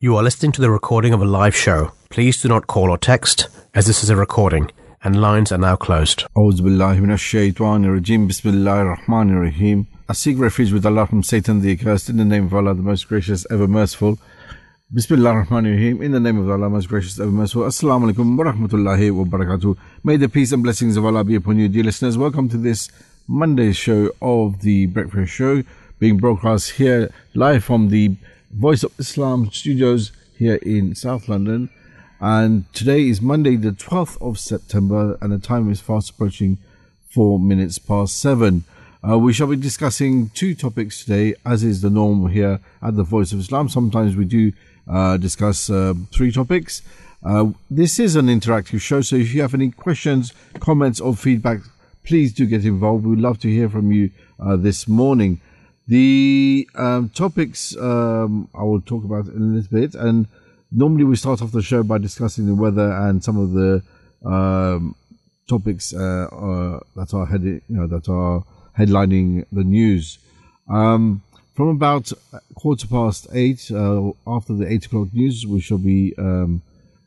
You 0.00 0.14
are 0.14 0.22
listening 0.22 0.52
to 0.52 0.60
the 0.60 0.70
recording 0.70 1.12
of 1.12 1.20
a 1.20 1.24
live 1.24 1.56
show. 1.56 1.90
Please 2.08 2.40
do 2.40 2.46
not 2.46 2.68
call 2.68 2.88
or 2.88 2.98
text, 2.98 3.48
as 3.74 3.86
this 3.88 4.04
is 4.04 4.10
a 4.10 4.14
recording, 4.14 4.70
and 5.02 5.20
lines 5.20 5.50
are 5.50 5.58
now 5.58 5.74
closed. 5.74 6.24
أعوذ 6.36 6.62
بالله 6.62 7.00
من 7.00 7.10
الشيطان 7.10 7.84
الرجيم 7.84 8.28
بسم 8.28 8.48
الله 8.48 8.82
الرحمن 8.82 9.30
الرحيم 9.30 9.86
I 10.08 10.12
seek 10.12 10.38
refuge 10.38 10.72
with 10.72 10.86
Allah 10.86 11.08
from 11.08 11.24
Satan 11.24 11.62
the 11.62 11.72
accursed 11.72 12.08
in 12.08 12.16
the 12.16 12.24
name 12.24 12.44
of 12.44 12.54
Allah 12.54 12.74
the 12.74 12.82
most 12.82 13.08
gracious 13.08 13.44
ever 13.50 13.66
merciful 13.66 14.20
Bismillah 14.94 15.30
ar-Rahman 15.30 15.66
ar-Rahim 15.66 16.00
in 16.00 16.12
the 16.12 16.20
name 16.20 16.38
of 16.38 16.48
Allah 16.48 16.70
most 16.70 16.88
gracious 16.88 17.18
ever 17.18 17.32
merciful 17.32 17.64
Assalamu 17.64 18.12
alaikum 18.12 18.38
wa 18.38 18.44
rahmatullahi 18.52 19.10
wa 19.10 19.24
barakatuh 19.24 19.76
May 20.04 20.16
the 20.16 20.28
peace 20.28 20.52
and 20.52 20.62
blessings 20.62 20.96
of 20.96 21.04
Allah 21.04 21.24
be 21.24 21.34
upon 21.34 21.58
you 21.58 21.68
dear 21.68 21.82
listeners 21.82 22.16
welcome 22.16 22.48
to 22.50 22.56
this 22.56 22.88
Monday 23.26 23.72
show 23.72 24.12
of 24.22 24.60
the 24.60 24.86
Breakfast 24.86 25.32
Show 25.32 25.64
being 25.98 26.18
broadcast 26.18 26.70
here 26.82 27.10
live 27.34 27.64
from 27.64 27.88
the 27.88 28.14
Voice 28.52 28.82
of 28.82 28.92
Islam 28.98 29.50
studios 29.50 30.12
here 30.36 30.56
in 30.56 30.94
South 30.94 31.28
London 31.28 31.70
and 32.20 32.72
today 32.72 33.08
is 33.08 33.20
Monday 33.20 33.56
the 33.56 33.72
12th 33.72 34.20
of 34.20 34.38
September 34.38 35.18
and 35.20 35.32
the 35.32 35.38
time 35.38 35.70
is 35.70 35.80
fast 35.80 36.10
approaching 36.10 36.58
four 37.10 37.38
minutes 37.38 37.78
past 37.78 38.18
seven 38.18 38.64
uh, 39.06 39.16
we 39.16 39.32
shall 39.32 39.46
be 39.46 39.56
discussing 39.56 40.28
two 40.30 40.54
topics 40.56 41.04
today, 41.04 41.32
as 41.46 41.62
is 41.62 41.82
the 41.82 41.90
norm 41.90 42.28
here 42.30 42.58
at 42.82 42.96
the 42.96 43.04
Voice 43.04 43.32
of 43.32 43.38
Islam. 43.38 43.68
Sometimes 43.68 44.16
we 44.16 44.24
do 44.24 44.52
uh, 44.88 45.16
discuss 45.16 45.70
uh, 45.70 45.94
three 46.10 46.32
topics. 46.32 46.82
Uh, 47.24 47.50
this 47.70 48.00
is 48.00 48.16
an 48.16 48.26
interactive 48.26 48.80
show, 48.80 49.00
so 49.00 49.14
if 49.14 49.32
you 49.32 49.40
have 49.40 49.54
any 49.54 49.70
questions, 49.70 50.32
comments, 50.58 51.00
or 51.00 51.14
feedback, 51.14 51.60
please 52.02 52.32
do 52.32 52.44
get 52.44 52.64
involved. 52.64 53.06
We'd 53.06 53.20
love 53.20 53.38
to 53.40 53.48
hear 53.48 53.68
from 53.68 53.92
you 53.92 54.10
uh, 54.40 54.56
this 54.56 54.88
morning. 54.88 55.40
The 55.88 56.68
um, 56.74 57.08
topics 57.08 57.74
um, 57.76 58.48
I 58.54 58.62
will 58.62 58.82
talk 58.82 59.04
about 59.04 59.26
in 59.26 59.40
a 59.40 59.54
little 59.56 59.80
bit, 59.80 59.94
and 59.94 60.26
normally 60.70 61.04
we 61.04 61.16
start 61.16 61.40
off 61.40 61.50
the 61.50 61.62
show 61.62 61.82
by 61.82 61.96
discussing 61.96 62.46
the 62.46 62.54
weather 62.54 62.92
and 62.92 63.24
some 63.24 63.38
of 63.38 63.52
the 63.52 63.82
um, 64.22 64.94
topics 65.48 65.94
uh, 65.94 66.78
that 66.94 67.14
are 67.14 67.24
heading, 67.24 67.62
you 67.70 67.76
know, 67.76 67.86
that 67.86 68.06
are 68.10 68.44
headlining 68.78 69.46
the 69.50 69.64
news. 69.64 70.18
Um, 70.68 71.22
from 71.54 71.68
about 71.68 72.12
quarter 72.54 72.86
past 72.86 73.26
eight, 73.32 73.70
uh, 73.70 74.12
after 74.26 74.52
the 74.52 74.70
eight 74.70 74.84
o'clock 74.84 75.08
news, 75.14 75.46
we 75.46 75.60
shall 75.60 75.78
be, 75.78 76.14
um, 76.18 76.60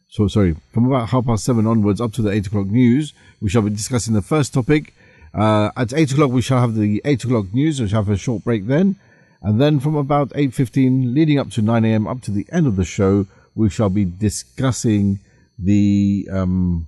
so 0.10 0.28
sorry, 0.28 0.56
from 0.74 0.88
about 0.88 1.10
half 1.10 1.28
past 1.28 1.46
seven 1.46 1.68
onwards 1.68 2.02
up 2.02 2.14
to 2.14 2.24
the 2.24 2.32
eight 2.32 2.48
o'clock 2.48 2.66
news, 2.66 3.14
we 3.42 3.50
shall 3.50 3.62
be 3.62 3.70
discussing 3.70 4.16
the 4.16 4.24
first 4.24 4.56
topic. 4.56 4.96
Uh, 5.34 5.72
at 5.78 5.94
eight 5.94 6.12
o'clock, 6.12 6.32
we 6.32 6.42
shall 6.42 6.60
have 6.60 6.76
the 6.76 7.02
eight 7.06 7.24
o'clock 7.24 7.54
news, 7.54 7.82
we 7.82 7.88
shall 7.88 8.04
have 8.04 8.14
a 8.14 8.18
short 8.18 8.44
break 8.44 8.68
then. 8.68 8.96
And 9.42 9.60
then 9.60 9.80
from 9.80 9.96
about 9.96 10.30
8.15, 10.30 11.16
leading 11.16 11.40
up 11.40 11.50
to 11.52 11.64
9 11.64 11.84
a.m., 11.84 12.08
up 12.08 12.22
to 12.24 12.32
the 12.32 12.46
end 12.52 12.68
of 12.68 12.76
the 12.76 12.86
show, 12.86 13.26
we 13.56 13.70
shall 13.70 13.90
be 13.90 14.06
discussing 14.06 15.20
the, 15.58 16.28
um, 16.32 16.88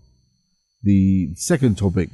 the 0.83 1.33
second 1.33 1.79
topic, 1.79 2.09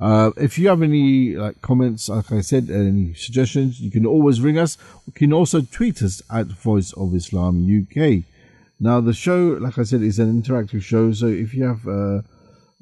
uh, 0.00 0.30
if 0.36 0.58
you 0.58 0.68
have 0.68 0.82
any 0.82 1.34
like 1.34 1.60
comments, 1.60 2.08
like 2.08 2.30
I 2.30 2.40
said, 2.40 2.70
any 2.70 3.14
suggestions, 3.14 3.80
you 3.80 3.90
can 3.90 4.06
always 4.06 4.40
ring 4.40 4.58
us. 4.58 4.78
You 5.06 5.12
can 5.12 5.32
also 5.32 5.60
tweet 5.60 6.02
us 6.02 6.22
at 6.30 6.46
Voice 6.46 6.92
of 6.92 7.14
Islam 7.14 7.66
UK. 7.66 8.22
Now, 8.78 9.00
the 9.00 9.12
show, 9.12 9.58
like 9.60 9.76
I 9.76 9.82
said, 9.82 10.02
is 10.02 10.20
an 10.20 10.40
interactive 10.40 10.82
show. 10.82 11.12
So 11.12 11.26
if 11.26 11.52
you 11.52 11.64
have 11.64 11.88
uh, 11.88 12.22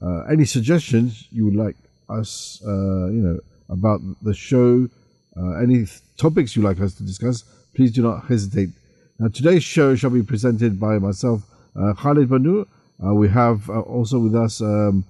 uh, 0.03 0.25
any 0.31 0.45
suggestions 0.45 1.27
you 1.31 1.47
would 1.47 1.57
like 1.57 1.77
us, 2.09 2.63
uh, 2.67 3.07
you 3.09 3.23
know, 3.23 3.39
about 3.69 4.01
the 4.23 4.35
show, 4.35 4.89
uh, 5.37 5.57
any 5.59 5.87
topics 6.17 6.57
you 6.57 6.63
like 6.63 6.81
us 6.81 6.95
to 6.95 7.03
discuss, 7.03 7.45
please 7.75 7.93
do 7.93 8.03
not 8.03 8.27
hesitate. 8.27 8.71
Now, 9.19 9.29
today's 9.29 9.65
show 9.65 9.95
shall 9.95 10.11
be 10.11 10.23
presented 10.23 10.79
by 10.79 10.99
myself, 10.99 11.43
uh, 11.75 11.95
Khalid 11.95 12.29
Banu. 12.29 12.67
we 12.99 13.29
have 13.29 13.69
also 13.69 14.19
with 14.19 14.35
us. 14.35 14.61
Um, 14.61 15.05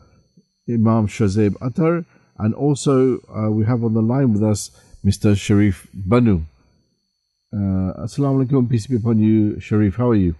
Imam 0.69 1.07
Shazib 1.07 1.55
Attar, 1.63 2.05
and 2.39 2.55
also 2.55 3.19
uh, 3.29 3.51
we 3.51 3.65
have 3.65 3.85
on 3.85 3.95
the 3.95 4.03
line 4.03 4.33
with 4.33 4.43
us 4.43 4.71
Mr. 5.05 5.37
Sharif 5.37 5.87
Banu. 5.95 6.43
Uh, 7.53 7.95
Assalamu 8.05 8.47
alaikum, 8.47 8.69
peace 8.69 8.87
be 8.87 8.97
upon 8.97 9.19
you, 9.19 9.61
Sharif. 9.61 9.97
How 9.97 10.11
are 10.11 10.17
you? 10.17 10.35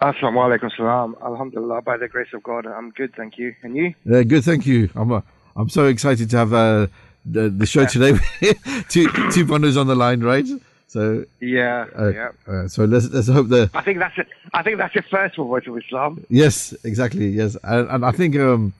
Assalamu 0.00 0.38
alaikum 0.38 0.70
salam. 0.76 1.16
Alhamdulillah, 1.20 1.82
by 1.82 1.96
the 1.96 2.06
grace 2.06 2.28
of 2.32 2.44
God, 2.44 2.66
I'm 2.66 2.90
good, 2.90 3.12
thank 3.16 3.36
you. 3.36 3.56
And 3.64 3.74
you? 3.74 3.94
Yeah, 4.04 4.22
good, 4.22 4.44
thank 4.44 4.64
you. 4.64 4.88
I'm 4.94 5.10
uh, 5.10 5.22
I'm 5.56 5.68
so 5.68 5.86
excited 5.86 6.30
to 6.30 6.36
have 6.36 6.52
uh, 6.52 6.86
the, 7.26 7.48
the 7.50 7.66
show 7.66 7.84
today. 7.84 8.12
two 8.88 9.08
two 9.32 9.44
Banus 9.44 9.76
on 9.76 9.88
the 9.88 9.96
line, 9.96 10.20
right? 10.20 10.46
So 10.86 11.24
yeah, 11.40 11.86
uh, 11.98 12.08
yeah. 12.10 12.28
Uh, 12.46 12.68
so 12.68 12.84
let's 12.84 13.08
let's 13.08 13.26
hope 13.26 13.48
that. 13.48 13.70
I 13.74 13.82
think 13.82 13.98
that's 13.98 14.16
it. 14.18 14.28
I 14.54 14.62
think 14.62 14.78
that's 14.78 14.94
your 14.94 15.02
first 15.02 15.34
voice 15.34 15.66
of 15.66 15.76
Islam. 15.76 16.24
Yes, 16.30 16.74
exactly. 16.84 17.30
Yes, 17.30 17.56
and, 17.64 17.90
and 17.90 18.06
I 18.06 18.12
think 18.12 18.36
um, 18.36 18.74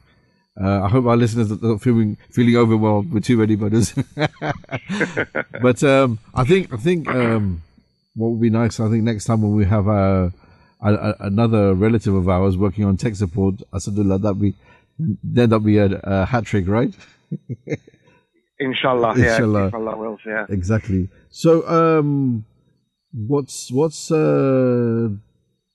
uh, 0.61 0.85
I 0.85 0.89
hope 0.89 1.07
our 1.07 1.17
listeners 1.17 1.51
are 1.51 1.59
not 1.61 1.83
feeling 1.83 2.17
feeling 2.31 2.57
overwhelmed 2.57 3.13
with 3.13 3.25
too 3.25 3.39
many 3.39 3.57
butters. 3.57 3.93
but 5.61 5.83
um, 5.83 6.21
I 6.33 6.45
think 6.45 6.73
I 6.73 6.77
think 6.77 7.09
um, 7.09 7.61
what 8.15 8.29
would 8.29 8.41
be 8.41 8.51
nice. 8.51 8.79
I 8.79 8.89
think 8.89 9.03
next 9.03 9.25
time 9.25 9.43
when 9.43 9.57
we 9.57 9.65
have 9.65 9.89
a, 10.81 10.95
a, 10.95 11.15
another 11.21 11.75
relative 11.75 12.15
of 12.15 12.29
ours 12.29 12.57
working 12.57 12.85
on 12.85 12.97
tech 12.97 13.17
support, 13.17 13.57
Asadullah, 13.73 14.21
that 14.23 14.35
be 14.35 14.55
then 14.99 15.51
that 15.51 15.61
be 15.61 15.79
a, 15.79 16.01
a 16.03 16.27
hat 16.27 16.45
trick, 16.45 16.67
right? 16.69 16.95
Inshallah, 18.59 19.15
yeah. 19.17 19.35
Inshallah, 19.35 19.65
Inshallah 19.67 19.97
wills, 19.97 20.21
yeah. 20.27 20.47
Exactly. 20.49 21.09
So, 21.31 21.69
um, 21.69 22.45
what's 23.13 23.71
what's 23.71 24.11
uh, 24.11 25.09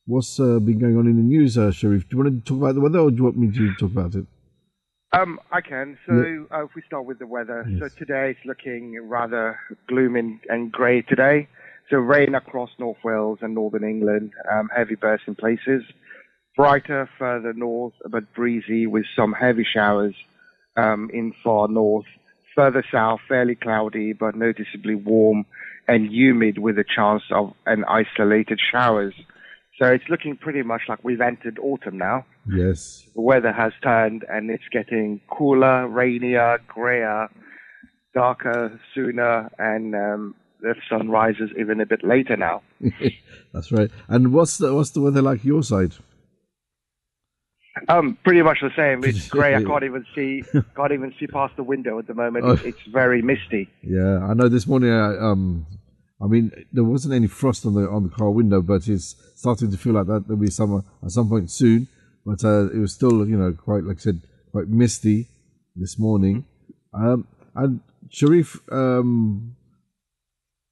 what's 0.06 0.40
uh, 0.40 0.60
been 0.60 0.80
going 0.80 0.98
on 0.98 1.08
in 1.08 1.16
the 1.16 1.24
news, 1.24 1.58
uh, 1.58 1.72
Sharif? 1.72 2.10
Do 2.10 2.18
you 2.18 2.24
want 2.24 2.46
to 2.46 2.50
talk 2.50 2.62
about 2.62 2.76
the 2.76 2.82
weather, 2.82 3.00
or 3.00 3.10
do 3.10 3.18
you 3.18 3.24
want 3.24 3.38
me 3.38 3.52
to 3.52 3.74
talk 3.76 3.92
about 3.92 4.16
it? 4.16 4.26
Um, 5.14 5.40
I 5.52 5.62
can. 5.62 5.98
So 6.08 6.14
yeah. 6.14 6.58
uh, 6.58 6.66
if 6.66 6.72
we 6.76 6.82
start 6.88 7.06
with 7.06 7.20
the 7.20 7.28
weather, 7.28 7.66
yes. 7.70 7.80
so 7.80 7.98
today 7.98 8.32
it's 8.32 8.46
looking 8.46 9.00
rather 9.08 9.60
gloomy 9.88 10.40
and 10.50 10.72
grey 10.72 11.04
today. 11.04 11.48
So 11.90 11.98
rain 11.98 12.36
across 12.36 12.70
North 12.80 12.98
Wales 13.04 13.40
and 13.42 13.54
Northern 13.54 13.84
England, 13.84 14.32
um, 14.52 14.70
heavy 14.76 14.96
bursts 14.96 15.28
in 15.28 15.36
places. 15.36 15.84
Brighter 16.56 17.10
further 17.18 17.54
north, 17.54 17.94
but 18.10 18.34
breezy 18.34 18.86
with 18.88 19.06
some 19.16 19.34
heavy 19.34 19.66
showers 19.66 20.16
um, 20.78 21.10
in 21.14 21.34
far 21.44 21.68
north. 21.68 22.06
Further 22.56 22.86
south, 22.92 23.22
fairly 23.28 23.56
cloudy, 23.56 24.14
but 24.14 24.36
noticeably 24.36 24.96
warm 24.96 25.46
and 25.88 26.12
humid 26.12 26.60
with 26.60 26.78
a 26.78 26.84
chance 26.84 27.24
of 27.32 27.54
an 27.66 27.84
isolated 27.86 28.60
showers. 28.72 29.14
So 29.80 29.88
it's 29.88 30.08
looking 30.08 30.38
pretty 30.38 30.62
much 30.62 30.84
like 30.88 31.04
we've 31.04 31.20
entered 31.20 31.58
autumn 31.60 31.98
now. 31.98 32.26
Yes. 32.48 33.08
The 33.16 33.22
weather 33.22 33.52
has 33.52 33.74
turned 33.82 34.24
and 34.30 34.52
it's 34.52 34.68
getting 34.72 35.20
cooler, 35.30 35.88
rainier, 35.88 36.60
grayer, 36.68 37.28
darker 38.14 38.80
sooner, 38.94 39.50
and 39.58 39.96
um, 39.96 40.36
the 40.64 40.76
sun 40.90 41.10
rises 41.10 41.52
even 41.60 41.82
a 41.82 41.86
bit 41.86 42.04
later 42.04 42.38
now. 42.38 42.64
That's 43.54 43.72
right. 43.72 43.92
And 44.08 44.34
what's 44.34 44.58
the 44.58 44.74
what's 44.74 44.92
the 44.92 45.02
weather 45.02 45.22
like 45.22 45.44
your 45.44 45.62
side? 45.62 45.94
Um, 47.90 48.18
pretty 48.24 48.42
much 48.42 48.60
the 48.62 48.72
same. 48.76 49.04
It's 49.04 49.28
grey. 49.36 49.56
I 49.56 49.64
can't 49.64 49.84
even 49.84 50.06
see. 50.16 50.44
Can't 50.76 50.92
even 50.92 51.14
see 51.20 51.28
past 51.28 51.56
the 51.58 51.64
window 51.64 52.00
at 52.00 52.08
the 52.08 52.14
moment. 52.14 52.46
Oh. 52.54 52.60
It's 52.64 52.82
very 52.92 53.22
misty. 53.22 53.70
Yeah, 53.82 54.20
I 54.26 54.34
know. 54.34 54.48
This 54.48 54.68
morning, 54.68 54.92
I, 54.92 55.18
um, 55.18 55.66
I 56.22 56.28
mean, 56.28 56.52
there 56.72 56.84
wasn't 56.84 57.14
any 57.14 57.28
frost 57.28 57.66
on 57.66 57.74
the 57.74 57.90
on 57.90 58.04
the 58.04 58.10
car 58.10 58.30
window, 58.32 58.62
but 58.62 58.88
it's 58.88 59.16
starting 59.36 59.72
to 59.72 59.78
feel 59.78 59.94
like 59.94 60.08
that 60.08 60.28
there'll 60.28 60.42
be 60.42 60.50
summer 60.50 60.84
at 61.04 61.12
some 61.12 61.30
point 61.30 61.52
soon. 61.52 61.88
But 62.26 62.44
uh, 62.44 62.70
it 62.72 62.78
was 62.78 62.94
still, 62.94 63.28
you 63.28 63.38
know, 63.38 63.52
quite 63.54 63.84
like 63.84 63.98
I 63.98 64.00
said, 64.00 64.22
quite 64.52 64.68
misty 64.68 65.28
this 65.76 66.00
morning. 66.00 66.46
Um, 66.94 67.28
and 67.56 67.82
Sharif, 68.10 68.62
um, 68.72 69.56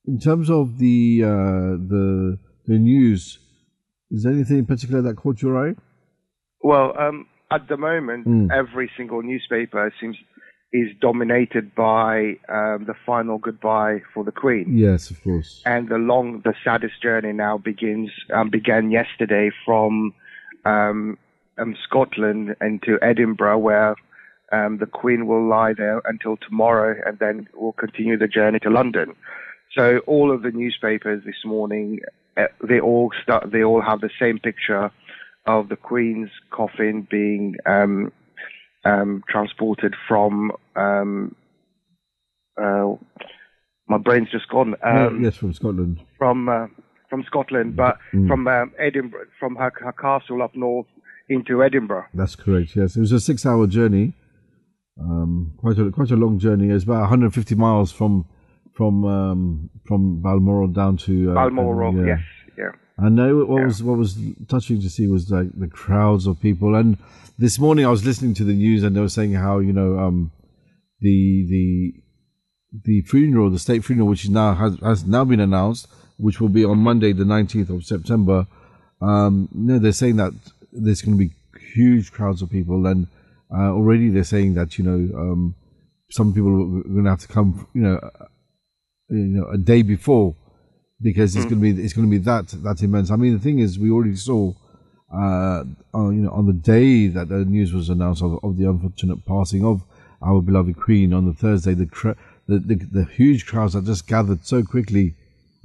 in 0.05 0.19
terms 0.19 0.49
of 0.49 0.77
the 0.77 1.21
uh, 1.23 1.77
the 1.77 2.37
the 2.67 2.77
news, 2.77 3.39
is 4.09 4.23
there 4.23 4.33
anything 4.33 4.59
in 4.59 4.65
particular 4.65 5.01
that 5.01 5.15
caught 5.15 5.41
your 5.41 5.69
eye? 5.69 5.75
Well, 6.61 6.97
um, 6.97 7.27
at 7.51 7.67
the 7.67 7.77
moment, 7.77 8.27
mm. 8.27 8.51
every 8.51 8.91
single 8.95 9.21
newspaper 9.21 9.93
seems 9.99 10.17
is 10.73 10.87
dominated 11.01 11.75
by 11.75 12.37
um, 12.47 12.85
the 12.85 12.93
final 13.05 13.37
goodbye 13.37 14.01
for 14.13 14.23
the 14.23 14.31
Queen. 14.31 14.65
Yes, 14.69 15.11
of 15.11 15.21
course. 15.21 15.61
And 15.65 15.89
the 15.89 15.97
long, 15.97 16.41
the 16.45 16.53
saddest 16.63 17.01
journey 17.01 17.33
now 17.33 17.57
begins 17.57 18.09
um, 18.33 18.49
began 18.49 18.89
yesterday 18.89 19.51
from 19.65 20.13
um, 20.65 21.17
um 21.57 21.75
Scotland 21.83 22.55
into 22.61 22.97
Edinburgh, 23.01 23.59
where 23.59 23.95
um, 24.51 24.77
the 24.77 24.85
Queen 24.85 25.27
will 25.27 25.47
lie 25.47 25.73
there 25.73 26.01
until 26.05 26.37
tomorrow, 26.37 26.95
and 27.05 27.19
then 27.19 27.47
will 27.53 27.73
continue 27.73 28.17
the 28.17 28.27
journey 28.27 28.59
to 28.59 28.69
London. 28.69 29.13
So 29.77 29.99
all 30.07 30.31
of 30.33 30.41
the 30.41 30.51
newspapers 30.51 31.23
this 31.25 31.45
morning, 31.45 31.99
uh, 32.37 32.43
they 32.67 32.79
all 32.79 33.11
start, 33.23 33.51
they 33.51 33.63
all 33.63 33.81
have 33.81 34.01
the 34.01 34.09
same 34.19 34.37
picture 34.39 34.91
of 35.47 35.69
the 35.69 35.75
Queen's 35.75 36.29
coffin 36.51 37.07
being 37.09 37.55
um, 37.65 38.11
um, 38.85 39.23
transported 39.29 39.95
from. 40.07 40.51
Um, 40.75 41.35
uh, 42.61 42.93
my 43.87 43.97
brain's 43.97 44.29
just 44.31 44.47
gone. 44.49 44.75
Um, 44.83 45.23
yes, 45.23 45.35
from 45.35 45.53
Scotland. 45.53 45.99
From 46.17 46.47
uh, 46.49 46.67
from 47.09 47.23
Scotland, 47.23 47.75
but 47.75 47.97
Mm. 48.13 48.27
from 48.27 48.47
um, 48.47 48.71
Edinburgh, 48.79 49.25
from 49.39 49.55
her, 49.55 49.71
her 49.81 49.91
castle 49.91 50.41
up 50.41 50.55
north 50.55 50.87
into 51.27 51.63
Edinburgh. 51.63 52.05
That's 52.13 52.35
correct. 52.35 52.75
Yes, 52.75 52.95
it 52.95 53.01
was 53.01 53.11
a 53.11 53.19
six-hour 53.19 53.67
journey. 53.67 54.13
Um, 54.99 55.53
quite 55.57 55.77
a 55.77 55.91
quite 55.91 56.11
a 56.11 56.15
long 56.15 56.39
journey. 56.39 56.69
It's 56.69 56.83
about 56.83 57.01
150 57.01 57.55
miles 57.55 57.91
from 57.91 58.25
from 58.73 59.05
um, 59.05 59.69
from 59.85 60.21
Balmoral 60.21 60.67
down 60.67 60.97
to 60.97 61.31
uh, 61.31 61.33
Balmoral, 61.35 61.95
yeah. 61.95 62.05
yes, 62.15 62.19
yeah. 62.57 62.71
I 63.05 63.09
know 63.09 63.45
what 63.45 63.59
Yeah. 63.59 63.65
was 63.65 63.83
what 63.83 63.97
was 63.97 64.17
touching 64.47 64.79
to 64.81 64.89
see 64.89 65.07
was 65.07 65.29
like 65.31 65.49
the 65.57 65.67
crowds 65.67 66.27
of 66.27 66.39
people. 66.39 66.75
And 66.75 66.97
this 67.37 67.59
morning 67.59 67.85
I 67.85 67.89
was 67.89 68.05
listening 68.05 68.33
to 68.35 68.43
the 68.43 68.53
news 68.53 68.83
and 68.83 68.95
they 68.95 69.01
were 69.01 69.09
saying 69.09 69.33
how 69.33 69.59
you 69.59 69.73
know 69.73 69.99
um, 69.99 70.31
the 70.99 71.45
the 71.49 71.93
the 72.85 73.01
funeral, 73.01 73.49
the 73.49 73.59
state 73.59 73.83
funeral, 73.83 74.07
which 74.07 74.23
is 74.23 74.29
now 74.29 74.53
has, 74.53 74.79
has 74.79 75.05
now 75.05 75.25
been 75.25 75.41
announced, 75.41 75.87
which 76.17 76.39
will 76.39 76.47
be 76.49 76.63
on 76.63 76.77
Monday, 76.77 77.11
the 77.11 77.25
19th 77.25 77.69
of 77.69 77.83
September. 77.85 78.47
Um, 79.01 79.49
you 79.53 79.61
know, 79.63 79.79
they're 79.79 79.91
saying 79.91 80.15
that 80.17 80.31
there's 80.71 81.01
going 81.01 81.17
to 81.17 81.23
be 81.25 81.33
huge 81.75 82.11
crowds 82.13 82.41
of 82.41 82.49
people, 82.49 82.85
and 82.85 83.07
uh, 83.53 83.71
already 83.73 84.09
they're 84.09 84.23
saying 84.23 84.53
that 84.53 84.77
you 84.77 84.85
know 84.85 85.17
um, 85.19 85.55
some 86.11 86.33
people 86.33 86.53
are 86.53 86.83
going 86.83 87.03
to 87.03 87.09
have 87.09 87.19
to 87.21 87.27
come, 87.27 87.67
you 87.73 87.81
know, 87.81 87.95
uh, 87.97 88.25
you 89.11 89.17
know, 89.17 89.47
a 89.49 89.57
day 89.57 89.81
before 89.81 90.35
because 91.01 91.35
it's 91.35 91.45
going 91.45 91.61
to 91.61 91.73
be 91.73 91.83
it's 91.83 91.93
going 91.93 92.07
to 92.07 92.11
be 92.11 92.23
that 92.23 92.47
that 92.63 92.81
immense. 92.81 93.11
I 93.11 93.15
mean, 93.15 93.33
the 93.33 93.39
thing 93.39 93.59
is, 93.59 93.79
we 93.79 93.89
already 93.89 94.15
saw, 94.15 94.53
uh, 95.13 95.63
on, 95.93 96.15
you 96.15 96.21
know, 96.23 96.31
on 96.31 96.45
the 96.45 96.53
day 96.53 97.07
that 97.07 97.29
the 97.29 97.43
news 97.45 97.73
was 97.73 97.89
announced 97.89 98.21
of, 98.21 98.39
of 98.43 98.57
the 98.57 98.69
unfortunate 98.69 99.25
passing 99.25 99.65
of 99.65 99.83
our 100.21 100.41
beloved 100.41 100.79
Queen 100.79 101.13
on 101.13 101.25
the 101.25 101.33
Thursday, 101.33 101.73
the 101.73 101.87
cr- 101.87 102.11
the, 102.47 102.59
the 102.59 102.75
the 102.75 103.05
huge 103.05 103.45
crowds 103.45 103.73
that 103.73 103.85
just 103.85 104.07
gathered 104.07 104.45
so 104.45 104.63
quickly 104.63 105.15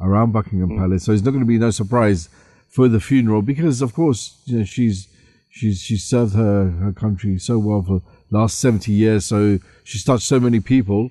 around 0.01 0.33
Buckingham 0.33 0.77
Palace. 0.77 1.05
So 1.05 1.13
it's 1.13 1.23
not 1.23 1.31
going 1.31 1.45
to 1.45 1.47
be 1.47 1.59
no 1.59 1.71
surprise 1.71 2.29
for 2.69 2.89
the 2.89 3.01
funeral 3.01 3.43
because, 3.43 3.83
of 3.83 3.95
course, 3.95 4.41
you 4.47 4.59
know, 4.59 4.65
she's 4.65 5.09
she's 5.51 5.81
she's 5.81 6.05
served 6.05 6.35
her 6.35 6.71
her 6.71 6.93
country 6.93 7.39
so 7.39 7.59
well 7.59 7.83
for 7.83 8.01
the 8.31 8.39
last 8.39 8.59
seventy 8.59 8.93
years. 8.93 9.27
So 9.27 9.59
she's 9.85 10.05
touched 10.05 10.25
so 10.27 10.41
many 10.41 10.61
people. 10.61 11.11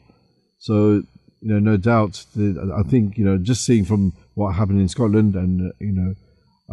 So 0.57 1.03
you 1.45 1.53
know, 1.53 1.59
no 1.59 1.77
doubt. 1.77 2.25
The, 2.35 2.73
I 2.75 2.81
think 2.89 3.19
you 3.19 3.23
know, 3.23 3.37
just 3.37 3.63
seeing 3.63 3.85
from 3.85 4.13
what 4.33 4.53
happened 4.53 4.81
in 4.81 4.89
Scotland, 4.89 5.35
and 5.35 5.69
uh, 5.69 5.73
you 5.79 5.91
know, 5.91 6.15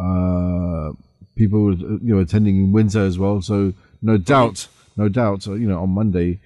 uh, 0.03 0.93
people 1.35 1.77
you 1.77 2.15
know 2.15 2.19
attending 2.19 2.57
in 2.57 2.71
Windsor 2.71 3.05
as 3.05 3.19
well. 3.19 3.39
So 3.41 3.73
no 4.01 4.17
doubt, 4.17 4.67
no 4.97 5.09
doubt. 5.09 5.47
uh, 5.47 5.53
You 5.53 5.67
know, 5.69 5.83
on 5.83 5.91
Monday 5.91 6.39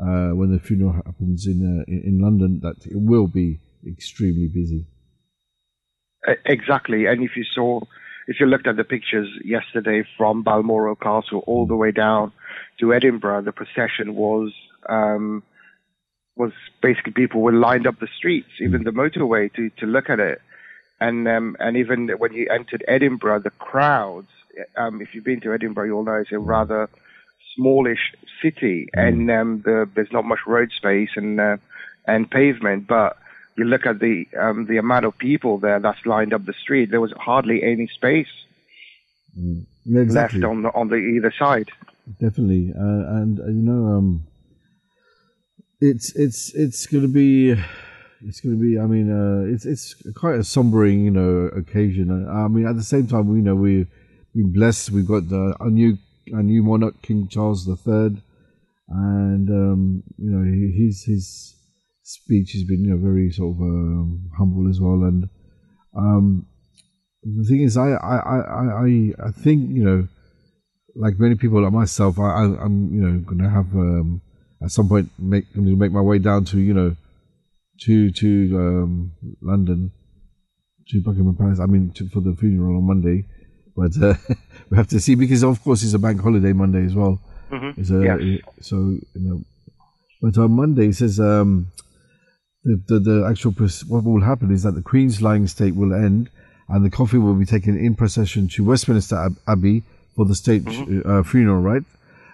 uh, 0.00 0.30
when 0.30 0.50
the 0.50 0.58
funeral 0.58 0.94
happens 0.94 1.46
in, 1.46 1.58
uh, 1.80 1.84
in 1.86 2.20
London, 2.20 2.60
that 2.60 2.86
it 2.86 2.96
will 2.96 3.26
be 3.26 3.60
extremely 3.86 4.48
busy. 4.48 4.86
Exactly. 6.46 7.04
And 7.04 7.22
if 7.22 7.36
you 7.36 7.44
saw, 7.44 7.80
if 8.26 8.40
you 8.40 8.46
looked 8.46 8.66
at 8.66 8.76
the 8.76 8.84
pictures 8.84 9.28
yesterday 9.44 10.04
from 10.16 10.42
Balmoral 10.42 10.96
Castle 10.96 11.44
all 11.46 11.66
the 11.66 11.76
way 11.76 11.92
down 11.92 12.32
to 12.80 12.94
Edinburgh, 12.94 13.42
the 13.42 13.52
procession 13.52 14.14
was 14.14 14.54
um, 14.88 15.42
was 16.36 16.52
basically 16.82 17.12
people 17.12 17.40
were 17.40 17.52
lined 17.52 17.86
up 17.86 18.00
the 18.00 18.08
streets, 18.16 18.48
even 18.60 18.84
the 18.84 18.90
motorway, 18.90 19.52
to 19.54 19.70
to 19.80 19.86
look 19.86 20.10
at 20.10 20.20
it. 20.20 20.40
And 21.00 21.28
um, 21.28 21.56
and 21.60 21.76
even 21.76 22.08
when 22.18 22.32
you 22.32 22.48
entered 22.50 22.84
Edinburgh, 22.88 23.40
the 23.40 23.50
crowds. 23.50 24.28
Um, 24.76 25.02
if 25.02 25.12
you've 25.12 25.24
been 25.24 25.40
to 25.40 25.52
Edinburgh, 25.52 25.86
you'll 25.86 26.04
know 26.04 26.14
it's 26.14 26.30
a 26.30 26.38
rather 26.38 26.88
smallish 27.56 28.12
city, 28.40 28.88
and 28.94 29.28
um, 29.30 29.62
the, 29.64 29.88
there's 29.94 30.12
not 30.12 30.24
much 30.24 30.40
road 30.46 30.70
space 30.76 31.10
and 31.16 31.40
uh, 31.40 31.56
and 32.06 32.30
pavement, 32.30 32.86
but 32.86 33.16
you 33.56 33.64
look 33.64 33.86
at 33.86 33.98
the 33.98 34.26
um, 34.38 34.66
the 34.66 34.76
amount 34.76 35.06
of 35.06 35.16
people 35.18 35.58
there 35.58 35.80
that's 35.80 36.04
lined 36.06 36.32
up 36.32 36.44
the 36.44 36.54
street. 36.54 36.90
There 36.90 37.00
was 37.00 37.12
hardly 37.12 37.62
any 37.62 37.88
space 37.88 38.28
exactly. 39.86 40.40
left 40.40 40.50
on 40.50 40.62
the 40.62 40.68
on 40.70 40.88
the 40.88 40.96
either 40.96 41.32
side. 41.38 41.70
definitely 42.20 42.72
uh, 42.76 43.20
and 43.20 43.40
uh, 43.40 43.46
you 43.46 43.62
know 43.62 43.96
um 43.96 44.24
it's 45.84 46.14
it's 46.16 46.54
it's 46.54 46.86
gonna 46.86 47.08
be 47.08 47.54
it's 48.26 48.40
gonna 48.40 48.56
be 48.56 48.78
i 48.78 48.86
mean 48.86 49.10
uh 49.10 49.52
it's 49.52 49.66
it's 49.66 49.94
quite 50.16 50.36
a 50.36 50.38
sombering 50.38 51.04
you 51.04 51.10
know 51.10 51.50
occasion. 51.54 52.10
I, 52.28 52.48
mean 52.48 52.66
at 52.66 52.76
the 52.76 52.82
same 52.82 53.06
time 53.06 53.28
we 53.28 53.42
know 53.42 53.54
we've 53.54 53.88
been 54.34 54.52
blessed 54.52 54.90
we've 54.90 55.06
got 55.06 55.28
the, 55.28 55.54
a 55.60 55.68
new 55.68 55.98
a 56.32 56.42
new 56.42 56.62
monarch 56.62 57.02
king 57.02 57.28
charles 57.28 57.66
the 57.66 57.76
third. 57.76 58.22
And 58.88 59.48
um 59.50 60.02
you 60.16 60.30
know 60.30 60.44
his 60.80 61.04
his 61.04 61.54
speech 62.02 62.52
has 62.52 62.64
been 62.64 62.84
you 62.84 62.90
know 62.90 62.98
very 62.98 63.30
sort 63.30 63.56
of 63.56 63.60
um, 63.60 64.30
humble 64.38 64.70
as 64.70 64.80
well. 64.80 65.02
And 65.04 65.28
um 65.96 66.46
the 67.22 67.44
thing 67.44 67.60
is 67.60 67.76
i 67.76 67.90
i 67.90 68.16
i 68.16 68.38
i, 68.86 69.12
I 69.26 69.30
think 69.30 69.70
you 69.70 69.84
know 69.84 70.08
like 70.96 71.18
many 71.18 71.34
people 71.34 71.60
like 71.62 71.72
myself, 71.72 72.18
I, 72.18 72.22
I 72.22 72.44
I'm 72.64 72.94
you 72.94 73.02
know 73.02 73.18
going 73.20 73.38
to 73.38 73.50
have 73.50 73.66
um, 73.74 74.22
at 74.64 74.70
some 74.70 74.88
point 74.88 75.10
make 75.18 75.44
make 75.56 75.92
my 75.92 76.00
way 76.00 76.18
down 76.18 76.44
to 76.46 76.58
you 76.58 76.74
know 76.74 76.96
to 77.82 78.10
to 78.10 78.28
um, 78.58 79.12
London 79.42 79.90
to 80.88 81.00
Buckingham 81.02 81.36
Palace. 81.36 81.60
I 81.60 81.66
mean 81.66 81.90
to, 81.96 82.08
for 82.08 82.20
the 82.20 82.34
funeral 82.36 82.76
on 82.78 82.84
Monday, 82.86 83.24
but 83.76 83.92
uh, 84.02 84.14
we 84.70 84.76
have 84.76 84.88
to 84.88 85.00
see 85.00 85.14
because 85.14 85.42
of 85.42 85.62
course 85.62 85.82
it's 85.82 85.94
a 85.94 85.98
bank 85.98 86.20
holiday 86.20 86.52
Monday 86.52 86.84
as 86.84 86.94
well. 86.94 87.20
Mhm. 87.50 87.78
It's 87.78 87.90
a, 87.90 88.00
Yes. 88.02 88.40
so 88.68 88.76
you 89.14 89.20
know, 89.26 89.42
but 90.22 90.36
on 90.38 90.52
Monday 90.52 90.88
it 90.88 90.96
says 90.96 91.20
um, 91.20 91.68
the, 92.64 92.82
the 92.88 92.98
the 93.00 93.26
actual 93.28 93.52
what 93.88 94.04
will 94.04 94.22
happen 94.22 94.50
is 94.50 94.62
that 94.62 94.72
the 94.74 94.82
Queen's 94.82 95.20
lying 95.20 95.46
state 95.46 95.74
will 95.74 95.92
end, 95.92 96.30
and 96.68 96.84
the 96.84 96.90
coffin 96.90 97.22
will 97.24 97.34
be 97.34 97.44
taken 97.46 97.76
in 97.76 97.94
procession 97.94 98.48
to 98.48 98.64
Westminster 98.64 99.16
Ab- 99.16 99.36
Abbey 99.46 99.82
for 100.16 100.24
the 100.24 100.34
state 100.34 100.62
uh, 101.04 101.22
funeral, 101.22 101.60
right? 101.60 101.82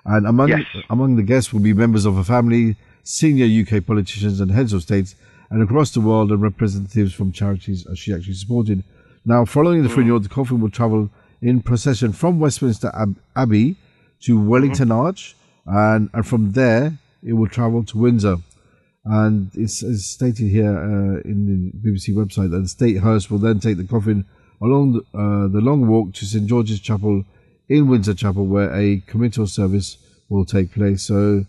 And 0.05 0.27
among 0.27 0.49
Yes. 0.49 0.65
among 0.89 1.17
the 1.17 1.23
guests 1.23 1.53
will 1.53 1.61
be 1.61 1.73
members 1.75 2.05
of 2.07 2.15
her 2.17 2.25
family, 2.25 2.77
senior 3.03 3.47
UK 3.47 3.85
politicians 3.85 4.41
and 4.41 4.51
heads 4.51 4.73
of 4.73 4.83
states, 4.83 5.15
and 5.51 5.63
across 5.63 5.91
the 5.93 6.01
world, 6.01 6.31
and 6.31 6.41
representatives 6.43 7.13
from 7.13 7.33
charities 7.33 7.87
she 7.95 8.13
actually 8.15 8.35
supported. 8.35 8.83
Now, 9.25 9.45
following 9.45 9.83
the 9.83 9.89
funeral, 9.89 10.21
the 10.21 10.29
coffin 10.29 10.61
will 10.61 10.71
travel 10.71 11.11
in 11.43 11.61
procession 11.61 12.13
from 12.13 12.39
Westminster 12.41 12.91
Ab- 12.95 13.17
Abbey 13.37 13.77
to 14.23 14.39
Wellington 14.41 14.91
Arch, 14.93 15.37
and, 15.67 16.09
and 16.15 16.27
from 16.27 16.53
there 16.53 16.99
it 17.23 17.35
will 17.35 17.49
travel 17.49 17.85
to 17.85 17.99
Windsor. 17.99 18.37
And 19.05 19.51
it's, 19.55 19.83
it's 19.83 20.07
stated 20.07 20.49
here 20.49 20.77
uh, 20.77 21.21
in 21.29 21.73
the 21.83 21.91
BBC 21.91 22.15
website 22.15 22.51
that 22.51 22.61
the 22.61 22.69
state 22.69 22.99
hearse 22.99 23.31
will 23.31 23.39
then 23.39 23.59
take 23.61 23.77
the 23.79 23.85
coffin 23.85 24.25
along 24.63 24.93
the, 24.93 25.01
uh, 25.19 25.49
the 25.49 25.61
long 25.61 25.87
walk 25.87 26.13
to 26.15 26.27
St 26.27 26.47
George's 26.47 26.81
Chapel 26.81 27.25
in 27.71 27.87
Windsor 27.87 28.15
Chapel, 28.15 28.47
where 28.47 28.75
a 28.75 29.01
committal 29.07 29.47
service 29.47 29.97
will 30.29 30.45
take 30.45 30.73
place. 30.73 31.05
So, 31.05 31.45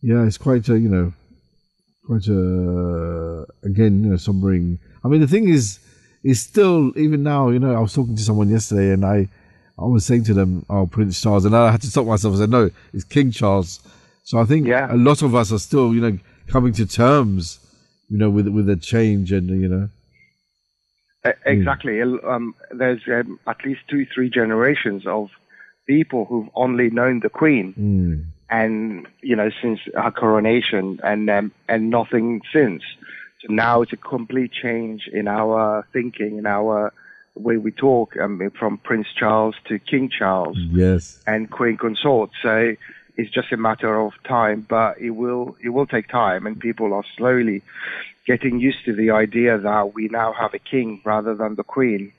yeah, 0.00 0.24
it's 0.24 0.38
quite 0.38 0.66
a 0.68 0.78
you 0.78 0.88
know, 0.88 1.12
quite 2.06 2.26
a 2.28 3.44
again 3.64 4.04
you 4.04 4.10
know 4.10 4.16
sombering. 4.16 4.78
I 5.04 5.08
mean, 5.08 5.20
the 5.20 5.26
thing 5.26 5.48
is, 5.48 5.78
is 6.24 6.40
still 6.40 6.96
even 6.96 7.22
now. 7.22 7.50
You 7.50 7.58
know, 7.58 7.74
I 7.74 7.80
was 7.80 7.92
talking 7.92 8.16
to 8.16 8.22
someone 8.22 8.48
yesterday, 8.48 8.92
and 8.92 9.04
I, 9.04 9.28
I 9.78 9.84
was 9.84 10.06
saying 10.06 10.24
to 10.24 10.34
them, 10.34 10.64
"Oh, 10.70 10.86
Prince 10.86 11.20
Charles," 11.20 11.44
and 11.44 11.54
I 11.56 11.72
had 11.72 11.82
to 11.82 11.88
stop 11.88 12.06
myself 12.06 12.34
and 12.34 12.42
say, 12.44 12.46
"No, 12.46 12.70
it's 12.94 13.04
King 13.04 13.32
Charles." 13.32 13.80
So 14.24 14.38
I 14.38 14.44
think 14.44 14.68
Yeah. 14.68 14.94
a 14.94 14.96
lot 14.96 15.22
of 15.22 15.34
us 15.34 15.50
are 15.52 15.58
still, 15.58 15.92
you 15.92 16.00
know, 16.00 16.18
coming 16.46 16.72
to 16.74 16.86
terms, 16.86 17.58
you 18.08 18.18
know, 18.18 18.30
with 18.30 18.46
with 18.46 18.66
the 18.66 18.76
change, 18.76 19.32
and 19.32 19.48
you 19.48 19.68
know, 19.68 19.88
Exactly. 21.44 22.00
Um, 22.00 22.54
there's 22.70 23.02
um, 23.08 23.38
at 23.46 23.58
least 23.64 23.80
two, 23.90 24.06
three 24.14 24.30
generations 24.30 25.06
of 25.06 25.28
people 25.86 26.24
who've 26.24 26.48
only 26.54 26.90
known 26.90 27.20
the 27.20 27.28
Queen, 27.28 27.74
mm, 27.78 28.24
and 28.50 29.06
you 29.22 29.36
know 29.36 29.50
since 29.62 29.80
her 29.94 30.10
coronation, 30.10 31.00
and 31.02 31.28
um, 31.30 31.52
and 31.68 31.90
nothing 31.90 32.42
since. 32.52 32.82
So 33.40 33.52
now 33.52 33.82
it's 33.82 33.92
a 33.92 33.96
complete 33.96 34.52
change 34.52 35.08
in 35.10 35.26
our 35.26 35.86
thinking, 35.92 36.38
in 36.38 36.46
our 36.46 36.92
way 37.34 37.56
we 37.56 37.70
talk, 37.70 38.16
um, 38.18 38.50
from 38.58 38.76
Prince 38.78 39.06
Charles 39.16 39.54
to 39.66 39.78
King 39.78 40.10
Charles 40.10 40.58
yes, 40.58 41.22
and 41.26 41.50
Queen 41.50 41.76
Consort. 41.76 42.30
So 42.42 42.76
it's 43.16 43.30
just 43.30 43.52
a 43.52 43.56
matter 43.56 44.00
of 44.00 44.12
time, 44.24 44.66
but 44.68 45.00
it 45.00 45.10
will 45.10 45.56
it 45.62 45.70
will 45.70 45.86
take 45.86 46.08
time, 46.08 46.46
and 46.46 46.58
people 46.58 46.92
are 46.92 47.04
slowly 47.16 47.62
getting 48.26 48.60
used 48.60 48.84
to 48.84 48.94
the 48.94 49.10
idea 49.10 49.58
that 49.58 49.94
we 49.94 50.08
now 50.08 50.32
have 50.32 50.54
a 50.54 50.58
king 50.58 51.00
rather 51.04 51.34
than 51.34 51.54
the 51.54 51.64
Queen. 51.64 52.12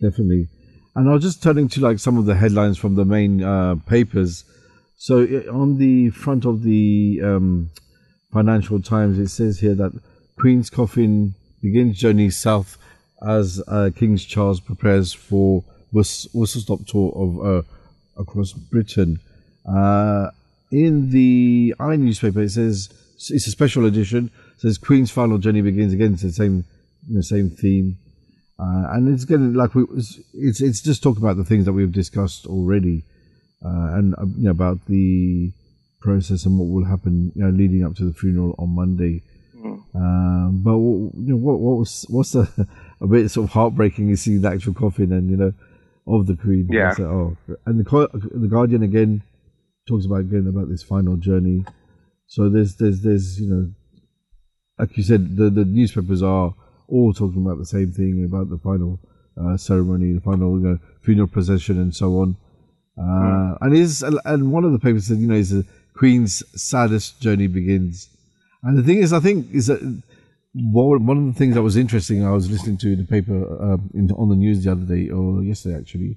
definitely. 0.00 0.48
And 0.96 1.10
I 1.10 1.12
was 1.12 1.22
just 1.22 1.42
turning 1.42 1.68
to 1.68 1.80
like 1.82 1.98
some 1.98 2.16
of 2.16 2.24
the 2.24 2.34
headlines 2.34 2.78
from 2.78 2.94
the 2.94 3.04
main 3.04 3.42
uh, 3.42 3.76
papers. 3.86 4.44
So 4.96 5.24
on 5.52 5.76
the 5.76 6.08
front 6.08 6.46
of 6.46 6.62
the 6.62 7.20
um, 7.22 7.70
Financial 8.32 8.80
Times, 8.80 9.18
it 9.18 9.28
says 9.28 9.60
here 9.60 9.74
that 9.74 9.92
Queen's 10.38 10.70
coffin 10.70 11.34
begins 11.60 11.98
journey 11.98 12.30
south 12.30 12.78
as 13.26 13.62
uh, 13.68 13.90
King 13.94 14.16
Charles 14.16 14.58
prepares 14.58 15.12
for 15.12 15.64
whistle 15.92 16.30
whistle 16.32 16.62
stop 16.62 16.86
tour 16.86 17.12
of 17.14 17.46
uh, 17.46 17.62
across 18.18 18.52
Britain. 18.54 19.20
Uh, 19.68 20.30
in 20.72 21.10
the 21.10 21.74
I 21.78 21.96
newspaper, 21.96 22.40
it 22.40 22.50
says 22.50 22.88
it's 23.16 23.46
a 23.46 23.50
special 23.50 23.84
edition. 23.84 24.30
It 24.54 24.60
says 24.60 24.78
Queen's 24.78 25.10
final 25.10 25.36
journey 25.36 25.60
begins 25.60 25.92
again. 25.92 26.14
It's 26.14 26.22
the 26.22 26.32
same, 26.32 26.64
the 27.06 27.22
same 27.22 27.50
theme. 27.50 27.98
Uh, 28.58 28.88
and 28.92 29.12
it's 29.12 29.24
getting 29.24 29.52
like 29.52 29.74
we, 29.74 29.84
it's 30.34 30.60
it's 30.60 30.80
just 30.80 31.02
talking 31.02 31.22
about 31.22 31.36
the 31.36 31.44
things 31.44 31.66
that 31.66 31.74
we've 31.74 31.92
discussed 31.92 32.46
already, 32.46 33.04
uh, 33.64 33.92
and 33.96 34.14
uh, 34.14 34.24
you 34.38 34.44
know, 34.44 34.50
about 34.50 34.78
the 34.86 35.52
process 36.00 36.46
and 36.46 36.58
what 36.58 36.68
will 36.68 36.84
happen, 36.84 37.32
you 37.34 37.42
know, 37.42 37.50
leading 37.50 37.84
up 37.84 37.94
to 37.96 38.04
the 38.04 38.14
funeral 38.14 38.54
on 38.58 38.70
Monday. 38.70 39.22
Um, 39.94 40.60
but 40.62 40.76
what, 40.78 41.14
you 41.14 41.32
know, 41.32 41.36
what, 41.36 41.58
what 41.58 41.78
was 41.78 42.06
what's 42.08 42.34
a, 42.34 42.48
a 43.00 43.06
bit 43.06 43.28
sort 43.30 43.48
of 43.48 43.52
heartbreaking 43.52 44.10
is 44.10 44.22
seeing 44.22 44.40
the 44.40 44.48
actual 44.48 44.74
coffin 44.74 45.12
and 45.12 45.30
you 45.30 45.36
know 45.36 45.52
of 46.06 46.26
the 46.26 46.36
Queen. 46.36 46.68
Yeah. 46.70 46.90
Like, 46.90 47.00
oh, 47.00 47.36
and 47.66 47.84
the 47.84 48.30
the 48.34 48.48
Guardian 48.48 48.82
again 48.82 49.22
talks 49.88 50.06
about 50.06 50.20
again 50.20 50.46
about 50.48 50.68
this 50.68 50.82
final 50.82 51.16
journey. 51.16 51.64
So 52.26 52.48
there's 52.48 52.76
there's 52.76 53.02
there's 53.02 53.40
you 53.40 53.50
know, 53.50 53.70
like 54.78 54.96
you 54.96 55.02
said, 55.02 55.36
the 55.36 55.50
the 55.50 55.64
newspapers 55.64 56.22
are 56.22 56.54
all 56.88 57.12
talking 57.12 57.44
about 57.44 57.58
the 57.58 57.66
same 57.66 57.92
thing 57.92 58.24
about 58.24 58.50
the 58.50 58.58
final 58.58 58.98
uh, 59.40 59.56
ceremony, 59.56 60.12
the 60.12 60.20
final 60.20 60.58
you 60.58 60.66
know, 60.66 60.78
funeral 61.02 61.28
procession, 61.28 61.78
and 61.78 61.94
so 61.94 62.20
on. 62.20 62.36
Uh, 62.98 63.56
And 63.60 63.74
is 63.74 64.02
and 64.02 64.52
one 64.52 64.64
of 64.64 64.72
the 64.72 64.78
papers 64.78 65.06
said, 65.06 65.18
you 65.18 65.26
know, 65.26 65.34
is 65.34 65.50
the 65.50 65.66
Queen's 65.94 66.42
saddest 66.60 67.20
journey 67.20 67.46
begins. 67.46 68.08
And 68.62 68.76
the 68.78 68.82
thing 68.82 68.98
is, 68.98 69.12
I 69.12 69.20
think 69.20 69.52
is 69.52 69.66
that 69.66 69.80
one 70.54 71.18
of 71.18 71.26
the 71.26 71.38
things 71.38 71.54
that 71.54 71.62
was 71.62 71.76
interesting, 71.76 72.24
I 72.24 72.30
was 72.30 72.50
listening 72.50 72.78
to 72.78 72.92
in 72.92 72.98
the 72.98 73.04
paper 73.04 73.34
um, 73.62 73.90
in, 73.94 74.10
on 74.12 74.30
the 74.30 74.36
news 74.36 74.64
the 74.64 74.72
other 74.72 74.84
day 74.84 75.10
or 75.10 75.42
yesterday 75.42 75.76
actually, 75.76 76.16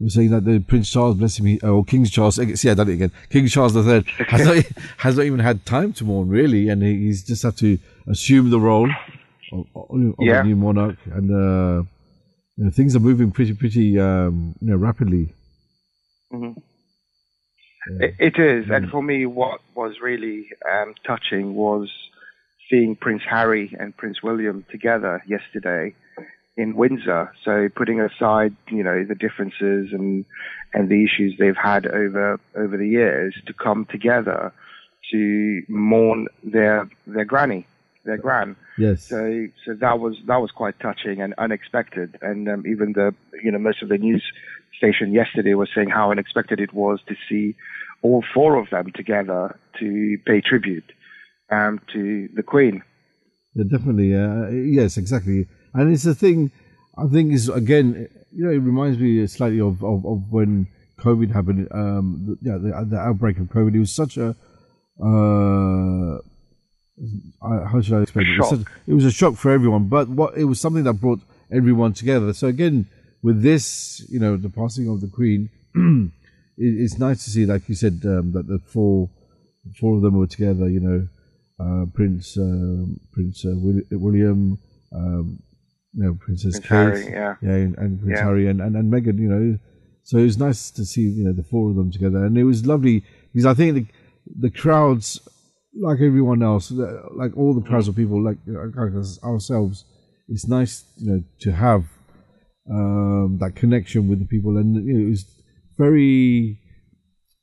was 0.00 0.14
saying 0.14 0.30
that 0.30 0.44
the 0.44 0.60
Prince 0.60 0.90
Charles, 0.90 1.16
bless 1.16 1.38
him, 1.38 1.46
he, 1.46 1.60
or 1.60 1.84
King 1.84 2.04
Charles, 2.04 2.36
see, 2.36 2.70
I 2.70 2.74
done 2.74 2.88
it 2.88 2.94
again. 2.94 3.12
King 3.30 3.46
Charles 3.46 3.76
III 3.76 4.04
has 4.28 4.46
not, 4.46 4.64
has 4.98 5.16
not 5.16 5.26
even 5.26 5.40
had 5.40 5.64
time 5.64 5.92
to 5.94 6.04
mourn 6.04 6.28
really, 6.28 6.68
and 6.68 6.82
he's 6.82 7.24
just 7.24 7.42
had 7.42 7.56
to 7.58 7.78
assume 8.08 8.50
the 8.50 8.60
role 8.60 8.88
of, 9.52 9.66
of 9.74 10.14
Yeah. 10.20 10.40
a 10.40 10.44
new 10.44 10.56
monarch, 10.56 10.96
and 11.12 11.30
uh, 11.30 11.82
you 12.56 12.64
know, 12.64 12.70
things 12.70 12.94
are 12.96 13.00
moving 13.00 13.30
pretty, 13.30 13.54
pretty, 13.54 13.98
um, 13.98 14.54
you 14.60 14.68
know, 14.70 14.76
rapidly. 14.76 15.32
Mhm. 16.32 16.56
Yeah. 17.90 18.06
It, 18.06 18.14
it 18.18 18.38
is, 18.38 18.66
and 18.70 18.90
for 18.90 19.02
me, 19.02 19.24
what 19.26 19.60
was 19.74 19.94
really 20.02 20.48
um, 20.70 20.94
touching 21.06 21.54
was 21.54 21.88
seeing 22.70 22.96
Prince 22.96 23.22
Harry 23.28 23.74
and 23.78 23.96
Prince 23.96 24.22
William 24.22 24.64
together 24.70 25.22
yesterday 25.26 25.94
in 26.56 26.74
Windsor. 26.74 27.32
So 27.44 27.68
putting 27.74 28.00
aside, 28.00 28.54
you 28.70 28.82
know, 28.82 29.04
the 29.04 29.14
differences 29.14 29.92
and 29.92 30.24
and 30.74 30.90
the 30.90 31.02
issues 31.04 31.36
they've 31.38 31.56
had 31.56 31.86
over 31.86 32.38
over 32.54 32.76
the 32.76 32.88
years, 32.88 33.34
to 33.46 33.54
come 33.54 33.86
together 33.90 34.52
to 35.12 35.62
mourn 35.68 36.26
their 36.44 36.90
their 37.06 37.24
granny, 37.24 37.66
their 38.04 38.18
gran. 38.18 38.56
Yes. 38.78 39.08
So, 39.08 39.46
so 39.66 39.74
that 39.80 39.98
was 39.98 40.16
that 40.26 40.36
was 40.36 40.50
quite 40.52 40.78
touching 40.80 41.20
and 41.20 41.34
unexpected. 41.36 42.16
And 42.22 42.48
um, 42.48 42.64
even 42.66 42.92
the 42.92 43.14
you 43.42 43.50
know 43.50 43.58
most 43.58 43.82
of 43.82 43.88
the 43.88 43.98
news 43.98 44.22
station 44.76 45.12
yesterday 45.12 45.54
was 45.54 45.68
saying 45.74 45.90
how 45.90 46.10
unexpected 46.10 46.60
it 46.60 46.72
was 46.72 47.00
to 47.08 47.14
see 47.28 47.56
all 48.02 48.24
four 48.32 48.56
of 48.56 48.70
them 48.70 48.92
together 48.94 49.58
to 49.80 50.16
pay 50.24 50.40
tribute 50.40 50.84
um, 51.50 51.80
to 51.92 52.28
the 52.34 52.42
Queen. 52.42 52.82
Yeah, 53.54 53.64
definitely. 53.70 54.14
Uh, 54.14 54.48
yes, 54.50 54.96
exactly. 54.96 55.48
And 55.74 55.92
it's 55.92 56.04
the 56.04 56.14
thing. 56.14 56.52
I 56.96 57.06
think 57.06 57.32
is 57.32 57.48
again, 57.48 58.08
you 58.32 58.44
know, 58.44 58.50
it 58.50 58.58
reminds 58.58 58.98
me 58.98 59.26
slightly 59.26 59.60
of 59.60 59.82
of, 59.82 60.06
of 60.06 60.30
when 60.30 60.68
COVID 61.00 61.32
happened. 61.32 61.68
Um, 61.72 62.38
the, 62.40 62.50
yeah, 62.50 62.58
the, 62.58 62.86
the 62.90 62.96
outbreak 62.96 63.38
of 63.38 63.46
COVID. 63.46 63.74
It 63.74 63.80
was 63.80 63.94
such 63.94 64.16
a. 64.16 64.36
Uh, 65.00 66.18
how 67.42 67.80
should 67.80 67.94
I 67.98 68.02
explain 68.02 68.26
it? 68.26 68.34
It 68.34 68.38
was, 68.38 68.48
Shock. 68.50 68.72
it 68.86 68.94
was 68.94 69.04
a 69.04 69.10
shock 69.10 69.34
for 69.36 69.50
everyone, 69.50 69.88
but 69.88 70.08
what 70.08 70.36
it 70.36 70.44
was 70.44 70.60
something 70.60 70.84
that 70.84 70.94
brought 70.94 71.20
everyone 71.50 71.92
together. 71.92 72.32
So 72.32 72.46
again, 72.48 72.86
with 73.22 73.42
this, 73.42 74.04
you 74.08 74.18
know, 74.20 74.36
the 74.36 74.48
passing 74.50 74.88
of 74.88 75.00
the 75.00 75.08
Queen, 75.08 75.50
it, 75.74 76.10
it's 76.56 76.98
nice 76.98 77.24
to 77.24 77.30
see, 77.30 77.46
like 77.46 77.68
you 77.68 77.74
said, 77.74 78.00
um, 78.04 78.32
that 78.32 78.46
the 78.46 78.58
four 78.66 79.10
four 79.78 79.96
of 79.96 80.02
them 80.02 80.16
were 80.18 80.26
together. 80.26 80.68
You 80.68 80.80
know, 80.80 81.08
uh, 81.60 81.86
Prince 81.94 82.36
um 82.36 83.00
Prince 83.12 83.44
uh, 83.44 83.52
Will- 83.56 83.82
William, 83.92 84.58
um, 84.92 85.42
you 85.94 86.04
know, 86.04 86.14
Princess 86.14 86.54
Prince 86.60 86.66
Kate, 87.04 87.12
Harry, 87.12 87.12
yeah. 87.12 87.36
and, 87.42 87.78
and 87.78 88.00
Prince 88.00 88.18
Yeah. 88.18 88.24
Harry 88.24 88.48
and, 88.48 88.60
and, 88.60 88.76
and 88.76 88.92
Meghan. 88.92 89.18
You 89.18 89.28
know, 89.28 89.58
so 90.04 90.18
it 90.18 90.22
was 90.24 90.38
nice 90.38 90.70
to 90.72 90.84
see 90.84 91.02
you 91.02 91.24
know 91.24 91.32
the 91.32 91.42
four 91.44 91.70
of 91.70 91.76
them 91.76 91.90
together, 91.90 92.24
and 92.24 92.36
it 92.38 92.44
was 92.44 92.66
lovely 92.66 93.04
because 93.32 93.46
I 93.46 93.54
think 93.54 93.74
the, 93.74 93.86
the 94.48 94.50
crowds, 94.50 95.20
like 95.74 96.00
everyone 96.00 96.42
else, 96.42 96.70
like 96.70 97.36
all 97.36 97.54
the 97.54 97.60
crowds 97.66 97.88
of 97.88 97.96
people, 97.96 98.22
like, 98.22 98.38
like 98.46 98.74
ourselves, 99.24 99.84
it's 100.28 100.46
nice 100.48 100.84
you 100.96 101.10
know 101.12 101.22
to 101.40 101.52
have 101.52 101.84
um, 102.70 103.38
that 103.40 103.52
connection 103.56 104.08
with 104.08 104.18
the 104.18 104.26
people, 104.26 104.56
and 104.56 104.74
you 104.86 104.92
know, 104.94 105.06
it 105.06 105.10
was 105.10 105.24
very. 105.76 106.60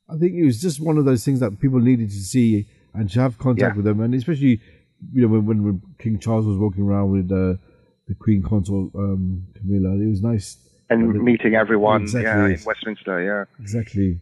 I 0.08 0.18
think 0.20 0.34
it 0.34 0.46
was 0.46 0.62
just 0.62 0.80
one 0.80 0.98
of 1.00 1.06
those 1.06 1.26
things 1.26 1.40
that 1.40 1.60
people 1.60 1.80
needed 1.80 2.10
to 2.10 2.16
see 2.16 2.68
and 2.94 3.10
to 3.12 3.20
have 3.22 3.40
contact 3.40 3.74
Yeah. 3.74 3.78
with 3.78 3.86
them, 3.86 4.02
and 4.02 4.14
especially 4.14 4.62
you 5.14 5.22
know 5.22 5.28
when, 5.28 5.46
when, 5.46 5.64
when 5.64 5.82
King 6.00 6.20
Charles 6.20 6.46
was 6.46 6.58
walking 6.58 6.84
around 6.84 7.12
with 7.12 7.32
uh, 7.32 7.58
the 8.08 8.16
Queen 8.20 8.44
Consort 8.44 8.94
um, 8.96 9.48
Camilla, 9.56 9.96
it 9.96 10.08
was 10.10 10.22
nice. 10.22 10.58
And 10.92 11.16
the- 11.16 11.20
meeting 11.20 11.56
everyone, 11.56 12.04
Exactly. 12.04 12.30
yeah, 12.30 12.46
in 12.46 12.64
Westminster, 12.64 13.24
yeah. 13.24 13.46
Exactly. 13.60 14.22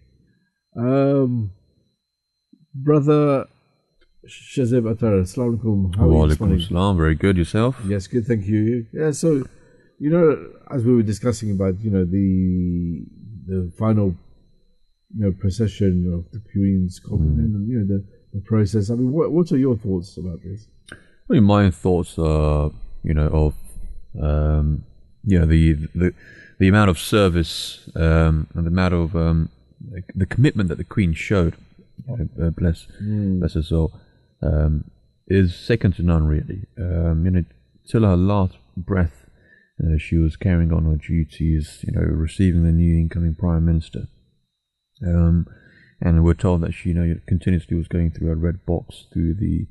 Um, 0.78 1.52
brother 2.74 3.46
Shazib 4.28 4.84
Atar. 4.94 5.22
Assalamu 5.22 5.60
alaikum. 5.60 5.96
How 5.96 6.10
are 6.10 6.24
you 6.24 6.28
this 6.28 6.38
Walaikum 6.38 6.40
morning? 6.40 6.60
salam. 6.62 6.98
Very 6.98 7.16
good. 7.16 7.38
Yourself? 7.38 7.78
Yes, 7.88 8.08
good, 8.08 8.26
thank 8.26 8.46
you. 8.46 8.86
Yeah, 8.94 9.12
so 9.12 9.44
you 10.00 10.10
know, 10.10 10.52
as 10.72 10.84
we 10.84 10.96
were 10.96 11.04
discussing 11.04 11.52
about, 11.52 11.80
you 11.82 11.92
know, 11.92 12.06
the 12.06 13.06
the 13.48 13.72
final, 13.78 14.16
you 15.16 15.26
know, 15.26 15.32
procession 15.32 16.12
of 16.14 16.32
the 16.32 16.42
Queen's 16.52 17.00
coffin 17.00 17.38
and 17.40 17.68
you 17.70 17.80
know 17.80 17.86
the, 17.86 18.06
the 18.34 18.42
process. 18.42 18.90
I 18.90 18.96
mean, 18.96 19.12
what 19.12 19.32
what 19.32 19.52
are 19.52 19.58
your 19.58 19.78
thoughts 19.78 20.18
about 20.18 20.40
this? 20.44 20.68
I 20.92 20.96
mean, 21.34 21.44
my 21.44 21.70
thoughts 21.72 22.18
are, 22.18 22.72
you 23.04 23.14
know, 23.14 23.28
of, 23.28 23.54
um, 24.22 24.84
you 25.26 25.40
know, 25.40 25.46
the 25.46 25.74
the 25.96 26.14
the 26.60 26.68
amount 26.70 26.90
of 26.90 26.98
service 27.00 27.90
um, 27.96 28.48
and 28.56 28.66
the 28.66 28.70
amount 28.72 28.94
of 28.94 29.16
um, 29.16 29.50
the 30.16 30.26
commitment 30.26 30.70
that 30.70 30.78
the 30.78 30.84
Queen 30.84 31.14
showed, 31.14 31.56
uh, 32.10 32.50
bless 32.52 32.88
bless 33.00 33.54
her 33.54 33.64
soul, 33.64 33.94
um, 34.44 34.92
is 35.28 35.56
second 35.56 35.96
to 35.96 36.04
none. 36.04 36.26
Really, 36.26 36.66
um, 36.78 37.26
you 37.26 37.32
know, 37.32 37.46
till 37.88 38.04
her 38.04 38.18
last 38.18 38.58
breath, 38.76 39.26
uh, 39.82 39.98
she 39.98 40.18
was 40.18 40.36
carrying 40.36 40.74
on 40.74 40.86
her 40.86 40.98
duties. 40.98 41.84
You 41.88 41.94
know, 41.94 42.02
receiving 42.02 42.64
the 42.64 42.72
new 42.72 42.96
incoming 43.00 43.36
Prime 43.36 43.66
Minister. 43.66 44.08
Um, 45.06 45.48
and 46.02 46.24
we're 46.24 46.34
told 46.34 46.62
that 46.62 46.74
she, 46.74 46.90
you 46.90 46.96
know, 46.96 47.16
continuously 47.28 47.78
was 47.78 47.88
going 47.88 48.12
through 48.12 48.32
a 48.32 48.36
red 48.36 48.66
box 48.66 49.06
through 49.14 49.36
the 49.36 49.66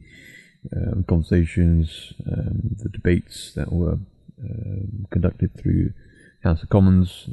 um, 0.74 1.04
conversations, 1.06 2.14
um, 2.26 2.76
the 2.78 2.88
debates 2.88 3.52
that 3.54 3.72
were 3.72 3.98
um, 4.42 5.06
conducted 5.10 5.50
through 5.60 5.92
House 6.42 6.62
of 6.62 6.70
Commons. 6.70 7.28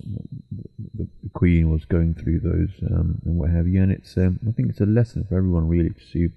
The, 0.94 1.08
the 1.24 1.30
Queen 1.34 1.72
was 1.72 1.86
going 1.86 2.14
through 2.14 2.42
those 2.42 2.70
um, 2.92 3.22
and 3.26 3.38
what 3.38 3.50
have 3.52 3.68
you, 3.68 3.82
and 3.82 3.92
it's 3.92 4.18
um, 4.18 4.40
I 4.48 4.52
think 4.52 4.70
it's 4.70 4.82
a 4.82 4.86
lesson 4.86 5.26
for 5.28 5.38
everyone 5.38 5.68
really 5.68 5.92
to 5.92 6.06
see. 6.06 6.28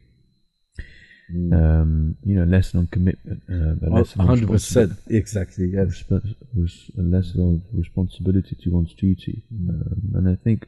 Um, 1.34 2.16
you 2.24 2.34
know, 2.36 2.44
lesson 2.44 2.80
on 2.80 2.86
commitment, 2.88 3.42
uh, 3.50 3.86
a 3.86 3.90
lesson 3.90 4.20
on 4.20 4.26
Hundred 4.26 4.50
responsibility 4.50 4.94
percent, 4.94 5.16
exactly. 5.16 5.72
Yes. 5.72 6.04
a 6.10 7.02
lesson 7.02 7.62
of 7.72 7.78
responsibility 7.78 8.56
to 8.62 8.70
one's 8.70 8.94
duty. 8.94 9.44
Um, 9.68 10.12
and 10.14 10.28
I 10.28 10.36
think, 10.42 10.66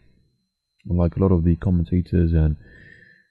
like 0.87 1.17
a 1.17 1.21
lot 1.21 1.33
of 1.33 1.45
the 1.45 1.57
commentators 1.57 2.33
and 2.33 2.57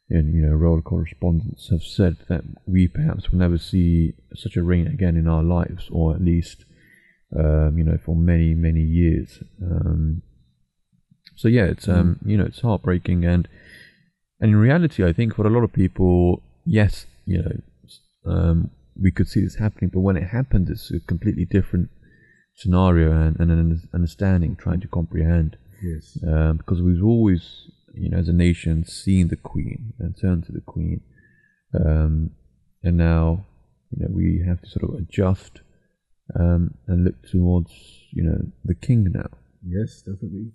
and 0.09 0.35
you 0.35 0.41
know 0.41 0.53
royal 0.53 0.81
correspondents 0.81 1.69
have 1.69 1.83
said 1.83 2.17
that 2.29 2.43
we 2.67 2.87
perhaps 2.87 3.31
will 3.31 3.39
never 3.39 3.57
see 3.57 4.13
such 4.35 4.55
a 4.55 4.63
reign 4.63 4.87
again 4.87 5.15
in 5.17 5.27
our 5.27 5.43
lives, 5.43 5.87
or 5.91 6.13
at 6.13 6.21
least 6.21 6.65
um, 7.37 7.77
you 7.77 7.83
know 7.83 7.97
for 8.05 8.15
many 8.15 8.53
many 8.53 8.81
years. 8.81 9.43
Um, 9.61 10.21
so 11.35 11.47
yeah, 11.47 11.65
it's 11.65 11.87
um, 11.87 12.19
you 12.25 12.37
know 12.37 12.45
it's 12.45 12.61
heartbreaking 12.61 13.25
and 13.25 13.47
and 14.43 14.51
in 14.51 14.57
reality, 14.57 15.05
I 15.05 15.13
think 15.13 15.35
for 15.35 15.47
a 15.47 15.49
lot 15.49 15.63
of 15.63 15.71
people, 15.71 16.41
yes, 16.65 17.05
you 17.25 17.41
know, 17.41 18.31
um, 18.31 18.71
we 18.99 19.11
could 19.11 19.27
see 19.27 19.41
this 19.41 19.55
happening, 19.55 19.89
but 19.93 20.01
when 20.01 20.17
it 20.17 20.27
happens, 20.29 20.69
it's 20.69 20.91
a 20.91 20.99
completely 20.99 21.45
different 21.45 21.89
scenario 22.55 23.11
and, 23.11 23.39
and 23.39 23.51
an 23.51 23.89
understanding, 23.93 24.55
trying 24.55 24.79
to 24.81 24.87
comprehend. 24.87 25.57
Yes. 25.81 26.17
Um, 26.25 26.57
because 26.57 26.81
we've 26.81 27.03
always, 27.03 27.69
you 27.93 28.09
know, 28.09 28.17
as 28.17 28.29
a 28.29 28.33
nation, 28.33 28.85
seen 28.85 29.27
the 29.27 29.35
Queen 29.35 29.93
and 29.99 30.15
turned 30.19 30.45
to 30.45 30.51
the 30.51 30.61
Queen, 30.61 31.01
um, 31.73 32.31
and 32.83 32.97
now, 32.97 33.45
you 33.91 34.03
know, 34.03 34.11
we 34.11 34.43
have 34.45 34.61
to 34.61 34.69
sort 34.69 34.89
of 34.89 34.99
adjust 34.99 35.61
um, 36.39 36.75
and 36.87 37.03
look 37.03 37.15
towards, 37.29 37.71
you 38.11 38.23
know, 38.23 38.37
the 38.63 38.75
King 38.75 39.07
now. 39.13 39.29
Yes, 39.65 40.01
definitely. 40.01 40.51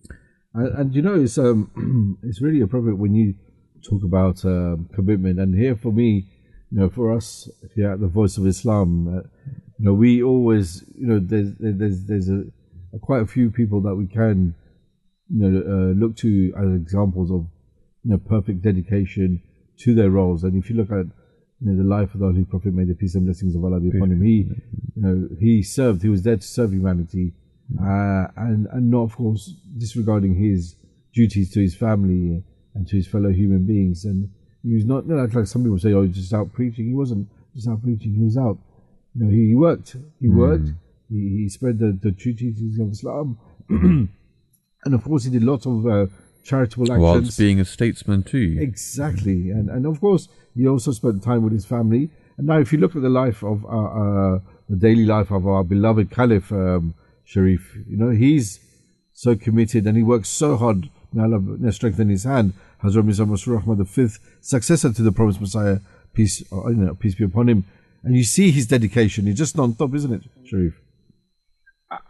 And, 0.54 0.78
and 0.78 0.94
you 0.94 1.02
know, 1.02 1.14
it's 1.14 1.38
um, 1.38 2.18
it's 2.22 2.40
really 2.40 2.60
appropriate 2.60 2.96
when 2.96 3.14
you 3.14 3.34
talk 3.82 4.02
about 4.04 4.44
um, 4.44 4.88
commitment. 4.94 5.38
And 5.38 5.54
here, 5.54 5.76
for 5.76 5.92
me, 5.92 6.26
you 6.70 6.80
know, 6.80 6.90
for 6.90 7.14
us 7.14 7.48
at 7.62 8.00
the 8.00 8.08
Voice 8.08 8.36
of 8.36 8.46
Islam, 8.46 9.08
uh, 9.08 9.20
you 9.78 9.84
know, 9.86 9.94
we 9.94 10.22
always, 10.22 10.84
you 10.96 11.06
know, 11.06 11.18
there's 11.20 11.52
there's 11.58 12.04
there's 12.04 12.28
a, 12.28 12.44
a 12.92 12.98
quite 12.98 13.22
a 13.22 13.26
few 13.26 13.50
people 13.50 13.80
that 13.82 13.94
we 13.94 14.06
can, 14.06 14.54
you 15.30 15.48
know, 15.48 15.60
uh, 15.60 15.92
look 15.94 16.16
to 16.16 16.52
as 16.58 16.74
examples 16.74 17.30
of, 17.30 17.46
you 18.04 18.10
know, 18.10 18.18
perfect 18.18 18.62
dedication 18.62 19.42
to 19.78 19.94
their 19.94 20.10
roles. 20.10 20.44
And 20.44 20.62
if 20.62 20.68
you 20.68 20.76
look 20.76 20.90
at, 20.90 21.06
you 21.60 21.70
know, 21.70 21.76
the 21.76 21.88
life 21.88 22.12
of 22.14 22.20
the 22.20 22.26
Holy 22.26 22.44
Prophet, 22.44 22.74
may 22.74 22.84
the 22.84 22.94
peace 22.94 23.14
and 23.14 23.24
blessings 23.24 23.54
of 23.54 23.64
Allah 23.64 23.80
be 23.80 23.96
upon 23.96 24.10
him, 24.10 24.22
he, 24.22 24.50
you 24.96 25.02
know, 25.02 25.28
he 25.40 25.62
served, 25.62 26.02
he 26.02 26.08
was 26.08 26.22
there 26.22 26.36
to 26.36 26.42
serve 26.42 26.72
humanity, 26.72 27.32
uh, 27.80 28.26
and 28.36 28.66
and 28.72 28.90
not 28.90 29.04
of 29.04 29.16
course 29.16 29.54
disregarding 29.76 30.34
his 30.34 30.74
duties 31.14 31.50
to 31.52 31.60
his 31.60 31.74
family 31.74 32.42
and 32.74 32.86
to 32.88 32.96
his 32.96 33.06
fellow 33.06 33.30
human 33.30 33.64
beings. 33.64 34.04
And 34.04 34.30
he 34.62 34.74
was 34.74 34.84
not, 34.84 35.06
you 35.06 35.14
know, 35.14 35.24
like 35.24 35.46
some 35.46 35.62
people 35.62 35.78
say, 35.78 35.92
oh, 35.92 36.02
he's 36.02 36.16
just 36.16 36.34
out 36.34 36.52
preaching. 36.52 36.88
He 36.88 36.94
wasn't 36.94 37.28
just 37.54 37.68
out 37.68 37.82
preaching. 37.82 38.14
He 38.14 38.24
was 38.24 38.36
out 38.36 38.58
you 39.14 39.24
know, 39.24 39.30
he, 39.30 39.48
he 39.48 39.54
worked. 39.54 39.96
He 40.20 40.28
worked. 40.28 40.68
He, 41.08 41.42
he 41.42 41.48
spread 41.48 41.78
the, 41.78 41.98
the 42.00 42.12
true 42.12 42.34
teachings 42.34 42.78
of 42.78 42.90
Islam. 42.90 43.38
and 43.68 44.94
of 44.94 45.04
course, 45.04 45.24
he 45.24 45.30
did 45.30 45.42
lots 45.42 45.66
of 45.66 45.86
uh, 45.86 46.06
charitable 46.44 46.84
actions. 46.84 47.02
Whilst 47.02 47.38
being 47.38 47.60
a 47.60 47.64
statesman 47.64 48.22
too. 48.22 48.58
Exactly. 48.60 49.50
And, 49.50 49.70
and 49.70 49.86
of 49.86 50.00
course, 50.00 50.28
he 50.54 50.68
also 50.68 50.92
spent 50.92 51.22
time 51.22 51.42
with 51.42 51.52
his 51.52 51.64
family. 51.64 52.10
And 52.36 52.46
now, 52.46 52.58
if 52.58 52.72
you 52.72 52.78
look 52.78 52.94
at 52.94 53.02
the 53.02 53.08
life 53.08 53.42
of 53.42 53.64
uh, 53.64 53.68
uh, 53.68 54.38
the 54.68 54.76
daily 54.76 55.04
life 55.04 55.30
of 55.32 55.46
our 55.46 55.64
beloved 55.64 56.10
Caliph 56.10 56.52
um, 56.52 56.94
Sharif, 57.24 57.76
you 57.88 57.96
know, 57.96 58.10
he's 58.10 58.60
so 59.12 59.34
committed 59.34 59.86
and 59.86 59.96
he 59.96 60.02
works 60.02 60.28
so 60.28 60.56
hard. 60.56 60.88
May 61.12 61.22
Allah 61.22 61.72
strengthen 61.72 62.08
his 62.08 62.24
hand. 62.24 62.52
Hazrat 62.82 63.04
Mirza 63.04 63.24
Masroor 63.24 63.62
Ahmad, 63.62 63.78
the 63.78 63.84
fifth 63.84 64.18
successor 64.40 64.92
to 64.92 65.02
the 65.02 65.12
promised 65.12 65.40
Messiah, 65.40 65.78
peace, 66.12 66.42
uh, 66.52 66.68
you 66.68 66.76
know, 66.76 66.94
peace 66.94 67.14
be 67.14 67.24
upon 67.24 67.48
him, 67.48 67.64
and 68.02 68.16
you 68.16 68.24
see 68.24 68.50
his 68.50 68.66
dedication. 68.66 69.26
He's 69.26 69.38
just 69.38 69.56
non-stop, 69.56 69.94
isn't 69.94 70.12
it, 70.12 70.22
Sharif? 70.44 70.80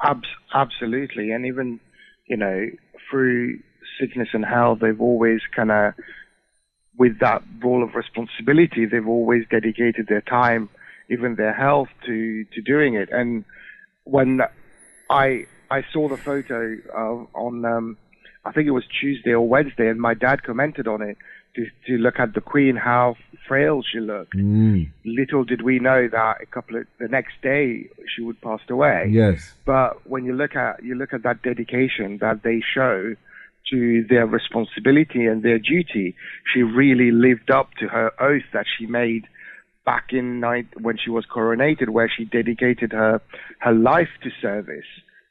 Ab- 0.03 0.23
absolutely, 0.55 1.31
and 1.31 1.47
even 1.47 1.81
you 2.27 2.37
know 2.37 2.67
through 3.11 3.61
sickness 3.99 4.29
and 4.33 4.45
health, 4.45 4.81
they've 4.81 5.01
always 5.01 5.41
kind 5.55 5.71
of 5.71 5.95
with 6.99 7.21
that 7.21 7.43
role 7.63 7.83
of 7.83 7.95
responsibility, 7.95 8.85
they've 8.85 9.07
always 9.07 9.45
dedicated 9.51 10.09
their 10.09 10.21
time, 10.21 10.69
even 11.09 11.37
their 11.37 11.55
health, 11.55 11.89
to 12.07 12.45
to 12.45 12.61
doing 12.61 12.95
it. 12.95 13.09
And 13.11 13.45
when 14.05 14.43
I 15.09 15.47
I 15.71 15.85
saw 15.93 16.09
the 16.09 16.17
photo 16.17 16.77
of, 16.95 17.29
on 17.35 17.65
um, 17.65 17.97
I 18.45 18.53
think 18.53 18.67
it 18.67 18.73
was 18.73 18.85
Tuesday 19.01 19.31
or 19.31 19.47
Wednesday, 19.47 19.89
and 19.89 20.01
my 20.01 20.15
dad 20.15 20.43
commented 20.43 20.87
on 20.87 21.03
it 21.03 21.17
to, 21.57 21.67
to 21.87 21.99
look 21.99 22.19
at 22.19 22.35
the 22.35 22.41
Queen, 22.41 22.77
how 22.77 23.17
frail 23.47 23.83
she 23.83 24.01
looked. 24.01 24.37
Mm. 24.37 24.91
Little 25.05 25.45
did 25.45 25.63
we 25.63 25.79
know 25.79 26.09
that 26.09 26.41
a 26.41 26.47
couple 26.47 26.77
of 26.77 26.87
the 26.99 27.09
next 27.09 27.35
day 27.43 27.89
she 28.15 28.23
would 28.23 28.41
pass 28.41 28.61
away. 28.69 29.09
Yes. 29.11 29.55
But 29.65 30.07
when 30.07 30.25
you 30.25 30.35
look 30.35 30.55
at 30.55 30.83
you 30.83 30.95
look 30.95 31.13
at 31.13 31.23
that 31.23 31.43
dedication 31.43 32.19
that 32.21 32.43
they 32.43 32.63
show 32.75 33.15
to 33.71 34.05
their 34.09 34.27
responsibility 34.27 35.27
and 35.27 35.43
their 35.43 35.59
duty, 35.59 36.15
she 36.53 36.63
really 36.63 37.11
lived 37.11 37.51
up 37.51 37.71
to 37.81 37.89
her 37.89 38.13
oath 38.21 38.45
that 38.53 38.67
she 38.79 38.87
made 38.87 39.27
back 39.85 40.13
in 40.13 40.41
night 40.41 40.67
when 40.81 40.97
she 41.03 41.11
was 41.11 41.25
coronated, 41.27 41.89
where 41.89 42.11
she 42.15 42.25
dedicated 42.25 42.93
her 42.93 43.21
her 43.61 43.73
life 43.73 44.11
to 44.23 44.31
service. 44.41 44.87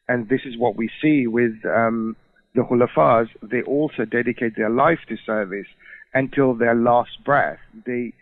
And 0.09 0.29
this 0.29 0.41
is 0.45 0.57
what 0.57 0.75
we 0.75 0.89
see 1.01 1.27
with 1.27 1.53
um, 1.65 2.15
the 2.55 2.61
Khulafas. 2.61 3.27
They 3.41 3.61
also 3.61 4.05
dedicate 4.05 4.55
their 4.55 4.69
life 4.69 4.99
to 5.09 5.17
service 5.25 5.67
until 6.13 6.53
their 6.53 6.75
last 6.75 7.23
breath. 7.25 7.59
They 7.85 8.13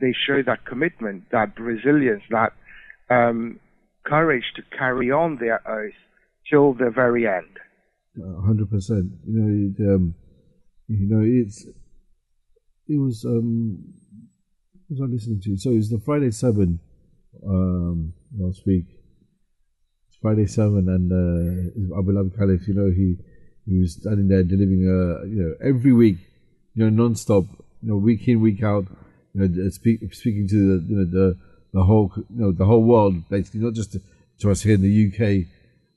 they 0.00 0.14
show 0.26 0.42
that 0.46 0.64
commitment, 0.64 1.24
that 1.32 1.58
resilience, 1.58 2.22
that 2.30 2.52
um, 3.10 3.60
courage 4.04 4.44
to 4.56 4.62
carry 4.76 5.10
on 5.10 5.36
their 5.38 5.60
oath 5.68 5.92
till 6.48 6.72
the 6.72 6.90
very 6.90 7.26
end. 7.26 7.58
hundred 8.44 8.70
percent. 8.70 9.12
You 9.26 9.40
know, 9.40 9.48
it, 9.68 9.94
um, 9.94 10.14
you 10.88 11.06
know, 11.08 11.22
it's 11.24 11.66
it 12.88 12.98
was 12.98 13.24
um, 13.24 13.94
was 14.88 15.00
I 15.00 15.04
listening 15.04 15.40
to? 15.40 15.56
So 15.56 15.70
it 15.70 15.76
was 15.76 15.90
the 15.90 16.00
Friday 16.00 16.30
Sermon 16.30 16.80
um, 17.46 18.12
last 18.38 18.66
week. 18.66 18.86
It's 20.08 20.18
Friday 20.20 20.46
Sermon, 20.46 20.88
and 20.88 21.12
uh, 21.12 21.94
our 21.96 22.02
beloved 22.02 22.36
Caliph, 22.36 22.66
you 22.68 22.74
know, 22.74 22.90
he 22.90 23.16
he 23.66 23.78
was 23.78 23.92
standing 23.94 24.28
there 24.28 24.42
delivering 24.42 24.82
a 24.82 25.26
you 25.26 25.42
know 25.42 25.54
every 25.62 25.92
week 25.92 26.18
you 26.74 26.84
know, 26.84 27.04
non-stop, 27.04 27.44
you 27.82 27.88
know, 27.88 27.96
week 27.96 28.26
in, 28.28 28.40
week 28.40 28.62
out, 28.62 28.86
you 29.34 29.46
know, 29.46 29.68
speak, 29.70 30.00
speaking 30.14 30.48
to 30.48 30.54
the, 30.54 30.86
you 30.86 30.96
know, 30.96 31.04
the, 31.04 31.38
the 31.72 31.82
whole, 31.82 32.12
you 32.16 32.24
know, 32.30 32.52
the 32.52 32.64
whole 32.64 32.82
world, 32.82 33.28
basically, 33.28 33.60
not 33.60 33.74
just 33.74 33.92
to, 33.92 34.00
to 34.40 34.50
us 34.50 34.62
here 34.62 34.74
in 34.74 34.82
the 34.82 35.08
UK. 35.08 35.46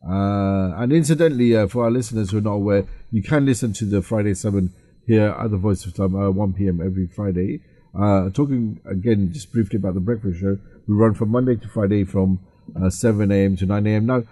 Uh, 0.08 0.82
and 0.82 0.92
incidentally, 0.92 1.56
uh, 1.56 1.68
for 1.68 1.86
our 1.86 1.92
listeners 1.92 2.32
who 2.32 2.38
are 2.38 2.42
not 2.42 2.54
aware, 2.54 2.86
you 3.12 3.24
can 3.24 3.46
listen 3.46 3.74
to 3.74 3.86
the 3.86 4.02
Friday 4.02 4.34
Sermon 4.34 4.74
here 5.08 5.36
at 5.40 5.52
the 5.52 5.58
Voice 5.58 5.86
of 5.86 5.96
Time, 5.96 6.16
uh, 6.16 6.30
1 6.30 6.54
p.m. 6.54 6.82
every 6.82 7.08
Friday. 7.08 7.62
Uh, 7.98 8.30
talking 8.30 8.80
again, 8.86 9.32
just 9.32 9.52
briefly 9.52 9.78
about 9.78 9.94
the 9.94 10.00
breakfast 10.00 10.42
show, 10.42 10.58
we 10.88 10.96
run 10.96 11.14
from 11.14 11.30
Monday 11.30 11.56
to 11.56 11.68
Friday 11.70 12.04
from 12.04 12.40
uh, 12.82 12.90
7 12.90 13.32
a.m. 13.32 13.56
to 13.56 13.66
9 13.66 13.88
a.m. 13.88 14.06
Now, 14.06 14.24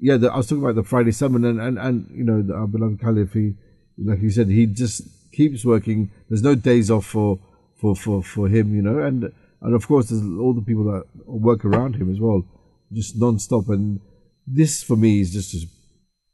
yeah, 0.00 0.16
the, 0.16 0.32
I 0.32 0.36
was 0.38 0.46
talking 0.48 0.62
about 0.64 0.74
the 0.76 0.82
Friday 0.82 1.12
Sermon, 1.12 1.44
and, 1.44 1.60
and, 1.60 1.78
and 1.78 2.10
you 2.12 2.24
know, 2.24 2.42
the, 2.42 2.54
our 2.54 2.66
beloved 2.66 3.00
Caliph, 3.00 3.32
he, 3.32 3.54
like 3.98 4.20
you 4.20 4.30
said, 4.30 4.48
he 4.48 4.66
just 4.66 5.02
keeps 5.32 5.64
working. 5.64 6.10
There's 6.28 6.42
no 6.42 6.54
days 6.54 6.90
off 6.90 7.06
for 7.06 7.38
for 7.80 7.94
for 7.94 8.22
for 8.22 8.48
him, 8.48 8.74
you 8.74 8.82
know, 8.82 8.98
and 8.98 9.32
and 9.62 9.74
of 9.74 9.86
course 9.86 10.08
there's 10.10 10.22
all 10.38 10.54
the 10.54 10.62
people 10.62 10.84
that 10.84 11.04
work 11.26 11.64
around 11.64 11.96
him 11.96 12.10
as 12.10 12.18
well, 12.20 12.44
just 12.92 13.18
non-stop. 13.20 13.68
And 13.68 14.00
this 14.46 14.82
for 14.82 14.96
me 14.96 15.20
is 15.20 15.32
just 15.32 15.54
a 15.54 15.66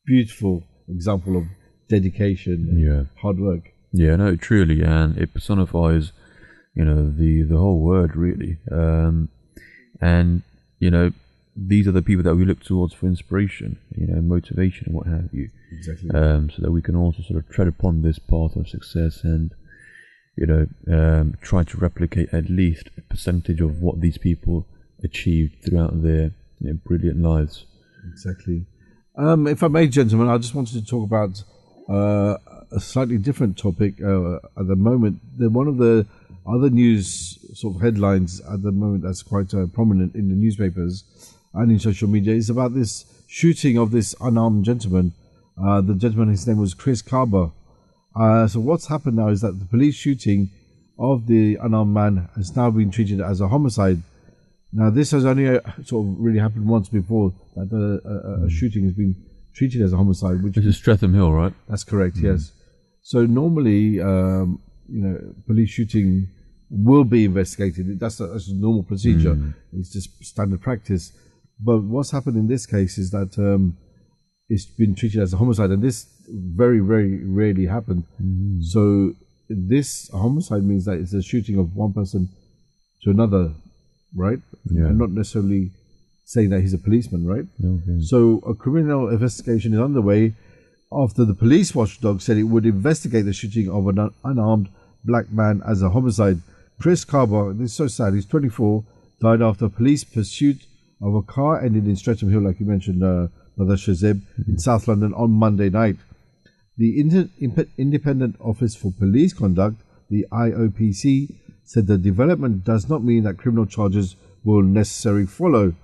beautiful 0.07 0.63
example 0.89 1.37
of 1.37 1.45
dedication, 1.89 2.69
and 2.71 2.81
Yeah. 2.81 3.03
hard 3.21 3.39
work. 3.39 3.73
Yeah, 3.93 4.17
no, 4.17 4.37
truly, 4.37 4.83
and 4.83 5.17
it 5.17 5.33
personifies, 5.33 6.13
you 6.75 6.85
know, 6.85 7.11
the 7.11 7.43
the 7.43 7.57
whole 7.57 7.81
word 7.81 8.17
really. 8.17 8.59
Um, 8.71 9.29
and 10.01 10.43
you 10.79 10.91
know, 10.91 11.13
these 11.57 11.89
are 11.89 11.93
the 11.93 12.03
people 12.03 12.23
that 12.23 12.35
we 12.35 12.45
look 12.45 12.63
towards 12.63 12.93
for 12.93 13.07
inspiration, 13.07 13.79
you 13.97 14.07
know, 14.07 14.21
motivation 14.21 14.87
and 14.87 14.95
what 14.95 15.07
have 15.07 15.31
you. 15.33 15.51
Exactly. 15.73 16.11
Um, 16.11 16.51
so 16.51 16.63
that 16.63 16.71
we 16.71 16.83
can 16.83 16.95
also 16.95 17.23
sort 17.23 17.43
of 17.43 17.51
tread 17.51 17.67
upon 17.67 18.03
this 18.03 18.19
path 18.19 18.57
of 18.57 18.69
success 18.69 19.25
and, 19.25 19.53
you 20.37 20.47
know, 20.47 20.67
um, 20.93 21.35
try 21.41 21.65
to 21.65 21.77
replicate 21.79 22.29
at 22.33 22.51
least 22.51 22.91
a 22.99 23.01
percentage 23.03 23.61
of 23.61 23.81
what 23.81 24.01
these 24.01 24.19
people 24.19 24.67
achieved 25.03 25.65
throughout 25.65 26.03
their 26.03 26.33
you 26.61 26.73
know, 26.73 26.79
brilliant 26.85 27.23
lives. 27.23 27.65
Exactly. 28.13 28.67
Um, 29.17 29.47
if 29.47 29.63
I 29.63 29.69
may, 29.69 29.89
gentlemen, 29.89 30.29
I 30.29 30.37
just 30.37 30.55
wanted 30.55 30.75
to 30.75 30.85
talk 30.85 31.07
about 31.07 31.43
uh, 31.89 32.37
a 32.71 32.81
slightly 32.81 33.17
different 33.17 33.57
topic 33.57 33.95
uh, 34.03 34.37
at 34.59 34.69
the 34.69 34.77
moment. 34.77 35.21
The, 35.39 35.49
one 35.49 35.69
of 35.69 35.79
the 35.79 36.07
other 36.47 36.69
news 36.69 37.39
sort 37.55 37.77
of 37.77 37.83
headlines 37.83 38.41
at 38.41 38.63
the 38.63 38.73
moment 38.73 39.03
that's 39.05 39.23
quite 39.23 39.55
uh, 39.55 39.67
prominent 39.67 40.15
in 40.15 40.29
the 40.29 40.35
newspapers 40.35 41.03
and 41.57 41.73
in 41.73 41.79
social 41.79 42.09
media 42.09 42.35
is 42.35 42.51
about 42.51 42.75
this 42.75 43.05
shooting 43.27 43.77
of 43.79 43.91
this 43.91 44.15
unarmed 44.21 44.65
gentleman. 44.65 45.13
Uh, 45.63 45.81
the 45.81 45.95
gentleman, 45.95 46.29
his 46.29 46.47
name 46.47 46.59
was 46.59 46.75
Chris 46.75 47.03
Kaba. 47.03 47.51
Uh, 48.15 48.47
so 48.47 48.61
what's 48.61 48.87
happened 48.87 49.17
now 49.17 49.29
is 49.29 49.41
that 49.41 49.59
the 49.59 49.65
police 49.65 49.95
shooting 49.95 50.51
of 50.99 51.27
the 51.27 51.57
unarmed 51.63 51.95
man 51.95 52.29
has 52.37 52.55
now 52.57 52.71
been 52.71 52.91
treated 52.91 53.21
as 53.21 53.41
a 53.41 53.49
homicide. 53.49 54.03
Now, 54.73 54.91
this 54.91 55.11
has 55.13 55.25
only 55.25 55.49
uh, 55.49 55.61
sort 55.85 56.07
of 56.07 56.15
really 56.19 56.39
happened 56.39 56.69
once 56.69 56.89
before 56.89 57.33
that 57.55 57.73
uh, 57.73 58.09
a, 58.09 58.47
a, 58.47 58.51
shooting 58.51 58.85
has 58.85 58.93
been 58.93 59.15
treated 59.55 59.81
as 59.81 59.93
a 59.93 59.97
homicide, 59.97 60.43
which 60.43 60.57
is 60.59 60.77
Streatham 60.77 61.15
Hill, 61.15 61.33
right? 61.33 61.53
that's 61.69 61.85
correct, 61.85 62.17
yes. 62.19 62.53
So 63.03 63.25
normally, 63.25 64.01
um, 64.01 64.61
you 64.89 65.01
know, 65.01 65.35
police 65.47 65.71
shooting 65.71 66.29
will 66.69 67.05
be 67.05 67.25
investigated. 67.25 67.99
That's 68.01 68.21
a, 68.21 68.27
that's 68.27 68.49
a 68.49 68.55
normal 68.55 68.83
procedure. 68.83 69.55
It's 69.73 69.93
just 69.93 70.23
standard 70.25 70.61
practice. 70.61 71.13
But 71.59 71.83
what's 71.83 72.11
happened 72.11 72.37
in 72.37 72.49
this 72.49 72.67
case 72.67 72.99
is 72.99 73.11
that 73.11 73.39
um, 73.39 73.77
it's 74.49 74.67
been 74.67 74.95
treated 74.95 75.23
as 75.23 75.33
a 75.33 75.37
homicide, 75.37 75.71
and 75.71 75.83
this 75.83 76.07
very, 76.29 76.81
very 76.81 77.25
rarely 77.25 77.67
happened. 77.67 78.05
So 78.63 79.15
this 79.49 80.11
homicide 80.11 80.65
means 80.65 80.85
that 80.87 80.99
it's 80.99 81.13
a 81.13 81.23
shooting 81.23 81.59
of 81.59 81.75
one 81.75 81.93
person 81.93 82.29
to 83.03 83.11
another, 83.11 83.53
right? 84.15 84.41
Yeah. 84.71 84.87
And 84.87 84.99
not 84.99 85.11
necessarily 85.11 85.71
saying 86.25 86.51
that 86.51 86.61
he's 86.61 86.75
a 86.75 86.79
policeman, 86.79 87.25
right? 87.25 87.47
Okay. 87.65 88.01
So 88.01 88.43
a 88.47 88.55
criminal 88.55 89.09
investigation 89.09 89.75
is 89.75 89.81
underway 89.81 90.35
after 90.93 91.25
the 91.25 91.35
police 91.35 91.75
watchdog 91.75 92.21
said 92.21 92.37
it 92.37 92.45
would 92.45 92.67
investigate 92.67 93.25
the 93.25 93.33
shooting 93.33 93.71
of 93.71 93.87
an 93.89 94.11
unarmed 94.25 94.69
black 95.05 95.31
man 95.31 95.63
as 95.67 95.83
a 95.83 95.91
homicide. 95.91 96.41
Chris 96.81 97.05
Kaba, 97.05 97.53
this 97.55 97.71
is 97.71 97.77
so 97.77 97.87
sad, 97.87 98.15
he's 98.15 98.27
24, 98.27 98.85
died 99.21 99.43
after 99.43 99.69
police 99.69 100.05
pursuit 100.05 100.59
of 101.01 101.15
a 101.15 101.23
car 101.23 101.63
ended 101.63 101.87
in 101.87 101.97
Streatham 101.97 102.31
Hill, 102.31 102.43
like 102.43 102.61
you 102.61 102.67
mentioned, 102.67 103.03
uh, 103.03 103.29
Brother 103.57 103.77
Shazib, 103.77 104.23
in 104.47 104.59
South 104.59 104.89
London 104.89 105.13
on 105.15 105.31
Monday 105.31 105.71
night. 105.71 105.97
The 106.79 107.01
Inter- 107.01 107.29
Imp- 107.41 107.71
Independent 107.79 108.37
Office 108.41 108.75
for 108.75 108.93
Police 108.93 109.33
Conduct, 109.33 109.81
the 110.11 110.27
IOPC, 110.31 111.35
said 111.65 111.87
the 111.87 111.99
development 111.99 112.65
does 112.65 112.89
not 112.89 113.03
mean 113.03 113.25
that 113.25 113.39
criminal 113.39 113.67
charges 113.67 114.17
will 114.45 114.63
necessarily 114.63 115.27
follow. 115.27 115.75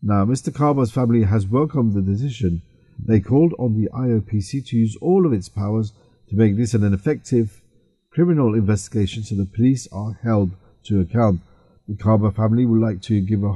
Now, 0.00 0.24
Mr. 0.24 0.54
Kaba's 0.54 0.90
family 0.90 1.24
has 1.24 1.46
welcomed 1.46 1.94
the 1.94 2.02
decision. 2.02 2.62
They 2.98 3.20
called 3.20 3.54
on 3.58 3.80
the 3.80 3.88
IOPC 3.90 4.66
to 4.66 4.76
use 4.76 4.96
all 5.00 5.26
of 5.26 5.32
its 5.32 5.48
powers 5.48 5.92
to 6.28 6.36
make 6.36 6.56
this 6.56 6.74
an 6.74 6.92
effective 6.92 7.60
criminal 8.10 8.54
investigation 8.54 9.22
so 9.22 9.34
the 9.34 9.44
police 9.44 9.88
are 9.92 10.18
held 10.22 10.52
to 10.84 11.00
account. 11.00 11.40
The 11.88 11.96
Kaba 11.96 12.30
family 12.30 12.64
would 12.64 12.80
like 12.80 13.02
to 13.02 13.20
give 13.20 13.42
a 13.42 13.52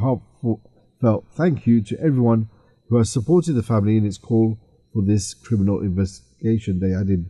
heartfelt 1.00 1.26
thank 1.32 1.66
you 1.66 1.82
to 1.82 1.98
everyone 2.00 2.48
who 2.88 2.96
has 2.96 3.11
supported 3.11 3.52
the 3.54 3.62
family 3.62 3.96
in 3.96 4.06
its 4.06 4.18
call 4.18 4.59
for 4.92 5.02
this 5.02 5.35
criminal 5.35 5.80
investigation. 5.80 6.80
They 6.80 6.94
added, 6.94 7.28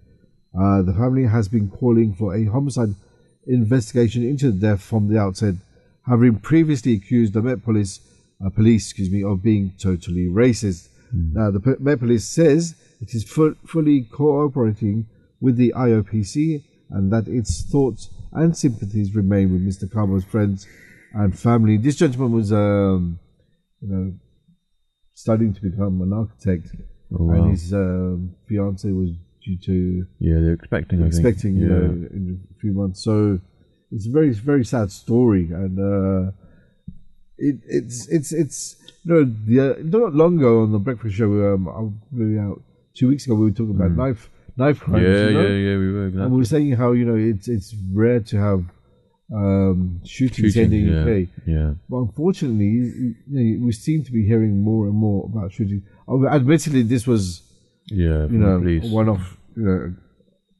uh, 0.59 0.83
the 0.83 0.93
family 0.93 1.25
has 1.25 1.49
been 1.49 1.71
calling 1.71 2.15
for 2.15 2.35
a 2.35 2.45
homicide 2.45 2.95
investigation 3.47 4.23
into 4.23 4.51
the 4.51 4.59
death 4.59 4.83
from 4.83 5.09
the 5.09 5.19
outset, 5.19 5.55
having 6.07 6.39
previously 6.39 6.95
accused 6.95 7.33
the 7.33 7.43
Met 7.43 7.65
Police, 7.65 8.01
uh, 8.45 8.51
police, 8.51 8.87
excuse 8.87 9.11
me, 9.11 9.25
of 9.25 9.43
being 9.43 9.73
totally 9.79 10.27
racist. 10.27 10.89
Mm. 11.15 11.33
Now, 11.33 11.51
the 11.51 11.77
Met 11.81 12.01
Police 12.01 12.27
says 12.27 12.75
it 13.01 13.15
is 13.15 13.25
fu- 13.25 13.57
fully 13.67 14.03
cooperating 14.03 15.07
with 15.41 15.57
the 15.57 15.73
IOPC 15.77 16.63
and 16.91 17.13
that 17.13 17.27
its 17.27 17.63
thoughts 17.63 18.11
and 18.33 18.57
sympathies 18.57 19.15
remain 19.15 19.53
with 19.53 19.67
Mr. 19.67 19.91
Kaba's 19.91 20.25
friends 20.25 20.67
and 21.15 21.37
family. 21.39 21.77
This 21.79 21.97
gentleman 21.97 22.33
was, 22.33 22.53
um, 22.53 23.19
you 23.81 23.89
know, 23.89 24.13
studying 25.15 25.55
to 25.55 25.61
become 25.63 26.03
an 26.03 26.13
architect, 26.13 26.75
oh, 27.13 27.25
wow. 27.25 27.35
and 27.35 27.51
his 27.51 27.73
um, 27.73 28.35
fiance 28.49 28.91
was 28.91 29.11
due 29.45 29.57
to 29.59 30.07
yeah, 30.19 30.35
they're 30.35 30.55
expecting, 30.55 31.05
expecting, 31.07 31.57
you 31.57 31.69
yeah. 31.69 31.75
know, 31.75 31.85
in 32.11 32.41
a 32.51 32.61
few 32.61 32.73
months. 32.73 33.03
So 33.03 33.41
it's 33.93 34.07
a 34.07 34.11
very, 34.11 34.31
very 34.31 34.65
sad 34.65 34.91
story, 34.91 35.51
and 35.53 35.79
uh, 35.79 36.33
it, 37.39 37.57
it's, 37.67 38.09
it's, 38.09 38.33
it's, 38.33 38.77
you 39.05 39.15
know, 39.15 39.25
the, 39.25 39.83
not 39.85 40.15
long 40.15 40.39
ago 40.39 40.63
on 40.63 40.73
the 40.73 40.79
breakfast 40.79 41.15
show, 41.17 41.55
um, 41.55 41.69
I 41.69 42.41
out 42.41 42.63
two 42.95 43.09
weeks 43.09 43.27
ago, 43.27 43.35
we 43.35 43.47
were 43.47 43.51
talking 43.51 43.77
about 43.77 43.93
mm. 43.93 43.97
knife, 43.97 44.31
knife 44.57 44.81
crimes. 44.81 45.05
Yeah, 45.05 45.29
you 45.29 45.35
know? 45.35 45.43
yeah, 45.43 45.71
yeah, 45.71 45.77
we 45.77 45.93
were. 45.93 46.07
Exactly. 46.07 46.23
And 46.25 46.33
we 46.33 46.39
were 46.39 46.45
saying 46.45 46.73
how 46.73 46.93
you 46.93 47.05
know 47.05 47.17
it's 47.17 47.47
it's 47.49 47.75
rare 47.93 48.21
to 48.21 48.37
have 48.39 48.65
um, 49.35 50.01
shootings 50.05 50.55
Shooting, 50.55 50.73
in 50.73 51.05
the 51.05 51.11
yeah, 51.11 51.23
UK. 51.23 51.29
Yeah. 51.47 51.75
But 51.89 51.97
unfortunately, 51.99 52.67
you 52.67 53.15
know, 53.27 53.67
we 53.67 53.73
seem 53.73 54.05
to 54.05 54.13
be 54.13 54.27
hearing 54.27 54.63
more 54.63 54.87
and 54.87 54.95
more 54.95 55.27
about 55.27 55.53
shootings. 55.53 55.83
Admittedly, 56.31 56.83
this 56.83 57.07
was 57.07 57.43
yeah, 57.87 58.27
you 58.27 58.39
know, 58.39 58.61
one 58.89 59.09
off. 59.09 59.37
You 59.57 59.63
know, 59.65 59.95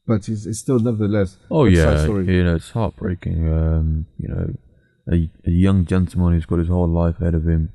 but 0.05 0.27
it's, 0.27 0.45
it's 0.45 0.59
still 0.59 0.79
nevertheless. 0.79 1.37
Oh 1.51 1.65
yeah, 1.65 2.05
you 2.05 2.43
know, 2.43 2.55
it's 2.55 2.71
heartbreaking. 2.71 3.47
Um, 3.51 4.05
you 4.17 4.27
know, 4.29 4.53
a, 5.11 5.29
a 5.45 5.51
young 5.51 5.85
gentleman 5.85 6.33
who's 6.33 6.45
got 6.45 6.59
his 6.59 6.67
whole 6.67 6.87
life 6.87 7.19
ahead 7.21 7.35
of 7.35 7.47
him. 7.47 7.71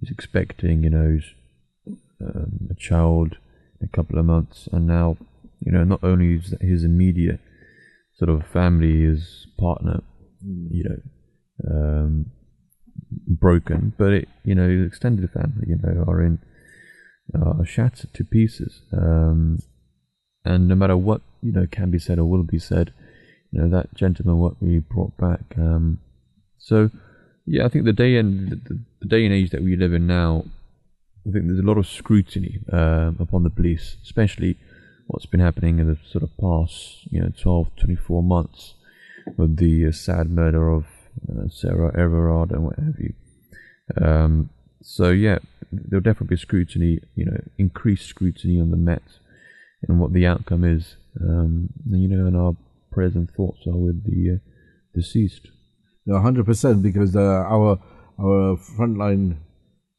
He's 0.00 0.10
expecting, 0.10 0.82
you 0.82 0.90
know, 0.90 1.18
um, 2.20 2.68
a 2.70 2.74
child 2.74 3.36
in 3.80 3.88
a 3.88 3.96
couple 3.96 4.18
of 4.18 4.26
months, 4.26 4.68
and 4.72 4.86
now, 4.86 5.16
you 5.60 5.72
know, 5.72 5.84
not 5.84 6.00
only 6.02 6.34
is 6.34 6.54
his 6.60 6.84
immediate 6.84 7.40
sort 8.18 8.30
of 8.30 8.46
family, 8.46 9.02
his 9.02 9.46
partner, 9.58 10.02
you 10.70 10.84
know, 10.84 11.70
um, 11.70 12.26
broken, 13.26 13.94
but 13.98 14.12
it, 14.12 14.28
you 14.44 14.54
know, 14.54 14.68
extended 14.86 15.30
family, 15.30 15.66
you 15.68 15.76
know, 15.82 16.04
are 16.06 16.22
in 16.22 16.38
uh, 17.34 17.64
shattered 17.64 18.12
to 18.14 18.24
pieces. 18.24 18.82
Um, 18.92 19.60
and 20.44 20.68
no 20.68 20.74
matter 20.74 20.96
what 20.96 21.22
you 21.42 21.52
know 21.52 21.66
can 21.70 21.90
be 21.90 21.98
said 21.98 22.18
or 22.18 22.24
will 22.24 22.44
be 22.44 22.58
said, 22.58 22.92
you 23.50 23.60
know 23.60 23.68
that 23.68 23.94
gentleman 23.94 24.38
what 24.38 24.62
we 24.62 24.78
brought 24.78 25.16
back. 25.16 25.54
Um, 25.58 25.98
so 26.58 26.90
yeah, 27.46 27.64
I 27.64 27.68
think 27.68 27.84
the 27.84 27.92
day 27.92 28.16
and 28.16 28.50
the, 28.50 28.80
the, 29.00 29.08
day 29.08 29.24
and 29.24 29.34
age 29.34 29.50
that 29.50 29.62
we 29.62 29.76
live 29.76 29.92
in 29.92 30.06
now, 30.06 30.44
I 31.26 31.30
think 31.30 31.46
there's 31.46 31.60
a 31.60 31.66
lot 31.66 31.78
of 31.78 31.86
scrutiny 31.86 32.60
uh, 32.72 33.12
upon 33.18 33.44
the 33.44 33.50
police, 33.50 33.96
especially 34.02 34.56
what's 35.06 35.26
been 35.26 35.40
happening 35.40 35.78
in 35.78 35.86
the 35.86 35.98
sort 36.10 36.24
of 36.24 36.30
past 36.38 37.06
you 37.10 37.20
know 37.20 37.32
12, 37.40 37.76
24 37.76 38.22
months 38.22 38.74
with 39.36 39.56
the 39.56 39.86
uh, 39.86 39.92
sad 39.92 40.30
murder 40.30 40.70
of 40.70 40.86
uh, 41.28 41.48
Sarah 41.48 41.92
Everard 41.98 42.50
and 42.50 42.64
what 42.64 42.78
have 42.78 42.98
you. 42.98 43.14
Um, 44.00 44.50
so 44.82 45.10
yeah, 45.10 45.38
there'll 45.72 46.02
definitely 46.02 46.36
be 46.36 46.40
scrutiny, 46.40 47.00
you 47.14 47.24
know, 47.24 47.40
increased 47.58 48.06
scrutiny 48.06 48.60
on 48.60 48.70
the 48.70 48.76
Met 48.76 49.02
and 49.82 50.00
what 50.00 50.12
the 50.12 50.26
outcome 50.26 50.64
is. 50.64 50.96
Um, 51.20 51.70
you 51.90 52.08
know, 52.08 52.26
and 52.26 52.36
our 52.36 52.56
prayers 52.90 53.14
and 53.14 53.30
thoughts 53.30 53.66
are 53.66 53.76
with 53.76 54.04
the 54.04 54.34
uh, 54.34 54.38
deceased. 54.94 55.48
Hundred 56.08 56.46
percent, 56.46 56.82
because 56.82 57.16
uh, 57.16 57.20
our 57.48 57.80
our 58.20 58.56
frontline, 58.56 59.36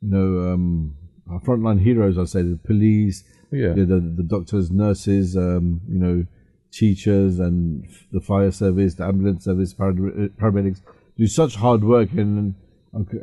you 0.01 0.09
know, 0.09 0.53
um, 0.53 0.95
our 1.29 1.41
frontline 1.41 1.81
heroes, 1.81 2.17
I 2.17 2.23
say, 2.23 2.43
the 2.43 2.59
police, 2.63 3.23
yeah, 3.51 3.73
the, 3.73 3.85
the, 3.85 3.99
the 3.99 4.23
doctors, 4.23 4.71
nurses, 4.71 5.35
um, 5.35 5.81
you 5.89 5.99
know, 5.99 6.25
teachers, 6.77 7.39
and 7.39 7.87
the 8.11 8.21
fire 8.21 8.51
service, 8.51 8.95
the 8.95 9.05
ambulance 9.05 9.43
service, 9.45 9.73
paramedics 9.73 10.81
do 11.17 11.27
such 11.27 11.55
hard 11.55 11.83
work, 11.83 12.11
and 12.13 12.55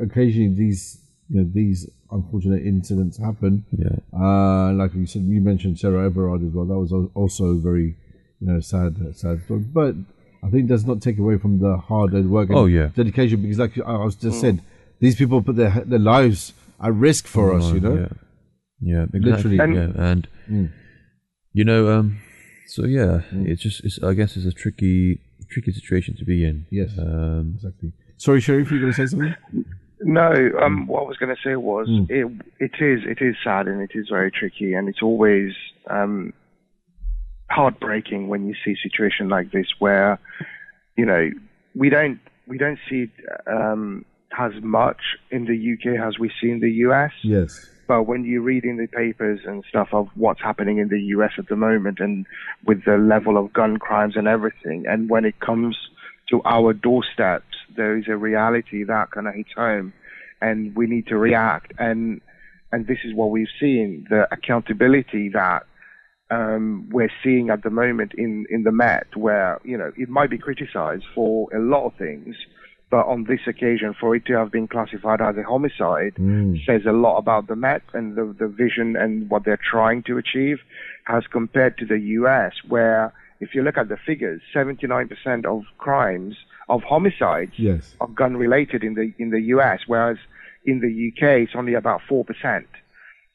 occasionally 0.00 0.54
these 0.54 1.00
you 1.28 1.40
know 1.40 1.50
these 1.52 1.88
unfortunate 2.10 2.62
incidents 2.64 3.18
happen. 3.18 3.64
Yeah. 3.76 3.96
Uh, 4.12 4.72
like 4.72 4.94
you 4.94 5.06
said, 5.06 5.22
you 5.22 5.40
mentioned 5.40 5.78
Sarah 5.78 6.06
Everard 6.06 6.42
as 6.42 6.52
well. 6.52 6.66
That 6.66 6.78
was 6.78 6.92
also 7.14 7.54
very 7.54 7.96
you 8.40 8.46
know 8.46 8.60
sad, 8.60 8.96
sad 9.14 9.44
story. 9.44 9.60
But 9.60 9.94
I 10.42 10.50
think 10.50 10.68
does 10.68 10.84
not 10.84 11.00
take 11.00 11.18
away 11.18 11.38
from 11.38 11.60
the 11.60 11.76
hard 11.76 12.12
work 12.12 12.50
and 12.50 12.58
oh, 12.58 12.66
yeah. 12.66 12.90
dedication 12.94 13.42
because, 13.42 13.58
like 13.58 13.78
I 13.78 14.04
was 14.04 14.16
just 14.16 14.38
mm. 14.38 14.40
said, 14.40 14.60
these 15.00 15.16
people 15.16 15.42
put 15.42 15.56
their 15.56 15.82
their 15.86 15.98
lives 15.98 16.52
at 16.80 16.92
risk 16.94 17.26
for 17.26 17.52
oh, 17.52 17.58
us. 17.58 17.72
You 17.72 17.80
know. 17.80 17.94
Yeah. 17.94 18.08
Yeah. 18.80 19.02
Exactly. 19.14 19.30
Literally. 19.30 19.58
And, 19.58 19.74
yeah. 19.74 20.04
And 20.04 20.28
mm. 20.50 20.72
you 21.52 21.64
know, 21.64 21.98
um, 21.98 22.20
so 22.66 22.84
yeah, 22.84 23.22
mm. 23.32 23.48
it's 23.48 23.62
just 23.62 23.84
it's 23.84 24.02
I 24.02 24.14
guess 24.14 24.36
it's 24.36 24.46
a 24.46 24.52
tricky 24.52 25.20
tricky 25.50 25.72
situation 25.72 26.16
to 26.16 26.24
be 26.24 26.44
in. 26.44 26.66
Yes. 26.70 26.90
Um, 26.98 27.52
exactly. 27.56 27.92
Sorry, 28.16 28.40
Sharif, 28.40 28.70
you 28.70 28.80
going 28.80 28.92
to 28.92 28.96
say 28.96 29.06
something? 29.06 29.34
No, 30.00 30.50
um, 30.62 30.86
what 30.86 31.02
I 31.02 31.06
was 31.06 31.16
going 31.16 31.34
to 31.34 31.40
say 31.42 31.56
was 31.56 31.88
mm. 31.88 32.10
it 32.10 32.26
it 32.58 32.82
is 32.84 33.00
it 33.04 33.24
is 33.24 33.36
sad 33.42 33.68
and 33.68 33.80
it 33.80 33.90
is 33.94 34.08
very 34.08 34.30
tricky 34.30 34.74
and 34.74 34.88
it's 34.88 35.02
always 35.02 35.52
um, 35.88 36.32
heartbreaking 37.50 38.28
when 38.28 38.46
you 38.46 38.54
see 38.64 38.72
a 38.72 38.88
situation 38.88 39.28
like 39.28 39.50
this 39.50 39.66
where 39.78 40.18
you 40.96 41.06
know 41.06 41.30
we 41.74 41.90
don't 41.90 42.20
we 42.46 42.58
don't 42.58 42.78
see 42.88 43.04
it 43.04 43.10
um, 43.46 44.04
as 44.38 44.52
much 44.62 45.00
in 45.30 45.44
the 45.46 45.72
UK 45.74 46.00
as 46.06 46.18
we 46.18 46.30
see 46.40 46.50
in 46.50 46.60
the 46.60 46.70
US. 46.88 47.12
Yes. 47.22 47.66
But 47.86 48.04
when 48.04 48.24
you're 48.24 48.42
reading 48.42 48.76
the 48.76 48.86
papers 48.86 49.40
and 49.44 49.64
stuff 49.68 49.88
of 49.92 50.08
what's 50.14 50.40
happening 50.40 50.78
in 50.78 50.88
the 50.88 51.00
US 51.16 51.32
at 51.38 51.48
the 51.48 51.56
moment 51.56 52.00
and 52.00 52.26
with 52.64 52.84
the 52.84 52.96
level 52.96 53.36
of 53.36 53.52
gun 53.52 53.78
crimes 53.78 54.16
and 54.16 54.26
everything, 54.26 54.84
and 54.86 55.08
when 55.10 55.24
it 55.24 55.38
comes 55.40 55.76
to 56.30 56.40
our 56.44 56.72
doorsteps, 56.72 57.56
there 57.76 57.96
is 57.96 58.04
a 58.08 58.16
reality 58.16 58.84
that 58.84 59.10
kind 59.10 59.28
of 59.28 59.34
hits 59.34 59.50
home, 59.56 59.92
and 60.40 60.74
we 60.74 60.86
need 60.86 61.06
to 61.08 61.16
react. 61.16 61.72
And 61.78 62.20
and 62.72 62.86
this 62.86 62.98
is 63.04 63.14
what 63.14 63.30
we've 63.30 63.54
seen: 63.60 64.06
the 64.08 64.26
accountability 64.32 65.30
that 65.30 65.64
um, 66.30 66.88
we're 66.90 67.12
seeing 67.22 67.50
at 67.50 67.62
the 67.62 67.70
moment 67.70 68.12
in 68.16 68.46
in 68.50 68.62
the 68.62 68.72
Met, 68.72 69.06
where 69.16 69.60
you 69.64 69.76
know 69.76 69.92
it 69.96 70.08
might 70.08 70.30
be 70.30 70.38
criticised 70.38 71.04
for 71.14 71.48
a 71.54 71.60
lot 71.60 71.86
of 71.86 71.94
things, 71.96 72.36
but 72.90 73.06
on 73.06 73.24
this 73.24 73.40
occasion, 73.46 73.94
for 73.98 74.14
it 74.14 74.24
to 74.26 74.34
have 74.34 74.52
been 74.52 74.68
classified 74.68 75.20
as 75.20 75.36
a 75.36 75.42
homicide 75.42 76.14
mm. 76.16 76.64
says 76.64 76.82
a 76.86 76.92
lot 76.92 77.18
about 77.18 77.48
the 77.48 77.56
Met 77.56 77.82
and 77.92 78.16
the 78.16 78.34
the 78.38 78.48
vision 78.48 78.96
and 78.96 79.28
what 79.30 79.44
they're 79.44 79.58
trying 79.70 80.02
to 80.04 80.18
achieve, 80.18 80.58
as 81.08 81.26
compared 81.26 81.76
to 81.78 81.86
the 81.86 81.98
U.S., 81.98 82.52
where 82.68 83.12
if 83.40 83.54
you 83.54 83.62
look 83.62 83.76
at 83.76 83.88
the 83.88 83.96
figures, 83.96 84.40
79% 84.54 85.44
of 85.44 85.64
crimes 85.78 86.36
of 86.68 86.82
homicides 86.82 87.52
yes. 87.56 87.94
are 88.00 88.08
gun 88.08 88.36
related 88.36 88.82
in 88.82 88.94
the 88.94 89.12
in 89.18 89.30
the 89.30 89.40
US, 89.54 89.80
whereas 89.86 90.18
in 90.64 90.80
the 90.80 91.08
UK 91.08 91.42
it's 91.42 91.52
only 91.54 91.74
about 91.74 92.00
four 92.08 92.24
percent. 92.24 92.66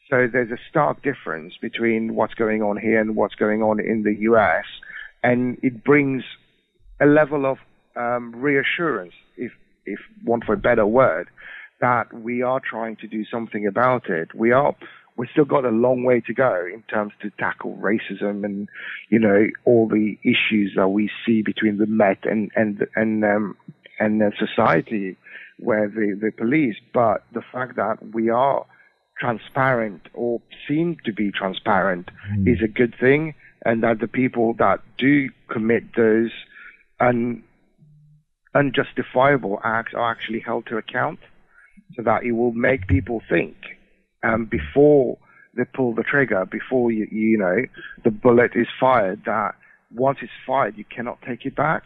So 0.10 0.28
there's 0.32 0.52
a 0.52 0.58
stark 0.70 1.04
difference 1.04 1.54
between 1.62 2.16
what's 2.16 2.34
going 2.34 2.64
on 2.64 2.78
here 2.78 3.00
and 3.00 3.16
what's 3.16 3.36
going 3.36 3.62
on 3.62 3.80
in 3.80 4.04
the 4.04 4.16
US, 4.32 4.66
and 5.22 5.58
it 5.62 5.84
brings 5.84 6.24
a 7.00 7.06
level 7.06 7.46
of 7.46 7.58
um, 7.96 8.36
reassurance, 8.36 9.14
if 9.40 9.52
if 9.86 10.00
one 10.24 10.42
for 10.42 10.54
a 10.54 10.58
better 10.58 10.86
word, 10.86 11.28
that 11.82 12.14
we 12.14 12.42
are 12.42 12.60
trying 12.60 12.96
to 12.98 13.08
do 13.08 13.26
something 13.26 13.66
about 13.66 14.10
it. 14.10 14.34
We 14.36 14.52
are 14.52 14.76
we've 15.16 15.30
still 15.32 15.46
got 15.46 15.66
a 15.66 15.70
long 15.70 16.04
way 16.04 16.22
to 16.22 16.34
go 16.34 16.66
in 16.74 16.82
terms 16.84 17.12
to 17.22 17.30
tackle 17.32 17.78
racism 17.78 18.46
and 18.46 18.70
you 19.10 19.20
know 19.20 19.48
all 19.66 19.88
the 19.88 20.18
issues 20.24 20.74
that 20.76 20.90
we 20.90 21.10
see 21.26 21.42
between 21.42 21.78
the 21.78 21.88
Met 21.88 22.20
and 22.24 22.52
and 22.56 22.88
and 22.96 23.24
um, 23.26 23.58
and 24.00 24.22
the 24.22 24.32
society 24.38 25.18
where 25.58 25.88
the 25.88 26.18
the 26.20 26.32
police. 26.32 26.76
But 26.94 27.24
the 27.34 27.42
fact 27.42 27.76
that 27.78 27.98
we 28.14 28.30
are 28.30 28.66
transparent 29.20 30.08
or 30.14 30.42
seem 30.68 30.98
to 31.04 31.12
be 31.12 31.32
transparent 31.32 32.10
mm. 32.32 32.48
is 32.48 32.62
a 32.64 32.68
good 32.68 32.96
thing, 33.00 33.36
and 33.66 33.84
that 33.84 34.00
the 34.00 34.08
people 34.08 34.54
that 34.54 34.80
do 34.98 35.30
commit 35.50 35.96
those 35.96 36.32
un, 37.00 37.44
unjustifiable 38.56 39.60
acts 39.64 39.94
are 39.94 40.10
actually 40.12 40.40
held 40.40 40.66
to 40.68 40.78
account. 40.78 41.20
so 41.96 42.04
that 42.04 42.24
it 42.24 42.34
will 42.34 42.54
make 42.54 42.88
people 42.88 43.22
think 43.30 43.56
um, 44.24 44.46
before 44.46 45.18
they 45.56 45.66
pull 45.66 45.94
the 45.96 46.04
trigger, 46.04 46.46
before 46.46 46.92
you, 46.92 47.08
you 47.12 47.38
know 47.38 47.58
the 48.04 48.12
bullet 48.12 48.52
is 48.56 48.68
fired, 48.80 49.24
that 49.26 49.56
once 49.94 50.20
it's 50.22 50.32
fired, 50.46 50.78
you 50.78 50.86
cannot 50.96 51.20
take 51.24 51.46
it 51.46 51.56
back 51.56 51.84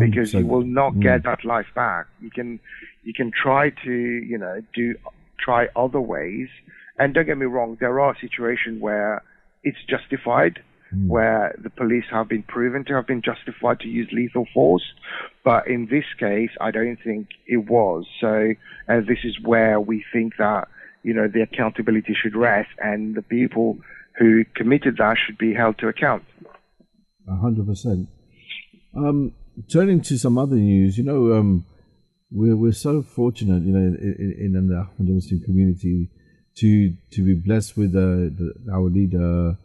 because 0.00 0.34
you 0.34 0.44
will 0.46 0.64
not 0.64 0.92
Mm. 0.94 1.02
get 1.02 1.22
that 1.22 1.44
life 1.44 1.70
back. 1.74 2.06
You 2.20 2.30
can 2.30 2.58
you 3.04 3.12
can 3.14 3.30
try 3.30 3.70
to 3.84 3.92
you 3.92 4.38
know 4.38 4.60
do 4.74 4.94
try 5.38 5.68
other 5.76 6.00
ways, 6.00 6.48
and 6.98 7.14
don't 7.14 7.26
get 7.26 7.38
me 7.38 7.46
wrong, 7.46 7.76
there 7.78 8.00
are 8.00 8.16
situations 8.20 8.80
where 8.80 9.22
it's 9.62 9.82
justified, 9.88 10.60
where 11.08 11.54
the 11.62 11.70
police 11.70 12.04
have 12.10 12.28
been 12.28 12.42
proven 12.42 12.84
to 12.86 12.94
have 12.94 13.06
been 13.06 13.22
justified 13.22 13.80
to 13.80 13.88
use 13.88 14.08
lethal 14.12 14.46
force, 14.52 14.84
but 15.44 15.66
in 15.68 15.86
this 15.90 16.04
case, 16.18 16.50
I 16.60 16.70
don't 16.70 16.98
think 17.04 17.28
it 17.46 17.68
was. 17.68 18.04
So, 18.20 18.52
uh, 18.88 19.00
this 19.00 19.18
is 19.24 19.36
where 19.42 19.80
we 19.80 20.04
think 20.12 20.34
that 20.38 20.68
you 21.02 21.14
know 21.14 21.28
the 21.28 21.42
accountability 21.42 22.14
should 22.20 22.36
rest, 22.36 22.70
and 22.78 23.14
the 23.14 23.22
people 23.22 23.78
who 24.18 24.44
committed 24.54 24.96
that 24.98 25.16
should 25.24 25.38
be 25.38 25.54
held 25.54 25.78
to 25.78 25.88
account. 25.88 26.24
A 27.28 27.36
hundred 27.36 27.66
percent. 27.66 28.08
Um, 28.96 29.32
turning 29.70 30.00
to 30.02 30.18
some 30.18 30.38
other 30.38 30.56
news, 30.56 30.96
you 30.96 31.04
know, 31.04 31.34
um, 31.34 31.66
we're 32.30 32.56
we're 32.56 32.72
so 32.72 33.02
fortunate, 33.02 33.62
you 33.62 33.72
know, 33.72 33.78
in, 33.78 34.34
in, 34.38 34.56
in 34.56 35.06
the 35.06 35.12
Muslim 35.12 35.40
community 35.42 36.10
to 36.56 36.92
to 37.12 37.24
be 37.24 37.34
blessed 37.34 37.76
with 37.76 37.94
uh, 37.94 38.32
the, 38.38 38.54
our 38.72 38.88
leader 38.88 39.56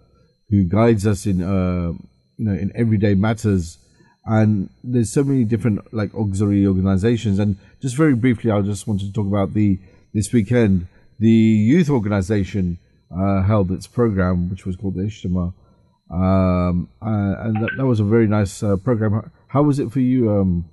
who 0.52 0.64
guides 0.64 1.08
us 1.08 1.26
in 1.26 1.42
uh, 1.42 1.94
you 2.38 2.46
know 2.46 2.54
in 2.54 2.72
everyday 2.76 3.16
matters. 3.16 3.80
And 4.24 4.70
there's 4.84 5.12
so 5.12 5.24
many 5.24 5.46
different 5.46 5.92
like 5.92 6.14
auxiliary 6.14 6.68
organizations. 6.68 7.40
And 7.40 7.58
just 7.82 7.96
very 7.96 8.14
briefly, 8.14 8.52
I 8.52 8.62
just 8.62 8.86
wanted 8.86 9.08
to 9.08 9.14
talk 9.14 9.26
about 9.26 9.56
the 9.56 9.80
this 10.14 10.32
weekend 10.32 10.88
the 11.18 11.30
youth 11.30 11.90
organization 11.90 12.78
uh, 13.12 13.42
held 13.42 13.72
its 13.72 13.88
program, 13.88 14.50
which 14.50 14.66
was 14.66 14.76
called 14.76 14.96
the 14.96 15.04
Ijtema 15.04 15.54
um, 16.12 16.90
uh, 17.02 17.36
and 17.40 17.56
that, 17.64 17.70
that 17.78 17.86
was 17.86 18.02
a 18.02 18.04
very 18.04 18.28
nice 18.28 18.62
uh, 18.62 18.76
program. 18.76 19.14
How, 19.14 19.32
how 19.48 19.64
was 19.64 19.80
it 19.80 19.92
for 19.92 20.02
you, 20.02 20.30
um, 20.30 20.70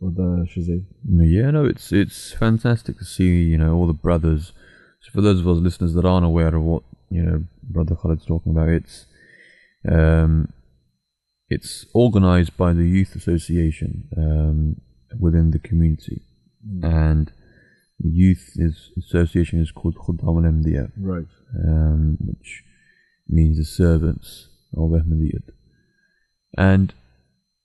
with 0.00 0.16
Shazib? 0.18 0.84
Yeah, 1.08 1.50
no, 1.50 1.64
it's 1.64 1.92
it's 1.92 2.32
fantastic 2.32 2.98
to 2.98 3.04
see 3.04 3.42
you 3.42 3.56
know 3.56 3.74
all 3.74 3.86
the 3.86 3.94
brothers. 3.94 4.52
So 5.00 5.10
for 5.12 5.22
those 5.22 5.40
of 5.40 5.48
us 5.48 5.58
listeners 5.58 5.94
that 5.94 6.04
aren't 6.04 6.26
aware 6.26 6.54
of 6.54 6.62
what 6.62 6.82
you 7.10 7.22
know 7.22 7.44
Brother 7.62 7.94
Khaled's 7.94 8.26
talking 8.26 8.52
about, 8.52 8.68
it's 8.68 9.06
um, 9.90 10.52
it's 11.48 11.86
organised 11.94 12.56
by 12.56 12.72
the 12.72 12.84
youth 12.88 13.14
association 13.16 14.08
um, 14.16 14.80
within 15.18 15.50
the 15.50 15.58
community, 15.58 16.22
and 16.82 17.30
the 18.00 18.08
youth 18.10 18.52
is, 18.56 18.90
association 18.98 19.60
is 19.60 19.70
called 19.70 19.96
Khuddam 19.96 20.26
al 20.28 20.34
Ahmadiyya, 20.50 20.90
Right. 20.96 21.26
um, 21.66 22.16
which 22.20 22.62
means 23.28 23.58
the 23.58 23.64
servants 23.64 24.48
of 24.76 24.90
Ahmadiyyat. 24.90 25.50
And 26.56 26.92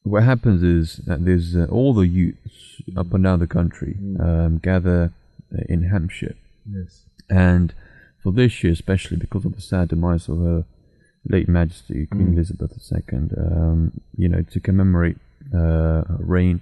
what 0.04 0.24
happens 0.24 0.64
is 0.64 0.98
that 1.08 1.26
there's 1.26 1.56
uh, 1.56 1.66
all 1.70 1.94
the 1.94 2.08
youths 2.08 2.82
up 2.96 3.14
and 3.14 3.24
down 3.24 3.40
the 3.40 3.48
country 3.48 3.98
um, 4.20 4.58
gather 4.58 5.14
uh, 5.54 5.62
in 5.70 5.84
Hampshire, 5.84 6.36
Yes. 6.70 7.06
and 7.30 7.74
for 8.22 8.32
this 8.32 8.64
year, 8.64 8.74
especially 8.74 9.18
because 9.18 9.46
of 9.46 9.56
the 9.56 9.62
sad 9.62 9.90
demise 9.90 10.28
of 10.28 10.40
her 10.40 10.66
late 11.30 11.48
Majesty 11.50 12.06
Queen 12.06 12.34
Elizabeth 12.34 12.72
II, 12.92 13.20
um, 13.38 14.02
you 14.16 14.30
know, 14.30 14.42
to 14.44 14.60
commemorate 14.60 15.18
uh, 15.54 16.04
her 16.08 16.18
reign, 16.20 16.62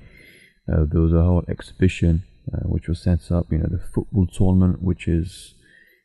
uh, 0.72 0.84
there 0.92 1.02
was 1.02 1.14
a 1.14 1.24
whole 1.24 1.44
exhibition 1.48 2.24
uh, 2.54 2.60
which 2.68 2.88
was 2.88 3.00
set 3.02 3.32
up. 3.32 3.52
You 3.52 3.60
know, 3.60 3.68
the 3.70 3.80
football 3.94 4.28
tournament, 4.28 4.82
which 4.82 5.08
is 5.08 5.54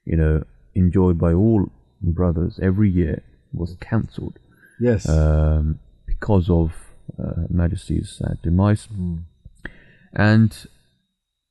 you 0.04 0.16
know 0.16 0.44
enjoyed 0.74 1.18
by 1.18 1.32
all 1.32 1.70
brothers 2.02 2.58
every 2.62 2.90
year, 2.90 3.22
was 3.52 3.76
cancelled 3.80 4.38
Yes. 4.80 5.08
um, 5.08 5.78
because 6.06 6.48
of 6.48 6.72
uh, 7.22 7.42
Majesty's 7.50 8.20
uh, 8.24 8.34
demise. 8.42 8.88
And 10.12 10.52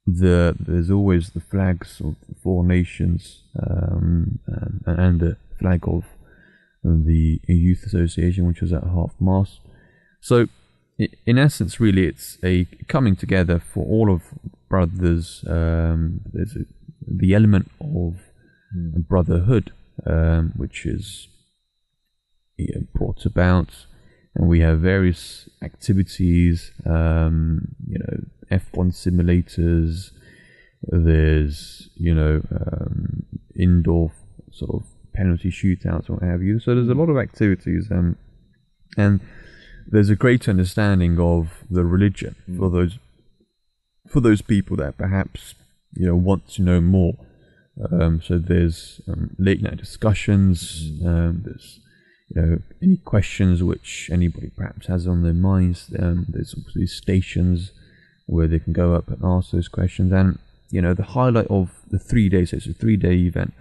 the 0.06 0.56
there's 0.60 0.90
always 0.90 1.30
the 1.32 1.40
flags 1.42 2.02
of 2.02 2.16
the 2.28 2.36
four 2.44 2.64
nations 2.64 3.44
um, 3.62 4.40
and, 4.48 5.00
and 5.00 5.20
the 5.20 5.38
flag 5.60 5.82
of 5.88 6.04
the 6.84 7.40
Youth 7.48 7.84
Association, 7.86 8.48
which 8.48 8.62
was 8.62 8.74
at 8.74 8.84
half 8.84 9.14
mast. 9.20 9.60
So, 10.22 10.48
in 11.26 11.38
essence, 11.38 11.80
really, 11.80 12.06
it's 12.06 12.38
a 12.44 12.66
coming 12.88 13.16
together 13.16 13.60
for 13.60 13.86
all 13.86 14.12
of 14.12 14.24
brothers. 14.70 15.44
Um, 15.48 16.22
there's 16.32 16.56
a, 16.56 16.66
the 17.08 17.34
element 17.34 17.72
of 17.82 18.18
brotherhood, 19.08 19.72
um, 20.06 20.54
which 20.56 20.86
is 20.86 21.28
know, 22.58 22.82
brought 22.94 23.26
about, 23.26 23.86
and 24.36 24.50
we 24.50 24.60
have 24.62 24.80
various 24.80 25.50
activities. 25.62 26.72
Um, 26.86 27.76
you 27.88 28.00
know, 28.00 28.24
F1 28.52 28.92
simulators. 28.94 30.12
There's 30.82 31.90
you 31.96 32.16
know 32.16 32.42
um, 32.52 33.26
indoor 33.56 34.12
sort 34.52 34.84
of 34.84 34.99
penalty 35.20 35.52
shootouts 35.52 36.10
or 36.10 36.14
what 36.14 36.24
have 36.24 36.42
you. 36.42 36.60
So 36.60 36.74
there's 36.74 36.88
a 36.88 36.94
lot 36.94 37.10
of 37.10 37.18
activities, 37.18 37.90
um, 37.92 38.18
and 38.98 39.20
there's 39.86 40.10
a 40.10 40.16
great 40.16 40.48
understanding 40.48 41.20
of 41.20 41.66
the 41.70 41.84
religion 41.84 42.36
for 42.58 42.70
those 42.70 42.98
for 44.08 44.22
those 44.22 44.42
people 44.42 44.78
that 44.78 44.98
perhaps 44.98 45.56
you 45.94 46.08
know 46.08 46.16
want 46.16 46.48
to 46.56 46.62
know 46.62 46.80
more. 46.80 47.16
Um, 47.92 48.22
so 48.22 48.38
there's 48.38 49.02
um, 49.10 49.36
late 49.38 49.62
night 49.62 49.78
discussions. 49.78 50.92
Um, 51.06 51.44
there's 51.46 51.80
you 52.30 52.42
know 52.42 52.60
any 52.82 52.98
questions 52.98 53.62
which 53.62 54.10
anybody 54.12 54.52
perhaps 54.56 54.88
has 54.88 55.06
on 55.06 55.24
their 55.24 55.40
minds. 55.52 55.94
Um, 56.00 56.26
there's 56.30 56.56
obviously 56.58 56.88
stations 56.88 57.72
where 58.26 58.48
they 58.48 58.60
can 58.60 58.74
go 58.74 58.94
up 58.94 59.10
and 59.10 59.20
ask 59.24 59.52
those 59.52 59.68
questions. 59.68 60.14
And 60.14 60.40
you 60.70 60.82
know 60.82 60.94
the 60.94 61.12
highlight 61.18 61.48
of 61.48 61.72
the 61.90 62.00
three 62.00 62.30
days. 62.30 62.52
So 62.52 62.58
it's 62.58 62.68
a 62.68 62.74
three 62.74 62.98
day 62.98 63.16
event. 63.16 63.54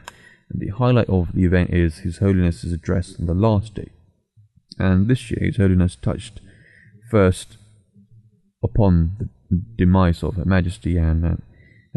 And 0.51 0.61
the 0.61 0.69
highlight 0.69 1.09
of 1.09 1.33
the 1.33 1.45
event 1.45 1.71
is 1.71 1.99
His 1.99 2.19
Holiness's 2.19 2.73
address 2.73 3.15
on 3.19 3.27
the 3.27 3.35
last 3.35 3.75
day. 3.75 3.91
And 4.79 5.09
this 5.09 5.31
year, 5.31 5.41
His 5.43 5.57
Holiness 5.57 5.97
touched 5.97 6.41
first 7.11 7.57
upon 8.63 9.17
the 9.51 9.63
demise 9.77 10.23
of 10.23 10.37
Her 10.37 10.45
Majesty 10.45 10.97
and 10.97 11.25
uh, 11.25 11.35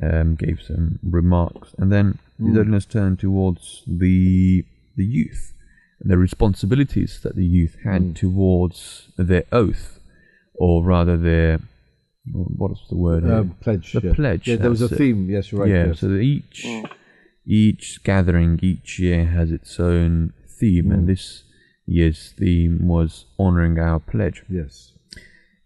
um, 0.01 0.35
gave 0.35 0.61
some 0.61 0.99
remarks, 1.03 1.73
and 1.77 1.91
then 1.91 2.17
His 2.39 2.55
Holiness 2.55 2.85
turned 2.85 3.19
towards 3.19 3.83
the 3.87 4.65
the 4.97 5.05
youth 5.05 5.53
and 6.01 6.11
the 6.11 6.17
responsibilities 6.17 7.19
that 7.23 7.35
the 7.35 7.45
youth 7.45 7.77
had 7.83 8.15
towards 8.15 9.09
their 9.17 9.43
oath, 9.51 9.99
or 10.55 10.83
rather 10.83 11.17
their 11.17 11.59
what 12.33 12.71
is 12.71 12.79
the 12.89 12.95
word? 12.97 13.23
Um, 13.29 13.55
pledge. 13.61 13.93
The 13.93 14.01
yeah. 14.03 14.13
pledge, 14.13 14.47
Yeah, 14.47 14.55
there 14.57 14.69
was 14.69 14.81
a 14.81 14.85
it. 14.85 14.97
theme. 14.97 15.29
Yes, 15.29 15.51
you're 15.51 15.61
right. 15.61 15.69
yeah, 15.69 15.87
yes. 15.87 15.99
so 15.99 16.07
that 16.07 16.19
each 16.19 16.65
each 17.45 18.03
gathering 18.03 18.59
each 18.61 18.99
year 18.99 19.25
has 19.25 19.51
its 19.51 19.79
own 19.79 20.33
theme, 20.47 20.91
and 20.91 21.07
this 21.07 21.43
year's 21.85 22.33
theme 22.37 22.87
was 22.87 23.25
honoring 23.39 23.79
our 23.79 23.99
pledge. 23.99 24.43
yes. 24.49 24.93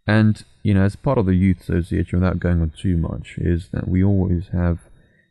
And 0.08 0.44
you 0.64 0.74
know, 0.74 0.84
as 0.84 0.96
part 0.96 1.18
of 1.18 1.26
the 1.26 1.36
youth 1.36 1.62
association, 1.62 2.20
without 2.20 2.40
going 2.40 2.62
on 2.62 2.72
too 2.72 2.98
much, 2.98 3.38
is 3.38 3.70
that 3.70 3.88
we 3.88 4.04
always 4.04 4.48
have 4.50 4.80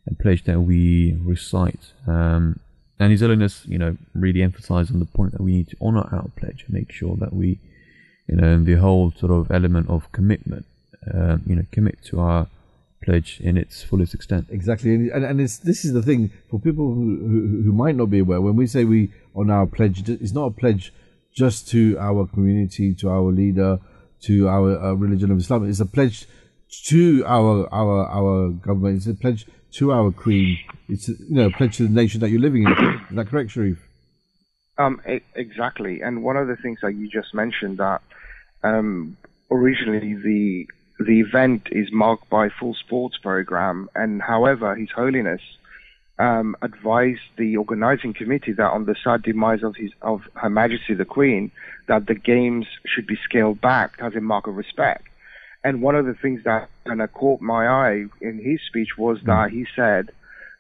a 0.07 0.15
pledge 0.15 0.45
that 0.45 0.61
we 0.61 1.17
recite. 1.21 1.93
Um, 2.07 2.61
and 2.99 3.11
His 3.11 3.21
Holiness, 3.21 3.65
you 3.67 3.79
know, 3.79 3.97
really 4.15 4.43
emphasised 4.43 4.93
on 4.93 5.01
the 5.01 5.07
point 5.07 5.33
that 5.33 5.41
we 5.41 5.53
need 5.53 5.69
to 5.69 5.77
honour 5.81 6.09
our 6.13 6.31
pledge 6.37 6.65
and 6.67 6.75
make 6.75 6.93
sure 6.93 7.17
that 7.17 7.33
we, 7.33 7.59
you 8.29 8.37
know, 8.37 8.63
the 8.63 8.75
whole 8.75 9.13
sort 9.13 9.33
of 9.33 9.51
element 9.51 9.89
of 9.89 10.11
commitment, 10.13 10.67
um, 11.13 11.43
you 11.47 11.57
know, 11.57 11.67
commit 11.73 12.03
to 12.05 12.21
our 12.21 12.49
pledge 13.05 13.41
in 13.41 13.57
its 13.57 13.83
fullest 13.83 14.15
extent. 14.15 14.47
Exactly, 14.51 14.95
and 14.95 15.11
and, 15.11 15.25
and 15.25 15.41
it's, 15.41 15.59
this 15.59 15.85
is 15.85 15.93
the 15.93 16.03
thing 16.03 16.31
for 16.51 16.59
people 16.59 16.95
who, 16.95 17.19
who 17.31 17.63
who 17.65 17.73
might 17.73 17.97
not 17.97 18.11
be 18.11 18.21
aware. 18.21 18.41
When 18.41 18.57
we 18.57 18.67
say 18.67 18.85
we 18.85 19.13
on 19.35 19.51
our 19.51 19.67
pledge, 19.67 20.09
it's 20.09 20.33
not 20.33 20.47
a 20.47 20.51
pledge 20.51 20.93
just 21.33 21.69
to 21.69 21.97
our 21.99 22.27
community, 22.27 22.95
to 22.95 23.11
our 23.11 23.31
leader, 23.33 23.79
to 24.23 24.49
our 24.49 24.79
uh, 24.79 24.93
religion 24.95 25.31
of 25.31 25.39
Islam. 25.39 25.69
It's 25.69 25.81
a 25.81 25.87
pledge 25.87 26.27
to 26.87 27.25
our 27.27 27.69
our 27.73 28.07
our 28.09 28.51
government. 28.51 28.97
It's 28.97 29.07
a 29.07 29.15
pledge 29.15 29.47
to 29.73 29.93
our 29.93 30.11
Queen. 30.13 30.59
It's 30.89 31.09
a, 31.09 31.13
you 31.13 31.37
know 31.37 31.47
a 31.47 31.51
pledge 31.51 31.77
to 31.79 31.85
the 31.85 31.95
nation 31.95 32.21
that 32.21 32.31
you're 32.31 32.41
living 32.41 32.65
in. 32.65 32.73
Is 33.11 33.17
that 33.17 33.29
correct, 33.29 33.51
Sharif? 33.51 33.79
Um, 34.79 35.01
e- 35.09 35.21
exactly. 35.35 36.01
And 36.01 36.23
one 36.23 36.37
of 36.37 36.49
the 36.49 36.57
things 36.57 36.79
that 36.83 36.95
you 36.95 37.09
just 37.09 37.35
mentioned 37.35 37.79
that 37.79 38.03
um, 38.63 39.17
originally 39.51 40.15
the 40.15 40.69
the 40.99 41.21
event 41.21 41.69
is 41.73 41.89
marked 41.93 42.29
by 42.31 42.49
full 42.49 42.75
sports 42.75 43.17
program, 43.19 43.89
and 43.95 44.23
however, 44.23 44.75
His 44.75 44.91
Holiness 44.91 45.41
um, 46.19 46.57
advised 46.63 47.21
the 47.37 47.57
organizing 47.57 48.15
committee 48.15 48.53
that 48.53 48.71
on 48.71 48.87
the 48.87 48.95
sad 49.03 49.23
demise 49.23 49.63
of 49.63 49.75
his 49.77 49.91
of 50.03 50.23
Her 50.35 50.51
Majesty 50.51 50.95
the 50.95 51.05
Queen, 51.05 51.51
that 51.89 52.07
the 52.07 52.15
games 52.15 52.67
should 52.87 53.07
be 53.07 53.19
scaled 53.25 53.61
back 53.61 53.95
as 53.99 54.15
a 54.15 54.21
mark 54.21 54.47
of 54.47 54.55
respect. 54.55 55.09
And 55.65 55.83
one 55.83 55.97
of 55.97 56.07
the 56.07 56.15
things 56.15 56.45
that 56.45 56.69
kind 56.87 57.03
of 57.03 57.13
caught 57.13 57.41
my 57.41 57.67
eye 57.67 58.05
in 58.21 58.39
his 58.39 58.61
speech 58.69 58.97
was 58.99 59.19
that 59.25 59.51
he 59.51 59.67
said 59.75 60.11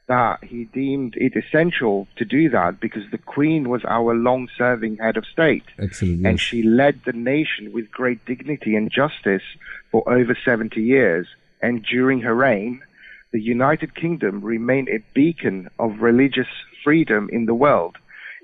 that 0.07 0.45
he 0.45 0.65
deemed 0.65 1.15
it 1.17 1.33
essential 1.35 2.07
to 2.17 2.25
do 2.25 2.51
that 2.51 2.79
because 2.81 3.03
the 3.11 3.19
Queen 3.19 3.69
was 3.69 3.83
our 3.89 4.15
long 4.15 4.49
serving 4.57 4.99
head 4.99 5.17
of 5.17 5.25
state. 5.27 5.65
Excellent. 5.79 6.27
And 6.27 6.41
she 6.41 6.63
led 6.63 7.01
the 7.07 7.13
nation 7.13 7.73
with 7.73 7.91
great 7.91 8.25
dignity 8.27 8.77
and 8.77 8.91
justice 8.91 9.43
for 9.91 10.07
over 10.07 10.37
70 10.45 10.81
years. 10.81 11.27
And 11.63 11.85
during 11.85 12.21
her 12.21 12.35
reign, 12.35 12.83
the 13.33 13.41
United 13.41 13.95
Kingdom 13.95 14.45
remained 14.45 14.89
a 14.89 15.03
beacon 15.15 15.71
of 15.79 16.01
religious 16.01 16.49
freedom 16.85 17.31
in 17.33 17.47
the 17.47 17.55
world. 17.55 17.97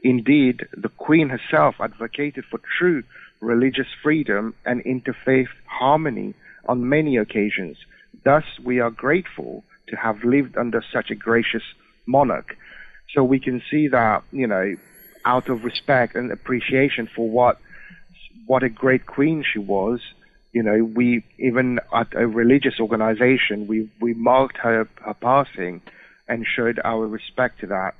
Indeed, 0.02 0.66
the 0.72 0.88
Queen 0.88 1.28
herself 1.28 1.74
advocated 1.78 2.44
for 2.50 2.60
true 2.78 3.02
religious 3.40 3.86
freedom 4.02 4.54
and 4.64 4.82
interfaith 4.84 5.48
harmony 5.66 6.34
on 6.66 6.88
many 6.88 7.18
occasions. 7.18 7.76
Thus, 8.24 8.44
we 8.62 8.80
are 8.80 8.90
grateful 8.90 9.64
to 9.90 9.96
have 9.96 10.24
lived 10.24 10.56
under 10.56 10.82
such 10.92 11.10
a 11.10 11.14
gracious 11.14 11.62
monarch. 12.06 12.56
So 13.14 13.24
we 13.24 13.40
can 13.40 13.62
see 13.70 13.88
that, 13.88 14.22
you 14.32 14.46
know, 14.46 14.76
out 15.24 15.48
of 15.48 15.64
respect 15.64 16.14
and 16.14 16.30
appreciation 16.32 17.08
for 17.14 17.28
what 17.28 17.58
what 18.46 18.62
a 18.62 18.68
great 18.68 19.06
queen 19.06 19.44
she 19.44 19.58
was, 19.58 20.00
you 20.52 20.62
know, 20.62 20.82
we 20.82 21.24
even 21.38 21.78
at 21.94 22.08
a 22.14 22.26
religious 22.26 22.80
organization, 22.80 23.66
we 23.66 23.88
we 24.00 24.14
marked 24.14 24.56
her 24.58 24.88
her 25.04 25.14
passing 25.14 25.82
and 26.28 26.46
showed 26.46 26.80
our 26.84 27.06
respect 27.06 27.60
to 27.60 27.66
that. 27.68 27.94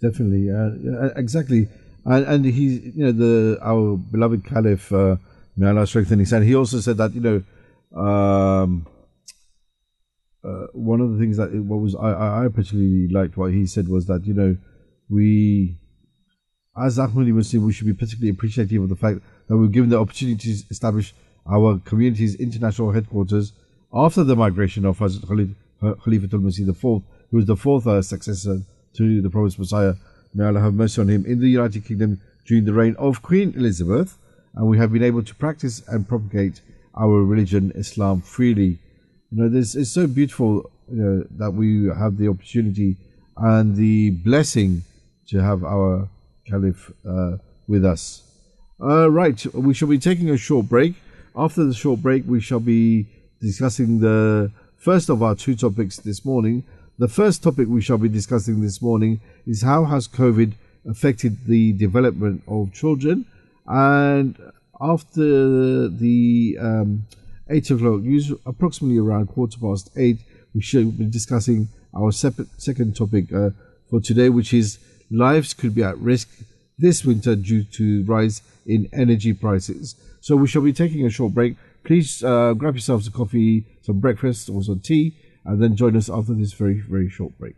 Definitely, 0.00 0.50
uh, 0.50 1.10
exactly, 1.16 1.68
and 2.04 2.26
and 2.26 2.44
he, 2.44 2.92
you 2.94 3.04
know, 3.04 3.12
the 3.12 3.58
our 3.62 3.96
beloved 3.96 4.44
Caliph, 4.44 4.92
uh, 4.92 5.16
may 5.56 5.68
Allah 5.68 5.86
strengthen 5.86 6.18
his. 6.20 6.30
He 6.30 6.54
also 6.54 6.78
said 6.80 6.98
that 6.98 7.14
you 7.14 7.20
know, 7.20 7.42
um, 8.00 8.86
uh, 10.44 10.66
one 10.72 11.00
of 11.00 11.12
the 11.12 11.18
things 11.18 11.36
that 11.36 11.52
what 11.52 11.80
was 11.80 11.94
I, 11.94 12.44
I 12.44 12.48
particularly 12.48 13.08
liked 13.08 13.36
what 13.36 13.52
he 13.52 13.66
said 13.66 13.88
was 13.88 14.06
that 14.06 14.26
you 14.26 14.34
know, 14.34 14.56
we, 15.08 15.76
as 16.76 16.98
Ahmadi 16.98 17.32
Muslim, 17.32 17.64
we 17.64 17.72
should 17.72 17.86
be 17.86 17.94
particularly 17.94 18.30
appreciative 18.30 18.82
of 18.82 18.88
the 18.88 18.96
fact 18.96 19.20
that 19.48 19.56
we 19.56 19.62
were 19.62 19.72
given 19.72 19.90
the 19.90 19.98
opportunity 19.98 20.54
to 20.54 20.64
establish 20.70 21.14
our 21.50 21.78
community's 21.84 22.34
international 22.36 22.92
headquarters 22.92 23.52
after 23.92 24.24
the 24.24 24.36
migration 24.36 24.84
of 24.84 24.98
Hazrat 24.98 25.26
Khalid, 25.28 25.54
Khalifatul 25.82 26.42
Masih 26.42 26.68
IV, 26.68 26.80
who 26.80 27.02
was 27.36 27.46
the 27.46 27.56
fourth 27.56 27.86
uh, 27.86 28.02
successor 28.02 28.60
to 28.94 29.22
the 29.22 29.30
promised 29.30 29.58
Messiah. 29.58 29.94
May 30.34 30.44
Allah 30.44 30.60
have 30.60 30.74
mercy 30.74 31.00
on 31.00 31.08
him 31.08 31.24
in 31.26 31.40
the 31.40 31.48
United 31.48 31.84
Kingdom 31.84 32.20
during 32.44 32.64
the 32.64 32.72
reign 32.72 32.96
of 32.98 33.22
Queen 33.22 33.54
Elizabeth, 33.56 34.18
and 34.54 34.66
we 34.66 34.78
have 34.78 34.92
been 34.92 35.02
able 35.02 35.22
to 35.22 35.34
practice 35.34 35.82
and 35.88 36.08
propagate 36.08 36.60
our 36.96 37.22
religion, 37.22 37.72
Islam, 37.74 38.20
freely. 38.20 38.78
You 39.34 39.42
know, 39.42 39.48
this 39.48 39.74
is 39.74 39.90
so 39.90 40.06
beautiful 40.06 40.70
you 40.88 41.02
know, 41.02 41.26
that 41.38 41.50
we 41.50 41.88
have 41.88 42.18
the 42.18 42.28
opportunity 42.28 42.96
and 43.36 43.74
the 43.74 44.10
blessing 44.10 44.84
to 45.26 45.42
have 45.42 45.64
our 45.64 46.08
Caliph 46.46 46.92
uh, 47.04 47.38
with 47.66 47.84
us. 47.84 48.22
Uh, 48.80 49.10
right, 49.10 49.44
we 49.52 49.74
shall 49.74 49.88
be 49.88 49.98
taking 49.98 50.30
a 50.30 50.36
short 50.36 50.68
break. 50.68 50.94
After 51.34 51.64
the 51.64 51.74
short 51.74 52.00
break, 52.00 52.22
we 52.28 52.40
shall 52.40 52.60
be 52.60 53.08
discussing 53.40 53.98
the 53.98 54.52
first 54.76 55.08
of 55.08 55.20
our 55.20 55.34
two 55.34 55.56
topics 55.56 55.96
this 55.96 56.24
morning. 56.24 56.62
The 56.98 57.08
first 57.08 57.42
topic 57.42 57.66
we 57.66 57.80
shall 57.80 57.98
be 57.98 58.08
discussing 58.08 58.60
this 58.60 58.80
morning 58.80 59.20
is 59.48 59.62
how 59.62 59.84
has 59.86 60.06
COVID 60.06 60.52
affected 60.88 61.44
the 61.46 61.72
development 61.72 62.44
of 62.46 62.72
children. 62.72 63.26
And 63.66 64.38
after 64.80 65.88
the 65.88 66.56
um, 66.60 67.06
8 67.48 67.70
o'clock 67.70 68.00
approximately 68.46 68.98
around 68.98 69.26
quarter 69.28 69.58
past 69.58 69.90
8, 69.96 70.18
we 70.54 70.62
shall 70.62 70.84
be 70.84 71.04
discussing 71.06 71.68
our 71.94 72.12
second 72.12 72.96
topic 72.96 73.32
uh, 73.32 73.50
for 73.88 74.00
today, 74.00 74.28
which 74.28 74.52
is 74.52 74.78
lives 75.10 75.54
could 75.54 75.74
be 75.74 75.82
at 75.82 75.98
risk 75.98 76.28
this 76.78 77.04
winter 77.04 77.36
due 77.36 77.64
to 77.64 78.04
rise 78.04 78.42
in 78.66 78.88
energy 78.92 79.32
prices. 79.32 79.94
So 80.20 80.36
we 80.36 80.48
shall 80.48 80.62
be 80.62 80.72
taking 80.72 81.06
a 81.06 81.10
short 81.10 81.34
break. 81.34 81.56
Please 81.84 82.24
uh, 82.24 82.54
grab 82.54 82.74
yourselves 82.74 83.06
a 83.06 83.10
coffee, 83.10 83.66
some 83.82 84.00
breakfast, 84.00 84.48
or 84.48 84.62
some 84.62 84.80
tea, 84.80 85.14
and 85.44 85.62
then 85.62 85.76
join 85.76 85.96
us 85.96 86.08
after 86.08 86.32
this 86.32 86.52
very, 86.52 86.80
very 86.80 87.08
short 87.08 87.38
break. 87.38 87.54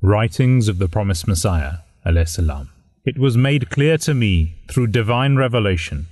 Writings 0.00 0.68
of 0.68 0.78
the 0.78 0.88
Promised 0.88 1.26
Messiah, 1.26 1.78
salam. 2.26 2.70
It 3.04 3.18
was 3.18 3.36
made 3.36 3.70
clear 3.70 3.96
to 3.98 4.14
me 4.14 4.56
through 4.70 4.88
divine 4.88 5.36
revelation 5.36 6.06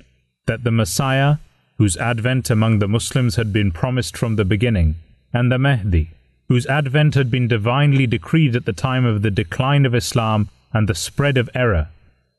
that 0.46 0.64
the 0.64 0.70
Messiah, 0.70 1.36
whose 1.80 1.96
advent 1.96 2.50
among 2.50 2.78
the 2.78 2.86
Muslims 2.86 3.36
had 3.36 3.54
been 3.54 3.72
promised 3.72 4.14
from 4.14 4.36
the 4.36 4.44
beginning, 4.44 4.96
and 5.32 5.50
the 5.50 5.58
Mahdi, 5.58 6.10
whose 6.46 6.66
advent 6.66 7.14
had 7.14 7.30
been 7.30 7.48
divinely 7.48 8.06
decreed 8.06 8.54
at 8.54 8.66
the 8.66 8.72
time 8.74 9.06
of 9.06 9.22
the 9.22 9.30
decline 9.30 9.86
of 9.86 9.94
Islam 9.94 10.50
and 10.74 10.86
the 10.86 10.94
spread 10.94 11.38
of 11.38 11.48
error, 11.54 11.88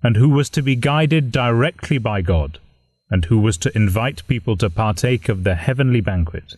and 0.04 0.16
who 0.16 0.30
was 0.30 0.48
to 0.48 0.62
be 0.62 0.76
guided 0.76 1.32
directly 1.32 1.98
by 1.98 2.22
God, 2.22 2.60
and 3.10 3.26
who 3.26 3.40
was 3.40 3.58
to 3.58 3.76
invite 3.76 4.28
people 4.28 4.56
to 4.58 4.70
partake 4.70 5.28
of 5.28 5.44
the 5.44 5.56
heavenly 5.56 6.02
banquet, 6.02 6.54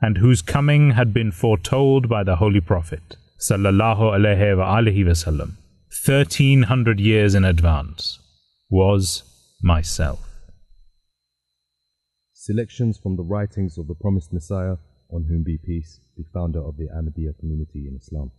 and 0.00 0.18
whose 0.18 0.42
coming 0.42 0.92
had 0.92 1.12
been 1.12 1.32
foretold 1.32 2.08
by 2.08 2.22
the 2.22 2.36
Holy 2.36 2.60
Prophet, 2.60 3.16
sallallahu 3.40 4.14
alaihi 4.16 5.04
wasallam, 5.04 5.54
thirteen 6.04 6.62
hundred 6.62 7.00
years 7.00 7.34
in 7.34 7.44
advance, 7.44 8.20
was 8.70 9.24
myself. 9.60 10.31
Selections 12.44 12.98
from 12.98 13.14
the 13.14 13.22
writings 13.22 13.78
of 13.78 13.86
the 13.86 13.94
promised 13.94 14.32
Messiah, 14.32 14.78
on 15.08 15.22
whom 15.22 15.44
be 15.44 15.58
peace, 15.58 16.00
the 16.16 16.24
founder 16.34 16.58
of 16.58 16.76
the 16.76 16.88
Ahmadiyya 16.88 17.38
community 17.38 17.86
in 17.86 17.94
Islam. 17.94 18.32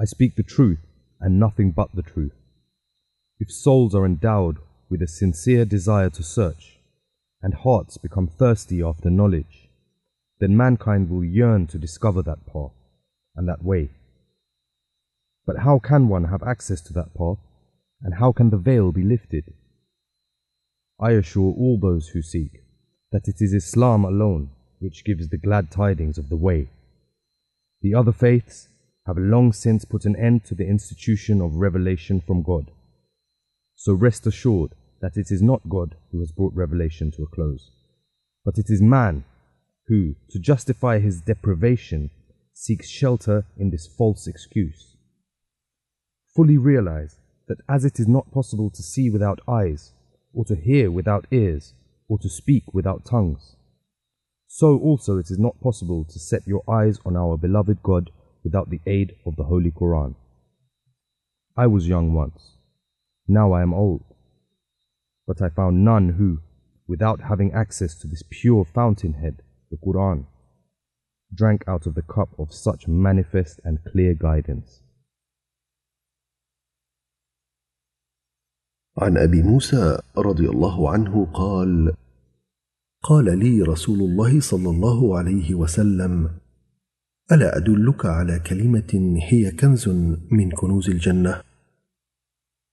I 0.00 0.06
speak 0.06 0.34
the 0.34 0.42
truth 0.42 0.78
and 1.20 1.38
nothing 1.38 1.72
but 1.72 1.94
the 1.94 2.00
truth. 2.00 2.32
If 3.38 3.52
souls 3.52 3.94
are 3.94 4.06
endowed 4.06 4.60
with 4.88 5.02
a 5.02 5.06
sincere 5.06 5.66
desire 5.66 6.08
to 6.08 6.22
search, 6.22 6.78
and 7.42 7.52
hearts 7.52 7.98
become 7.98 8.28
thirsty 8.28 8.82
after 8.82 9.10
knowledge, 9.10 9.68
then 10.40 10.56
mankind 10.56 11.10
will 11.10 11.22
yearn 11.22 11.66
to 11.66 11.78
discover 11.78 12.22
that 12.22 12.46
path 12.46 12.72
and 13.36 13.46
that 13.46 13.62
way. 13.62 13.90
But 15.44 15.58
how 15.58 15.80
can 15.80 16.08
one 16.08 16.24
have 16.24 16.42
access 16.42 16.80
to 16.80 16.94
that 16.94 17.12
path, 17.14 17.40
and 18.00 18.14
how 18.14 18.32
can 18.32 18.48
the 18.48 18.56
veil 18.56 18.90
be 18.90 19.04
lifted? 19.04 19.52
I 20.98 21.10
assure 21.10 21.52
all 21.52 21.78
those 21.78 22.08
who 22.08 22.22
seek 22.22 22.62
that 23.12 23.28
it 23.28 23.36
is 23.40 23.52
Islam 23.52 24.04
alone 24.04 24.50
which 24.78 25.04
gives 25.04 25.28
the 25.28 25.38
glad 25.38 25.70
tidings 25.70 26.18
of 26.18 26.28
the 26.28 26.36
way. 26.36 26.68
The 27.82 27.94
other 27.94 28.12
faiths 28.12 28.68
have 29.06 29.16
long 29.16 29.52
since 29.52 29.84
put 29.84 30.04
an 30.04 30.16
end 30.16 30.44
to 30.46 30.54
the 30.54 30.66
institution 30.66 31.40
of 31.40 31.54
revelation 31.54 32.20
from 32.20 32.42
God. 32.42 32.70
So 33.76 33.92
rest 33.92 34.26
assured 34.26 34.72
that 35.00 35.16
it 35.16 35.30
is 35.30 35.42
not 35.42 35.68
God 35.68 35.94
who 36.10 36.18
has 36.20 36.32
brought 36.32 36.54
revelation 36.54 37.10
to 37.12 37.22
a 37.22 37.26
close, 37.26 37.70
but 38.44 38.58
it 38.58 38.66
is 38.68 38.82
man 38.82 39.24
who, 39.86 40.16
to 40.30 40.38
justify 40.38 40.98
his 40.98 41.20
deprivation, 41.20 42.10
seeks 42.52 42.88
shelter 42.88 43.44
in 43.56 43.70
this 43.70 43.86
false 43.86 44.26
excuse. 44.26 44.96
Fully 46.34 46.58
realize 46.58 47.16
that 47.48 47.58
as 47.68 47.84
it 47.84 48.00
is 48.00 48.08
not 48.08 48.32
possible 48.32 48.70
to 48.70 48.82
see 48.82 49.08
without 49.10 49.40
eyes, 49.46 49.92
or 50.34 50.44
to 50.44 50.56
hear 50.56 50.90
without 50.90 51.26
ears, 51.30 51.74
or 52.08 52.18
to 52.18 52.28
speak 52.28 52.72
without 52.72 53.04
tongues, 53.04 53.56
so 54.46 54.78
also 54.78 55.18
it 55.18 55.30
is 55.30 55.38
not 55.38 55.60
possible 55.60 56.04
to 56.04 56.18
set 56.18 56.46
your 56.46 56.62
eyes 56.70 56.98
on 57.04 57.16
our 57.16 57.36
beloved 57.36 57.82
God 57.82 58.10
without 58.44 58.70
the 58.70 58.80
aid 58.86 59.16
of 59.26 59.36
the 59.36 59.44
Holy 59.44 59.70
Quran. 59.70 60.14
I 61.56 61.66
was 61.66 61.88
young 61.88 62.14
once, 62.14 62.56
now 63.26 63.52
I 63.52 63.62
am 63.62 63.74
old, 63.74 64.04
but 65.26 65.42
I 65.42 65.48
found 65.48 65.84
none 65.84 66.10
who, 66.10 66.40
without 66.86 67.22
having 67.22 67.52
access 67.52 67.94
to 67.96 68.06
this 68.06 68.22
pure 68.30 68.64
fountainhead, 68.64 69.42
the 69.70 69.76
Quran, 69.76 70.26
drank 71.34 71.64
out 71.66 71.86
of 71.86 71.94
the 71.94 72.02
cup 72.02 72.28
of 72.38 72.54
such 72.54 72.86
manifest 72.86 73.60
and 73.64 73.84
clear 73.84 74.14
guidance. 74.14 74.82
عن 78.98 79.16
أبي 79.16 79.42
موسى 79.42 79.98
رضي 80.18 80.48
الله 80.48 80.90
عنه 80.90 81.26
قال 81.34 81.92
قال 83.02 83.38
لي 83.38 83.62
رسول 83.62 84.00
الله 84.00 84.40
صلى 84.40 84.70
الله 84.70 85.18
عليه 85.18 85.54
وسلم 85.54 86.30
ألا 87.32 87.56
أدلك 87.56 88.06
على 88.06 88.38
كلمة 88.38 89.18
هي 89.22 89.50
كنز 89.50 89.88
من 90.30 90.50
كنوز 90.50 90.90
الجنة 90.90 91.42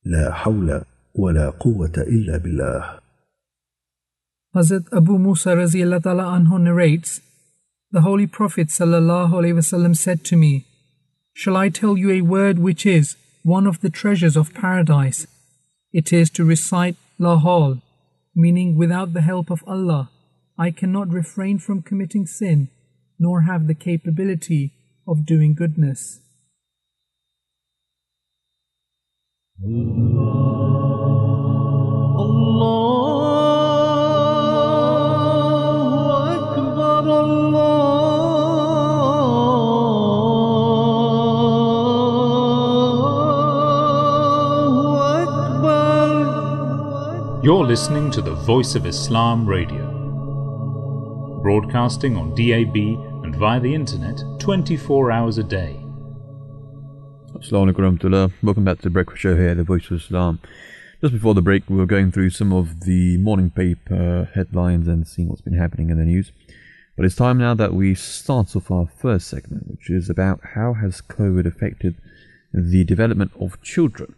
لا 0.06 0.32
حول 0.32 0.82
ولا 1.16 1.50
قوة 1.50 1.94
إلا 1.98 2.38
بالله 2.38 3.00
حضرت 4.56 4.94
أبو 4.94 5.18
موسى 5.18 5.54
رضي 5.54 5.84
الله 5.84 5.98
تعالى 5.98 6.22
عنه 6.22 6.58
narrates, 6.58 7.22
The 7.92 8.02
Holy 8.02 8.28
Prophet 8.28 8.70
صلى 8.70 8.98
الله 8.98 9.38
عليه 9.38 9.54
وسلم 9.54 9.94
said 9.94 10.24
to 10.26 10.36
me, 10.36 10.66
Shall 11.34 11.58
I 11.58 11.70
tell 11.70 11.98
you 11.98 12.12
a 12.12 12.22
word 12.22 12.60
which 12.60 12.86
is 12.86 13.16
one 13.44 13.68
of 13.68 13.82
the 13.82 13.90
treasures 13.90 14.38
of 14.38 14.54
paradise? 14.54 15.28
It 15.94 16.12
is 16.12 16.32
to 16.32 16.44
recite 16.44 16.96
La 17.20 17.40
Hawla, 17.40 17.80
meaning 18.34 18.76
without 18.76 19.14
the 19.14 19.22
help 19.22 19.52
of 19.52 19.64
Allah, 19.68 20.10
I 20.58 20.72
cannot 20.72 21.10
refrain 21.10 21.60
from 21.60 21.84
committing 21.84 22.26
sin, 22.26 22.70
nor 23.20 23.42
have 23.42 23.68
the 23.68 23.76
capability 23.76 24.74
of 25.08 25.26
doing 25.26 25.54
goodness. 25.54 26.20
You're 47.44 47.66
listening 47.66 48.10
to 48.12 48.22
the 48.22 48.36
Voice 48.36 48.74
of 48.76 48.86
Islam 48.86 49.46
Radio, 49.46 49.86
broadcasting 51.44 52.16
on 52.16 52.34
DAB 52.36 52.74
and 53.26 53.36
via 53.36 53.60
the 53.60 53.76
internet 53.76 54.24
24 54.40 55.12
hours 55.12 55.38
a 55.40 55.44
day. 55.44 55.78
Assalamu 57.36 57.74
alaikum. 57.74 58.32
Welcome 58.42 58.64
back 58.64 58.78
to 58.78 58.84
the 58.84 58.90
breakfast 58.90 59.22
show 59.22 59.36
here, 59.36 59.54
the 59.56 59.66
Voice 59.66 59.92
of 59.92 59.98
Islam. 59.98 60.40
Just 61.02 61.12
before 61.12 61.34
the 61.34 61.42
break, 61.42 61.70
we 61.70 61.76
were 61.76 61.86
going 61.86 62.14
through 62.14 62.30
some 62.30 62.54
of 62.54 62.86
the 62.86 63.18
morning 63.18 63.50
paper 63.50 64.30
headlines 64.34 64.88
and 64.88 65.06
seeing 65.06 65.28
what's 65.28 65.42
been 65.42 65.58
happening 65.58 65.90
in 65.90 65.98
the 65.98 66.06
news. 66.06 66.32
But 66.96 67.06
it's 67.06 67.16
time 67.16 67.40
now 67.40 67.56
that 67.56 67.74
we 67.74 67.94
start 67.94 68.56
off 68.56 68.72
our 68.72 68.88
first 68.88 69.28
segment, 69.28 69.70
which 69.70 69.90
is 69.90 70.10
about 70.10 70.40
how 70.54 70.76
has 70.76 71.02
COVID 71.02 71.46
affected 71.46 71.96
the 72.54 72.86
development 72.86 73.34
of 73.38 73.62
children. 73.62 74.16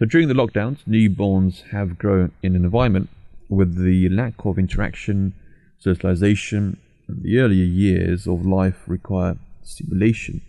So 0.00 0.06
during 0.06 0.28
the 0.28 0.34
lockdowns, 0.34 0.78
newborns 0.88 1.60
have 1.72 1.98
grown 1.98 2.32
in 2.42 2.56
an 2.56 2.64
environment 2.64 3.10
with 3.50 3.76
the 3.76 4.08
lack 4.08 4.46
of 4.46 4.58
interaction, 4.58 5.34
socialization, 5.78 6.78
and 7.06 7.22
the 7.22 7.36
earlier 7.36 7.66
years 7.66 8.26
of 8.26 8.46
life 8.46 8.84
require 8.86 9.36
stimulation 9.62 10.40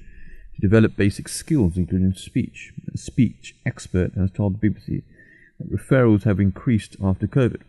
to 0.55 0.61
develop 0.61 0.95
basic 0.95 1.27
skills, 1.27 1.75
including 1.75 2.13
speech. 2.13 2.71
A 2.93 2.97
speech 2.97 3.53
expert 3.65 4.13
has 4.13 4.31
told 4.31 4.61
the 4.61 4.69
BBC 4.69 5.03
that 5.59 5.69
referrals 5.69 6.23
have 6.23 6.39
increased 6.39 6.95
after 7.03 7.27
COVID. 7.27 7.59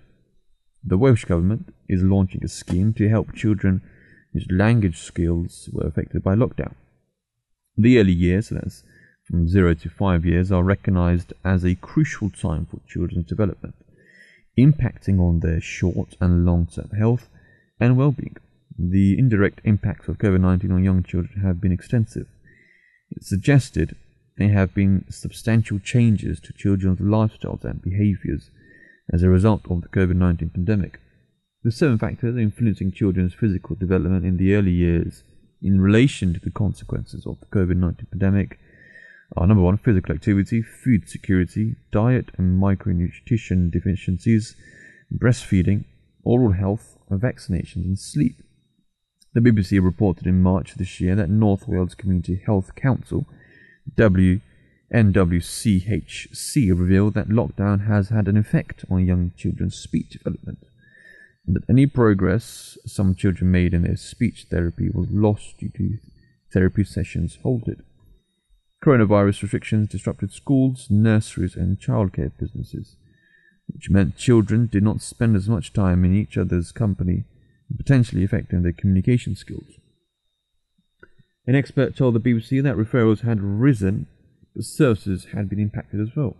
The 0.84 0.98
Welsh 0.98 1.24
Government 1.24 1.74
is 1.88 2.04
launching 2.04 2.44
a 2.44 2.48
scheme 2.48 2.92
to 2.94 3.08
help 3.08 3.34
children 3.34 3.82
whose 4.32 4.46
language 4.52 5.00
skills 5.00 5.68
were 5.72 5.88
affected 5.88 6.22
by 6.22 6.36
lockdown. 6.36 6.74
The 7.76 7.98
early 7.98 8.12
years, 8.12 8.50
so 8.50 8.54
that's 8.54 8.84
from 9.24 9.48
0 9.48 9.74
to 9.74 9.88
5 9.88 10.24
years, 10.24 10.50
are 10.50 10.62
recognised 10.62 11.32
as 11.44 11.64
a 11.64 11.74
crucial 11.76 12.30
time 12.30 12.66
for 12.66 12.80
children's 12.88 13.26
development, 13.26 13.74
impacting 14.58 15.20
on 15.20 15.40
their 15.40 15.60
short 15.60 16.16
and 16.20 16.44
long 16.44 16.66
term 16.66 16.90
health 16.98 17.28
and 17.78 17.96
well 17.96 18.12
being. 18.12 18.36
The 18.78 19.18
indirect 19.18 19.60
impacts 19.64 20.08
of 20.08 20.18
COVID 20.18 20.40
19 20.40 20.72
on 20.72 20.84
young 20.84 21.02
children 21.02 21.40
have 21.42 21.60
been 21.60 21.72
extensive. 21.72 22.26
It's 23.10 23.28
suggested 23.28 23.96
there 24.38 24.52
have 24.52 24.74
been 24.74 25.04
substantial 25.10 25.78
changes 25.78 26.40
to 26.40 26.52
children's 26.52 27.00
lifestyles 27.00 27.64
and 27.64 27.82
behaviours 27.82 28.50
as 29.12 29.22
a 29.22 29.28
result 29.28 29.62
of 29.70 29.82
the 29.82 29.88
COVID 29.88 30.16
19 30.16 30.50
pandemic. 30.50 31.00
The 31.62 31.70
seven 31.70 31.98
factors 31.98 32.36
influencing 32.36 32.92
children's 32.92 33.34
physical 33.34 33.76
development 33.76 34.24
in 34.24 34.36
the 34.36 34.54
early 34.54 34.72
years 34.72 35.22
in 35.60 35.80
relation 35.80 36.34
to 36.34 36.40
the 36.40 36.50
consequences 36.50 37.26
of 37.26 37.38
the 37.40 37.46
COVID 37.46 37.76
19 37.76 38.06
pandemic 38.10 38.58
are 39.36 39.46
number 39.46 39.62
one, 39.62 39.78
physical 39.78 40.14
activity, 40.14 40.62
food 40.62 41.08
security, 41.08 41.76
diet 41.90 42.30
and 42.36 42.60
micronutrition 42.62 43.70
deficiencies, 43.70 44.56
breastfeeding, 45.12 45.84
oral 46.24 46.52
health, 46.52 46.98
vaccinations, 47.10 47.84
and 47.84 47.98
sleep. 47.98 48.42
The 49.34 49.40
BBC 49.40 49.82
reported 49.82 50.26
in 50.26 50.42
March 50.42 50.74
this 50.74 51.00
year 51.00 51.14
that 51.14 51.30
North 51.30 51.66
Wales 51.66 51.94
Community 51.94 52.42
Health 52.44 52.74
Council, 52.74 53.26
WNWCHC, 53.96 54.42
revealed 56.78 57.14
that 57.14 57.28
lockdown 57.28 57.86
has 57.86 58.10
had 58.10 58.28
an 58.28 58.36
effect 58.36 58.84
on 58.90 59.06
young 59.06 59.32
children's 59.36 59.76
speech 59.76 60.10
development, 60.10 60.66
and 61.46 61.56
that 61.56 61.64
any 61.68 61.86
progress 61.86 62.76
some 62.84 63.14
children 63.14 63.50
made 63.50 63.72
in 63.72 63.84
their 63.84 63.96
speech 63.96 64.48
therapy 64.50 64.90
was 64.92 65.08
lost 65.10 65.56
due 65.58 65.70
to 65.70 65.96
therapy 66.52 66.84
sessions 66.84 67.38
halted. 67.42 67.82
Coronavirus 68.84 69.42
restrictions 69.42 69.88
disrupted 69.88 70.32
schools, 70.32 70.88
nurseries, 70.90 71.54
and 71.54 71.78
childcare 71.78 72.32
businesses, 72.36 72.96
which 73.68 73.90
meant 73.90 74.16
children 74.16 74.66
did 74.66 74.82
not 74.82 75.00
spend 75.00 75.36
as 75.36 75.48
much 75.48 75.72
time 75.72 76.04
in 76.04 76.16
each 76.16 76.36
other's 76.36 76.72
company, 76.72 77.24
potentially 77.76 78.24
affecting 78.24 78.62
their 78.62 78.72
communication 78.72 79.36
skills. 79.36 79.78
An 81.46 81.54
expert 81.54 81.96
told 81.96 82.14
the 82.14 82.20
BBC 82.20 82.62
that 82.62 82.76
referrals 82.76 83.20
had 83.20 83.40
risen, 83.40 84.08
but 84.54 84.64
services 84.64 85.26
had 85.32 85.48
been 85.48 85.60
impacted 85.60 86.00
as 86.00 86.16
well. 86.16 86.36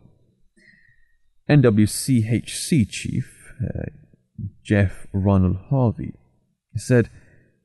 NWCHC 1.48 2.88
chief 2.88 3.54
uh, 3.62 3.84
Jeff 4.64 5.06
Ronald 5.12 5.58
Harvey 5.70 6.14
said 6.76 7.08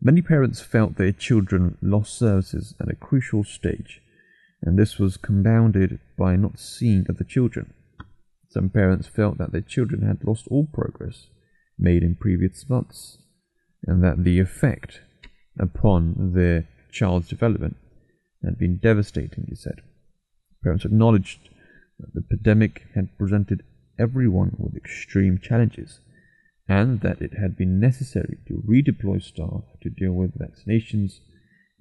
many 0.01 0.21
parents 0.21 0.61
felt 0.61 0.97
their 0.97 1.11
children 1.11 1.77
lost 1.81 2.17
services 2.17 2.75
at 2.79 2.89
a 2.89 2.95
crucial 2.95 3.43
stage 3.43 4.01
and 4.67 4.77
this 4.77 4.99
was 4.99 5.15
compounded 5.15 5.97
by 6.17 6.35
not 6.35 6.59
seeing 6.59 7.05
other 7.09 7.23
children. 7.23 7.73
Some 8.49 8.69
parents 8.69 9.07
felt 9.07 9.37
that 9.37 9.53
their 9.53 9.61
children 9.61 10.05
had 10.05 10.27
lost 10.27 10.45
all 10.51 10.67
progress 10.67 11.27
made 11.79 12.03
in 12.03 12.15
previous 12.15 12.69
months, 12.69 13.17
and 13.85 14.03
that 14.03 14.25
the 14.25 14.39
effect 14.39 14.99
upon 15.57 16.33
their 16.33 16.67
child's 16.91 17.29
development 17.29 17.77
had 18.43 18.59
been 18.59 18.77
devastating, 18.77 19.45
he 19.47 19.55
said. 19.55 19.79
Parents 20.61 20.83
acknowledged 20.83 21.47
that 21.97 22.13
the 22.13 22.21
pandemic 22.21 22.87
had 22.93 23.17
presented 23.17 23.63
everyone 23.97 24.53
with 24.57 24.75
extreme 24.75 25.39
challenges, 25.41 26.01
and 26.67 26.99
that 26.99 27.21
it 27.21 27.31
had 27.39 27.55
been 27.55 27.79
necessary 27.79 28.37
to 28.49 28.61
redeploy 28.67 29.23
staff 29.23 29.63
to 29.81 29.89
deal 29.89 30.11
with 30.11 30.37
vaccinations 30.37 31.19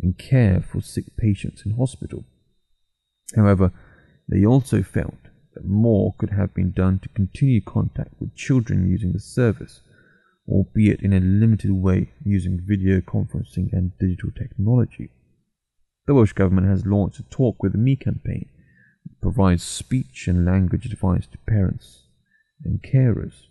and 0.01 0.18
care 0.18 0.61
for 0.61 0.80
sick 0.80 1.16
patients 1.16 1.66
in 1.66 1.72
hospital. 1.72 2.24
However, 3.35 3.72
they 4.29 4.45
also 4.45 4.83
felt 4.83 5.14
that 5.55 5.64
more 5.64 6.14
could 6.18 6.31
have 6.31 6.55
been 6.55 6.70
done 6.70 6.99
to 7.01 7.09
continue 7.09 7.61
contact 7.61 8.12
with 8.20 8.37
children 8.37 8.89
using 8.89 9.12
the 9.12 9.20
service, 9.20 9.81
albeit 10.49 11.01
in 11.01 11.12
a 11.12 11.20
limited 11.20 11.72
way 11.72 12.12
using 12.24 12.61
video 12.62 13.01
conferencing 13.01 13.72
and 13.72 13.99
digital 13.99 14.31
technology. 14.31 15.11
The 16.07 16.14
Welsh 16.14 16.35
Government 16.35 16.68
has 16.68 16.87
launched 16.87 17.18
a 17.18 17.24
Talk 17.24 17.62
with 17.62 17.74
Me 17.74 17.97
campaign 17.97 18.49
that 19.05 19.20
provides 19.20 19.62
speech 19.62 20.29
and 20.29 20.45
language 20.45 20.87
advice 20.87 21.27
to 21.27 21.39
parents 21.39 22.03
and 22.64 22.83
carers. 22.83 23.47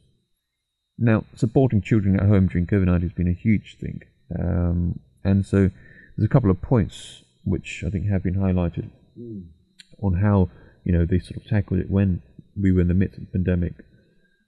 Now, 0.97 1.25
supporting 1.35 1.81
children 1.81 2.17
at 2.17 2.27
home 2.27 2.47
during 2.47 2.67
COVID 2.67 2.85
19 2.85 3.01
has 3.01 3.13
been 3.13 3.27
a 3.27 3.33
huge 3.33 3.77
thing, 3.77 4.01
um, 4.39 4.99
and 5.23 5.45
so 5.45 5.69
there's 6.15 6.25
a 6.25 6.29
couple 6.29 6.49
of 6.49 6.61
points 6.61 7.23
which 7.43 7.83
I 7.85 7.89
think 7.89 8.07
have 8.07 8.23
been 8.23 8.35
highlighted. 8.35 8.89
Mm 9.19 9.47
on 10.01 10.15
how 10.15 10.49
you 10.83 10.91
know 10.91 11.05
they 11.05 11.19
sort 11.19 11.37
of 11.37 11.47
tackled 11.47 11.79
it 11.79 11.89
when 11.89 12.21
we 12.61 12.71
were 12.71 12.81
in 12.81 12.87
the 12.87 12.93
midst 12.93 13.17
of 13.17 13.25
the 13.25 13.31
pandemic. 13.31 13.73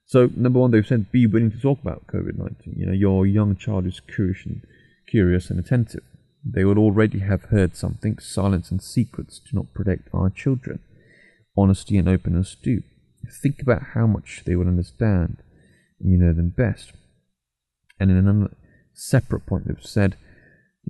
So 0.06 0.30
number 0.36 0.58
one, 0.58 0.70
they've 0.70 0.86
said 0.86 1.12
be 1.12 1.26
willing 1.26 1.50
to 1.50 1.60
talk 1.60 1.80
about 1.82 2.06
COVID 2.06 2.38
nineteen. 2.38 2.74
You 2.76 2.86
know, 2.86 2.92
your 2.92 3.26
young 3.26 3.56
child 3.56 3.86
is 3.86 4.00
curious 4.00 4.46
and 4.46 4.62
curious 5.08 5.50
and 5.50 5.58
attentive. 5.58 6.02
They 6.44 6.64
would 6.64 6.78
already 6.78 7.18
have 7.18 7.44
heard 7.44 7.76
something. 7.76 8.18
Silence 8.18 8.70
and 8.70 8.82
secrets 8.82 9.40
do 9.40 9.56
not 9.56 9.74
protect 9.74 10.08
our 10.14 10.30
children. 10.30 10.80
Honesty 11.56 11.98
and 11.98 12.08
openness 12.08 12.56
do. 12.62 12.82
Think 13.42 13.60
about 13.60 13.88
how 13.94 14.06
much 14.06 14.42
they 14.46 14.56
will 14.56 14.68
understand. 14.68 15.42
You 15.98 16.16
know 16.16 16.32
them 16.32 16.50
best. 16.56 16.92
And 17.98 18.10
in 18.10 18.16
another 18.16 18.54
separate 18.94 19.44
point, 19.44 19.66
they've 19.66 19.84
said 19.84 20.16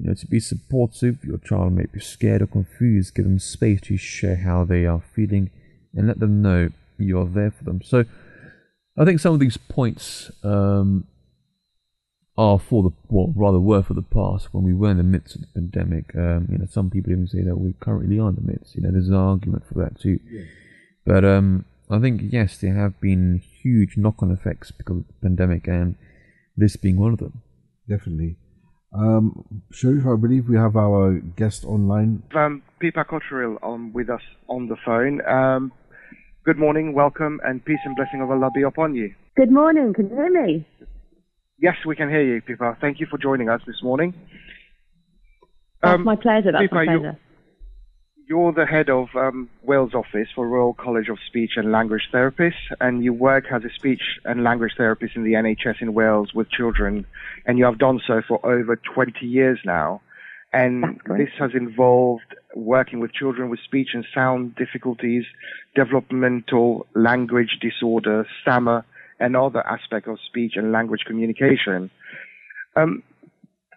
you 0.01 0.09
know, 0.09 0.15
to 0.15 0.27
be 0.27 0.41
supportive, 0.41 1.25
your 1.25 1.39
child 1.39 1.73
may 1.73 1.87
be 1.87 2.01
scared 2.01 2.43
or 2.43 2.47
confused. 2.47 3.15
Give 3.15 3.25
them 3.25 3.39
space 3.39 3.81
to 3.83 3.97
share 3.97 4.37
how 4.37 4.65
they 4.65 4.87
are 4.87 5.03
feeling 5.15 5.51
and 5.95 6.07
let 6.07 6.21
them 6.21 6.43
know 6.43 6.71
you 6.99 7.19
are 7.21 7.27
there 7.27 7.51
for 7.51 7.65
them. 7.65 7.81
So, 7.83 8.05
I 8.97 9.05
think 9.05 9.21
some 9.21 9.35
of 9.35 9.41
these 9.41 9.57
points 9.57 10.31
um, 10.43 11.07
are 12.37 12.59
for 12.59 12.83
the, 12.83 12.91
well, 13.09 13.33
rather 13.37 13.61
were 13.61 13.83
for 13.83 13.95
the 13.95 14.03
past 14.03 14.53
when 14.53 14.65
we 14.65 14.75
were 14.75 14.91
in 14.91 14.97
the 14.97 15.03
midst 15.05 15.37
of 15.37 15.43
the 15.43 15.47
pandemic. 15.55 16.15
Um, 16.17 16.49
you 16.51 16.59
know, 16.59 16.67
some 16.69 16.91
people 16.91 17.13
even 17.13 17.29
say 17.29 17.43
that 17.43 17.57
we 17.57 17.75
currently 17.81 18.19
are 18.19 18.29
in 18.29 18.35
the 18.35 18.41
midst. 18.41 18.75
You 18.75 18.83
know, 18.83 18.91
there's 18.91 19.09
an 19.09 19.15
argument 19.15 19.65
for 19.69 19.75
that 19.75 20.01
too. 20.01 20.19
Yeah. 20.29 20.45
But 21.05 21.25
um, 21.25 21.65
I 21.91 22.01
think 22.01 22.23
yes, 22.25 22.59
there 22.59 22.75
have 22.75 23.01
been 23.01 23.41
huge 23.63 23.97
knock-on 23.97 24.31
effects 24.31 24.71
because 24.71 24.99
of 24.99 25.07
the 25.07 25.29
pandemic, 25.29 25.67
and 25.69 25.97
this 26.57 26.77
being 26.77 26.99
one 26.99 27.13
of 27.13 27.19
them. 27.19 27.41
Definitely. 27.89 28.37
Um, 28.93 29.45
Sharif, 29.71 30.07
I 30.07 30.17
believe 30.17 30.49
we 30.49 30.57
have 30.57 30.77
our 30.77 31.13
guest 31.37 31.65
online. 31.65 32.23
Um, 32.35 32.63
Pippa 32.81 33.05
Cotterill 33.05 33.59
on 33.63 33.93
with 33.93 34.09
us 34.09 34.23
on 34.49 34.69
the 34.69 34.77
phone. 34.85 35.21
Um, 35.29 35.73
good 36.45 36.57
morning, 36.59 36.95
welcome, 36.95 37.41
and 37.45 37.63
peace 37.65 37.81
and 37.85 37.95
blessing 37.97 38.23
of 38.23 38.31
Allah 38.31 38.51
be 38.55 38.63
upon 38.63 38.95
you. 38.95 39.15
Good 39.37 39.53
morning. 39.53 39.93
Can 39.95 40.09
you 40.09 40.15
hear 40.17 40.31
me? 40.47 40.67
Yes, 41.59 41.75
we 41.87 41.97
can 41.97 42.09
hear 42.09 42.23
you, 42.23 42.41
Pippa. 42.41 42.79
Thank 42.81 43.01
you 43.01 43.07
for 43.11 43.19
joining 43.19 43.49
us 43.51 43.61
this 43.67 43.83
morning. 43.83 44.15
That's 45.83 45.95
Um, 45.97 46.05
my 46.05 46.17
pleasure. 46.17 46.51
That's 46.53 46.63
Pippa, 46.63 46.75
my 46.75 46.83
you- 46.85 47.01
pleasure. 47.01 47.19
You're 48.29 48.53
the 48.53 48.67
head 48.67 48.91
of 48.91 49.09
um, 49.15 49.49
Wales 49.63 49.95
office 49.95 50.29
for 50.35 50.47
Royal 50.47 50.75
College 50.75 51.09
of 51.09 51.17
Speech 51.27 51.53
and 51.57 51.73
Language 51.73 52.11
Therapists, 52.13 52.53
and 52.79 53.03
you 53.03 53.15
work 53.15 53.47
as 53.51 53.65
a 53.65 53.71
speech 53.71 54.03
and 54.27 54.45
language 54.45 54.73
therapist 54.77 55.17
in 55.17 55.25
the 55.25 55.33
NHS 55.33 55.81
in 55.81 55.95
Wales 55.95 56.35
with 56.35 56.51
children, 56.51 57.07
and 57.47 57.57
you 57.57 57.65
have 57.65 57.79
done 57.79 58.03
so 58.07 58.21
for 58.29 58.45
over 58.45 58.77
20 58.77 59.25
years 59.25 59.59
now. 59.65 60.03
And 60.53 61.01
this 61.07 61.31
has 61.39 61.53
involved 61.55 62.35
working 62.55 63.01
with 63.01 63.15
children 63.15 63.49
with 63.49 63.61
speech 63.61 63.89
and 63.95 64.05
sound 64.15 64.57
difficulties, 64.57 65.25
developmental 65.75 66.87
language 66.95 67.57
disorder, 67.63 68.27
stammer, 68.43 68.85
and 69.19 69.39
other 69.39 69.67
aspects 69.67 70.11
of 70.11 70.19
speech 70.27 70.53
and 70.57 70.71
language 70.71 71.05
communication. 71.07 71.91
Um, 72.77 73.03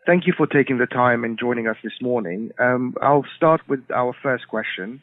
Thank 0.06 0.26
you 0.26 0.34
for 0.36 0.48
taking 0.48 0.80
the 0.80 0.88
time 0.88 1.24
and 1.24 1.38
joining 1.38 1.68
us 1.68 1.78
this 1.84 1.94
morning. 2.02 2.52
Um, 2.60 2.96
I'll 3.02 3.26
start 3.38 3.62
with 3.68 3.82
our 3.94 4.14
first 4.24 4.48
question. 4.48 5.02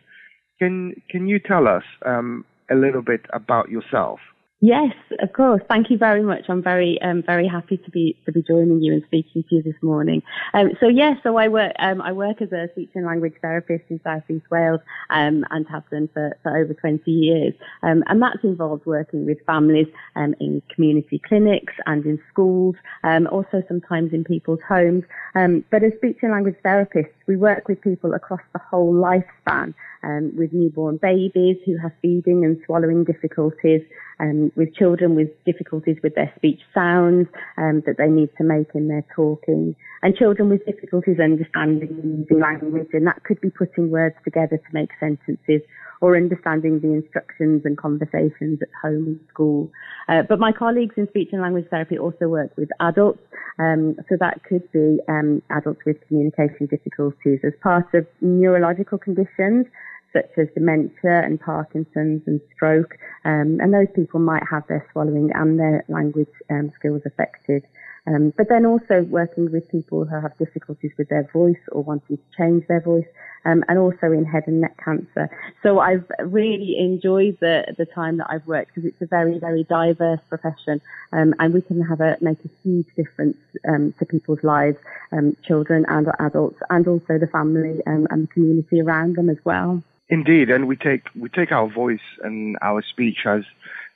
Can 0.59 1.01
can 1.09 1.29
you 1.29 1.39
tell 1.39 1.69
us 1.69 1.85
um, 2.05 2.45
a 2.71 2.75
little 2.75 3.03
bit 3.03 3.21
about 3.33 3.69
yourself? 3.69 4.19
Yes, 4.61 4.93
of 5.21 5.33
course. 5.35 5.63
Thank 5.69 5.89
you 5.89 5.97
very 5.97 6.23
much. 6.25 6.47
I'm 6.49 6.65
very, 6.65 7.01
um, 7.01 7.23
very 7.23 7.47
happy 7.47 7.77
to 7.77 7.91
be 7.93 8.17
to 8.27 8.33
be 8.33 8.43
joining 8.43 8.83
you 8.83 8.93
and 8.93 9.05
speaking 9.07 9.45
to 9.49 9.55
you 9.55 9.63
this 9.63 9.81
morning. 9.83 10.21
Um, 10.53 10.73
so 10.81 10.89
yes, 10.89 11.17
so 11.23 11.37
I 11.37 11.47
work 11.47 11.75
um, 11.79 12.03
I 12.03 12.11
work 12.11 12.43
as 12.43 12.51
a 12.51 12.69
speech 12.73 12.91
and 12.97 13.07
language 13.07 13.35
therapist 13.41 13.85
in 13.89 14.01
South 14.03 14.25
East 14.29 14.47
Wales 14.51 14.81
um, 15.11 15.45
and 15.51 15.65
have 15.69 15.89
done 15.91 16.09
for, 16.13 16.37
for 16.43 16.59
over 16.59 16.75
20 16.75 17.09
years. 17.09 17.55
Um, 17.85 18.03
and 18.09 18.21
that's 18.21 18.43
involved 18.43 18.85
working 18.85 19.27
with 19.27 19.39
families 19.47 19.87
um, 20.17 20.35
in 20.41 20.61
community 20.75 21.23
clinics 21.25 21.75
and 21.87 22.05
in 22.05 22.19
schools, 22.33 22.75
also 23.05 23.63
sometimes 23.69 24.13
in 24.13 24.25
people's 24.25 24.61
homes. 24.69 25.05
But 25.35 25.85
as 25.85 25.93
speech 25.99 26.19
and 26.23 26.33
language 26.33 26.57
therapists, 26.65 27.15
we 27.29 27.37
work 27.37 27.69
with 27.69 27.81
people 27.83 28.15
across 28.15 28.41
the 28.53 28.59
whole 28.59 28.93
lifespan. 28.93 29.75
Um, 30.01 30.31
with 30.37 30.53
newborn 30.53 30.99
babies 31.03 31.57
who 31.67 31.77
have 31.77 31.91
feeding 32.01 32.45
and 32.45 32.57
swallowing 32.65 33.03
difficulties, 33.03 33.81
um, 34.21 34.53
with 34.55 34.73
children 34.77 35.17
with 35.17 35.29
difficulties 35.45 35.97
with 36.05 36.15
their 36.15 36.33
speech 36.37 36.61
sounds 36.73 37.27
um, 37.57 37.83
that 37.85 37.97
they 37.99 38.07
need 38.07 38.31
to 38.39 38.45
make 38.45 38.69
in 38.77 38.87
their 38.87 39.05
talking, 39.17 39.75
and 40.03 40.15
children 40.15 40.51
with 40.51 40.65
difficulties 40.67 41.19
understanding 41.19 41.89
and 42.01 42.19
using 42.21 42.39
language, 42.39 42.87
and 42.93 43.09
that 43.09 43.25
could 43.25 43.41
be 43.41 43.51
putting 43.51 43.91
words 43.91 44.15
together 44.23 44.57
to 44.57 44.73
make 44.73 44.91
sentences 45.01 45.63
or 46.01 46.17
understanding 46.17 46.81
the 46.81 46.93
instructions 46.93 47.63
and 47.65 47.77
conversations 47.77 48.61
at 48.63 48.69
home 48.81 49.07
and 49.07 49.21
school. 49.29 49.71
Uh, 50.09 50.23
but 50.23 50.39
my 50.39 50.53
colleagues 50.53 50.95
in 50.97 51.09
speech 51.09 51.29
and 51.33 51.43
language 51.43 51.67
therapy 51.71 51.99
also 51.99 52.29
work 52.29 52.51
with 52.57 52.69
adults, 52.81 53.23
um, 53.59 53.97
so 54.09 54.17
that 54.19 54.43
could 54.45 54.71
be 54.73 54.99
um, 55.09 55.43
adults 55.51 55.81
with 55.85 55.97
communication 56.07 56.67
difficulties 56.67 57.41
as 57.45 57.53
part 57.63 57.93
of 57.95 58.07
neurological 58.21 58.99
conditions 58.99 59.67
such 60.13 60.31
as 60.39 60.49
dementia 60.55 61.23
and 61.23 61.41
Parkinson's 61.41 62.23
and 62.27 62.41
stroke, 62.55 62.97
um, 63.25 63.59
and 63.61 63.75
those 63.75 63.89
people 63.95 64.21
might 64.21 64.43
have 64.51 64.67
their 64.67 64.87
swallowing 64.93 65.31
and 65.35 65.59
their 65.59 65.85
language 65.89 66.33
um, 66.51 66.73
skills 66.79 67.03
affected. 67.05 67.63
Um, 68.09 68.33
but 68.37 68.49
then 68.49 68.65
also 68.65 69.03
working 69.03 69.53
with 69.53 69.71
people 69.71 70.07
who 70.07 70.21
have 70.21 70.37
difficulties 70.39 70.93
with 70.97 71.09
their 71.11 71.25
voice 71.25 71.61
or 71.73 71.83
wanting 71.83 72.17
to 72.17 72.23
change 72.37 72.67
their 72.67 72.81
voice, 72.81 73.07
um, 73.45 73.63
and 73.69 73.79
also 73.79 74.07
in 74.13 74.25
head 74.25 74.45
and 74.47 74.63
neck 74.63 74.77
cancer. 74.83 75.29
So 75.63 75.81
I've 75.81 76.11
really 76.21 76.79
enjoyed 76.79 77.37
the 77.41 77.75
the 77.77 77.85
time 77.85 78.17
that 78.17 78.29
I've 78.31 78.47
worked 78.47 78.75
because 78.75 78.89
it's 78.89 79.03
a 79.03 79.07
very 79.07 79.39
very 79.39 79.65
diverse 79.65 80.21
profession, 80.29 80.81
um, 81.13 81.35
and 81.39 81.53
we 81.53 81.61
can 81.61 81.83
have 81.83 82.01
a 82.01 82.17
make 82.23 82.43
a 82.45 82.51
huge 82.63 82.87
difference 82.97 83.37
um, 83.69 83.93
to 83.99 84.07
people's 84.07 84.43
lives, 84.43 84.79
um, 85.13 85.37
children 85.43 85.85
and 85.89 86.09
adults, 86.19 86.61
and 86.71 86.89
also 86.89 87.19
the 87.19 87.27
family 87.27 87.83
um, 87.87 88.07
and 88.11 88.23
the 88.23 88.33
community 88.33 88.81
around 88.81 89.17
them 89.17 89.29
as 89.29 89.39
well. 89.45 89.83
Indeed, 90.11 90.49
and 90.49 90.67
we 90.67 90.77
take 90.77 91.03
we 91.15 91.29
take 91.29 91.53
our 91.53 91.69
voice 91.69 92.09
and 92.23 92.57
our 92.63 92.83
speech 92.83 93.27
as 93.27 93.45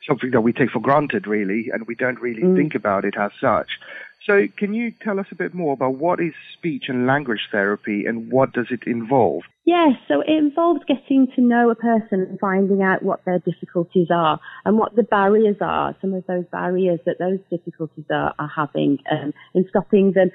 something 0.07 0.31
that 0.33 0.41
we 0.41 0.53
take 0.53 0.71
for 0.71 0.81
granted, 0.81 1.27
really, 1.27 1.71
and 1.73 1.87
we 1.87 1.95
don't 1.95 2.21
really 2.21 2.43
Mm. 2.43 2.57
think 2.57 2.75
about 2.75 3.05
it 3.05 3.17
as 3.17 3.33
such. 3.41 3.79
So, 4.25 4.47
can 4.57 4.73
you 4.73 4.93
tell 5.03 5.19
us 5.19 5.27
a 5.33 5.35
bit 5.35 5.53
more 5.53 5.73
about 5.73 5.95
what 5.95 6.21
is 6.21 6.33
speech 6.53 6.89
and 6.89 7.07
language 7.07 7.49
therapy 7.51 8.07
and 8.07 8.31
what 8.31 8.53
does 8.53 8.71
it 8.71 8.85
involve? 8.87 9.43
Yes, 9.65 9.95
so 10.07 10.21
it 10.21 10.29
involves 10.29 10.81
getting 10.87 11.27
to 11.35 11.41
know 11.41 11.71
a 11.71 11.75
person 11.75 12.21
and 12.21 12.39
finding 12.39 12.83
out 12.83 13.03
what 13.03 13.25
their 13.25 13.41
difficulties 13.41 14.09
are 14.11 14.39
and 14.65 14.79
what 14.79 14.95
the 14.95 15.03
barriers 15.03 15.57
are, 15.61 15.97
some 16.01 16.15
of 16.15 16.25
those 16.27 16.45
barriers 16.53 17.01
that 17.05 17.19
those 17.19 17.41
difficulties 17.51 18.05
are, 18.11 18.33
are 18.39 18.51
having 18.55 18.99
um, 19.11 19.33
in 19.55 19.69
stopping 19.69 20.13
them 20.13 20.31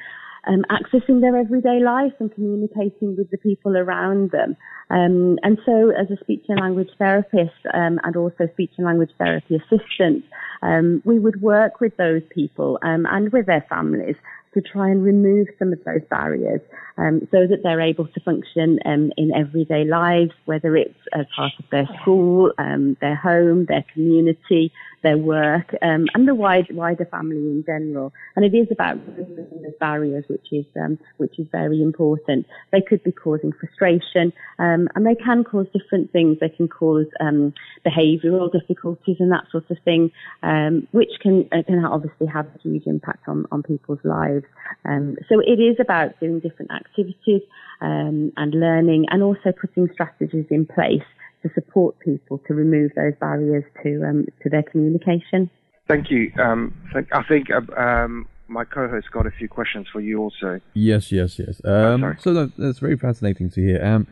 um, 0.47 0.63
accessing 0.71 1.21
their 1.21 1.35
everyday 1.37 1.79
life 1.83 2.13
and 2.19 2.33
communicating 2.33 3.15
with 3.17 3.29
the 3.31 3.37
people 3.37 3.75
around 3.75 4.31
them. 4.31 4.55
Um, 4.89 5.37
and 5.43 5.57
so 5.65 5.91
as 5.91 6.09
a 6.09 6.17
speech 6.23 6.45
and 6.47 6.59
language 6.59 6.89
therapist 6.97 7.59
um, 7.73 7.99
and 8.03 8.15
also 8.15 8.47
speech 8.53 8.71
and 8.77 8.85
language 8.85 9.11
therapy 9.17 9.55
assistant, 9.55 10.23
um, 10.61 11.01
we 11.05 11.19
would 11.19 11.41
work 11.41 11.81
with 11.81 11.95
those 11.97 12.21
people 12.29 12.79
um, 12.81 13.05
and 13.09 13.31
with 13.31 13.45
their 13.45 13.65
families 13.69 14.15
to 14.53 14.61
try 14.61 14.89
and 14.89 15.03
remove 15.03 15.47
some 15.59 15.73
of 15.73 15.83
those 15.83 16.01
barriers 16.09 16.61
um, 16.97 17.27
so 17.31 17.45
that 17.45 17.59
they're 17.63 17.81
able 17.81 18.07
to 18.07 18.19
function 18.21 18.79
in 18.85 19.31
everyday 19.35 19.83
lives, 19.83 20.31
whether 20.45 20.75
it's 20.75 20.97
as 21.13 21.25
part 21.35 21.51
of 21.59 21.65
their 21.69 21.87
school, 22.01 22.51
their 22.57 23.15
home, 23.15 23.65
their 23.65 23.85
community, 23.93 24.71
their 25.03 25.17
work, 25.17 25.75
um, 25.81 26.07
and 26.13 26.27
the 26.27 26.35
wide, 26.35 26.67
wider 26.71 27.05
family 27.05 27.37
in 27.37 27.63
general. 27.65 28.13
And 28.35 28.43
it 28.43 28.57
is 28.57 28.67
about 28.71 28.97
those 29.15 29.73
barriers, 29.79 30.25
which 30.27 30.47
is 30.51 30.65
um, 30.75 30.97
which 31.17 31.37
is 31.37 31.47
very 31.51 31.81
important. 31.81 32.45
They 32.71 32.81
could 32.81 33.03
be 33.03 33.11
causing 33.11 33.53
frustration, 33.53 34.33
um, 34.59 34.89
and 34.95 35.05
they 35.05 35.15
can 35.15 35.43
cause 35.43 35.67
different 35.73 36.11
things. 36.11 36.37
They 36.39 36.49
can 36.49 36.67
cause 36.67 37.05
um, 37.19 37.53
behavioural 37.85 38.51
difficulties 38.51 39.17
and 39.19 39.31
that 39.31 39.45
sort 39.51 39.69
of 39.69 39.77
thing, 39.85 40.11
um, 40.43 40.87
which 40.91 41.11
can 41.21 41.47
uh, 41.51 41.63
can 41.63 41.85
obviously 41.85 42.27
have 42.27 42.47
a 42.47 42.59
huge 42.61 42.87
impact 42.87 43.27
on 43.27 43.45
on 43.51 43.63
people's 43.63 44.03
lives. 44.03 44.45
Um, 44.85 45.17
so 45.29 45.39
it 45.39 45.59
is 45.59 45.77
about 45.79 46.19
doing 46.19 46.39
different 46.39 46.71
activities 46.71 47.41
and 47.79 48.53
learning, 48.53 49.05
and 49.11 49.21
also 49.21 49.51
putting 49.51 49.87
strategies 49.93 50.45
in 50.49 50.65
place 50.65 51.03
to 51.43 51.49
support 51.53 51.99
people 51.99 52.39
to 52.47 52.53
remove 52.53 52.91
those 52.95 53.13
barriers 53.19 53.63
to 53.83 54.03
um, 54.07 54.25
to 54.43 54.49
their 54.49 54.63
communication. 54.63 55.49
Thank 55.87 56.11
you. 56.11 56.31
Um, 56.37 56.73
thank, 56.93 57.07
I 57.13 57.23
think 57.23 57.47
uh, 57.49 57.79
um, 57.79 58.27
my 58.47 58.65
co-host 58.65 59.11
got 59.11 59.25
a 59.25 59.31
few 59.31 59.47
questions 59.47 59.87
for 59.91 60.01
you 60.01 60.19
also. 60.19 60.59
Yes, 60.73 61.11
yes, 61.11 61.39
yes. 61.39 61.61
Um, 61.63 62.01
sorry. 62.01 62.17
so 62.19 62.33
that, 62.33 62.53
that's 62.57 62.79
very 62.79 62.97
fascinating 62.97 63.49
to 63.51 63.61
hear. 63.61 63.83
Um, 63.83 64.07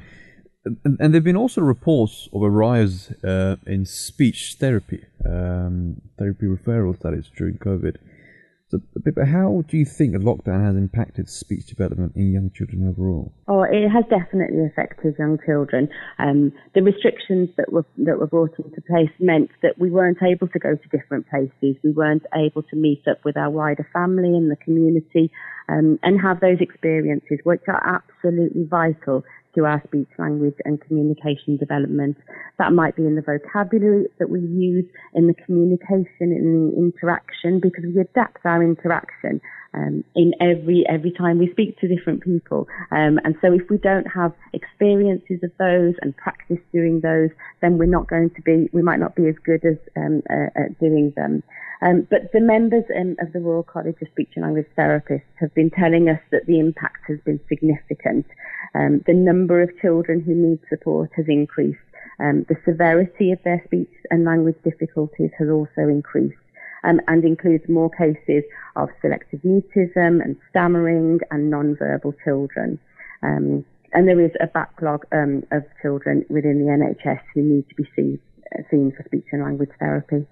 and, 0.65 0.78
and 0.86 1.13
there 1.13 1.19
have 1.19 1.23
been 1.23 1.38
also 1.38 1.61
reports 1.61 2.28
of 2.34 2.41
a 2.41 2.49
rise 2.49 3.11
uh, 3.23 3.57
in 3.67 3.86
speech 3.86 4.55
therapy, 4.59 5.03
um, 5.26 6.01
therapy 6.17 6.45
referrals, 6.45 6.99
that 7.01 7.13
is, 7.13 7.30
during 7.38 7.57
COVID. 7.57 7.97
Pippa, 9.03 9.26
how 9.26 9.63
do 9.67 9.78
you 9.78 9.86
think 9.86 10.13
the 10.13 10.19
lockdown 10.19 10.65
has 10.65 10.76
impacted 10.76 11.30
speech 11.30 11.67
development 11.67 12.15
in 12.15 12.32
young 12.34 12.51
children 12.51 12.88
overall? 12.88 13.34
Oh, 13.47 13.63
it 13.63 13.89
has 13.89 14.05
definitely 14.09 14.65
affected 14.65 15.15
young 15.19 15.38
children. 15.45 15.89
Um, 16.19 16.51
the 16.73 16.82
restrictions 16.82 17.49
that 17.57 17.71
were 17.71 17.86
that 17.99 18.19
were 18.19 18.28
brought 18.28 18.57
into 18.57 18.82
place 18.82 19.11
meant 19.19 19.51
that 19.61 19.78
we 19.78 19.89
weren't 19.89 20.21
able 20.21 20.47
to 20.47 20.59
go 20.59 20.76
to 20.76 20.97
different 20.97 21.28
places. 21.30 21.76
We 21.84 21.91
weren't 21.91 22.26
able 22.34 22.63
to 22.63 22.76
meet 22.76 23.03
up 23.09 23.23
with 23.23 23.38
our 23.38 23.49
wider 23.49 23.88
family 23.93 24.30
and 24.30 24.49
the 24.49 24.55
community 24.55 25.32
um, 25.69 25.99
and 26.03 26.19
have 26.21 26.39
those 26.39 26.59
experiences, 26.59 27.39
which 27.43 27.63
are 27.67 28.01
absolutely 28.01 28.65
vital 28.65 29.23
to 29.56 29.66
our 29.66 29.82
speech, 29.88 30.08
language, 30.18 30.56
and 30.66 30.82
communication 30.82 31.58
development. 31.58 32.18
That 32.60 32.74
might 32.74 32.95
be 32.95 33.06
in 33.06 33.16
the 33.16 33.22
vocabulary 33.22 34.08
that 34.20 34.30
we 34.30 34.41
use, 34.41 34.86
in 35.14 35.28
the 35.28 35.34
communication, 35.34 36.08
in 36.22 36.72
the 36.72 36.78
interaction, 36.78 37.60
because 37.60 37.84
we 37.86 37.99
adapt 38.01 38.45
our 38.45 38.64
interaction 38.64 39.41
um, 39.76 40.03
in 40.15 40.34
every 40.39 40.86
every 40.88 41.11
time 41.11 41.38
we 41.38 41.51
speak 41.51 41.78
to 41.80 41.88
different 41.88 42.23
people. 42.23 42.67
Um, 42.91 43.19
and 43.23 43.36
so, 43.41 43.53
if 43.53 43.69
we 43.69 43.78
don't 43.78 44.05
have 44.05 44.34
experiences 44.53 45.39
of 45.43 45.51
those 45.59 45.95
and 46.01 46.15
practice 46.15 46.59
doing 46.73 47.01
those, 47.01 47.30
then 47.61 47.78
we're 47.78 47.86
not 47.86 48.07
going 48.07 48.30
to 48.32 48.41
be. 48.41 48.69
We 48.71 48.82
might 48.82 48.99
not 48.99 49.15
be 49.15 49.28
as 49.28 49.36
good 49.43 49.65
as 49.65 49.78
um, 49.97 50.23
uh, 50.30 50.49
at 50.55 50.80
doing 50.80 51.13
them. 51.15 51.43
Um, 51.82 52.07
but 52.09 52.32
the 52.32 52.39
members 52.39 52.86
um, 52.97 53.17
of 53.19 53.34
the 53.34 53.39
Royal 53.39 53.63
College 53.63 53.97
of 54.01 54.07
Speech 54.07 54.30
and 54.36 54.45
Language 54.45 54.67
Therapists 54.78 55.23
have 55.39 55.53
been 55.53 55.69
telling 55.69 56.09
us 56.09 56.21
that 56.32 56.45
the 56.47 56.59
impact 56.59 57.03
has 57.07 57.19
been 57.26 57.39
significant. 57.49 58.26
Um, 58.73 59.03
the 59.05 59.13
number 59.13 59.61
of 59.61 59.69
children 59.82 60.21
who 60.21 60.34
need 60.34 60.59
support 60.69 61.11
has 61.17 61.26
increased. 61.28 61.80
The 62.17 62.55
severity 62.63 63.34
of 63.34 63.39
their 63.43 63.61
speech 63.65 63.91
and 64.09 64.23
language 64.23 64.55
difficulties 64.63 65.32
has 65.38 65.49
also 65.49 65.89
increased. 65.89 66.38
Um, 66.88 67.02
and 67.08 67.24
includes 67.24 67.64
more 67.68 67.90
cases 67.90 68.44
of 68.76 68.90
selective 69.02 69.40
mutism 69.42 70.22
and 70.24 70.36
stammering 70.52 71.20
and 71.32 71.50
non-verbal 71.50 72.14
children. 72.24 72.80
Um, 73.24 73.66
and 73.94 74.08
there 74.08 74.20
is 74.24 74.32
a 74.42 74.48
backlog 74.48 75.06
um, 75.12 75.44
of 75.52 75.64
children 75.82 76.26
within 76.30 76.60
the 76.60 76.72
NHS 76.72 77.22
who 77.34 77.42
need 77.42 77.68
to 77.70 77.76
be 77.76 77.90
seen, 77.96 78.20
uh, 78.54 78.62
seen 78.70 78.94
for 78.96 79.04
speech 79.06 79.26
and 79.32 79.42
language 79.42 79.72
therapy. 79.80 80.28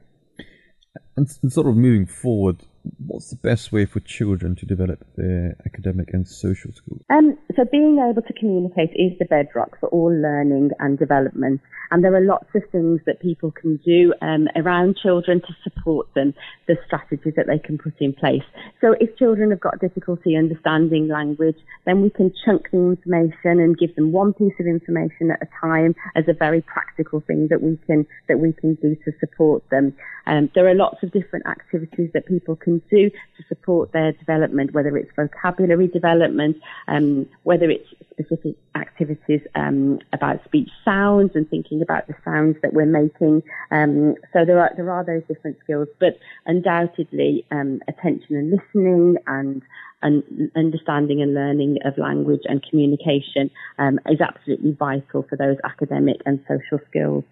And 1.15 1.27
sort 1.51 1.67
of 1.67 1.75
moving 1.75 2.05
forward, 2.05 2.63
what's 3.05 3.29
the 3.29 3.35
best 3.35 3.71
way 3.71 3.85
for 3.85 3.99
children 3.99 4.55
to 4.55 4.65
develop 4.65 5.05
their 5.15 5.55
academic 5.65 6.09
and 6.13 6.27
social 6.27 6.71
skills? 6.73 7.01
Um, 7.09 7.37
so 7.55 7.63
being 7.71 7.99
able 7.99 8.21
to 8.21 8.33
communicate 8.33 8.91
is 8.95 9.17
the 9.19 9.25
bedrock 9.25 9.79
for 9.79 9.89
all 9.89 10.11
learning 10.11 10.71
and 10.79 10.97
development. 10.99 11.61
And 11.91 12.03
there 12.03 12.15
are 12.15 12.21
lots 12.21 12.47
of 12.55 12.63
things 12.71 13.01
that 13.05 13.19
people 13.19 13.51
can 13.51 13.77
do 13.85 14.13
um, 14.21 14.47
around 14.55 14.97
children 14.97 15.41
to 15.41 15.53
support 15.63 16.07
them, 16.15 16.33
the 16.67 16.75
strategies 16.87 17.33
that 17.35 17.45
they 17.45 17.59
can 17.59 17.77
put 17.77 17.93
in 17.99 18.13
place. 18.13 18.41
So 18.81 18.95
if 18.99 19.15
children 19.17 19.51
have 19.51 19.59
got 19.59 19.79
difficulty 19.79 20.35
understanding 20.35 21.07
language, 21.07 21.57
then 21.85 22.01
we 22.01 22.09
can 22.09 22.33
chunk 22.45 22.71
the 22.71 22.77
information 22.77 23.59
and 23.59 23.77
give 23.77 23.95
them 23.95 24.11
one 24.11 24.33
piece 24.33 24.53
of 24.59 24.65
information 24.65 25.29
at 25.29 25.43
a 25.43 25.47
time 25.61 25.93
as 26.15 26.23
a 26.27 26.33
very 26.33 26.61
practical 26.61 27.21
thing 27.21 27.47
that 27.49 27.61
we 27.61 27.77
can 27.85 28.07
that 28.27 28.39
we 28.39 28.53
can 28.53 28.73
do 28.75 28.95
to 29.05 29.11
support 29.19 29.63
them. 29.69 29.93
Um, 30.25 30.49
there 30.55 30.67
are 30.67 30.75
lots 30.75 31.03
of 31.03 31.11
different 31.11 31.45
activities 31.45 32.09
that 32.13 32.25
people 32.25 32.55
can 32.55 32.72
do 32.89 33.09
to 33.09 33.43
support 33.47 33.91
their 33.91 34.11
development, 34.13 34.73
whether 34.73 34.95
it's 34.97 35.11
vocabulary 35.15 35.87
development, 35.87 36.57
um, 36.87 37.27
whether 37.43 37.69
it's 37.69 37.87
specific 38.11 38.55
activities 38.75 39.41
um, 39.55 39.99
about 40.13 40.43
speech 40.45 40.69
sounds 40.85 41.31
and 41.35 41.49
thinking 41.49 41.81
about 41.81 42.07
the 42.07 42.15
sounds 42.23 42.57
that 42.61 42.73
we're 42.73 42.85
making. 42.85 43.43
Um, 43.71 44.15
so 44.31 44.45
there 44.45 44.59
are 44.59 44.71
there 44.75 44.89
are 44.91 45.03
those 45.03 45.23
different 45.27 45.57
skills, 45.63 45.87
but 45.99 46.19
undoubtedly 46.45 47.45
um, 47.51 47.81
attention 47.87 48.35
and 48.35 48.51
listening 48.51 49.17
and 49.27 49.61
and 50.01 50.51
understanding 50.55 51.21
and 51.21 51.33
learning 51.33 51.77
of 51.85 51.97
language 51.97 52.41
and 52.45 52.61
communication 52.69 53.49
um, 53.79 53.99
is 54.07 54.19
absolutely 54.19 54.73
vital 54.73 55.25
for 55.29 55.37
those 55.37 55.57
academic 55.63 56.17
and 56.25 56.43
social 56.47 56.83
skills. 56.89 57.23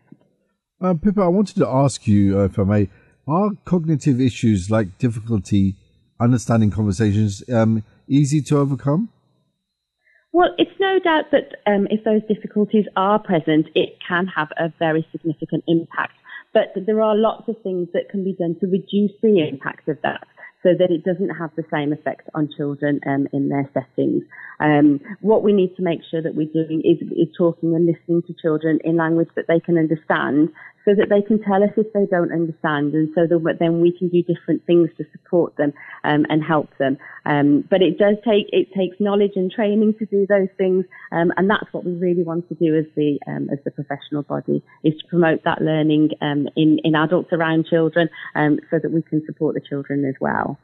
Uh, 0.81 0.95
Pippa, 0.95 1.21
I 1.21 1.27
wanted 1.27 1.57
to 1.57 1.67
ask 1.67 2.07
you, 2.07 2.39
uh, 2.39 2.45
if 2.45 2.57
I 2.57 2.63
may, 2.63 2.89
are 3.27 3.51
cognitive 3.65 4.19
issues 4.19 4.69
like 4.69 4.97
difficulty 4.97 5.75
understanding 6.19 6.71
conversations 6.71 7.43
um, 7.49 7.83
easy 8.07 8.41
to 8.41 8.57
overcome? 8.57 9.09
Well, 10.33 10.49
it's 10.57 10.71
no 10.79 10.99
doubt 10.99 11.25
that 11.31 11.55
um, 11.67 11.87
if 11.89 12.03
those 12.03 12.21
difficulties 12.27 12.85
are 12.95 13.19
present, 13.19 13.67
it 13.75 13.97
can 14.07 14.27
have 14.27 14.49
a 14.57 14.71
very 14.79 15.05
significant 15.11 15.63
impact. 15.67 16.13
But 16.53 16.73
there 16.85 17.01
are 17.01 17.15
lots 17.15 17.47
of 17.47 17.55
things 17.63 17.89
that 17.93 18.09
can 18.09 18.23
be 18.23 18.33
done 18.33 18.55
to 18.59 18.67
reduce 18.67 19.11
the 19.21 19.45
impact 19.47 19.87
of 19.87 19.97
that 20.03 20.27
so 20.63 20.69
that 20.77 20.91
it 20.91 21.03
doesn't 21.03 21.29
have 21.29 21.49
the 21.55 21.63
same 21.71 21.91
effect 21.91 22.29
on 22.35 22.49
children 22.55 22.99
um, 23.07 23.27
in 23.33 23.49
their 23.49 23.69
settings. 23.73 24.23
Um, 24.59 24.99
what 25.21 25.43
we 25.43 25.53
need 25.53 25.75
to 25.77 25.81
make 25.81 26.01
sure 26.09 26.21
that 26.21 26.35
we're 26.35 26.51
doing 26.53 26.81
is, 26.85 27.01
is 27.11 27.33
talking 27.35 27.73
and 27.73 27.87
listening 27.87 28.21
to 28.27 28.35
children 28.39 28.79
in 28.83 28.95
language 28.97 29.29
that 29.35 29.45
they 29.47 29.59
can 29.59 29.77
understand 29.77 30.49
so 30.85 30.95
that 30.95 31.09
they 31.09 31.21
can 31.21 31.41
tell 31.43 31.63
us 31.63 31.69
if 31.77 31.91
they 31.93 32.05
don't 32.09 32.31
understand 32.31 32.93
and 32.93 33.09
so 33.13 33.27
that 33.27 33.57
then 33.59 33.81
we 33.81 33.95
can 33.97 34.09
do 34.09 34.23
different 34.23 34.65
things 34.65 34.89
to 34.97 35.05
support 35.11 35.55
them 35.57 35.73
um, 36.03 36.25
and 36.29 36.43
help 36.43 36.69
them. 36.77 36.97
Um, 37.25 37.63
but 37.69 37.81
it 37.81 37.97
does 37.97 38.15
take, 38.25 38.47
it 38.51 38.73
takes 38.73 38.99
knowledge 38.99 39.33
and 39.35 39.51
training 39.51 39.95
to 39.99 40.05
do 40.05 40.25
those 40.27 40.49
things 40.57 40.85
um, 41.11 41.31
and 41.37 41.49
that's 41.49 41.71
what 41.71 41.85
we 41.85 41.93
really 41.93 42.23
want 42.23 42.47
to 42.49 42.55
do 42.55 42.75
as 42.75 42.85
the, 42.95 43.19
um, 43.27 43.49
as 43.51 43.59
the 43.63 43.71
professional 43.71 44.23
body 44.23 44.63
is 44.83 44.93
to 44.99 45.07
promote 45.07 45.43
that 45.43 45.61
learning 45.61 46.09
um, 46.21 46.47
in, 46.55 46.79
in 46.83 46.95
adults 46.95 47.31
around 47.31 47.65
children 47.67 48.09
um, 48.35 48.59
so 48.69 48.79
that 48.81 48.91
we 48.91 49.01
can 49.01 49.23
support 49.25 49.55
the 49.55 49.61
children 49.61 50.05
as 50.05 50.15
well. 50.19 50.57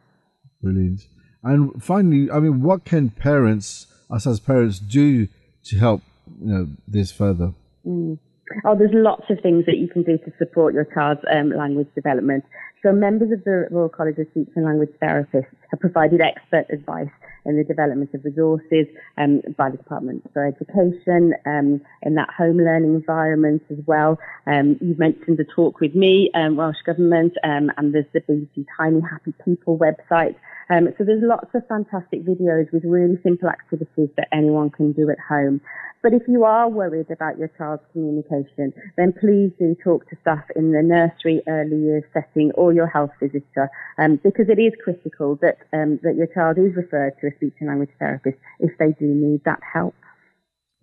Brilliant. 0.61 1.07
And 1.43 1.82
finally, 1.84 2.32
I 2.32 2.39
mean, 2.39 2.61
what 2.61 2.84
can 2.84 3.09
parents, 3.09 3.88
us 4.09 4.26
as 4.26 4.39
parents, 4.39 4.80
do 4.80 5.28
to 5.65 5.78
help 5.78 6.01
you 6.41 6.47
know 6.47 6.68
this 6.88 7.11
further? 7.11 7.53
Mm. 7.86 8.20
Oh, 8.65 8.75
there's 8.75 8.91
lots 8.93 9.29
of 9.29 9.39
things 9.41 9.65
that 9.65 9.77
you 9.77 9.87
can 9.87 10.03
do 10.03 10.17
to 10.17 10.33
support 10.37 10.73
your 10.73 10.85
child's 10.85 11.21
um, 11.31 11.51
language 11.51 11.87
development. 11.95 12.43
So 12.84 12.91
members 12.91 13.32
of 13.32 13.43
the 13.43 13.67
Royal 13.71 13.89
College 13.89 14.17
of 14.19 14.28
Speech 14.32 14.49
and 14.55 14.65
Language 14.65 14.91
Therapists 15.01 15.47
have 15.71 15.80
provided 15.80 16.21
expert 16.21 16.67
advice 16.71 17.09
in 17.45 17.57
the 17.57 17.63
development 17.63 18.11
of 18.13 18.23
resources 18.23 18.86
um, 19.17 19.41
by 19.57 19.71
the 19.71 19.78
Department 19.78 20.30
for 20.34 20.45
Education 20.45 21.34
um, 21.45 21.82
in 22.03 22.15
that 22.15 22.30
home 22.38 22.57
learning 22.57 22.93
environment 22.93 23.63
as 23.71 23.78
well. 23.88 24.19
Um, 24.45 24.78
you've 24.82 24.99
mentioned 24.99 25.38
the 25.38 25.45
talk 25.55 25.80
with 25.80 25.95
me, 25.95 26.30
um, 26.36 26.55
Welsh 26.55 26.82
Government, 26.86 27.34
um, 27.43 27.71
and 27.78 27.95
there's 27.95 28.05
the 28.13 28.21
BBC 28.21 28.65
Tiny 28.78 29.01
Happy 29.01 29.34
People 29.43 29.80
website. 29.80 30.36
Um, 30.69 30.89
so 30.97 31.05
there's 31.05 31.23
lots 31.23 31.49
of 31.55 31.65
fantastic 31.67 32.25
videos 32.25 32.71
with 32.73 32.84
really 32.84 33.17
simple 33.23 33.47
activities 33.47 34.09
that 34.17 34.28
anyone 34.34 34.69
can 34.69 34.91
do 34.91 35.09
at 35.09 35.17
home. 35.19 35.61
But 36.03 36.13
if 36.13 36.23
you 36.28 36.43
are 36.43 36.69
worried 36.69 37.09
about 37.09 37.38
your 37.38 37.49
child's 37.57 37.84
communication, 37.91 38.73
then 38.97 39.13
please 39.13 39.51
do 39.57 39.75
talk 39.84 40.07
to 40.09 40.15
staff 40.21 40.43
in 40.55 40.71
the 40.71 40.84
nursery 40.84 41.41
early 41.47 41.78
years 41.78 42.03
setting 42.13 42.51
or 42.55 42.66
your 42.74 42.88
health 42.88 43.11
visitor, 43.22 43.70
um, 43.97 44.20
because 44.24 44.47
it 44.49 44.59
is 44.59 44.74
critical 44.84 45.38
that 45.41 45.57
um, 45.74 45.99
that 46.03 46.15
your 46.15 46.28
child 46.28 46.57
is 46.57 46.76
referred 46.76 47.13
to 47.22 47.28
a 47.28 47.32
speech 47.36 47.53
and 47.59 47.70
language 47.70 47.89
therapist 47.99 48.38
if 48.59 48.72
they 48.80 48.93
do 48.99 49.05
need 49.05 49.41
that 49.45 49.59
help. 49.74 49.95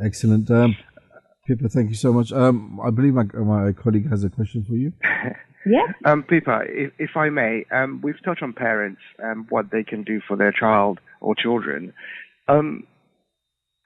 Excellent. 0.01 0.51
Um, 0.51 0.76
Pippa, 1.47 1.68
thank 1.68 1.89
you 1.91 1.95
so 1.95 2.12
much. 2.12 2.32
Um, 2.32 2.80
I 2.82 2.91
believe 2.91 3.14
my, 3.14 3.24
my 3.24 3.72
colleague 3.72 4.09
has 4.11 4.24
a 4.24 4.30
question 4.30 4.64
for 4.64 4.74
you. 4.74 4.93
Yeah. 5.66 5.87
Um, 6.05 6.24
Pippa, 6.24 6.61
if, 6.66 6.93
if 6.99 7.16
I 7.16 7.30
may, 7.30 7.64
um, 7.74 8.01
we've 8.03 8.22
touched 8.22 8.43
on 8.43 8.53
parents 8.53 9.01
and 9.18 9.47
what 9.49 9.70
they 9.72 9.82
can 9.82 10.03
do 10.03 10.20
for 10.28 10.37
their 10.37 10.53
child 10.53 11.01
or 11.22 11.35
children. 11.35 11.95
Um, 12.49 12.87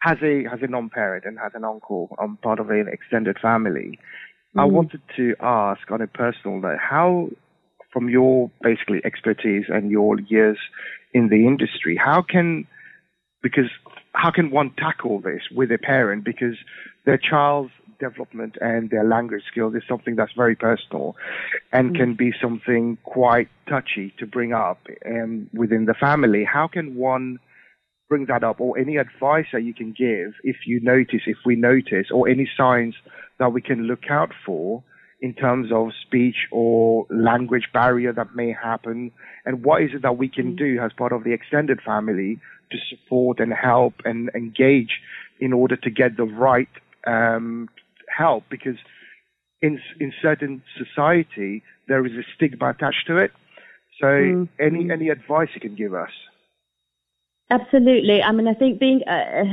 as 0.05 0.16
a 0.22 0.44
as 0.53 0.59
a 0.62 0.66
non-parent 0.66 1.24
and 1.24 1.38
as 1.38 1.53
an 1.55 1.64
uncle, 1.64 2.16
I'm 2.20 2.36
part 2.38 2.59
of 2.59 2.70
an 2.70 2.86
extended 2.92 3.36
family. 3.40 3.99
I 4.57 4.62
Mm. 4.64 4.72
wanted 4.72 5.03
to 5.18 5.36
ask 5.40 5.88
on 5.90 6.01
a 6.01 6.09
personal 6.09 6.59
note, 6.61 6.78
how, 6.80 7.28
from 7.93 8.09
your 8.09 8.51
basically 8.62 9.01
expertise 9.05 9.64
and 9.68 9.91
your 9.91 10.20
years 10.20 10.59
in 11.14 11.28
the 11.28 11.47
industry, 11.47 11.97
how 11.97 12.22
can 12.22 12.66
because 13.43 13.70
how 14.12 14.30
can 14.30 14.51
one 14.51 14.70
tackle 14.76 15.20
this 15.20 15.43
with 15.55 15.70
a 15.70 15.78
parent 15.78 16.24
because 16.24 16.57
their 17.07 17.18
child's 17.18 17.70
development 18.01 18.57
and 18.61 18.91
their 18.91 19.05
language 19.05 19.43
skills 19.51 19.74
is 19.74 19.82
something 19.89 20.16
that's 20.16 20.32
very 20.36 20.55
personal 20.55 21.16
and 21.72 21.97
can 21.97 22.14
be 22.14 22.32
something 22.41 22.97
quite 23.03 23.49
touchy 23.68 24.14
to 24.18 24.26
bring 24.26 24.53
up 24.53 24.78
um, 25.07 25.49
within 25.53 25.86
the 25.86 25.95
family. 25.95 26.45
How 26.45 26.68
can 26.68 26.95
one 26.95 27.39
bring 28.09 28.26
that 28.26 28.45
up 28.45 28.61
or 28.61 28.78
any 28.78 28.97
advice 28.97 29.47
that 29.53 29.62
you 29.62 29.74
can 29.74 29.93
give 29.93 30.32
if 30.43 30.57
you 30.66 30.80
notice, 30.80 31.22
if 31.26 31.39
we 31.45 31.57
notice, 31.57 32.07
or 32.12 32.28
any 32.28 32.49
signs 32.57 32.95
that 33.39 33.53
we 33.53 33.61
can 33.61 33.82
look 33.82 34.11
out 34.11 34.32
for 34.47 34.82
in 35.20 35.34
terms 35.34 35.70
of 35.72 35.88
speech 36.06 36.46
or 36.52 37.06
language 37.10 37.68
barrier 37.72 38.12
that 38.12 38.34
may 38.34 38.52
happen? 38.52 39.10
And 39.44 39.64
what 39.64 39.82
is 39.82 39.90
it 39.94 40.02
that 40.02 40.16
we 40.16 40.28
can 40.28 40.54
do 40.54 40.78
as 40.80 40.92
part 40.92 41.12
of 41.12 41.24
the 41.24 41.32
extended 41.32 41.80
family 41.84 42.40
to 42.70 42.78
support 42.88 43.40
and 43.40 43.52
help 43.52 43.94
and 44.04 44.30
engage 44.34 45.00
in 45.40 45.52
order 45.52 45.76
to 45.76 45.90
get 45.90 46.16
the 46.16 46.24
right 46.24 46.68
um, 47.06 47.68
help? 48.16 48.44
Because 48.50 48.76
in 49.60 49.80
in 49.98 50.12
certain 50.22 50.62
society 50.76 51.62
there 51.88 52.04
is 52.06 52.12
a 52.12 52.22
stigma 52.34 52.70
attached 52.70 53.06
to 53.06 53.16
it. 53.16 53.32
So 54.00 54.06
Mm, 54.06 54.48
any 54.60 54.90
any 54.90 55.08
advice 55.08 55.48
you 55.54 55.60
can 55.60 55.74
give 55.74 55.94
us? 55.94 56.10
Absolutely. 57.51 58.22
I 58.22 58.30
mean, 58.32 58.46
I 58.46 58.53
think 58.53 58.78
being 58.78 59.01
uh, 59.09 59.44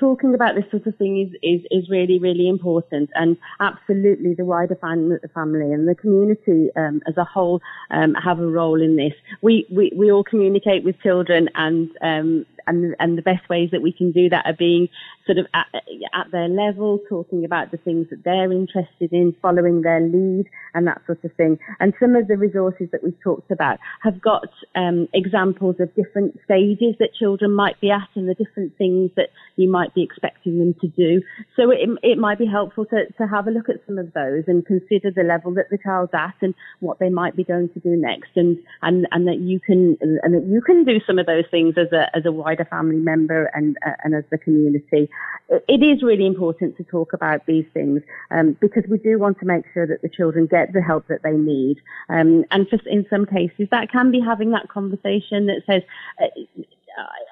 talking 0.00 0.34
about 0.34 0.54
this 0.54 0.64
sort 0.70 0.86
of 0.86 0.96
thing 0.96 1.20
is, 1.20 1.36
is, 1.42 1.66
is 1.70 1.90
really, 1.90 2.18
really 2.18 2.48
important, 2.48 3.10
and 3.14 3.36
absolutely 3.60 4.32
the 4.32 4.46
wider 4.46 4.74
fam- 4.74 5.18
family 5.34 5.70
and 5.70 5.86
the 5.86 5.94
community 5.94 6.70
um, 6.76 7.02
as 7.06 7.18
a 7.18 7.24
whole 7.24 7.60
um, 7.90 8.14
have 8.14 8.38
a 8.38 8.46
role 8.46 8.80
in 8.80 8.96
this. 8.96 9.12
We, 9.42 9.66
we 9.70 9.92
we 9.94 10.10
all 10.10 10.24
communicate 10.24 10.82
with 10.82 10.98
children, 11.02 11.50
and 11.54 11.90
um, 12.00 12.46
and 12.66 12.94
and 12.98 13.18
the 13.18 13.22
best 13.22 13.48
ways 13.48 13.70
that 13.72 13.82
we 13.82 13.92
can 13.92 14.12
do 14.12 14.28
that 14.28 14.46
are 14.46 14.56
being 14.56 14.88
sort 15.26 15.38
of 15.38 15.46
at, 15.54 15.66
at 16.14 16.30
their 16.30 16.48
level, 16.48 17.00
talking 17.08 17.44
about 17.44 17.70
the 17.70 17.76
things 17.76 18.08
that 18.10 18.24
they're 18.24 18.52
interested 18.52 19.12
in, 19.12 19.34
following 19.40 19.82
their 19.82 20.00
lead, 20.00 20.46
and 20.74 20.86
that 20.86 21.00
sort 21.06 21.24
of 21.24 21.32
thing. 21.34 21.58
And 21.80 21.94
some 22.00 22.16
of 22.16 22.28
the 22.28 22.36
resources 22.36 22.88
that 22.92 23.02
we've 23.02 23.20
talked 23.22 23.50
about 23.50 23.78
have 24.02 24.20
got 24.20 24.48
um, 24.74 25.08
examples 25.14 25.76
of 25.80 25.94
different 25.94 26.38
stages 26.44 26.96
that 26.98 27.14
children 27.18 27.54
might 27.54 27.80
be 27.80 27.90
at 27.90 28.08
and 28.14 28.28
the 28.28 28.34
different 28.34 28.76
things 28.76 29.10
that 29.16 29.30
you 29.56 29.70
might 29.70 29.94
be 29.94 30.02
expecting 30.02 30.58
them 30.58 30.74
to 30.80 30.88
do. 30.88 31.22
So 31.56 31.70
it, 31.70 31.88
it 32.02 32.18
might 32.18 32.38
be 32.38 32.46
helpful 32.46 32.84
to, 32.86 33.06
to 33.18 33.26
have 33.26 33.46
a 33.46 33.50
look 33.50 33.68
at 33.68 33.84
some 33.86 33.98
of 33.98 34.12
those 34.12 34.44
and 34.46 34.66
consider 34.66 35.10
the 35.14 35.22
level 35.22 35.54
that 35.54 35.70
the 35.70 35.78
child's 35.78 36.12
at 36.14 36.34
and 36.40 36.54
what 36.80 36.98
they 36.98 37.10
might 37.10 37.36
be 37.36 37.44
going 37.44 37.68
to 37.70 37.80
do 37.80 37.90
next 37.90 38.30
and, 38.36 38.58
and, 38.82 39.06
and 39.12 39.28
that 39.28 39.38
you 39.38 39.60
can, 39.60 39.96
and 40.00 40.34
that 40.34 40.46
you 40.46 40.60
can 40.60 40.84
do 40.84 41.00
some 41.06 41.18
of 41.18 41.26
those 41.26 41.44
things 41.50 41.74
as 41.76 41.92
a, 41.92 42.14
as 42.16 42.24
a 42.26 42.32
wider 42.32 42.51
family 42.64 42.96
member 42.96 43.50
and, 43.54 43.76
uh, 43.86 43.90
and 44.04 44.14
as 44.14 44.24
the 44.30 44.38
community. 44.38 45.10
It, 45.48 45.64
it 45.68 45.82
is 45.82 46.02
really 46.02 46.26
important 46.26 46.76
to 46.76 46.84
talk 46.84 47.12
about 47.12 47.46
these 47.46 47.66
things, 47.74 48.02
um, 48.30 48.56
because 48.60 48.84
we 48.88 48.98
do 48.98 49.18
want 49.18 49.38
to 49.40 49.46
make 49.46 49.64
sure 49.72 49.86
that 49.86 50.02
the 50.02 50.08
children 50.08 50.46
get 50.46 50.72
the 50.72 50.82
help 50.82 51.08
that 51.08 51.22
they 51.22 51.32
need. 51.32 51.78
Um, 52.08 52.44
and 52.50 52.68
just 52.70 52.86
in 52.86 53.06
some 53.10 53.26
cases 53.26 53.68
that 53.70 53.90
can 53.90 54.10
be 54.10 54.20
having 54.20 54.50
that 54.50 54.68
conversation 54.68 55.46
that 55.46 55.62
says, 55.66 55.82
uh, 56.20 56.26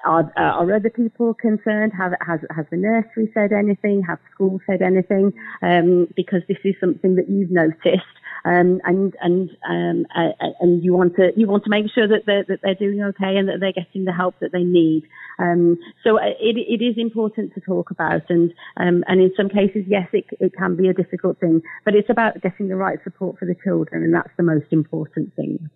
are, 0.05 0.31
are 0.35 0.73
other 0.73 0.89
people 0.89 1.33
concerned? 1.33 1.93
Have, 1.97 2.13
has, 2.25 2.39
has 2.55 2.65
the 2.71 2.77
nursery 2.77 3.31
said 3.33 3.51
anything? 3.51 4.03
Have 4.07 4.19
schools 4.33 4.61
said 4.65 4.81
anything? 4.81 5.33
Um, 5.61 6.07
because 6.15 6.41
this 6.47 6.57
is 6.63 6.75
something 6.79 7.15
that 7.15 7.29
you've 7.29 7.51
noticed. 7.51 8.05
Um, 8.43 8.81
and 8.85 9.15
and 9.21 9.51
um, 9.69 10.07
uh, 10.15 10.31
and 10.59 10.83
you 10.83 10.93
want 10.93 11.15
to 11.17 11.31
you 11.35 11.45
want 11.45 11.63
to 11.65 11.69
make 11.69 11.85
sure 11.93 12.07
that 12.07 12.25
they're 12.25 12.43
that 12.47 12.61
they're 12.63 12.73
doing 12.73 13.03
okay 13.03 13.37
and 13.37 13.47
that 13.47 13.59
they're 13.59 13.71
getting 13.71 14.05
the 14.05 14.11
help 14.11 14.39
that 14.39 14.51
they 14.51 14.63
need. 14.63 15.03
Um, 15.37 15.77
so 16.03 16.17
uh, 16.17 16.33
it 16.39 16.57
it 16.57 16.83
is 16.83 16.95
important 16.97 17.53
to 17.53 17.61
talk 17.61 17.91
about, 17.91 18.23
and 18.29 18.51
um, 18.77 19.03
and 19.07 19.21
in 19.21 19.31
some 19.37 19.47
cases, 19.47 19.83
yes, 19.87 20.07
it 20.11 20.25
it 20.39 20.53
can 20.57 20.75
be 20.75 20.87
a 20.87 20.93
difficult 20.93 21.39
thing, 21.39 21.61
but 21.85 21.93
it's 21.93 22.09
about 22.09 22.41
getting 22.41 22.67
the 22.67 22.75
right 22.75 22.97
support 23.03 23.37
for 23.37 23.45
the 23.45 23.55
children, 23.63 24.03
and 24.03 24.13
that's 24.13 24.35
the 24.37 24.43
most 24.43 24.67
important 24.71 25.35
thing. 25.35 25.69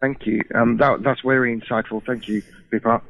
Thank 0.00 0.26
you. 0.26 0.42
Um, 0.54 0.76
that, 0.78 1.02
that's 1.02 1.20
very 1.22 1.58
insightful. 1.58 2.04
Thank 2.04 2.28
you, 2.28 2.42
Pippa. 2.70 3.02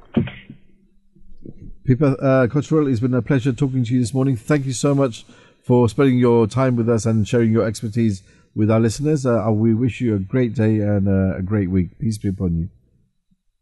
Pippa 1.85 2.07
uh, 2.07 2.47
Cotterill, 2.47 2.91
it's 2.91 3.01
been 3.01 3.15
a 3.15 3.23
pleasure 3.23 3.53
talking 3.53 3.85
to 3.85 3.95
you 3.95 4.01
this 4.01 4.15
morning. 4.15 4.37
Thank 4.37 4.67
you 4.67 4.73
so 4.73 4.95
much 4.95 5.25
for 5.63 5.89
spending 5.89 6.19
your 6.19 6.47
time 6.47 6.77
with 6.77 6.89
us 6.89 7.05
and 7.07 7.27
sharing 7.29 7.53
your 7.53 7.67
expertise 7.67 8.23
with 8.55 8.71
our 8.71 8.81
listeners. 8.81 9.27
Uh, 9.27 9.47
we 9.51 9.75
wish 9.75 10.01
you 10.01 10.15
a 10.15 10.19
great 10.19 10.55
day 10.55 10.81
and 10.81 11.09
uh, 11.09 11.37
a 11.39 11.43
great 11.43 11.71
week. 11.71 11.99
Peace 11.99 12.19
be 12.19 12.29
upon 12.29 12.57
you. 12.57 12.69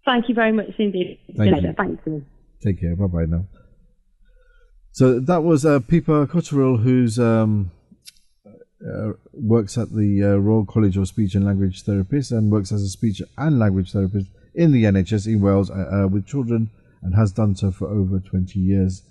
Thank 0.04 0.28
you 0.28 0.34
very 0.34 0.52
much 0.52 0.70
indeed. 0.78 1.18
Thank 1.36 1.62
you. 1.62 1.72
Thank 1.76 2.00
you. 2.06 2.24
Take 2.62 2.80
care. 2.80 2.94
Bye 2.94 3.06
bye 3.06 3.24
now. 3.26 3.46
So 4.92 5.20
that 5.20 5.42
was 5.42 5.66
uh, 5.66 5.80
Pippa 5.80 6.26
Cotterill, 6.26 6.82
who's 6.82 7.18
um, 7.18 7.70
uh, 8.84 9.12
works 9.32 9.78
at 9.78 9.92
the 9.94 10.22
uh, 10.22 10.36
Royal 10.36 10.66
College 10.66 10.96
of 10.96 11.08
Speech 11.08 11.34
and 11.34 11.44
Language 11.44 11.84
Therapists 11.84 12.30
and 12.30 12.50
works 12.50 12.72
as 12.72 12.82
a 12.82 12.88
speech 12.88 13.22
and 13.38 13.58
language 13.58 13.92
therapist 13.92 14.28
in 14.54 14.72
the 14.72 14.84
NHS 14.84 15.26
in 15.26 15.40
Wales 15.40 15.70
uh, 15.70 16.04
uh, 16.04 16.08
with 16.08 16.26
children 16.26 16.70
and 17.02 17.14
has 17.14 17.32
done 17.32 17.54
so 17.54 17.70
for 17.70 17.88
over 17.88 18.18
20 18.18 18.58
years. 18.58 19.02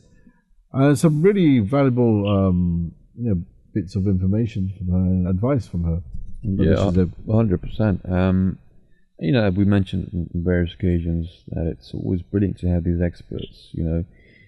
Uh, 0.73 0.93
some 0.93 1.21
really 1.21 1.59
valuable 1.59 2.27
um, 2.27 2.91
you 3.17 3.29
know, 3.29 3.41
bits 3.73 3.95
of 3.95 4.07
information 4.07 4.73
from 4.77 4.87
her 4.89 4.97
and 4.97 5.27
advice 5.27 5.67
from 5.67 5.83
her. 5.83 6.01
Yeah, 6.41 6.91
hundred 7.31 7.61
percent. 7.61 8.01
Um, 8.07 8.59
you 9.19 9.31
know, 9.31 9.49
we 9.49 9.65
mentioned 9.65 10.11
on 10.13 10.43
various 10.43 10.73
occasions 10.73 11.43
that 11.47 11.65
it's 11.65 11.91
always 11.93 12.21
brilliant 12.21 12.59
to 12.59 12.67
have 12.67 12.83
these 12.83 13.01
experts. 13.01 13.69
You 13.71 13.83
know, 13.83 14.05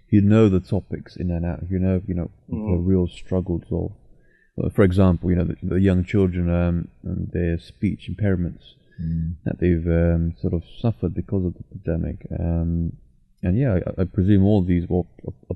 you 0.10 0.22
know 0.22 0.48
the 0.48 0.60
topics 0.60 1.16
in 1.16 1.32
and 1.32 1.46
out. 1.46 1.64
You 1.70 1.80
know, 1.80 2.02
you 2.06 2.14
know 2.14 2.30
mm. 2.50 2.72
the 2.72 2.78
real 2.78 3.08
struggles 3.08 3.64
of 3.72 3.86
uh, 3.86 3.94
for 4.74 4.84
example, 4.84 5.30
you 5.30 5.36
know, 5.36 5.44
the, 5.44 5.58
the 5.62 5.80
young 5.80 6.04
children 6.04 6.50
um, 6.50 6.88
and 7.04 7.32
their 7.32 7.60
speech 7.60 8.10
impairments 8.10 8.74
mm. 9.02 9.36
that 9.46 9.60
they've 9.60 9.86
um, 9.88 10.36
sort 10.42 10.54
of 10.54 10.64
suffered 10.80 11.14
because 11.14 11.46
of 11.46 11.54
the 11.54 11.64
pandemic. 11.64 12.26
Um, 12.40 12.94
and 13.44 13.58
yeah, 13.58 13.80
I, 13.86 14.02
I, 14.02 14.06
presume 14.06 14.44
all 14.44 14.64
these, 14.64 14.86
well, 14.90 15.08
a, 15.28 15.54
a, 15.54 15.56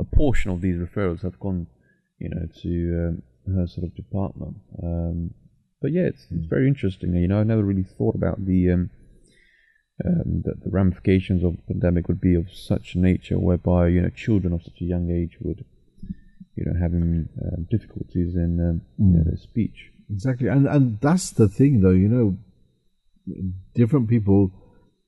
a, 0.00 0.04
portion 0.04 0.50
of 0.50 0.60
these 0.60 0.76
referrals 0.76 1.22
have 1.22 1.40
gone, 1.40 1.66
you 2.18 2.28
know, 2.28 2.46
to 2.62 3.08
um, 3.08 3.22
her 3.56 3.66
sort 3.66 3.86
of 3.86 3.94
department. 3.94 4.56
Um, 4.82 5.32
but 5.80 5.92
yeah, 5.92 6.02
it's, 6.02 6.26
it's 6.30 6.46
very 6.46 6.68
interesting. 6.68 7.14
You 7.14 7.28
know, 7.28 7.40
I 7.40 7.44
never 7.44 7.62
really 7.62 7.84
thought 7.84 8.14
about 8.14 8.44
the 8.44 8.70
um, 8.70 8.90
um, 10.04 10.42
that 10.44 10.62
the 10.64 10.70
ramifications 10.70 11.44
of 11.44 11.56
the 11.56 11.62
pandemic 11.74 12.08
would 12.08 12.20
be 12.20 12.34
of 12.34 12.52
such 12.52 12.96
nature, 12.96 13.38
whereby 13.38 13.88
you 13.88 14.02
know 14.02 14.10
children 14.10 14.52
of 14.52 14.62
such 14.62 14.80
a 14.80 14.84
young 14.84 15.10
age 15.10 15.38
would 15.40 15.64
you 16.56 16.64
know, 16.64 16.74
having 16.80 17.28
um, 17.44 17.66
difficulties 17.70 18.34
in 18.34 18.60
um, 18.60 18.80
mm. 19.00 19.12
you 19.12 19.18
know, 19.18 19.24
their 19.24 19.36
speech. 19.36 19.90
Exactly, 20.10 20.48
and 20.48 20.66
and 20.66 21.00
that's 21.00 21.30
the 21.30 21.48
thing, 21.48 21.80
though. 21.80 21.90
You 21.90 22.08
know, 22.08 22.36
different 23.74 24.08
people 24.08 24.50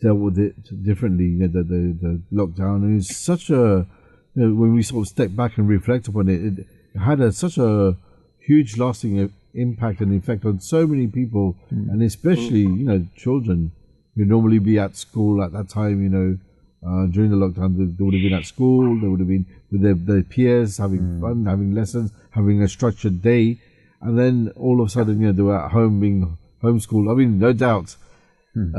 dealt 0.00 0.18
with 0.18 0.38
it 0.38 0.54
differently. 0.82 1.26
You 1.26 1.38
know, 1.38 1.48
the 1.48 1.62
the, 1.62 1.98
the 2.00 2.22
lockdown 2.32 2.82
and 2.82 3.00
it's 3.00 3.16
such 3.16 3.50
a 3.50 3.86
you 4.34 4.42
know, 4.42 4.54
when 4.54 4.74
we 4.74 4.82
sort 4.82 5.06
of 5.06 5.08
step 5.08 5.34
back 5.34 5.56
and 5.56 5.68
reflect 5.68 6.08
upon 6.08 6.28
it, 6.28 6.58
it 6.58 6.66
had 6.98 7.20
a, 7.20 7.32
such 7.32 7.58
a 7.58 7.96
huge 8.38 8.76
lasting 8.76 9.32
impact 9.54 10.00
and 10.00 10.14
effect 10.14 10.44
on 10.44 10.60
so 10.60 10.86
many 10.86 11.06
people, 11.06 11.56
mm. 11.72 11.90
and 11.90 12.02
especially 12.02 12.60
you 12.60 12.84
know 12.84 13.06
children 13.16 13.72
who 14.14 14.24
normally 14.24 14.58
be 14.58 14.78
at 14.78 14.96
school 14.96 15.42
at 15.42 15.52
that 15.52 15.68
time. 15.68 16.02
You 16.02 16.08
know, 16.08 16.38
uh, 16.84 17.06
during 17.06 17.30
the 17.30 17.36
lockdown, 17.36 17.76
they, 17.76 17.84
they, 17.84 18.04
would 18.04 18.14
have 18.14 18.22
been 18.22 18.32
at 18.32 18.46
school. 18.46 19.00
They 19.00 19.08
would 19.08 19.20
have 19.20 19.28
been 19.28 19.46
with 19.70 19.82
their, 19.82 19.94
their 19.94 20.22
peers, 20.22 20.78
having 20.78 21.00
mm. 21.00 21.20
fun, 21.20 21.46
having 21.46 21.74
lessons, 21.74 22.12
having 22.30 22.62
a 22.62 22.68
structured 22.68 23.22
day, 23.22 23.58
and 24.00 24.18
then 24.18 24.52
all 24.56 24.80
of 24.80 24.88
a 24.88 24.90
sudden, 24.90 25.20
you 25.20 25.28
know, 25.28 25.32
they 25.32 25.42
were 25.42 25.58
at 25.58 25.72
home 25.72 26.00
being 26.00 26.36
homeschooled. 26.62 27.10
I 27.10 27.14
mean, 27.14 27.38
no 27.38 27.52
doubt. 27.52 27.96
Mm. 28.56 28.72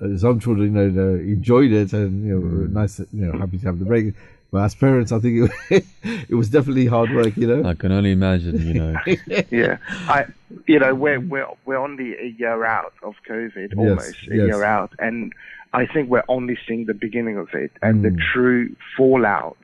Uh, 0.00 0.16
some 0.16 0.38
children, 0.38 0.76
you 0.76 0.90
know, 0.92 1.14
enjoyed 1.16 1.72
it 1.72 1.92
and 1.92 2.24
you 2.24 2.38
know, 2.38 2.68
mm. 2.68 2.70
nice, 2.70 3.00
you 3.00 3.26
know, 3.26 3.36
happy 3.36 3.58
to 3.58 3.66
have 3.66 3.80
the 3.80 3.84
break. 3.84 4.14
But 4.54 4.66
as 4.66 4.74
parents, 4.76 5.10
I 5.10 5.18
think 5.18 5.50
it, 5.68 5.84
it 6.28 6.34
was 6.36 6.48
definitely 6.48 6.86
hard 6.86 7.12
work. 7.12 7.36
You 7.36 7.48
know, 7.48 7.68
I 7.68 7.74
can 7.74 7.90
only 7.90 8.12
imagine. 8.12 8.64
You 8.64 8.74
know, 8.74 8.94
yeah, 9.50 9.78
I, 10.06 10.26
you 10.68 10.78
know, 10.78 10.94
we're 10.94 11.18
we're 11.18 11.48
we're 11.64 11.76
only 11.76 12.14
a 12.16 12.32
year 12.38 12.64
out 12.64 12.92
of 13.02 13.16
COVID, 13.28 13.76
almost 13.76 14.14
yes, 14.22 14.30
a 14.30 14.36
yes. 14.36 14.46
year 14.46 14.62
out, 14.62 14.92
and 15.00 15.32
I 15.74 15.86
think 15.86 16.08
we're 16.08 16.24
only 16.28 16.56
seeing 16.66 16.86
the 16.86 16.94
beginning 16.94 17.36
of 17.36 17.48
it 17.52 17.72
and 17.82 18.02
mm. 18.02 18.02
the 18.04 18.22
true 18.32 18.74
fallout 18.96 19.56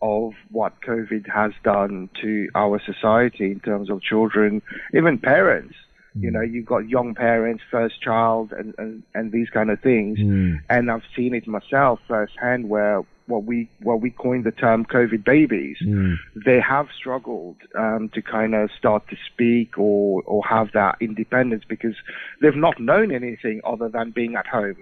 of 0.00 0.32
what 0.50 0.74
COVID 0.86 1.28
has 1.28 1.52
done 1.64 2.08
to 2.22 2.48
our 2.54 2.80
society 2.84 3.50
in 3.52 3.60
terms 3.60 3.90
of 3.90 4.02
children, 4.02 4.62
even 4.94 5.18
parents. 5.18 5.74
Mm. 6.16 6.22
You 6.22 6.30
know, 6.30 6.40
you've 6.40 6.66
got 6.66 6.88
young 6.88 7.14
parents, 7.14 7.62
first 7.70 8.00
child, 8.00 8.52
and, 8.52 8.74
and, 8.78 9.02
and 9.14 9.32
these 9.32 9.48
kind 9.50 9.70
of 9.70 9.80
things. 9.80 10.18
Mm. 10.18 10.60
And 10.68 10.90
I've 10.90 11.02
seen 11.16 11.34
it 11.34 11.46
myself 11.46 12.00
firsthand 12.06 12.68
where 12.68 13.02
what 13.26 13.44
we 13.44 13.68
what 13.82 14.00
we 14.00 14.10
coined 14.10 14.44
the 14.44 14.50
term 14.50 14.84
COVID 14.84 15.24
babies. 15.24 15.76
Mm. 15.84 16.16
They 16.46 16.60
have 16.60 16.88
struggled 16.96 17.56
um, 17.78 18.10
to 18.14 18.22
kind 18.22 18.54
of 18.54 18.70
start 18.78 19.06
to 19.08 19.16
speak 19.32 19.78
or 19.78 20.22
or 20.22 20.42
have 20.44 20.72
that 20.72 20.96
independence 21.00 21.64
because 21.68 21.94
they've 22.40 22.56
not 22.56 22.80
known 22.80 23.12
anything 23.12 23.60
other 23.64 23.88
than 23.88 24.12
being 24.12 24.34
at 24.34 24.46
home 24.46 24.76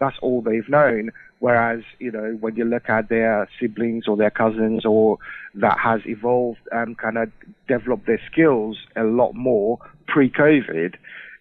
that's 0.00 0.16
all 0.20 0.42
they've 0.42 0.68
known. 0.68 1.10
Whereas, 1.38 1.82
you 1.98 2.10
know, 2.10 2.36
when 2.40 2.56
you 2.56 2.64
look 2.64 2.90
at 2.90 3.08
their 3.08 3.48
siblings 3.58 4.06
or 4.08 4.16
their 4.16 4.30
cousins 4.30 4.84
or 4.84 5.18
that 5.54 5.78
has 5.78 6.00
evolved 6.04 6.60
and 6.70 6.98
kind 6.98 7.16
of 7.16 7.30
developed 7.66 8.06
their 8.06 8.20
skills 8.30 8.76
a 8.96 9.04
lot 9.04 9.34
more 9.34 9.78
pre-COVID, 10.06 10.96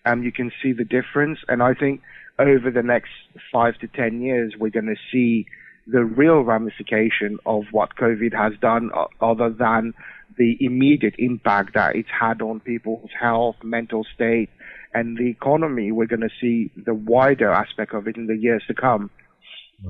um, 0.06 0.24
you 0.24 0.32
can 0.32 0.52
see 0.62 0.72
the 0.72 0.86
difference. 0.86 1.40
And 1.50 1.62
I 1.62 1.74
think 1.74 2.02
over 2.38 2.72
the 2.72 2.84
next 2.84 3.12
five 3.52 3.78
to 3.80 3.88
ten 3.88 4.22
years, 4.22 4.54
we're 4.58 4.70
going 4.70 4.86
to 4.86 4.96
see 5.12 5.46
the 5.86 6.06
real 6.06 6.42
ramification 6.42 7.40
of 7.46 7.64
what 7.72 7.96
COVID 7.96 8.34
has 8.34 8.54
done, 8.62 8.92
other 9.20 9.50
than 9.50 9.94
the 10.38 10.56
immediate 10.62 11.16
impact 11.18 11.74
that 11.74 11.96
it's 11.96 12.10
had 12.10 12.42
on 12.42 12.62
people's 12.62 13.10
health, 13.20 13.58
mental 13.64 14.06
state, 14.16 14.50
and 14.94 15.18
the 15.18 15.30
economy, 15.30 15.92
we're 15.92 16.08
going 16.08 16.22
to 16.22 16.30
see 16.42 16.72
the 16.76 16.94
wider 16.94 17.52
aspect 17.52 17.94
of 17.94 18.08
it 18.08 18.18
in 18.18 18.28
the 18.28 18.38
years 18.38 18.64
to 18.68 18.74
come. 18.74 19.10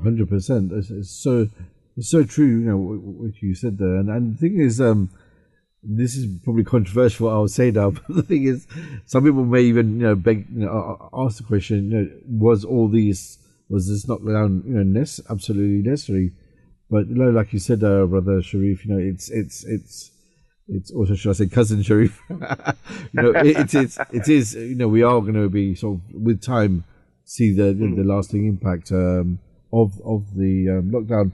hundred 0.02 0.30
percent. 0.30 0.72
It's 0.72 1.12
so 1.12 1.48
it's 1.96 2.10
so 2.10 2.24
true. 2.24 2.46
You 2.46 2.66
know 2.66 2.78
what 2.78 3.42
you 3.42 3.56
said 3.56 3.78
there, 3.78 3.96
and, 3.96 4.10
and 4.10 4.36
the 4.36 4.38
thing 4.38 4.60
is, 4.60 4.82
um, 4.82 5.10
this 5.84 6.16
is 6.16 6.28
probably 6.44 6.64
controversial. 6.64 7.28
What 7.28 7.36
I 7.36 7.38
will 7.38 7.48
say 7.48 7.72
now, 7.72 7.92
but 8.08 8.08
the 8.08 8.24
thing 8.24 8.44
is, 8.44 8.68
some 9.06 9.24
people 9.24 9.46
may 9.46 9.62
even 9.62 10.00
you 10.00 10.08
know 10.08 10.16
beg, 10.16 10.48
you 10.54 10.66
know, 10.66 11.10
ask 11.14 11.38
the 11.38 11.44
question: 11.44 11.92
you 11.92 11.98
know, 11.98 12.10
was 12.26 12.66
all 12.66 12.88
these 12.88 13.38
was 13.70 13.88
this 13.88 14.08
knockdown 14.08 14.64
you 14.66 14.84
know 14.84 15.02
absolutely 15.30 15.90
necessary? 15.90 16.32
But 16.90 17.08
you 17.08 17.16
know, 17.16 17.30
like 17.30 17.54
you 17.54 17.60
said, 17.60 17.84
uh, 17.84 18.06
brother 18.06 18.42
Sharif, 18.42 18.86
you 18.86 18.94
know, 18.94 19.00
it's 19.00 19.30
it's 19.30 19.64
it's 19.64 20.12
it's 20.72 20.92
also 20.92 21.16
should 21.16 21.32
I 21.32 21.34
say 21.34 21.48
cousin 21.48 21.82
Sharif? 21.82 22.22
you 22.30 22.38
know, 23.14 23.32
it, 23.32 23.58
it 23.58 23.74
is 23.74 24.00
it 24.12 24.28
is 24.28 24.56
you 24.56 24.76
know 24.76 24.88
we 24.88 25.04
are 25.04 25.20
going 25.22 25.34
to 25.34 25.50
be 25.50 25.76
sort 25.76 25.98
of 25.98 26.14
with 26.14 26.42
time 26.42 26.84
see 27.26 27.54
the 27.54 27.74
the, 27.74 27.96
the 27.96 28.04
lasting 28.04 28.46
impact 28.46 28.92
um, 28.92 29.40
of 29.74 30.00
of 30.02 30.36
the 30.36 30.70
um, 30.70 30.92
lockdown. 30.92 31.32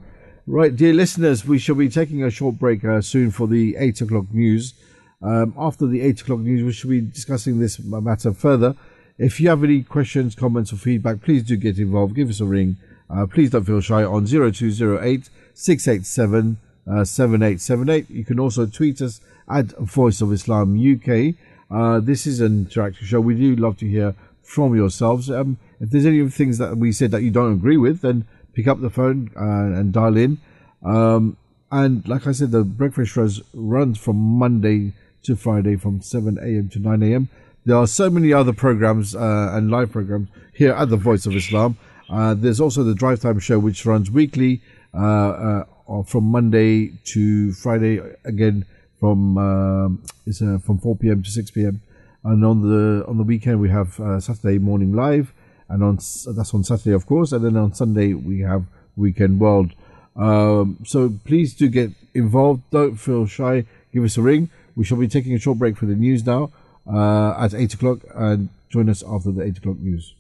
Right, 0.48 0.76
dear 0.76 0.94
listeners, 0.94 1.44
we 1.46 1.58
shall 1.58 1.76
be 1.76 1.90
taking 1.90 2.24
a 2.24 2.30
short 2.30 2.60
break 2.60 2.86
uh, 2.86 3.02
soon 3.02 3.32
for 3.32 3.48
the 3.48 3.76
eight 3.78 4.00
o'clock 4.02 4.26
news. 4.32 4.76
Um, 5.22 5.56
after 5.58 5.88
the 5.88 6.02
eight 6.02 6.22
o'clock 6.22 6.40
news, 6.40 6.64
we 6.64 6.72
shall 6.72 6.92
be 6.92 7.02
discussing 7.02 7.60
this 7.60 7.80
matter 7.80 8.32
further. 8.32 8.76
If 9.18 9.40
you 9.40 9.50
have 9.50 9.64
any 9.64 9.82
questions, 9.82 10.36
comments, 10.36 10.72
or 10.72 10.76
feedback, 10.76 11.22
please 11.22 11.44
do 11.44 11.56
get 11.56 11.80
involved. 11.80 12.16
Give 12.16 12.30
us 12.30 12.42
a 12.42 12.46
ring. 12.46 12.78
Uh, 13.10 13.26
please 13.26 13.50
don't 13.50 13.64
feel 13.64 13.82
shy 13.82 14.04
on 14.04 14.28
0208 14.28 15.30
687 15.54 16.58
uh, 16.58 16.75
7878. 16.86 18.10
You 18.10 18.24
can 18.24 18.40
also 18.40 18.66
tweet 18.66 19.02
us 19.02 19.22
at 19.50 19.78
Voice 19.78 20.22
of 20.22 20.32
Islam 20.32 20.78
UK. 20.78 21.36
Uh, 21.70 22.00
this 22.00 22.28
is 22.28 22.42
an 22.42 22.66
interactive 22.66 23.06
show. 23.06 23.20
We 23.20 23.36
do 23.36 23.56
love 23.56 23.78
to 23.78 23.88
hear 23.88 24.16
from 24.44 24.76
yourselves. 24.76 25.30
Um, 25.30 25.58
if 25.80 25.90
there's 25.90 26.06
any 26.06 26.20
of 26.20 26.28
the 26.28 26.36
things 26.36 26.58
that 26.60 26.78
we 26.78 26.92
said 26.92 27.12
that 27.12 27.24
you 27.24 27.32
don't 27.32 27.54
agree 27.54 27.78
with, 27.78 28.02
then 28.02 28.26
pick 28.54 28.68
up 28.68 28.82
the 28.82 28.90
phone 28.90 29.32
uh, 29.36 29.78
and 29.80 29.92
dial 29.92 30.16
in. 30.16 30.38
Um, 30.84 31.38
and 31.72 32.08
like 32.08 32.28
I 32.28 32.32
said, 32.32 32.52
the 32.52 32.64
breakfast 32.64 33.12
shows 33.14 33.42
runs 33.54 33.98
from 33.98 34.18
Monday 34.18 34.94
to 35.24 35.36
Friday 35.36 35.76
from 35.76 36.02
7 36.02 36.38
a.m. 36.38 36.70
to 36.70 36.80
9 36.80 37.04
a.m. 37.04 37.30
There 37.66 37.76
are 37.76 37.88
so 37.88 38.10
many 38.12 38.32
other 38.32 38.54
programs 38.54 39.16
uh, 39.16 39.50
and 39.54 39.72
live 39.72 39.92
programs 39.92 40.30
here 40.54 40.74
at 40.74 40.90
the 40.90 40.98
Voice 40.98 41.26
of 41.26 41.36
Islam. 41.36 41.78
Uh, 42.08 42.36
there's 42.36 42.62
also 42.62 42.84
the 42.84 42.94
Drive 42.94 43.22
Time 43.22 43.40
Show, 43.40 43.58
which 43.58 43.86
runs 43.86 44.12
weekly 44.12 44.62
uh, 44.94 44.98
uh, 45.00 45.64
from 46.06 46.26
Monday 46.26 46.92
to 47.06 47.54
Friday. 47.54 48.00
Again, 48.24 48.66
from 49.00 49.38
um, 49.38 50.04
it's 50.26 50.42
uh, 50.42 50.58
from 50.66 50.80
4 50.80 50.96
p.m. 50.96 51.24
to 51.24 51.30
6 51.30 51.52
p.m. 51.52 51.82
And 52.24 52.44
on 52.44 52.62
the 52.62 53.06
on 53.08 53.18
the 53.18 53.24
weekend 53.24 53.60
we 53.62 53.70
have 53.70 54.00
uh, 54.00 54.20
Saturday 54.20 54.58
morning 54.58 54.94
live, 54.94 55.32
and 55.70 55.84
on 55.84 55.96
that's 55.96 56.54
on 56.54 56.64
Saturday 56.64 56.94
of 56.94 57.06
course, 57.06 57.32
and 57.32 57.46
then 57.46 57.56
on 57.56 57.74
Sunday 57.74 58.14
we 58.14 58.40
have 58.42 58.66
Weekend 58.96 59.40
World. 59.40 59.74
Um, 60.16 60.80
so 60.86 61.14
please 61.26 61.54
do 61.54 61.68
get 61.68 61.92
involved. 62.14 62.64
Don't 62.72 62.96
feel 62.96 63.28
shy. 63.28 63.66
Give 63.94 64.04
us 64.04 64.18
a 64.18 64.22
ring. 64.22 64.50
We 64.76 64.86
shall 64.86 64.98
be 64.98 65.08
taking 65.08 65.34
a 65.34 65.40
short 65.40 65.60
break 65.60 65.78
for 65.78 65.86
the 65.86 65.96
news 65.96 66.26
now 66.26 66.52
uh, 66.92 67.36
at 67.38 67.54
eight 67.54 67.74
o'clock, 67.74 68.00
and 68.16 68.50
join 68.70 68.90
us 68.90 69.04
after 69.08 69.32
the 69.32 69.44
eight 69.44 69.58
o'clock 69.58 69.78
news. 69.78 70.14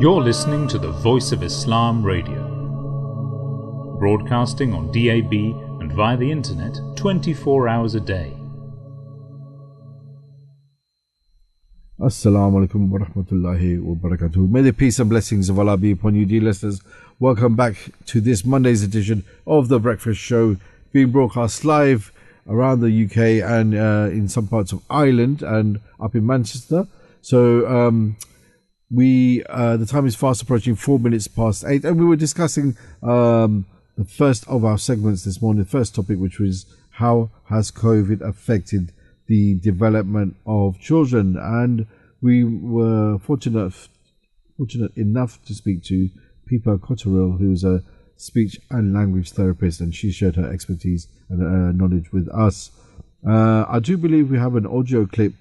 You're 0.00 0.22
listening 0.22 0.68
to 0.68 0.78
the 0.78 0.92
Voice 0.92 1.32
of 1.32 1.42
Islam 1.42 2.04
Radio, 2.04 2.46
broadcasting 3.98 4.72
on 4.72 4.92
DAB 4.92 5.32
and 5.80 5.90
via 5.92 6.16
the 6.16 6.30
internet 6.30 6.78
24 6.94 7.66
hours 7.66 7.96
a 7.96 8.00
day. 8.00 8.32
Assalamu 12.00 12.64
alaikum 12.64 12.88
wa 12.88 13.00
rahmatullahi 13.00 13.82
wa 13.82 13.96
barakatuh. 13.96 14.48
May 14.48 14.62
the 14.62 14.72
peace 14.72 15.00
and 15.00 15.10
blessings 15.10 15.48
of 15.48 15.58
Allah 15.58 15.76
be 15.76 15.90
upon 15.90 16.14
you, 16.14 16.24
dear 16.24 16.42
listeners. 16.42 16.80
Welcome 17.18 17.56
back 17.56 17.74
to 18.06 18.20
this 18.20 18.44
Monday's 18.44 18.84
edition 18.84 19.24
of 19.48 19.66
The 19.66 19.80
Breakfast 19.80 20.20
Show, 20.20 20.58
being 20.92 21.10
broadcast 21.10 21.64
live 21.64 22.12
around 22.48 22.82
the 22.82 23.04
UK 23.04 23.42
and 23.44 23.74
uh, 23.74 24.10
in 24.12 24.28
some 24.28 24.46
parts 24.46 24.70
of 24.70 24.80
Ireland 24.88 25.42
and 25.42 25.80
up 25.98 26.14
in 26.14 26.24
Manchester. 26.24 26.86
So, 27.20 27.66
um, 27.66 28.16
we 28.90 29.44
uh, 29.44 29.76
the 29.76 29.86
time 29.86 30.06
is 30.06 30.16
fast 30.16 30.42
approaching 30.42 30.74
four 30.74 30.98
minutes 30.98 31.28
past 31.28 31.64
eight 31.66 31.84
and 31.84 31.98
we 31.98 32.06
were 32.06 32.16
discussing 32.16 32.76
um, 33.02 33.66
the 33.96 34.04
first 34.04 34.48
of 34.48 34.64
our 34.64 34.78
segments 34.78 35.24
this 35.24 35.42
morning 35.42 35.62
the 35.62 35.68
first 35.68 35.94
topic 35.94 36.18
which 36.18 36.38
was 36.38 36.64
how 36.92 37.30
has 37.48 37.70
covid 37.70 38.20
affected 38.20 38.92
the 39.28 39.60
development 39.60 40.36
of 40.46 40.80
children? 40.80 41.36
And 41.36 41.86
we 42.20 42.42
were 42.42 43.18
fortunate 43.18 43.72
fortunate 44.56 44.96
enough 44.96 45.40
to 45.44 45.54
speak 45.54 45.84
to 45.84 46.08
Pippa 46.46 46.78
Cotterill 46.78 47.38
who's 47.38 47.62
a 47.62 47.84
speech 48.16 48.58
and 48.70 48.92
language 48.92 49.30
therapist 49.30 49.80
and 49.80 49.94
she 49.94 50.10
shared 50.10 50.34
her 50.34 50.52
expertise 50.52 51.06
and 51.28 51.40
uh, 51.40 51.72
knowledge 51.72 52.12
with 52.12 52.28
us. 52.30 52.72
Uh, 53.26 53.64
I 53.68 53.78
do 53.78 53.96
believe 53.96 54.30
we 54.30 54.38
have 54.38 54.56
an 54.56 54.66
audio 54.66 55.06
clip 55.06 55.34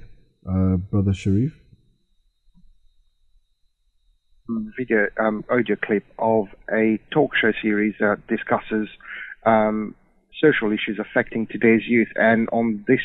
uh, 0.48 0.76
brother 0.76 1.14
Sharif 1.14 1.60
video 4.50 5.08
um, 5.20 5.44
audio 5.50 5.76
clip 5.76 6.04
of 6.20 6.48
a 6.72 7.00
talk 7.12 7.32
show 7.36 7.52
series 7.62 7.96
that 8.00 8.26
discusses 8.28 8.88
um, 9.46 9.96
social 10.42 10.72
issues 10.72 11.00
affecting 11.00 11.48
today's 11.48 11.82
youth. 11.88 12.10
And 12.16 12.48
on 12.52 12.86
this 12.88 13.02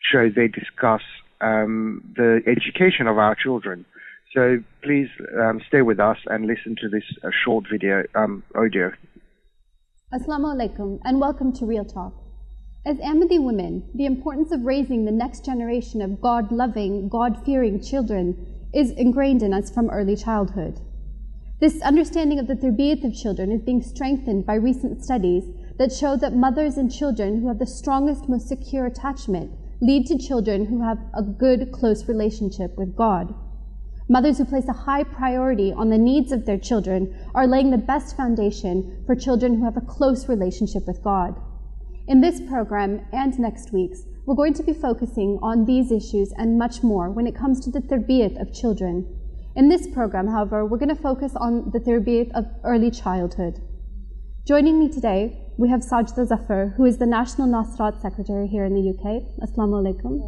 show, 0.00 0.28
they 0.34 0.48
discuss 0.48 1.02
um, 1.40 2.02
the 2.16 2.40
education 2.46 3.06
of 3.06 3.18
our 3.18 3.34
children. 3.34 3.84
So 4.34 4.58
please 4.82 5.08
um, 5.40 5.60
stay 5.66 5.82
with 5.82 5.98
us 5.98 6.18
and 6.26 6.46
listen 6.46 6.76
to 6.80 6.88
this 6.88 7.04
uh, 7.24 7.30
short 7.44 7.64
video 7.70 8.04
um, 8.14 8.44
audio. 8.54 8.92
Assalamu 10.12 10.54
alaikum 10.54 11.00
and 11.04 11.20
welcome 11.20 11.52
to 11.54 11.66
Real 11.66 11.84
Talk. 11.84 12.14
As 12.86 12.96
Ahmadi 12.98 13.42
women, 13.42 13.90
the 13.94 14.06
importance 14.06 14.52
of 14.52 14.62
raising 14.62 15.04
the 15.04 15.12
next 15.12 15.44
generation 15.44 16.00
of 16.00 16.20
God 16.20 16.50
loving, 16.50 17.08
God 17.08 17.44
fearing 17.44 17.80
children 17.82 18.59
is 18.72 18.90
ingrained 18.92 19.42
in 19.42 19.52
us 19.52 19.70
from 19.70 19.90
early 19.90 20.16
childhood. 20.16 20.80
This 21.60 21.82
understanding 21.82 22.38
of 22.38 22.46
the 22.46 22.54
tarbiyat 22.54 23.04
of 23.04 23.14
children 23.14 23.52
is 23.52 23.60
being 23.62 23.82
strengthened 23.82 24.46
by 24.46 24.54
recent 24.54 25.04
studies 25.04 25.44
that 25.78 25.92
show 25.92 26.16
that 26.16 26.34
mothers 26.34 26.76
and 26.76 26.90
children 26.92 27.40
who 27.40 27.48
have 27.48 27.58
the 27.58 27.66
strongest, 27.66 28.28
most 28.28 28.48
secure 28.48 28.86
attachment 28.86 29.52
lead 29.80 30.06
to 30.06 30.18
children 30.18 30.66
who 30.66 30.82
have 30.82 30.98
a 31.14 31.22
good, 31.22 31.72
close 31.72 32.08
relationship 32.08 32.76
with 32.76 32.96
God. 32.96 33.34
Mothers 34.08 34.38
who 34.38 34.44
place 34.44 34.68
a 34.68 34.72
high 34.72 35.04
priority 35.04 35.72
on 35.72 35.88
the 35.88 35.98
needs 35.98 36.32
of 36.32 36.44
their 36.44 36.58
children 36.58 37.14
are 37.34 37.46
laying 37.46 37.70
the 37.70 37.78
best 37.78 38.16
foundation 38.16 39.02
for 39.06 39.14
children 39.14 39.54
who 39.54 39.64
have 39.64 39.76
a 39.76 39.82
close 39.82 40.28
relationship 40.28 40.86
with 40.86 41.02
God. 41.02 41.40
In 42.08 42.20
this 42.20 42.40
program 42.40 43.06
and 43.12 43.38
next 43.38 43.72
week's, 43.72 44.02
we're 44.26 44.34
going 44.34 44.54
to 44.54 44.62
be 44.62 44.72
focusing 44.72 45.38
on 45.42 45.64
these 45.64 45.90
issues 45.90 46.32
and 46.36 46.58
much 46.58 46.82
more 46.82 47.10
when 47.10 47.26
it 47.26 47.34
comes 47.34 47.60
to 47.60 47.70
the 47.70 47.80
tarbiyat 47.80 48.40
of 48.40 48.52
children. 48.54 49.16
In 49.56 49.68
this 49.68 49.88
program, 49.88 50.28
however, 50.28 50.64
we're 50.64 50.78
going 50.78 50.94
to 50.94 51.02
focus 51.02 51.32
on 51.36 51.70
the 51.72 51.80
tarbiyat 51.80 52.30
of 52.34 52.46
early 52.64 52.90
childhood. 52.90 53.60
Joining 54.46 54.78
me 54.78 54.88
today, 54.88 55.38
we 55.58 55.68
have 55.68 55.80
Sajda 55.80 56.26
Zafar, 56.26 56.74
who 56.76 56.84
is 56.84 56.98
the 56.98 57.06
National 57.06 57.48
Nasirat 57.48 58.00
Secretary 58.00 58.46
here 58.46 58.64
in 58.64 58.74
the 58.74 58.90
UK. 58.90 59.22
Assalamu 59.46 59.82
alaikum. 59.82 60.18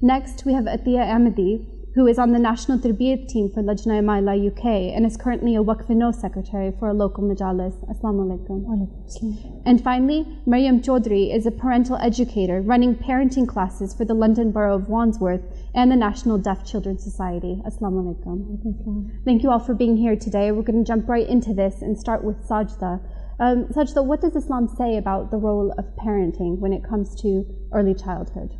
Next, 0.00 0.44
we 0.44 0.52
have 0.52 0.64
Atiya 0.64 1.04
Ahmadi, 1.04 1.75
who 1.96 2.06
is 2.06 2.18
on 2.18 2.32
the 2.32 2.38
National 2.38 2.78
Tarbiyat 2.78 3.26
team 3.26 3.50
for 3.50 3.62
Lajna 3.62 4.00
Imaillah 4.02 4.48
UK 4.48 4.94
and 4.94 5.06
is 5.06 5.16
currently 5.16 5.56
a 5.56 5.64
Waqf 5.64 6.14
Secretary 6.14 6.70
for 6.78 6.88
a 6.88 6.92
local 6.92 7.24
majalis. 7.24 7.74
Assalamu 7.90 8.26
alaikum. 8.26 9.62
And 9.64 9.82
finally, 9.82 10.26
Maryam 10.44 10.82
Chaudhry 10.82 11.34
is 11.34 11.46
a 11.46 11.50
parental 11.50 11.96
educator 11.96 12.60
running 12.60 12.94
parenting 12.94 13.48
classes 13.48 13.94
for 13.94 14.04
the 14.04 14.12
London 14.12 14.52
Borough 14.52 14.74
of 14.74 14.90
Wandsworth 14.90 15.40
and 15.74 15.90
the 15.90 15.96
National 15.96 16.36
Deaf 16.36 16.66
Children's 16.66 17.02
Society. 17.02 17.62
Assalamu 17.66 18.04
alaikum. 18.04 19.24
Thank 19.24 19.42
you 19.42 19.50
all 19.50 19.58
for 19.58 19.72
being 19.72 19.96
here 19.96 20.16
today. 20.16 20.52
We're 20.52 20.68
going 20.70 20.84
to 20.84 20.86
jump 20.86 21.08
right 21.08 21.26
into 21.26 21.54
this 21.54 21.80
and 21.80 21.98
start 21.98 22.22
with 22.22 22.36
Sajda. 22.46 23.00
Um, 23.40 23.64
Sajda, 23.68 24.04
what 24.04 24.20
does 24.20 24.36
Islam 24.36 24.68
say 24.68 24.98
about 24.98 25.30
the 25.30 25.38
role 25.38 25.72
of 25.78 25.86
parenting 25.96 26.58
when 26.58 26.74
it 26.74 26.84
comes 26.84 27.18
to 27.22 27.46
early 27.72 27.94
childhood? 27.94 28.50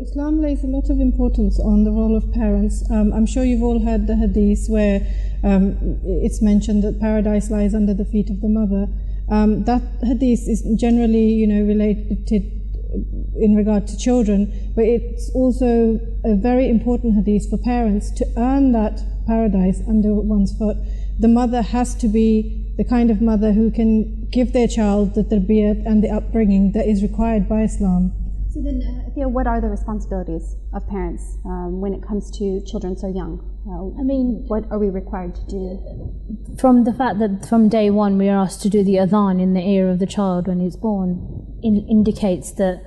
Islam 0.00 0.40
lays 0.40 0.62
a 0.64 0.66
lot 0.66 0.90
of 0.90 1.00
importance 1.00 1.58
on 1.58 1.84
the 1.84 1.90
role 1.90 2.16
of 2.16 2.32
parents. 2.32 2.88
Um, 2.90 3.12
I'm 3.12 3.26
sure 3.26 3.44
you've 3.44 3.62
all 3.62 3.84
heard 3.84 4.06
the 4.06 4.16
hadith 4.16 4.66
where 4.68 5.00
um, 5.42 5.76
it's 6.04 6.42
mentioned 6.42 6.84
that 6.84 7.00
paradise 7.00 7.50
lies 7.50 7.74
under 7.74 7.94
the 7.94 8.04
feet 8.04 8.30
of 8.30 8.40
the 8.40 8.48
mother. 8.48 8.88
Um, 9.28 9.64
that 9.64 9.82
hadith 10.02 10.48
is 10.48 10.62
generally, 10.76 11.32
you 11.32 11.46
know, 11.46 11.62
related 11.62 12.26
in 13.36 13.54
regard 13.54 13.86
to 13.86 13.96
children, 13.96 14.72
but 14.74 14.84
it's 14.84 15.30
also 15.30 16.00
a 16.24 16.34
very 16.34 16.68
important 16.68 17.14
hadith 17.14 17.48
for 17.48 17.56
parents 17.58 18.10
to 18.10 18.26
earn 18.36 18.72
that 18.72 19.00
paradise 19.26 19.80
under 19.88 20.14
one's 20.14 20.56
foot. 20.56 20.76
The 21.18 21.28
mother 21.28 21.62
has 21.62 21.94
to 21.96 22.08
be 22.08 22.74
the 22.76 22.84
kind 22.84 23.10
of 23.10 23.20
mother 23.20 23.52
who 23.52 23.70
can 23.70 24.26
give 24.30 24.52
their 24.52 24.66
child 24.66 25.14
the 25.14 25.22
tarbiyat 25.22 25.86
and 25.86 26.02
the 26.02 26.10
upbringing 26.10 26.72
that 26.72 26.86
is 26.86 27.02
required 27.02 27.48
by 27.48 27.62
Islam. 27.62 28.12
So 28.52 28.60
then, 28.60 28.82
uh, 28.82 29.28
what 29.28 29.46
are 29.46 29.60
the 29.60 29.68
responsibilities 29.68 30.56
of 30.74 30.86
parents 30.88 31.38
um, 31.44 31.80
when 31.80 31.94
it 31.94 32.02
comes 32.02 32.32
to 32.32 32.60
children 32.66 32.96
so 32.96 33.06
young? 33.06 33.38
Uh, 33.64 34.00
I 34.00 34.02
mean, 34.02 34.42
what 34.48 34.64
are 34.72 34.78
we 34.78 34.90
required 34.90 35.36
to 35.36 35.46
do? 35.46 36.56
From 36.58 36.82
the 36.82 36.92
fact 36.92 37.20
that 37.20 37.46
from 37.48 37.68
day 37.68 37.90
one 37.90 38.18
we 38.18 38.28
are 38.28 38.36
asked 38.36 38.60
to 38.62 38.68
do 38.68 38.82
the 38.82 38.96
adhan 38.96 39.40
in 39.40 39.54
the 39.54 39.60
ear 39.60 39.88
of 39.88 40.00
the 40.00 40.06
child 40.06 40.48
when 40.48 40.58
he's 40.58 40.74
born, 40.74 41.46
in, 41.62 41.86
indicates 41.88 42.50
that 42.52 42.82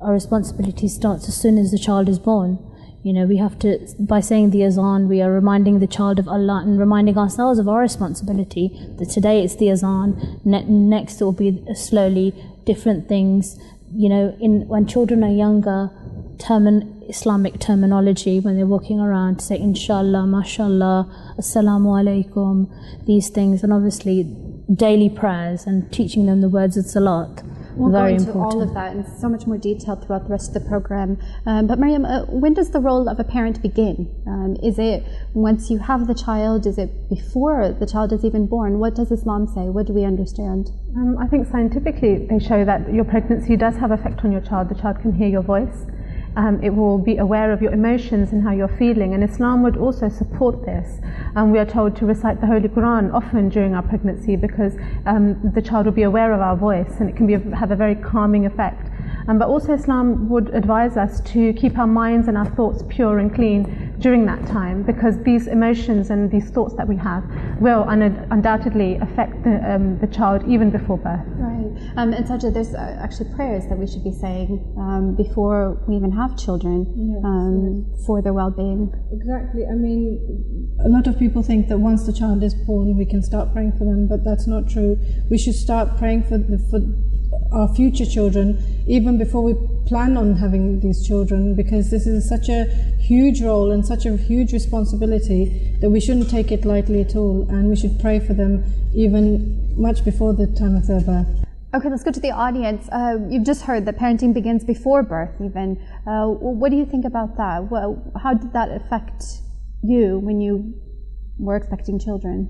our 0.00 0.12
responsibility 0.12 0.88
starts 0.88 1.28
as 1.28 1.36
soon 1.36 1.56
as 1.56 1.70
the 1.70 1.78
child 1.78 2.08
is 2.08 2.18
born. 2.18 2.58
You 3.04 3.12
know, 3.12 3.26
we 3.26 3.36
have 3.36 3.56
to, 3.60 3.78
by 4.00 4.18
saying 4.18 4.50
the 4.50 4.64
azan, 4.64 5.06
we 5.06 5.22
are 5.22 5.30
reminding 5.30 5.78
the 5.78 5.86
child 5.86 6.18
of 6.18 6.26
Allah 6.26 6.62
and 6.64 6.80
reminding 6.80 7.16
ourselves 7.16 7.60
of 7.60 7.68
our 7.68 7.78
responsibility. 7.78 8.76
That 8.98 9.10
today 9.10 9.44
it's 9.44 9.54
the 9.54 9.70
azan, 9.70 10.40
ne- 10.44 10.64
next 10.64 11.20
it 11.20 11.24
will 11.24 11.30
be 11.30 11.64
slowly 11.76 12.34
different 12.64 13.08
things 13.08 13.56
you 13.94 14.08
know, 14.08 14.36
in 14.40 14.66
when 14.68 14.86
children 14.86 15.22
are 15.24 15.32
younger, 15.32 15.90
termin, 16.38 17.08
Islamic 17.08 17.60
terminology 17.60 18.40
when 18.40 18.56
they're 18.56 18.66
walking 18.66 18.98
around 19.00 19.40
say 19.40 19.58
inshallah, 19.58 20.26
mashallah, 20.26 21.06
assalamu 21.38 21.94
alaikum, 22.00 22.68
these 23.06 23.28
things, 23.28 23.62
and 23.62 23.72
obviously 23.72 24.24
daily 24.72 25.08
prayers 25.08 25.66
and 25.66 25.92
teaching 25.92 26.26
them 26.26 26.40
the 26.40 26.48
words 26.48 26.76
of 26.76 26.84
salat. 26.84 27.42
We'll 27.76 27.92
very 27.92 28.12
go 28.12 28.16
into 28.16 28.30
important. 28.30 28.54
all 28.54 28.62
of 28.62 28.74
that 28.74 28.96
in 28.96 29.04
so 29.18 29.28
much 29.28 29.46
more 29.46 29.58
detail 29.58 29.96
throughout 29.96 30.24
the 30.24 30.30
rest 30.30 30.56
of 30.56 30.62
the 30.62 30.68
program. 30.68 31.18
Um, 31.44 31.66
but 31.66 31.78
Maryam, 31.78 32.04
uh, 32.04 32.24
when 32.26 32.54
does 32.54 32.70
the 32.70 32.80
role 32.80 33.08
of 33.08 33.20
a 33.20 33.24
parent 33.24 33.60
begin? 33.62 34.08
Um, 34.26 34.56
is 34.62 34.78
it 34.78 35.04
once 35.34 35.70
you 35.70 35.78
have 35.78 36.06
the 36.06 36.14
child? 36.14 36.66
Is 36.66 36.78
it 36.78 37.08
before 37.08 37.76
the 37.78 37.86
child 37.86 38.12
is 38.12 38.24
even 38.24 38.46
born? 38.46 38.78
What 38.78 38.94
does 38.94 39.10
Islam 39.10 39.46
say? 39.46 39.68
What 39.68 39.86
do 39.86 39.92
we 39.92 40.04
understand? 40.04 40.70
Um, 40.96 41.18
I 41.18 41.26
think 41.26 41.46
scientifically 41.48 42.26
they 42.26 42.38
show 42.38 42.64
that 42.64 42.92
your 42.92 43.04
pregnancy 43.04 43.56
does 43.56 43.76
have 43.76 43.90
effect 43.90 44.24
on 44.24 44.32
your 44.32 44.40
child. 44.40 44.68
The 44.68 44.74
child 44.74 45.00
can 45.00 45.12
hear 45.12 45.28
your 45.28 45.42
voice. 45.42 45.84
Um, 46.36 46.62
it 46.62 46.70
will 46.70 46.98
be 46.98 47.16
aware 47.16 47.50
of 47.50 47.62
your 47.62 47.72
emotions 47.72 48.32
and 48.32 48.42
how 48.42 48.52
you're 48.52 48.76
feeling. 48.76 49.14
And 49.14 49.24
Islam 49.24 49.62
would 49.62 49.76
also 49.76 50.08
support 50.08 50.64
this. 50.64 51.00
Um, 51.34 51.50
we 51.50 51.58
are 51.58 51.66
told 51.66 51.96
to 51.96 52.06
recite 52.06 52.40
the 52.40 52.46
Holy 52.46 52.68
Quran 52.68 53.12
often 53.12 53.48
during 53.48 53.74
our 53.74 53.82
pregnancy 53.82 54.36
because 54.36 54.76
um, 55.06 55.40
the 55.54 55.62
child 55.62 55.86
will 55.86 55.92
be 55.92 56.02
aware 56.02 56.32
of 56.32 56.40
our 56.40 56.56
voice 56.56 57.00
and 57.00 57.08
it 57.08 57.16
can 57.16 57.26
be, 57.26 57.34
have 57.56 57.70
a 57.70 57.76
very 57.76 57.94
calming 57.94 58.46
effect. 58.46 58.90
Um, 59.28 59.38
but 59.38 59.48
also, 59.48 59.74
Islam 59.74 60.28
would 60.28 60.54
advise 60.54 60.96
us 60.96 61.20
to 61.32 61.52
keep 61.54 61.78
our 61.78 61.86
minds 61.86 62.28
and 62.28 62.36
our 62.38 62.50
thoughts 62.56 62.82
pure 62.88 63.18
and 63.18 63.34
clean 63.34 63.94
during 63.98 64.26
that 64.26 64.46
time 64.46 64.82
because 64.82 65.18
these 65.22 65.46
emotions 65.46 66.10
and 66.10 66.30
these 66.30 66.50
thoughts 66.50 66.74
that 66.76 66.86
we 66.86 66.96
have 66.96 67.24
will 67.60 67.84
un- 67.88 68.26
undoubtedly 68.30 68.96
affect 68.96 69.42
the, 69.42 69.56
um, 69.68 69.98
the 69.98 70.06
child 70.06 70.46
even 70.46 70.70
before 70.70 70.98
birth. 70.98 71.26
Right. 71.38 71.92
Um, 71.96 72.12
and 72.12 72.24
Sajid, 72.26 72.54
there's 72.54 72.74
uh, 72.74 72.98
actually 73.02 73.32
prayers 73.34 73.64
that 73.68 73.78
we 73.78 73.86
should 73.86 74.04
be 74.04 74.12
saying 74.12 74.74
um, 74.78 75.16
before 75.16 75.82
we 75.88 75.96
even 75.96 76.12
have 76.12 76.36
children 76.36 76.86
Yes, 76.94 77.24
um, 77.24 77.86
for 78.06 78.22
their 78.22 78.32
well 78.32 78.50
being. 78.50 78.92
Exactly. 79.12 79.62
I 79.66 79.74
mean, 79.74 80.76
a 80.84 80.88
lot 80.88 81.06
of 81.06 81.18
people 81.18 81.42
think 81.42 81.68
that 81.68 81.78
once 81.78 82.06
the 82.06 82.12
child 82.12 82.42
is 82.42 82.54
born, 82.54 82.96
we 82.96 83.06
can 83.06 83.22
start 83.22 83.52
praying 83.52 83.72
for 83.72 83.84
them, 83.84 84.06
but 84.08 84.24
that's 84.24 84.46
not 84.46 84.68
true. 84.68 84.96
We 85.30 85.38
should 85.38 85.54
start 85.54 85.96
praying 85.96 86.24
for 86.24 86.38
the, 86.38 86.58
for 86.70 86.80
our 87.52 87.68
future 87.74 88.06
children 88.06 88.62
even 88.86 89.18
before 89.18 89.42
we 89.42 89.54
plan 89.86 90.16
on 90.16 90.36
having 90.36 90.80
these 90.80 91.06
children, 91.06 91.54
because 91.54 91.90
this 91.90 92.06
is 92.06 92.28
such 92.28 92.48
a 92.48 92.64
huge 92.98 93.40
role 93.42 93.70
and 93.70 93.86
such 93.86 94.04
a 94.06 94.16
huge 94.16 94.52
responsibility 94.52 95.76
that 95.80 95.90
we 95.90 96.00
shouldn't 96.00 96.28
take 96.28 96.50
it 96.50 96.64
lightly 96.64 97.00
at 97.00 97.14
all, 97.14 97.48
and 97.48 97.68
we 97.68 97.76
should 97.76 97.98
pray 98.00 98.18
for 98.18 98.34
them 98.34 98.64
even 98.94 99.74
much 99.76 100.04
before 100.04 100.32
the 100.32 100.46
time 100.46 100.74
of 100.74 100.86
their 100.86 101.00
birth. 101.00 101.28
Okay, 101.74 101.90
let's 101.90 102.02
go 102.02 102.10
to 102.10 102.20
the 102.20 102.30
audience. 102.30 102.88
Uh, 102.90 103.18
you've 103.28 103.44
just 103.44 103.62
heard 103.62 103.84
that 103.86 103.98
parenting 103.98 104.32
begins 104.32 104.64
before 104.64 105.02
birth, 105.02 105.34
even. 105.40 105.76
Uh, 106.06 106.26
what 106.26 106.70
do 106.70 106.76
you 106.76 106.86
think 106.86 107.04
about 107.04 107.36
that? 107.36 107.70
Well, 107.70 108.02
how 108.22 108.34
did 108.34 108.52
that 108.54 108.70
affect 108.70 109.22
you 109.82 110.18
when 110.18 110.40
you 110.40 110.74
were 111.38 111.56
expecting 111.56 111.98
children? 111.98 112.48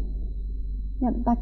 Yeah, 1.03 1.11
back. 1.11 1.39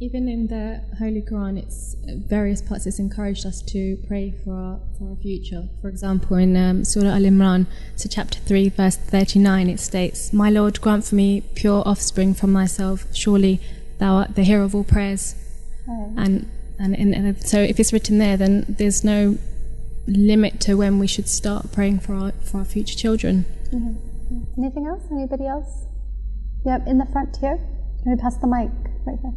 Even 0.00 0.28
in 0.28 0.46
the 0.46 0.80
Holy 0.98 1.20
Quran, 1.20 1.58
it's 1.58 1.96
various 2.06 2.62
parts. 2.62 2.86
It's 2.86 2.98
encouraged 2.98 3.44
us 3.44 3.60
to 3.62 3.96
pray 4.06 4.32
for 4.44 4.54
our 4.54 4.80
for 4.96 5.10
our 5.10 5.16
future. 5.16 5.68
For 5.80 5.88
example, 5.88 6.36
in 6.36 6.56
um, 6.56 6.84
Surah 6.84 7.14
Al 7.14 7.22
Imran, 7.22 7.66
so 7.96 8.08
chapter 8.08 8.38
three, 8.40 8.68
verse 8.68 8.96
thirty-nine, 8.96 9.68
it 9.68 9.80
states, 9.80 10.32
"My 10.32 10.48
Lord, 10.48 10.80
grant 10.80 11.04
for 11.04 11.16
me 11.16 11.40
pure 11.54 11.82
offspring 11.86 12.34
from 12.34 12.52
myself. 12.52 13.06
Surely 13.12 13.60
Thou 13.98 14.14
art 14.14 14.36
the 14.36 14.44
hearer 14.44 14.62
of 14.62 14.74
all 14.74 14.84
prayers." 14.84 15.34
And 15.86 16.48
and, 16.78 16.94
and, 16.96 17.14
and 17.14 17.46
so, 17.46 17.60
if 17.60 17.78
it's 17.80 17.92
written 17.92 18.18
there, 18.18 18.36
then 18.36 18.64
there's 18.68 19.04
no 19.04 19.38
limit 20.06 20.60
to 20.60 20.74
when 20.76 20.98
we 20.98 21.06
should 21.06 21.28
start 21.28 21.72
praying 21.72 21.98
for 21.98 22.14
our 22.14 22.32
for 22.42 22.58
our 22.58 22.64
future 22.64 22.96
children. 22.96 23.44
Mhm. 23.72 23.96
Anything 24.56 24.86
else? 24.86 25.02
Anybody 25.10 25.46
else? 25.46 25.86
Yep, 26.64 26.86
in 26.86 26.98
the 26.98 27.06
front 27.06 27.36
here. 27.36 27.58
Can 28.02 28.12
we 28.12 28.16
pass 28.16 28.36
the 28.36 28.46
mic 28.46 28.70
right 29.06 29.18
here? 29.20 29.32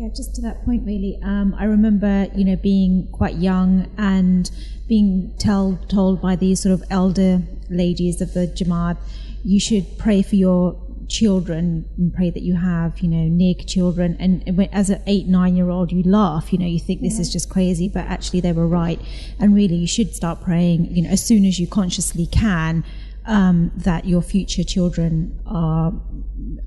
Yeah, 0.00 0.08
just 0.16 0.34
to 0.36 0.40
that 0.42 0.64
point, 0.64 0.86
really. 0.86 1.18
Um, 1.22 1.54
I 1.58 1.64
remember, 1.64 2.28
you 2.34 2.42
know, 2.42 2.56
being 2.56 3.06
quite 3.12 3.36
young 3.36 3.86
and 3.98 4.50
being 4.88 5.34
tell, 5.38 5.78
told 5.88 6.22
by 6.22 6.36
these 6.36 6.62
sort 6.62 6.72
of 6.72 6.82
elder 6.88 7.42
ladies 7.68 8.22
of 8.22 8.32
the 8.32 8.46
Jamaat, 8.46 8.96
you 9.44 9.60
should 9.60 9.98
pray 9.98 10.22
for 10.22 10.36
your 10.36 10.80
children 11.06 11.84
and 11.98 12.14
pray 12.14 12.30
that 12.30 12.40
you 12.40 12.56
have, 12.56 13.00
you 13.00 13.10
know, 13.10 13.28
near 13.28 13.52
children. 13.54 14.16
And 14.18 14.56
when, 14.56 14.70
as 14.70 14.88
an 14.88 15.02
eight, 15.06 15.26
nine 15.26 15.54
year 15.54 15.68
old, 15.68 15.92
you 15.92 16.02
laugh, 16.02 16.50
you 16.50 16.58
know, 16.58 16.64
you 16.64 16.80
think 16.80 17.02
this 17.02 17.18
is 17.18 17.30
just 17.30 17.50
crazy, 17.50 17.86
but 17.86 18.06
actually 18.06 18.40
they 18.40 18.52
were 18.52 18.66
right. 18.66 18.98
And 19.38 19.54
really, 19.54 19.76
you 19.76 19.86
should 19.86 20.14
start 20.14 20.40
praying, 20.40 20.96
you 20.96 21.02
know, 21.02 21.10
as 21.10 21.22
soon 21.22 21.44
as 21.44 21.60
you 21.60 21.66
consciously 21.66 22.26
can. 22.26 22.84
Um, 23.26 23.70
that 23.76 24.06
your 24.06 24.22
future 24.22 24.64
children 24.64 25.38
are 25.46 25.92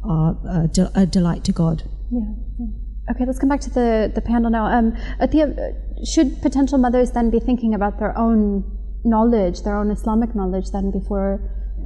are 0.03 0.37
a, 0.45 0.69
a 0.93 1.05
delight 1.07 1.43
to 1.45 1.51
God. 1.51 1.89
Yeah. 2.11 2.21
yeah. 2.59 2.67
Okay, 3.11 3.25
let's 3.25 3.37
come 3.39 3.49
back 3.49 3.59
to 3.61 3.69
the, 3.69 4.11
the 4.13 4.21
panel 4.21 4.49
now. 4.49 4.65
Um, 4.65 4.93
Atia, 5.19 5.57
uh, 5.57 6.05
should 6.05 6.41
potential 6.41 6.77
mothers 6.77 7.11
then 7.11 7.29
be 7.29 7.39
thinking 7.39 7.73
about 7.73 7.99
their 7.99 8.17
own 8.17 8.63
knowledge, 9.03 9.63
their 9.63 9.75
own 9.75 9.91
Islamic 9.91 10.33
knowledge, 10.35 10.71
then 10.71 10.91
before 10.91 11.41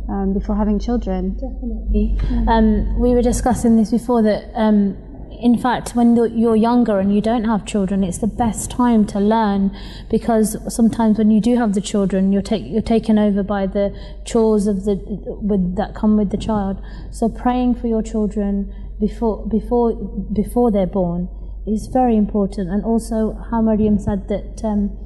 um, 0.09 0.33
before 0.33 0.55
having 0.55 0.79
children? 0.79 1.33
Definitely. 1.33 2.17
Um, 2.47 2.99
we 2.99 3.13
were 3.13 3.21
discussing 3.21 3.75
this 3.75 3.91
before 3.91 4.21
that, 4.21 4.51
um, 4.53 4.95
in 5.41 5.57
fact, 5.57 5.95
when 5.95 6.15
you're- 6.15 6.31
you're 6.31 6.55
younger 6.55 6.99
and 6.99 7.13
you 7.13 7.19
don't 7.19 7.43
have 7.43 7.65
children, 7.65 8.03
it's 8.03 8.19
the 8.19 8.27
best 8.27 8.71
time 8.71 9.05
to 9.07 9.19
learn 9.19 9.71
because 10.09 10.55
sometimes 10.73 11.17
when 11.17 11.29
you 11.29 11.41
do 11.41 11.57
have 11.57 11.73
the 11.73 11.81
children, 11.81 12.31
you're, 12.31 12.41
take, 12.41 12.65
you're 12.65 12.81
taken 12.81 13.19
over 13.19 13.43
by 13.43 13.67
the 13.67 13.93
chores 14.23 14.65
of 14.65 14.85
the 14.85 14.95
with, 15.41 15.75
that 15.75 15.93
come 15.93 16.15
with 16.15 16.29
the 16.29 16.37
child. 16.37 16.81
So 17.11 17.27
praying 17.27 17.75
for 17.75 17.87
your 17.87 18.01
children 18.01 18.73
before 18.99 19.45
before 19.47 19.93
before 20.33 20.71
they're 20.71 20.87
born 21.01 21.29
is 21.65 21.87
very 21.87 22.15
important, 22.15 22.69
and 22.69 22.83
also 22.85 23.37
how 23.51 23.61
Mariam 23.61 23.97
said 23.99 24.27
that. 24.29 24.61
Um, 24.63 24.97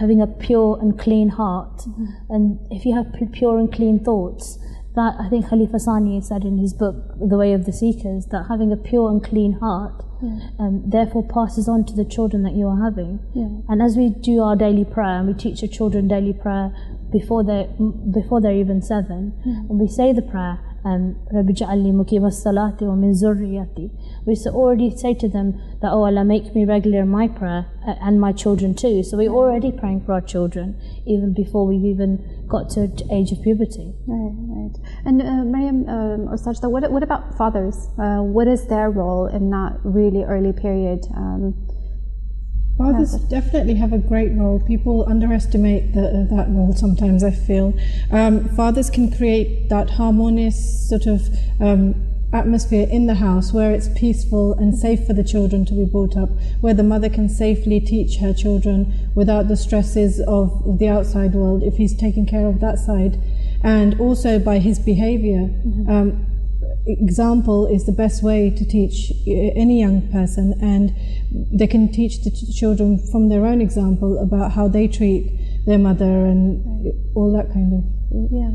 having 0.00 0.22
a 0.22 0.26
pure 0.26 0.78
and 0.80 0.98
clean 0.98 1.28
heart 1.28 1.82
and 2.30 2.58
if 2.70 2.86
you 2.86 2.94
have 2.96 3.08
pure 3.30 3.58
and 3.58 3.70
clean 3.70 4.02
thoughts 4.02 4.58
that 4.96 5.14
I 5.20 5.28
think 5.28 5.46
Khalifa 5.50 5.78
Sani 5.78 6.18
said 6.22 6.44
in 6.46 6.56
his 6.56 6.72
book 6.72 6.96
The 7.20 7.36
Way 7.36 7.52
of 7.52 7.66
the 7.66 7.74
Seekers 7.74 8.24
that 8.30 8.46
having 8.48 8.72
a 8.72 8.76
pure 8.78 9.10
and 9.10 9.22
clean 9.22 9.52
heart 9.60 10.02
Yeah. 10.22 10.38
um, 10.58 10.82
therefore 10.86 11.24
passes 11.28 11.68
on 11.68 11.84
to 11.84 11.94
the 11.94 12.06
children 12.06 12.42
that 12.44 12.54
you 12.54 12.68
are 12.68 12.80
having 12.82 13.18
Yeah. 13.34 13.48
and 13.68 13.82
as 13.82 13.94
we 13.98 14.08
do 14.08 14.40
our 14.42 14.56
daily 14.56 14.86
prayer 14.86 15.18
and 15.18 15.28
we 15.28 15.34
teach 15.34 15.62
our 15.62 15.68
children 15.68 16.08
daily 16.08 16.32
prayer 16.32 16.72
before 17.10 17.44
they 17.44 17.68
before 18.10 18.40
they're 18.40 18.60
even 18.64 18.80
seven 18.80 19.34
Mhm. 19.44 19.68
and 19.68 19.78
we 19.78 19.88
say 19.88 20.10
the 20.14 20.22
prayer 20.22 20.58
um, 20.84 21.16
Rabbi 21.30 21.52
Ja'alli 21.52 21.92
salati 22.30 22.82
wa 22.82 22.94
min 22.94 23.12
zurriyati. 23.12 23.90
We 24.26 24.36
already 24.48 24.96
say 24.96 25.14
to 25.14 25.28
them 25.28 25.60
that, 25.80 25.92
oh 25.92 26.04
Allah, 26.04 26.24
make 26.24 26.54
me 26.54 26.64
regular 26.64 27.02
in 27.02 27.08
my 27.08 27.28
prayer 27.28 27.66
uh, 27.86 27.94
and 28.00 28.20
my 28.20 28.32
children 28.32 28.74
too. 28.74 29.02
So 29.02 29.16
we're 29.16 29.30
already 29.30 29.70
praying 29.70 30.04
for 30.04 30.12
our 30.12 30.20
children 30.20 30.80
even 31.06 31.34
before 31.34 31.66
we've 31.66 31.84
even 31.84 32.44
got 32.48 32.70
to 32.70 32.90
age 33.12 33.30
of 33.32 33.42
puberty. 33.42 33.94
Right, 34.06 34.34
right. 34.48 34.76
And 35.04 35.22
uh, 35.22 35.44
Mariam 35.44 35.88
um, 35.88 36.28
Sajda, 36.36 36.70
what, 36.70 36.90
what 36.90 37.02
about 37.02 37.36
fathers? 37.38 37.88
Uh, 37.98 38.22
what 38.22 38.48
is 38.48 38.66
their 38.66 38.90
role 38.90 39.26
in 39.26 39.50
that 39.50 39.78
really 39.84 40.24
early 40.24 40.52
period? 40.52 41.06
Um, 41.16 41.54
Fathers 42.82 43.14
definitely 43.28 43.74
have 43.74 43.92
a 43.92 43.98
great 43.98 44.32
role. 44.32 44.58
People 44.60 45.04
underestimate 45.08 45.94
the, 45.94 46.26
that 46.30 46.46
role 46.48 46.74
sometimes, 46.74 47.22
I 47.22 47.30
feel. 47.30 47.74
Um, 48.10 48.48
fathers 48.56 48.90
can 48.90 49.10
create 49.10 49.68
that 49.68 49.90
harmonious 49.90 50.88
sort 50.88 51.06
of 51.06 51.28
um, 51.60 51.94
atmosphere 52.32 52.88
in 52.90 53.06
the 53.06 53.14
house 53.14 53.52
where 53.52 53.72
it's 53.72 53.88
peaceful 53.94 54.54
and 54.54 54.76
safe 54.76 55.06
for 55.06 55.12
the 55.12 55.22
children 55.22 55.64
to 55.66 55.74
be 55.74 55.84
brought 55.84 56.16
up, 56.16 56.30
where 56.60 56.74
the 56.74 56.82
mother 56.82 57.08
can 57.08 57.28
safely 57.28 57.78
teach 57.78 58.16
her 58.16 58.32
children 58.32 59.10
without 59.14 59.46
the 59.46 59.56
stresses 59.56 60.20
of 60.26 60.78
the 60.78 60.88
outside 60.88 61.34
world 61.34 61.62
if 61.62 61.76
he's 61.76 61.94
taking 61.94 62.26
care 62.26 62.46
of 62.46 62.60
that 62.60 62.78
side. 62.78 63.16
And 63.62 64.00
also 64.00 64.40
by 64.40 64.58
his 64.58 64.80
behavior. 64.80 65.50
Um, 65.88 66.26
example 66.86 67.66
is 67.66 67.86
the 67.86 67.92
best 67.92 68.22
way 68.22 68.50
to 68.50 68.64
teach 68.64 69.12
uh, 69.26 69.30
any 69.54 69.80
young 69.80 70.10
person 70.10 70.54
and 70.60 70.94
they 71.52 71.66
can 71.66 71.90
teach 71.90 72.22
the 72.24 72.30
children 72.30 72.98
from 73.10 73.28
their 73.28 73.46
own 73.46 73.60
example 73.60 74.18
about 74.18 74.52
how 74.52 74.68
they 74.68 74.88
treat 74.88 75.30
their 75.66 75.78
mother 75.78 76.26
and 76.26 76.92
all 77.14 77.32
that 77.32 77.52
kind 77.52 77.72
of 77.72 78.02
yeah. 78.30 78.50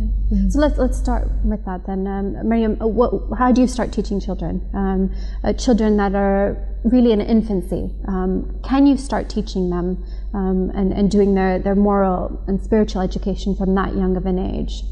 So 0.49 0.59
let's 0.59 0.78
let's 0.78 0.97
start 0.97 1.30
with 1.43 1.65
that 1.65 1.88
then, 1.88 2.05
um, 2.05 2.47
Mariam. 2.47 2.78
uh, 2.80 2.86
What, 2.86 3.38
how 3.39 3.51
do 3.51 3.61
you 3.61 3.67
start 3.67 3.91
teaching 3.91 4.19
children? 4.19 4.69
Um, 4.73 5.11
uh, 5.43 5.53
children 5.53 5.97
that 5.97 6.13
are 6.13 6.57
really 6.84 7.11
in 7.11 7.21
infancy. 7.21 7.89
Um, 8.07 8.59
can 8.63 8.86
you 8.86 8.97
start 8.97 9.30
teaching 9.30 9.71
them 9.71 10.05
um, 10.34 10.71
and 10.75 10.93
and 10.93 11.09
doing 11.09 11.34
their 11.34 11.57
their 11.57 11.75
moral 11.75 12.43
and 12.47 12.61
spiritual 12.61 13.01
education 13.01 13.55
from 13.55 13.73
that 13.75 13.95
young 13.95 14.15
of 14.15 14.25
an 14.28 14.38
age? 14.38 14.84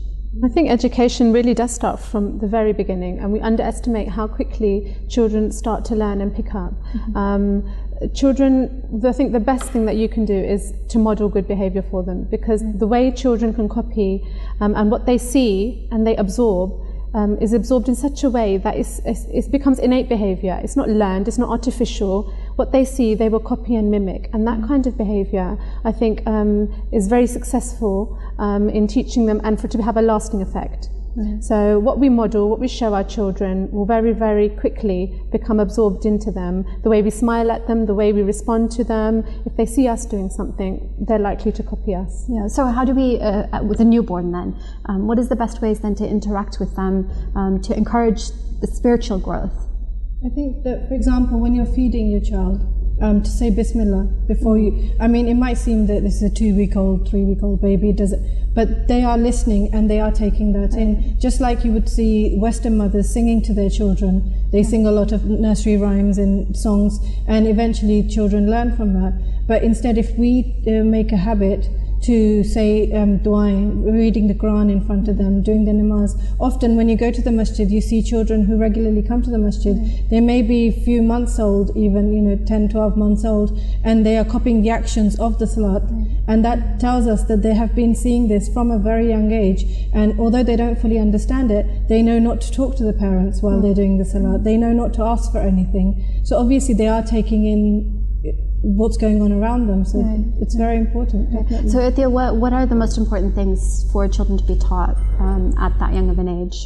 I 0.44 0.50
think 0.50 0.70
education 0.70 1.32
really 1.32 1.54
does 1.54 1.74
start 1.74 2.00
from 2.00 2.40
the 2.40 2.48
very 2.48 2.74
beginning, 2.74 3.20
and 3.20 3.32
we 3.32 3.40
underestimate 3.40 4.10
how 4.10 4.28
quickly 4.28 4.98
children 5.08 5.52
start 5.52 5.86
to 5.86 5.96
learn 5.96 6.20
and 6.20 6.36
pick 6.36 6.54
up. 6.54 6.74
Um, 7.16 7.64
children, 8.14 9.02
I 9.06 9.14
think 9.14 9.32
the 9.32 9.40
best 9.40 9.72
thing 9.72 9.86
that 9.86 9.96
you 9.96 10.10
can 10.10 10.26
do 10.26 10.36
is 10.36 10.74
to 10.90 11.00
model 11.00 11.30
good 11.30 11.48
behavior 11.48 11.84
for 11.90 12.04
them 12.04 12.28
because 12.30 12.62
the 12.78 12.86
way 12.86 13.12
children 13.12 13.54
can 13.54 13.70
copy 13.70 14.22
um, 14.60 14.76
and 14.76 14.92
what 14.92 15.06
they 15.06 15.18
see 15.18 15.88
and 15.92 16.06
they 16.06 16.16
absorb. 16.18 16.82
Um, 17.14 17.38
is 17.40 17.54
absorbed 17.54 17.88
in 17.88 17.96
such 17.96 18.26
a 18.26 18.30
way 18.30 18.58
that 18.58 18.76
it's, 18.76 19.00
it's, 19.06 19.24
it 19.32 19.50
becomes 19.50 19.80
innate 19.80 20.10
behavior. 20.10 20.60
It's 20.62 20.76
not 20.76 20.90
learned, 20.90 21.30
it's 21.30 21.38
not 21.38 21.48
artificial. 21.48 22.30
What 22.56 22.72
they 22.72 22.86
see, 22.86 23.16
they 23.16 23.30
will 23.30 23.40
copy 23.40 23.76
and 23.76 23.92
mimic. 23.92 24.30
And 24.34 24.48
that 24.48 24.66
kind 24.68 24.88
of 24.88 24.98
behavior, 24.98 25.58
I 25.84 25.92
think, 25.92 26.26
um, 26.26 26.88
is 26.92 27.08
very 27.08 27.28
successful 27.28 28.20
um, 28.40 28.70
in 28.70 28.88
teaching 28.88 29.26
them 29.26 29.42
and 29.44 29.60
for 29.60 29.68
it 29.68 29.72
to 29.72 29.82
have 29.82 29.98
a 29.98 30.02
lasting 30.02 30.42
effect. 30.42 30.90
So, 31.40 31.80
what 31.80 31.98
we 31.98 32.10
model, 32.10 32.50
what 32.50 32.60
we 32.60 32.68
show 32.68 32.94
our 32.94 33.04
children, 33.04 33.72
will 33.72 33.86
very, 33.86 34.12
very 34.12 34.50
quickly 34.50 35.22
become 35.32 35.62
absorbed 35.62 36.06
into 36.06 36.30
them. 36.30 36.66
The 36.84 36.90
way 36.90 37.02
we 37.02 37.10
smile 37.10 37.52
at 37.52 37.68
them, 37.68 37.86
the 37.86 37.94
way 37.94 38.12
we 38.12 38.22
respond 38.22 38.70
to 38.72 38.84
them. 38.84 39.24
If 39.46 39.56
they 39.56 39.66
see 39.66 39.88
us 39.88 40.06
doing 40.06 40.30
something, 40.30 40.94
they're 41.00 41.18
likely 41.18 41.54
to 41.54 41.64
copy 41.64 41.96
us. 41.96 42.26
Yeah. 42.28 42.48
So, 42.48 42.66
how 42.66 42.84
do 42.84 42.94
we, 42.94 43.20
uh, 43.22 43.64
with 43.64 43.80
a 43.80 43.86
newborn 43.86 44.34
then, 44.34 44.60
um, 44.88 45.08
what 45.08 45.18
is 45.18 45.30
the 45.30 45.38
best 45.38 45.62
ways 45.62 45.80
then 45.80 45.96
to 45.96 46.06
interact 46.06 46.60
with 46.60 46.76
them 46.76 47.10
um, 47.34 47.62
to 47.62 47.76
encourage 47.78 48.32
the 48.60 48.68
spiritual 48.68 49.20
growth? 49.20 49.65
I 50.26 50.30
think 50.30 50.64
that, 50.64 50.88
for 50.88 50.96
example, 50.96 51.40
when 51.40 51.54
you're 51.54 51.68
feeding 51.68 52.10
your 52.10 52.20
child, 52.20 52.60
um, 53.02 53.22
to 53.22 53.30
say 53.30 53.50
Bismillah 53.50 54.06
before 54.28 54.58
you. 54.58 54.92
I 55.00 55.08
mean, 55.08 55.28
it 55.28 55.34
might 55.36 55.58
seem 55.58 55.86
that 55.88 56.02
this 56.02 56.16
is 56.16 56.32
a 56.32 56.34
two-week-old, 56.34 57.10
three-week-old 57.10 57.62
baby, 57.62 57.92
does 57.92 58.14
it? 58.14 58.22
But 58.56 58.88
they 58.88 59.04
are 59.04 59.18
listening 59.18 59.74
and 59.74 59.90
they 59.90 60.00
are 60.00 60.12
taking 60.12 60.54
that 60.54 60.76
in. 60.76 61.20
Just 61.20 61.42
like 61.42 61.66
you 61.66 61.74
would 61.74 61.90
see 61.90 62.38
Western 62.38 62.78
mothers 62.78 63.10
singing 63.10 63.42
to 63.44 63.54
their 63.54 63.70
children, 63.70 64.34
they 64.52 64.64
sing 64.64 64.88
a 64.88 64.92
lot 64.92 65.12
of 65.12 65.26
nursery 65.26 65.78
rhymes 65.78 66.18
and 66.18 66.56
songs, 66.56 67.00
and 67.28 67.48
eventually 67.48 68.08
children 68.08 68.50
learn 68.50 68.76
from 68.76 68.94
that. 68.94 69.14
But 69.46 69.62
instead, 69.62 69.98
if 69.98 70.18
we 70.18 70.56
uh, 70.66 70.84
make 70.84 71.12
a 71.12 71.18
habit 71.18 71.68
to 72.06 72.44
say 72.44 72.92
um, 72.92 73.18
dua, 73.18 73.52
reading 73.52 74.28
the 74.28 74.36
Quran 74.36 74.72
in 74.72 74.86
front 74.86 75.08
of 75.08 75.18
them, 75.18 75.42
doing 75.42 75.66
the 75.66 75.72
namaz. 75.72 76.12
Often, 76.40 76.76
when 76.76 76.88
you 76.88 76.96
go 76.96 77.10
to 77.10 77.22
the 77.22 77.32
masjid, 77.32 77.70
you 77.72 77.82
see 77.82 78.04
children 78.04 78.46
who 78.46 78.58
regularly 78.58 79.02
come 79.02 79.24
to 79.24 79.32
the 79.32 79.40
masjid. 79.40 79.76
They 80.12 80.22
may 80.22 80.44
be 80.44 80.68
a 80.68 80.72
few 80.72 81.02
months 81.02 81.40
old, 81.40 81.76
even 81.76 82.14
you 82.14 82.22
know, 82.22 82.36
10, 82.46 82.70
12 82.70 82.96
months 82.96 83.26
old, 83.26 83.60
and 83.84 84.06
they 84.06 84.18
are 84.18 84.26
copying 84.26 84.62
the 84.62 84.70
actions 84.70 85.20
of 85.20 85.40
the 85.40 85.48
salat. 85.48 85.84
And 86.28 86.46
that 86.46 86.80
tells 86.80 87.08
us 87.08 87.24
that 87.24 87.42
they 87.42 87.56
have 87.56 87.74
been 87.74 87.96
seeing 87.96 88.28
this 88.28 88.54
from 88.54 88.70
a 88.70 88.78
very 88.78 89.10
young 89.10 89.32
age. 89.32 89.66
And 89.94 90.20
although 90.20 90.44
they 90.44 90.56
don't 90.56 90.80
fully 90.80 91.00
understand 91.00 91.50
it, 91.50 91.88
they 91.90 92.04
know 92.04 92.20
not 92.20 92.42
to 92.42 92.52
talk 92.52 92.76
to 92.78 92.84
the 92.84 92.94
parents 92.94 93.42
while 93.42 93.62
they're 93.62 93.74
doing 93.74 93.98
the 93.98 94.06
salat. 94.06 94.44
They 94.44 94.58
know 94.58 94.74
not 94.74 94.94
to 94.96 95.04
ask 95.04 95.32
for 95.32 95.40
anything. 95.40 96.22
So 96.24 96.38
obviously, 96.38 96.76
they 96.76 96.88
are 96.88 97.04
taking 97.04 97.46
in 97.46 98.05
what's 98.80 98.98
going 98.98 99.22
on 99.22 99.32
around 99.32 99.68
them. 99.68 99.86
So 99.86 100.00
Right. 100.00 100.26
it's 100.42 100.56
very 100.56 100.78
important. 100.78 101.32
Definitely. 101.32 101.70
So, 101.70 101.80
Ithia, 101.88 102.10
what, 102.10 102.36
what 102.38 102.52
are 102.52 102.66
the 102.66 102.76
most 102.76 102.98
important 102.98 103.36
things 103.36 103.86
for 103.92 104.08
children 104.08 104.38
to 104.40 104.44
be 104.44 104.58
taught 104.58 104.98
um, 105.20 105.54
at 105.60 105.78
that 105.80 105.94
young 105.94 106.10
of 106.10 106.18
an 106.18 106.28
age? 106.28 106.58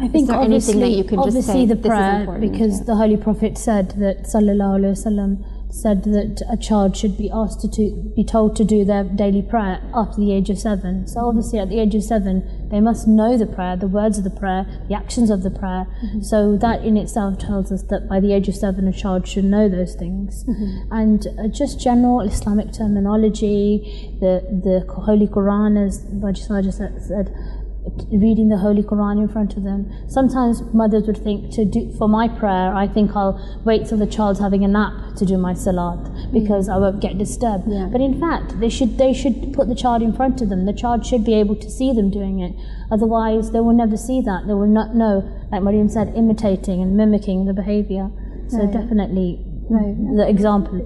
I 0.00 0.06
Is 0.06 0.12
think 0.12 0.28
there 0.28 0.36
obviously, 0.36 0.74
anything 0.74 0.80
that 0.92 0.96
you 0.98 1.04
can 1.04 1.18
just 1.18 1.28
obviously 1.28 1.52
say, 1.62 1.66
the 1.66 1.74
"This 1.74 1.84
is 1.84 1.88
prayer, 1.90 2.20
important," 2.20 2.52
because 2.52 2.78
yeah. 2.78 2.84
the 2.86 2.96
Holy 2.96 3.16
Prophet 3.16 3.58
said 3.58 3.90
that 4.04 4.16
Sallallahu 4.32 4.74
Alaihi 4.78 4.94
Wasallam 4.98 5.30
said 5.70 6.04
that 6.04 6.42
a 6.50 6.56
child 6.56 6.96
should 6.96 7.16
be 7.16 7.30
asked 7.30 7.60
to, 7.60 7.68
to 7.68 8.12
be 8.16 8.24
told 8.24 8.56
to 8.56 8.64
do 8.64 8.84
their 8.84 9.04
daily 9.04 9.42
prayer 9.42 9.80
after 9.94 10.16
the 10.20 10.32
age 10.32 10.50
of 10.50 10.58
seven. 10.58 11.06
So 11.06 11.26
obviously 11.26 11.58
at 11.58 11.68
the 11.68 11.78
age 11.78 11.94
of 11.94 12.02
seven, 12.02 12.68
they 12.70 12.80
must 12.80 13.06
know 13.06 13.36
the 13.36 13.46
prayer, 13.46 13.76
the 13.76 13.88
words 13.88 14.18
of 14.18 14.24
the 14.24 14.30
prayer, 14.30 14.66
the 14.88 14.94
actions 14.94 15.30
of 15.30 15.42
the 15.42 15.50
prayer. 15.50 15.86
Mm-hmm. 16.04 16.22
So 16.22 16.56
that 16.56 16.84
in 16.84 16.96
itself 16.96 17.38
tells 17.38 17.70
us 17.70 17.82
that 17.84 18.08
by 18.08 18.20
the 18.20 18.32
age 18.32 18.48
of 18.48 18.56
seven, 18.56 18.88
a 18.88 18.92
child 18.92 19.26
should 19.28 19.44
know 19.44 19.68
those 19.68 19.94
things. 19.94 20.44
Mm-hmm. 20.44 20.92
And 20.92 21.26
uh, 21.38 21.48
just 21.48 21.80
general 21.80 22.20
Islamic 22.20 22.72
terminology, 22.72 24.16
the 24.20 24.42
the 24.48 24.90
Holy 24.92 25.26
Quran, 25.26 25.86
as 25.86 26.04
just 26.34 26.78
said, 26.78 27.02
said 27.02 27.34
reading 28.10 28.48
the 28.48 28.58
Holy 28.58 28.82
Quran 28.82 29.18
in 29.18 29.28
front 29.28 29.56
of 29.56 29.64
them. 29.64 29.90
Sometimes 30.08 30.62
mothers 30.72 31.06
would 31.06 31.18
think 31.18 31.52
to 31.52 31.64
do 31.64 31.92
for 31.98 32.08
my 32.08 32.28
prayer, 32.28 32.74
I 32.74 32.86
think 32.86 33.14
I'll 33.14 33.38
wait 33.64 33.86
till 33.86 33.98
the 33.98 34.06
child's 34.06 34.40
having 34.40 34.64
a 34.64 34.68
nap 34.68 35.16
to 35.16 35.26
do 35.26 35.36
my 35.38 35.54
salat 35.54 36.32
because 36.32 36.68
mm. 36.68 36.74
I 36.74 36.78
won't 36.78 37.00
get 37.00 37.18
disturbed. 37.18 37.64
But 37.92 38.00
in 38.00 38.20
fact, 38.20 38.60
they 38.60 38.68
should 38.68 38.98
they 38.98 39.12
should 39.12 39.52
put 39.52 39.68
the 39.68 39.74
child 39.74 40.02
in 40.02 40.12
front 40.12 40.40
of 40.40 40.48
them. 40.48 40.66
The 40.66 40.72
child 40.72 41.04
should 41.04 41.24
be 41.24 41.34
able 41.34 41.56
to 41.56 41.70
see 41.70 41.92
them 41.92 42.10
doing 42.10 42.40
it. 42.40 42.54
Otherwise, 42.90 43.50
they 43.52 43.60
will 43.60 43.74
never 43.74 43.96
see 43.96 44.20
that. 44.22 44.46
They 44.46 44.54
will 44.54 44.66
not 44.66 44.94
know, 44.94 45.28
like 45.52 45.62
Mariam 45.62 45.88
said, 45.88 46.12
imitating 46.16 46.80
and 46.82 46.96
mimicking 46.96 47.46
the 47.46 47.52
behavior. 47.52 48.10
So 48.48 48.58
Right. 48.58 48.72
definitely 48.72 49.44
the 49.68 50.26
example. 50.28 50.80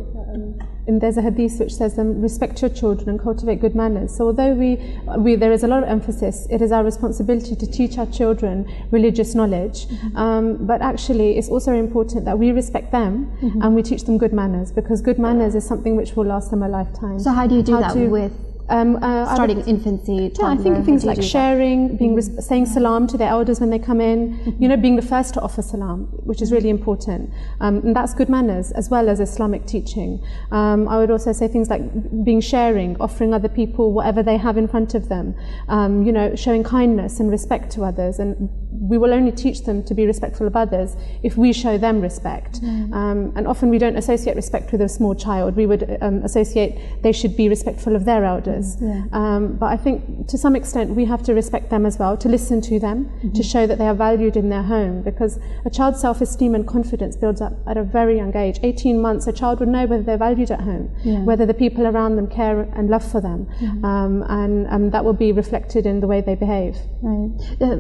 And 0.87 1.01
there's 1.01 1.17
a 1.17 1.23
hadith 1.23 1.61
which 1.61 1.75
says, 1.75 1.97
um, 1.99 2.21
"Respect 2.21 2.61
your 2.61 2.69
children 2.71 3.09
and 3.09 3.21
cultivate 3.21 3.61
good 3.61 3.75
manners." 3.77 4.15
So, 4.17 4.27
although 4.27 4.53
we, 4.55 4.79
we 5.19 5.37
there 5.37 5.53
is 5.53 5.63
a 5.63 5.69
lot 5.69 5.83
of 5.85 5.89
emphasis, 5.89 6.47
it 6.51 6.61
is 6.61 6.73
our 6.73 6.83
responsibility 6.85 7.55
to 7.55 7.67
teach 7.67 7.99
our 7.99 8.07
children 8.07 8.67
religious 8.91 9.35
knowledge. 9.35 9.87
Um, 10.17 10.67
but 10.67 10.83
actually, 10.83 11.39
it's 11.39 11.49
also 11.49 11.73
important 11.73 12.25
that 12.25 12.37
we 12.39 12.51
respect 12.51 12.91
them 12.91 13.29
Mhm. 13.43 13.63
and 13.65 13.75
we 13.77 13.83
teach 13.83 14.05
them 14.05 14.19
good 14.19 14.33
manners 14.33 14.73
because 14.73 15.01
good 15.01 15.19
manners 15.19 15.55
is 15.55 15.65
something 15.65 15.95
which 15.97 16.17
will 16.17 16.27
last 16.27 16.51
them 16.51 16.63
a 16.65 16.69
lifetime. 16.69 17.19
So, 17.21 17.31
how 17.31 17.47
do 17.47 17.55
you 17.55 17.63
do 17.63 17.79
that 17.79 17.93
to- 17.95 18.09
with 18.09 18.33
um, 18.69 18.97
uh, 19.03 19.35
starting 19.35 19.59
would- 19.59 19.69
infancy? 19.69 20.33
yeah, 20.39 20.47
I 20.47 20.57
think 20.57 20.85
things 20.85 21.05
like 21.05 21.23
sharing, 21.23 21.97
being 21.97 22.15
res- 22.15 22.45
saying 22.47 22.67
salam 22.67 23.07
to 23.09 23.17
their 23.17 23.29
elders 23.29 23.61
when 23.61 23.71
they 23.71 23.79
come 23.79 24.01
in, 24.01 24.57
you 24.59 24.69
know, 24.69 24.77
being 24.77 24.97
the 24.97 25.03
first 25.15 25.35
to 25.35 25.41
offer 25.41 25.63
salam, 25.63 26.05
which 26.25 26.41
is 26.43 26.53
really 26.53 26.71
important. 26.71 27.31
Um, 27.61 27.77
and 27.79 27.95
that's 27.97 28.15
good 28.15 28.29
manners 28.29 28.73
as 28.73 28.89
well 28.91 29.09
as 29.09 29.21
Islamic 29.21 29.67
teaching. 29.67 30.25
Um, 30.51 30.89
I 30.89 30.99
would 30.99 31.11
also 31.11 31.33
say 31.33 31.49
things 31.49 31.69
like 31.71 31.83
being 32.25 32.41
sharing, 32.41 32.97
offering 33.01 33.35
other 33.35 33.49
people 33.49 33.93
whatever 33.93 34.23
they 34.23 34.37
have 34.37 34.57
in 34.57 34.69
front 34.69 34.95
of 34.95 35.09
them, 35.09 35.35
um, 35.69 36.03
you 36.07 36.13
know, 36.13 36.35
showing 36.35 36.63
kindness 36.65 37.21
and 37.21 37.31
respect 37.31 37.71
to 37.73 37.85
others. 37.85 38.19
And 38.19 38.49
we 38.91 38.99
will 38.99 39.13
only 39.13 39.33
teach 39.33 39.65
them 39.65 39.83
to 39.85 39.95
be 39.95 40.07
respectful 40.07 40.47
of 40.47 40.57
others 40.57 40.97
if 41.23 41.37
we 41.37 41.53
show 41.53 41.77
them 41.79 42.01
respect. 42.01 42.61
Um, 42.63 43.33
and 43.37 43.47
often 43.47 43.69
we 43.69 43.79
don't 43.79 43.97
associate 43.97 44.35
respect 44.37 44.73
with 44.73 44.81
a 44.81 44.89
small 44.89 45.15
child. 45.15 45.57
We 45.57 45.67
would 45.67 45.99
um, 46.01 46.17
associate 46.25 47.03
they 47.03 47.13
should 47.13 47.37
be 47.37 47.49
respectful 47.49 47.95
of 47.95 48.05
their 48.05 48.25
elders. 48.25 48.62
Yeah. 48.81 49.05
Um, 49.13 49.57
but 49.61 49.67
I 49.67 49.77
think 49.77 50.29
to 50.29 50.37
some 50.39 50.55
extent 50.57 50.91
we 51.01 51.05
have 51.07 51.23
to 51.25 51.33
respect 51.35 51.71
them 51.71 51.85
as 51.87 51.99
well, 51.99 52.17
to 52.25 52.29
listen 52.29 52.61
to 52.63 52.79
them, 52.79 52.99
Mm-hmm. 53.13 53.33
to 53.39 53.43
show 53.43 53.67
that 53.67 53.79
they 53.79 53.87
are 53.87 53.95
valued 54.09 54.37
in 54.37 54.49
their 54.49 54.63
home. 54.63 55.03
Because 55.03 55.39
a 55.65 55.71
child's 55.71 56.01
self 56.01 56.21
esteem 56.21 56.55
and 56.55 56.67
confidence 56.67 57.15
builds 57.17 57.41
up 57.41 57.55
at 57.67 57.77
a 57.77 57.83
very 57.99 58.17
young 58.17 58.35
age. 58.37 58.59
18 58.63 59.01
months, 59.01 59.27
a 59.27 59.33
child 59.33 59.61
would 59.61 59.69
know 59.69 59.87
whether 59.87 60.03
they're 60.03 60.17
valued 60.31 60.51
at 60.51 60.61
home, 60.61 60.91
Yeah. 61.05 61.23
whether 61.25 61.45
the 61.47 61.55
people 61.55 61.87
around 61.87 62.17
them 62.17 62.27
care 62.29 62.61
and 62.77 62.89
love 62.91 63.05
for 63.05 63.21
them. 63.21 63.47
Mhm. 63.61 63.85
Um, 63.85 64.25
and 64.29 64.67
um, 64.69 64.91
that 64.91 65.05
will 65.05 65.19
be 65.27 65.33
reflected 65.33 65.87
in 65.87 66.01
the 66.01 66.07
way 66.07 66.21
they 66.21 66.35
behave. 66.35 66.77
Right. 67.03 67.31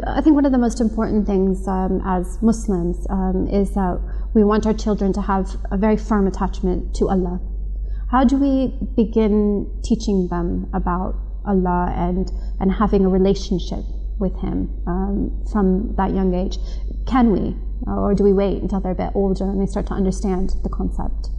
I 0.07 0.21
think 0.21 0.35
one 0.35 0.47
of 0.47 0.53
the 0.53 0.59
most 0.67 0.81
important 0.81 1.27
things 1.27 1.67
um, 1.69 2.01
as 2.05 2.39
Muslims 2.43 3.07
um, 3.11 3.47
is 3.49 3.71
that 3.75 3.99
we 4.35 4.45
want 4.45 4.67
our 4.67 4.75
children 4.75 5.13
to 5.13 5.21
have 5.23 5.47
a 5.71 5.77
very 5.77 5.97
firm 5.97 6.27
attachment 6.27 6.95
to 6.97 7.09
Allah. 7.09 7.41
How 8.13 8.25
do 8.25 8.37
we 8.37 8.75
begin 8.95 9.81
teaching 9.83 10.29
them 10.29 10.69
about 10.75 11.15
Allah 11.47 11.95
and, 11.97 12.31
and 12.61 12.71
having 12.71 13.07
a 13.07 13.09
relationship 13.09 13.87
with 14.19 14.39
Him 14.39 14.69
um, 14.87 15.43
from 15.51 15.95
that 15.97 16.13
young 16.13 16.35
age? 16.35 16.59
Can 17.07 17.33
we? 17.33 17.57
Or 17.87 18.13
do 18.15 18.23
we 18.23 18.35
wait 18.35 18.61
until 18.61 18.81
they're 18.81 18.93
a 18.93 18.95
bit 18.95 19.13
older 19.15 19.45
and 19.45 19.63
they 19.63 19.67
start 19.67 19.87
to 19.87 19.95
understand 19.95 20.53
the 20.63 20.69
concept? 20.69 21.31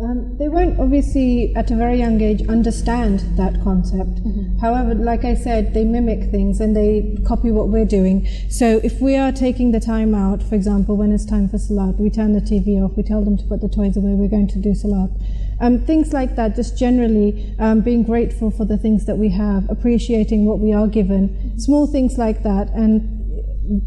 Um, 0.00 0.36
they 0.38 0.48
won't 0.48 0.80
obviously 0.80 1.54
at 1.54 1.70
a 1.70 1.76
very 1.76 1.98
young 1.98 2.20
age 2.20 2.46
understand 2.48 3.20
that 3.36 3.62
concept. 3.62 4.20
However, 4.60 4.94
like 4.94 5.24
I 5.24 5.34
said, 5.34 5.74
they 5.74 5.84
mimic 5.84 6.30
things 6.30 6.60
and 6.60 6.74
they 6.76 7.16
copy 7.26 7.50
what 7.50 7.68
we're 7.68 7.84
doing. 7.84 8.26
So 8.48 8.80
if 8.82 9.00
we 9.00 9.16
are 9.16 9.32
taking 9.32 9.72
the 9.72 9.80
time 9.80 10.14
out, 10.14 10.42
for 10.42 10.54
example, 10.54 10.96
when 10.96 11.12
it's 11.12 11.26
time 11.26 11.48
for 11.48 11.58
salat, 11.58 11.96
we 12.00 12.10
turn 12.10 12.32
the 12.32 12.40
TV 12.40 12.82
off, 12.82 12.96
we 12.96 13.02
tell 13.02 13.22
them 13.22 13.36
to 13.36 13.44
put 13.44 13.60
the 13.60 13.68
toys 13.68 13.96
away, 13.96 14.12
we're 14.14 14.28
going 14.28 14.48
to 14.48 14.58
do 14.58 14.74
salat. 14.74 15.10
Um, 15.60 15.80
things 15.80 16.12
like 16.12 16.36
that, 16.36 16.56
just 16.56 16.76
generally 16.76 17.54
um, 17.58 17.80
being 17.80 18.02
grateful 18.02 18.50
for 18.50 18.64
the 18.64 18.76
things 18.76 19.06
that 19.06 19.16
we 19.16 19.28
have, 19.30 19.68
appreciating 19.70 20.46
what 20.46 20.58
we 20.58 20.72
are 20.72 20.88
given, 20.88 21.58
small 21.58 21.86
things 21.86 22.18
like 22.18 22.42
that, 22.42 22.70
and 22.70 23.23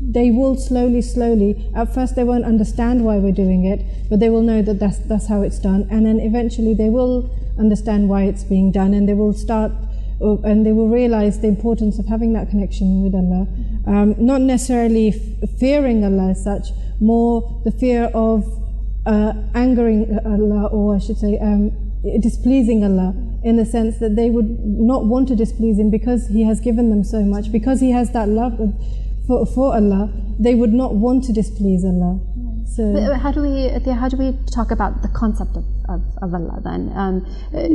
they 0.02 0.32
will 0.32 0.56
slowly, 0.58 1.02
slowly. 1.02 1.70
At 1.76 1.94
first, 1.94 2.16
they 2.16 2.24
won't 2.24 2.46
understand 2.46 3.06
why 3.06 3.18
we're 3.18 3.32
doing 3.32 3.66
it, 3.66 4.10
but 4.10 4.20
they 4.20 4.30
will 4.30 4.42
know 4.42 4.62
that 4.62 4.80
that's 4.80 4.98
that's 5.00 5.28
how 5.28 5.42
it's 5.42 5.60
done, 5.60 5.88
and 5.92 6.06
then 6.06 6.20
eventually 6.20 6.74
they 6.74 6.90
will 6.90 7.30
understand 7.60 8.10
why 8.10 8.24
it's 8.24 8.44
being 8.44 8.72
done, 8.72 8.94
and 8.94 9.08
they 9.08 9.14
will 9.14 9.34
start. 9.34 9.72
uh, 10.20 10.38
And 10.50 10.66
they 10.66 10.74
will 10.74 10.90
realize 10.90 11.40
the 11.42 11.48
importance 11.48 12.00
of 12.00 12.08
having 12.08 12.34
that 12.34 12.50
connection 12.50 13.04
with 13.04 13.14
Allah. 13.14 13.48
Um, 13.86 14.16
not 14.18 14.42
necessarily 14.42 15.12
fearing 15.60 16.04
Allah 16.04 16.32
as 16.32 16.44
such, 16.44 16.72
more 17.00 17.62
the 17.64 17.72
fear 17.72 18.06
of 18.14 18.44
uh, 19.06 19.34
angering 19.54 20.18
Allah, 20.26 20.64
or 20.74 20.96
I 20.96 21.00
should 21.00 21.18
say, 21.18 21.38
um, 21.38 21.72
displeasing 22.20 22.84
Allah, 22.84 23.14
in 23.44 23.58
the 23.58 23.66
sense 23.66 24.00
that 24.00 24.16
they 24.16 24.30
would 24.30 24.50
not 24.66 25.06
want 25.06 25.28
to 25.28 25.36
displease 25.36 25.78
Him 25.78 25.90
because 25.92 26.28
He 26.28 26.44
has 26.50 26.60
given 26.60 26.90
them 26.90 27.04
so 27.04 27.22
much, 27.22 27.52
because 27.52 27.80
He 27.80 27.92
has 27.92 28.12
that 28.12 28.28
love 28.28 28.60
for, 29.28 29.46
for 29.46 29.76
Allah, 29.76 30.10
they 30.40 30.56
would 30.56 30.74
not 30.74 30.96
want 30.96 31.26
to 31.26 31.34
displease 31.34 31.84
Allah. 31.84 32.20
So. 32.76 32.94
But 32.94 33.04
uh, 33.04 33.18
how 33.18 33.32
do 33.32 33.42
we 33.42 33.70
how 33.92 34.10
do 34.10 34.18
we 34.18 34.38
talk 34.52 34.72
about 34.72 35.02
the 35.02 35.08
concept 35.10 35.56
of, 35.56 35.66
of, 35.90 36.02
of 36.22 36.34
Allah 36.34 36.60
then? 36.64 36.92
Um, 36.96 37.26
uh, 37.54 37.68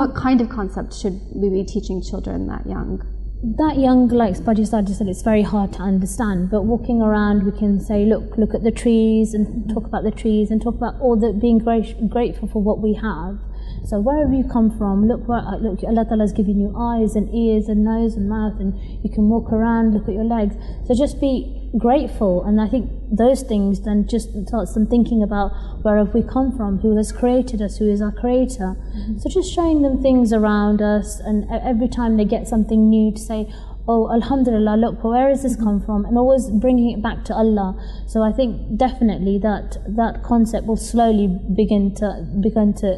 what 0.00 0.14
kind 0.14 0.40
of 0.40 0.48
concept 0.48 0.94
should 0.94 1.20
we 1.34 1.48
be 1.48 1.64
teaching 1.64 2.02
children 2.02 2.46
that 2.48 2.66
young? 2.66 3.02
that 3.44 3.76
young, 3.76 4.08
like 4.08 4.34
Spudgy 4.34 4.64
just 4.86 4.98
said, 4.98 5.06
it's 5.06 5.22
very 5.22 5.42
hard 5.42 5.72
to 5.74 5.80
understand. 5.80 6.50
But 6.50 6.62
walking 6.62 7.02
around, 7.02 7.42
we 7.42 7.52
can 7.52 7.78
say, 7.78 8.06
look, 8.06 8.38
look 8.38 8.54
at 8.54 8.62
the 8.62 8.70
trees, 8.70 9.34
and 9.34 9.68
talk 9.68 9.84
about 9.84 10.02
the 10.02 10.10
trees, 10.10 10.50
and 10.50 10.62
talk 10.62 10.74
about 10.74 10.98
all 11.00 11.14
the 11.14 11.32
being 11.32 11.58
gra- 11.58 11.94
grateful 12.08 12.48
for 12.48 12.62
what 12.62 12.80
we 12.80 12.94
have. 12.94 13.38
So 13.86 14.00
wherever 14.00 14.32
you 14.32 14.44
come 14.44 14.76
from, 14.78 15.06
look 15.06 15.28
where 15.28 15.40
uh, 15.40 15.58
look 15.58 15.84
Allah 15.84 16.04
Ta'ala 16.04 16.24
has 16.24 16.32
given 16.32 16.58
you 16.58 16.74
eyes 16.76 17.16
and 17.16 17.28
ears 17.34 17.68
and 17.68 17.84
nose 17.84 18.14
and 18.14 18.28
mouth 18.28 18.58
and 18.58 18.74
you 19.04 19.10
can 19.10 19.28
walk 19.28 19.52
around, 19.52 19.92
look 19.92 20.08
at 20.08 20.14
your 20.14 20.24
legs. 20.24 20.56
So 20.86 20.94
just 20.94 21.20
be 21.20 21.70
grateful 21.76 22.44
and 22.44 22.60
I 22.60 22.68
think 22.68 22.90
those 23.10 23.42
things 23.42 23.82
then 23.82 24.06
just 24.08 24.30
starts 24.46 24.72
them 24.74 24.86
thinking 24.86 25.22
about 25.22 25.50
where 25.82 25.98
have 25.98 26.14
we 26.14 26.22
come 26.22 26.56
from, 26.56 26.78
who 26.78 26.96
has 26.96 27.12
created 27.12 27.60
us, 27.60 27.76
who 27.76 27.90
is 27.90 28.00
our 28.00 28.12
creator. 28.12 28.76
Mm-hmm. 28.96 29.18
So 29.18 29.28
just 29.28 29.52
showing 29.52 29.82
them 29.82 30.00
things 30.00 30.32
around 30.32 30.80
us 30.80 31.20
and 31.20 31.46
every 31.50 31.88
time 31.88 32.16
they 32.16 32.24
get 32.24 32.48
something 32.48 32.88
new 32.88 33.12
to 33.12 33.20
say, 33.20 33.52
oh 33.86 34.10
alhamdulillah 34.12 34.76
look 34.76 35.04
where 35.04 35.28
has 35.28 35.42
this 35.42 35.56
come 35.56 35.78
from? 35.80 36.04
And 36.06 36.16
always 36.16 36.48
bringing 36.50 36.90
it 36.90 37.02
back 37.02 37.24
to 37.26 37.34
allah. 37.34 37.68
So 38.06 38.22
i 38.22 38.32
think 38.32 38.78
definitely 38.78 39.38
that 39.38 39.76
that 39.96 40.22
concept 40.22 40.66
will 40.66 40.76
slowly 40.92 41.26
begin 41.54 41.94
to 41.96 42.26
begin 42.40 42.72
to 42.82 42.88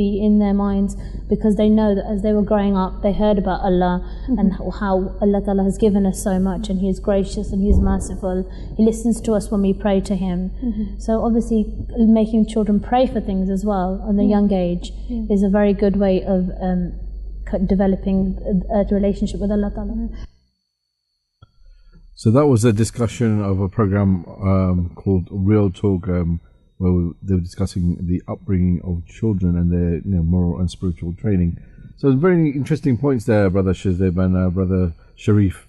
be 0.00 0.20
in 0.26 0.38
their 0.38 0.52
minds 0.52 0.96
because 1.30 1.56
they 1.56 1.68
know 1.70 1.94
that 1.94 2.04
as 2.06 2.22
they 2.22 2.32
were 2.32 2.42
growing 2.42 2.76
up 2.76 3.00
they 3.02 3.12
heard 3.12 3.38
about 3.38 3.60
allah 3.62 3.94
and 4.28 4.52
how, 4.80 5.16
allah 5.22 5.40
Ta'ala 5.44 5.64
has 5.64 5.78
given 5.78 6.04
us 6.04 6.22
so 6.22 6.38
much 6.38 6.68
and 6.68 6.80
he 6.80 6.88
is 6.90 7.00
gracious 7.00 7.50
and 7.52 7.62
he 7.62 7.70
is 7.70 7.78
merciful. 7.78 8.44
He 8.76 8.84
listens 8.84 9.20
to 9.22 9.32
us 9.32 9.50
when 9.50 9.62
we 9.62 9.72
pray 9.72 10.00
to 10.02 10.14
him. 10.14 10.50
Mhm. 10.62 11.00
so 11.00 11.24
obviously 11.24 11.60
making 12.20 12.46
children 12.46 12.80
pray 12.80 13.06
for 13.06 13.20
things 13.20 13.48
as 13.50 13.64
well 13.64 13.90
at 14.08 14.14
a 14.14 14.22
Yeah. 14.22 14.28
young 14.36 14.52
age 14.52 14.92
is 15.34 15.42
a 15.42 15.48
very 15.48 15.72
good 15.72 15.96
way 15.96 16.22
of 16.36 16.50
um, 16.60 16.92
developing 17.66 18.38
a, 18.70 18.80
a 18.80 18.84
relationship 18.86 19.40
with 19.40 19.50
Allah 19.50 19.70
Ta'ala. 19.74 20.08
So 22.14 22.32
that 22.32 22.46
was 22.46 22.64
a 22.64 22.72
discussion 22.72 23.40
of 23.42 23.60
a 23.60 23.68
program 23.68 24.24
um, 24.26 24.92
called 24.96 25.28
Real 25.30 25.70
Talk, 25.70 26.08
um, 26.08 26.40
where 26.78 26.90
we, 26.90 27.12
they 27.22 27.34
were 27.34 27.40
discussing 27.40 27.96
the 28.08 28.20
upbringing 28.26 28.80
of 28.82 29.06
children 29.06 29.56
and 29.56 29.72
their 29.72 29.98
you 29.98 30.16
know, 30.16 30.24
moral 30.24 30.58
and 30.58 30.68
spiritual 30.68 31.14
training. 31.14 31.58
So 31.96 32.12
very 32.16 32.50
interesting 32.50 32.98
points 32.98 33.24
there, 33.26 33.48
brother 33.50 33.72
Shazib 33.72 34.18
and 34.18 34.36
uh, 34.36 34.50
brother 34.50 34.94
Sharif. 35.14 35.66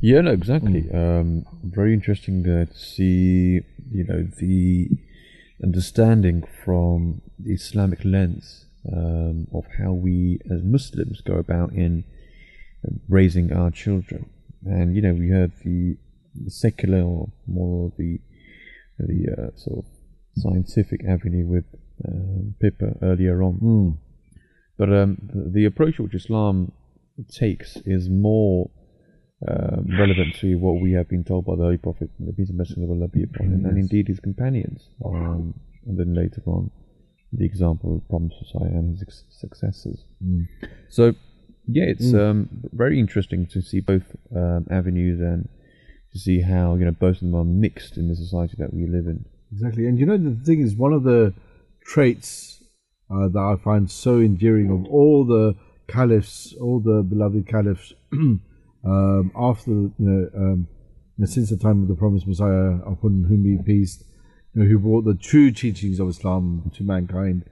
Yeah, 0.00 0.20
no, 0.20 0.30
exactly. 0.30 0.88
Um, 0.94 1.44
very 1.64 1.92
interesting 1.92 2.48
uh, 2.48 2.66
to 2.66 2.78
see, 2.78 3.62
you 3.90 4.04
know, 4.04 4.28
the 4.38 4.90
understanding 5.62 6.44
from 6.64 7.20
the 7.38 7.52
Islamic 7.52 8.04
lens 8.04 8.66
um, 8.92 9.46
of 9.52 9.64
how 9.78 9.92
we 9.92 10.38
as 10.50 10.62
Muslims 10.62 11.20
go 11.20 11.34
about 11.34 11.72
in 11.72 12.04
raising 13.08 13.52
our 13.52 13.70
children. 13.70 14.30
And 14.64 14.94
you 14.94 15.02
know, 15.02 15.14
we 15.14 15.28
heard 15.28 15.52
the, 15.64 15.96
the 16.34 16.50
secular 16.50 17.02
or 17.02 17.28
more 17.46 17.86
of 17.86 17.96
the 17.96 18.20
the 18.98 19.26
uh, 19.32 19.56
sort 19.56 19.78
of 19.78 19.84
scientific 20.36 21.04
avenue 21.04 21.46
with 21.46 21.64
um, 22.06 22.54
Pippa 22.60 22.96
earlier 23.02 23.42
on. 23.42 23.58
Mm. 23.62 23.98
But 24.76 24.92
um, 24.92 25.18
the, 25.22 25.50
the 25.50 25.64
approach 25.64 25.98
which 25.98 26.14
Islam 26.14 26.72
takes 27.30 27.76
is 27.84 28.08
more 28.08 28.70
um, 29.48 29.86
relevant 29.98 30.36
to 30.36 30.56
what 30.56 30.80
we 30.80 30.92
have 30.92 31.08
been 31.08 31.24
told 31.24 31.46
by 31.46 31.56
the 31.56 31.62
Holy 31.62 31.78
Prophet, 31.78 32.10
the 32.18 32.32
peace 32.32 32.48
and 32.48 32.58
blessings 32.58 32.84
of 32.84 32.90
Allah 32.90 33.08
be 33.08 33.22
upon 33.22 33.46
him, 33.46 33.64
and 33.64 33.78
indeed 33.78 34.08
his 34.08 34.20
companions. 34.20 34.88
Um, 35.04 35.54
and 35.86 35.98
then 35.98 36.14
later 36.14 36.42
on, 36.46 36.70
the 37.32 37.44
example 37.44 37.96
of 37.96 38.08
Promised 38.08 38.36
Messiah 38.42 38.70
and 38.70 38.98
his 38.98 39.24
successors. 39.30 40.04
Mm. 40.24 40.48
So, 40.88 41.14
yeah, 41.66 41.84
it's 41.84 42.12
Mm. 42.12 42.30
um, 42.30 42.48
very 42.72 42.98
interesting 42.98 43.46
to 43.46 43.60
see 43.62 43.80
both 43.80 44.16
um, 44.34 44.66
avenues 44.70 45.20
and 45.20 45.48
to 46.12 46.18
see 46.18 46.40
how 46.40 46.74
you 46.74 46.84
know 46.84 46.90
both 46.90 47.16
of 47.16 47.20
them 47.20 47.34
are 47.36 47.44
mixed 47.44 47.96
in 47.96 48.08
the 48.08 48.16
society 48.16 48.56
that 48.58 48.74
we 48.74 48.86
live 48.86 49.06
in. 49.06 49.24
Exactly, 49.52 49.86
and 49.86 49.98
you 49.98 50.06
know 50.06 50.16
the 50.18 50.34
thing 50.44 50.60
is 50.60 50.74
one 50.74 50.92
of 50.92 51.04
the 51.04 51.32
traits 51.84 52.62
uh, 53.10 53.28
that 53.28 53.38
I 53.38 53.56
find 53.62 53.90
so 53.90 54.18
endearing 54.20 54.70
of 54.70 54.86
all 54.86 55.24
the 55.24 55.54
caliphs, 55.88 56.54
all 56.60 56.80
the 56.80 57.02
beloved 57.02 57.46
caliphs, 57.46 57.92
um, 58.84 59.32
after 59.36 59.70
you 59.70 59.92
know, 59.98 60.30
um, 60.36 60.66
you 61.16 61.24
know, 61.24 61.26
since 61.26 61.50
the 61.50 61.56
time 61.56 61.82
of 61.82 61.88
the 61.88 61.94
promised 61.94 62.26
Messiah, 62.26 62.78
upon 62.86 63.24
whom 63.28 63.42
be 63.42 63.58
peace, 63.62 64.02
you 64.54 64.62
know, 64.62 64.68
who 64.68 64.78
brought 64.78 65.04
the 65.04 65.14
true 65.14 65.50
teachings 65.50 66.00
of 66.00 66.08
Islam 66.08 66.70
to 66.74 66.82
mankind. 66.82 67.44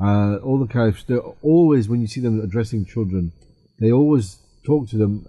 Uh, 0.00 0.36
all 0.36 0.58
the 0.58 0.72
caliphs, 0.72 1.02
they're 1.04 1.18
always 1.42 1.88
when 1.88 2.00
you 2.00 2.06
see 2.06 2.20
them 2.20 2.40
addressing 2.40 2.84
children, 2.84 3.32
they 3.80 3.90
always 3.90 4.38
talk 4.64 4.88
to 4.88 4.96
them, 4.96 5.26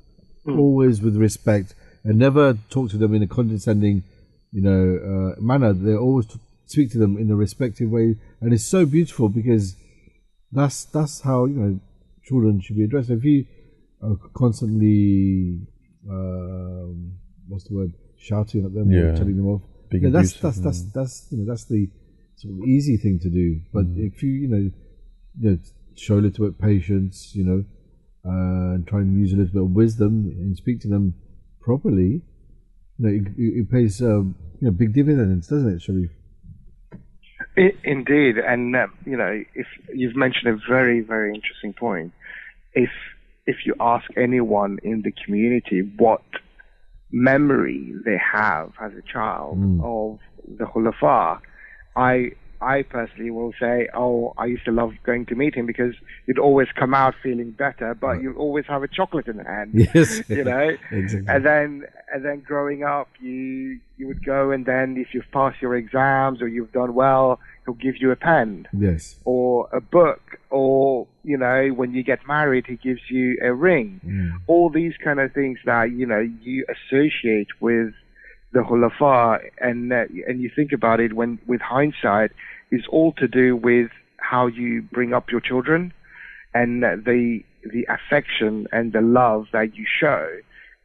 always 0.47 1.01
with 1.01 1.15
respect, 1.15 1.73
and 2.03 2.17
never 2.17 2.57
talk 2.69 2.89
to 2.91 2.97
them 2.97 3.13
in 3.13 3.23
a 3.23 3.27
condescending, 3.27 4.03
you 4.51 4.61
know, 4.61 5.33
uh, 5.37 5.41
manner. 5.41 5.73
They 5.73 5.95
always 5.95 6.27
t- 6.27 6.39
speak 6.67 6.91
to 6.91 6.97
them 6.99 7.17
in 7.17 7.31
a 7.31 7.35
respectful 7.35 7.87
way, 7.87 8.15
and 8.41 8.53
it's 8.53 8.65
so 8.65 8.85
beautiful 8.85 9.27
because 9.27 9.75
that's 10.51 10.85
that's 10.85 11.21
how 11.21 11.45
you 11.45 11.55
know 11.55 11.79
children 12.23 12.61
should 12.61 12.77
be 12.77 12.83
addressed. 12.83 13.09
If 13.09 13.23
you 13.23 13.45
are 14.01 14.17
constantly, 14.35 15.61
um, 16.09 17.13
what's 17.47 17.65
the 17.65 17.75
word, 17.75 17.93
shouting 18.17 18.65
at 18.65 18.73
them 18.73 18.91
or 19.13 19.17
telling 19.17 19.35
them 19.35 19.47
off, 19.47 19.61
Being 19.89 20.03
yeah, 20.03 20.09
that's 20.09 20.35
abusive, 20.35 20.41
that's 20.41 20.59
that's 20.61 20.81
mm. 20.81 20.93
that's 20.93 21.27
you 21.31 21.37
know 21.39 21.45
that's 21.45 21.65
the 21.65 21.89
sort 22.35 22.53
of 22.53 22.67
easy 22.67 22.97
thing 22.97 23.19
to 23.19 23.29
do. 23.29 23.61
But 23.73 23.85
if 23.95 24.21
you 24.23 24.29
you 24.29 24.47
know, 24.47 24.71
you 25.39 25.49
know 25.49 25.57
show 25.95 26.15
a 26.15 26.21
little 26.21 26.45
bit 26.45 26.55
of 26.55 26.59
patience, 26.59 27.31
you 27.35 27.43
know, 27.43 27.65
uh, 28.25 28.75
and 28.75 28.87
try 28.87 28.99
and 28.99 29.19
use 29.19 29.33
a 29.33 29.37
little 29.37 29.53
bit 29.53 29.63
of 29.63 29.71
wisdom 29.71 30.29
and 30.37 30.55
speak 30.55 30.79
to 30.81 30.87
them 30.87 31.13
properly, 31.61 32.21
you 32.97 32.99
know, 32.99 33.09
it, 33.09 33.27
it, 33.37 33.61
it 33.61 33.71
pays 33.71 34.01
um, 34.01 34.35
you 34.61 34.67
know 34.67 34.71
big 34.71 34.93
dividends, 34.93 35.47
doesn't 35.47 35.75
it, 35.75 35.81
Sharif? 35.81 36.11
I, 37.57 37.73
indeed, 37.83 38.37
and 38.37 38.75
um, 38.75 38.93
you 39.05 39.17
know, 39.17 39.43
if 39.55 39.67
you've 39.93 40.15
mentioned 40.15 40.53
a 40.53 40.71
very, 40.71 41.01
very 41.01 41.33
interesting 41.33 41.73
point, 41.73 42.13
if 42.73 42.89
if 43.45 43.65
you 43.65 43.75
ask 43.79 44.05
anyone 44.15 44.77
in 44.83 45.01
the 45.01 45.11
community 45.25 45.81
what 45.97 46.21
memory 47.11 47.93
they 48.05 48.17
have 48.33 48.71
as 48.81 48.91
a 48.93 49.01
child 49.01 49.57
Mm. 49.57 49.83
of 49.83 50.19
the 50.57 50.65
Khulafa, 50.65 51.39
I 51.95 52.31
I 52.61 52.83
personally 52.83 53.31
will 53.31 53.53
say, 53.57 53.87
oh, 53.93 54.33
I 54.37 54.45
used 54.45 54.65
to 54.65 54.71
love 54.71 54.91
going 55.05 55.25
to 55.27 55.35
meet 55.35 55.55
him 55.55 55.65
because 55.65 55.95
you'd 56.27 56.37
always 56.39 56.67
come 56.75 56.93
out 56.93 57.15
feeling 57.23 57.51
better, 57.51 57.93
but 57.93 58.21
you'd 58.21 58.35
always 58.35 58.65
have 58.67 58.83
a 58.83 58.87
chocolate 58.89 59.27
in 59.27 59.37
the 59.37 59.45
hand. 59.45 59.71
Yes. 59.93 60.21
you 60.27 60.43
know. 60.43 60.75
Exactly. 60.91 61.33
And 61.33 61.45
then 61.45 61.83
and 62.13 62.25
then 62.25 62.41
growing 62.41 62.83
up, 62.83 63.07
you 63.21 63.79
you 63.97 64.07
would 64.07 64.25
go 64.25 64.51
and 64.51 64.65
then 64.65 64.97
if 64.97 65.13
you've 65.13 65.31
passed 65.31 65.61
your 65.61 65.75
exams 65.75 66.41
or 66.41 66.47
you've 66.49 66.73
done 66.73 66.93
well, 66.93 67.39
he'll 67.69 67.91
give 67.91 68.01
you 68.01 68.11
a 68.11 68.15
pen 68.15 68.67
Yes. 68.73 69.15
or 69.25 69.69
a 69.71 69.81
book 69.81 70.21
or 70.49 71.07
you 71.23 71.37
know 71.37 71.69
when 71.69 71.93
you 71.93 72.03
get 72.03 72.19
married 72.27 72.65
he 72.67 72.75
gives 72.75 73.01
you 73.09 73.37
a 73.43 73.53
ring 73.53 74.01
Mm. 74.05 74.31
all 74.47 74.69
these 74.69 74.93
kind 75.03 75.19
of 75.19 75.31
things 75.33 75.59
that 75.65 75.91
you 75.91 76.05
know 76.05 76.19
you 76.41 76.65
associate 76.75 77.47
with 77.59 77.93
the 78.53 78.61
khulafa 78.61 79.39
and 79.59 79.93
uh, 79.93 80.05
and 80.27 80.41
you 80.41 80.49
think 80.55 80.71
about 80.71 80.99
it 80.99 81.13
when 81.13 81.37
with 81.45 81.61
hindsight 81.61 82.31
is 82.71 82.81
all 82.89 83.11
to 83.13 83.27
do 83.27 83.55
with 83.55 83.89
how 84.17 84.47
you 84.47 84.81
bring 84.91 85.13
up 85.13 85.25
your 85.31 85.41
children 85.41 85.93
and 86.53 86.81
the 86.83 87.41
the 87.73 87.85
affection 87.97 88.65
and 88.71 88.93
the 88.93 89.01
love 89.01 89.45
that 89.51 89.75
you 89.75 89.85
show 90.01 90.25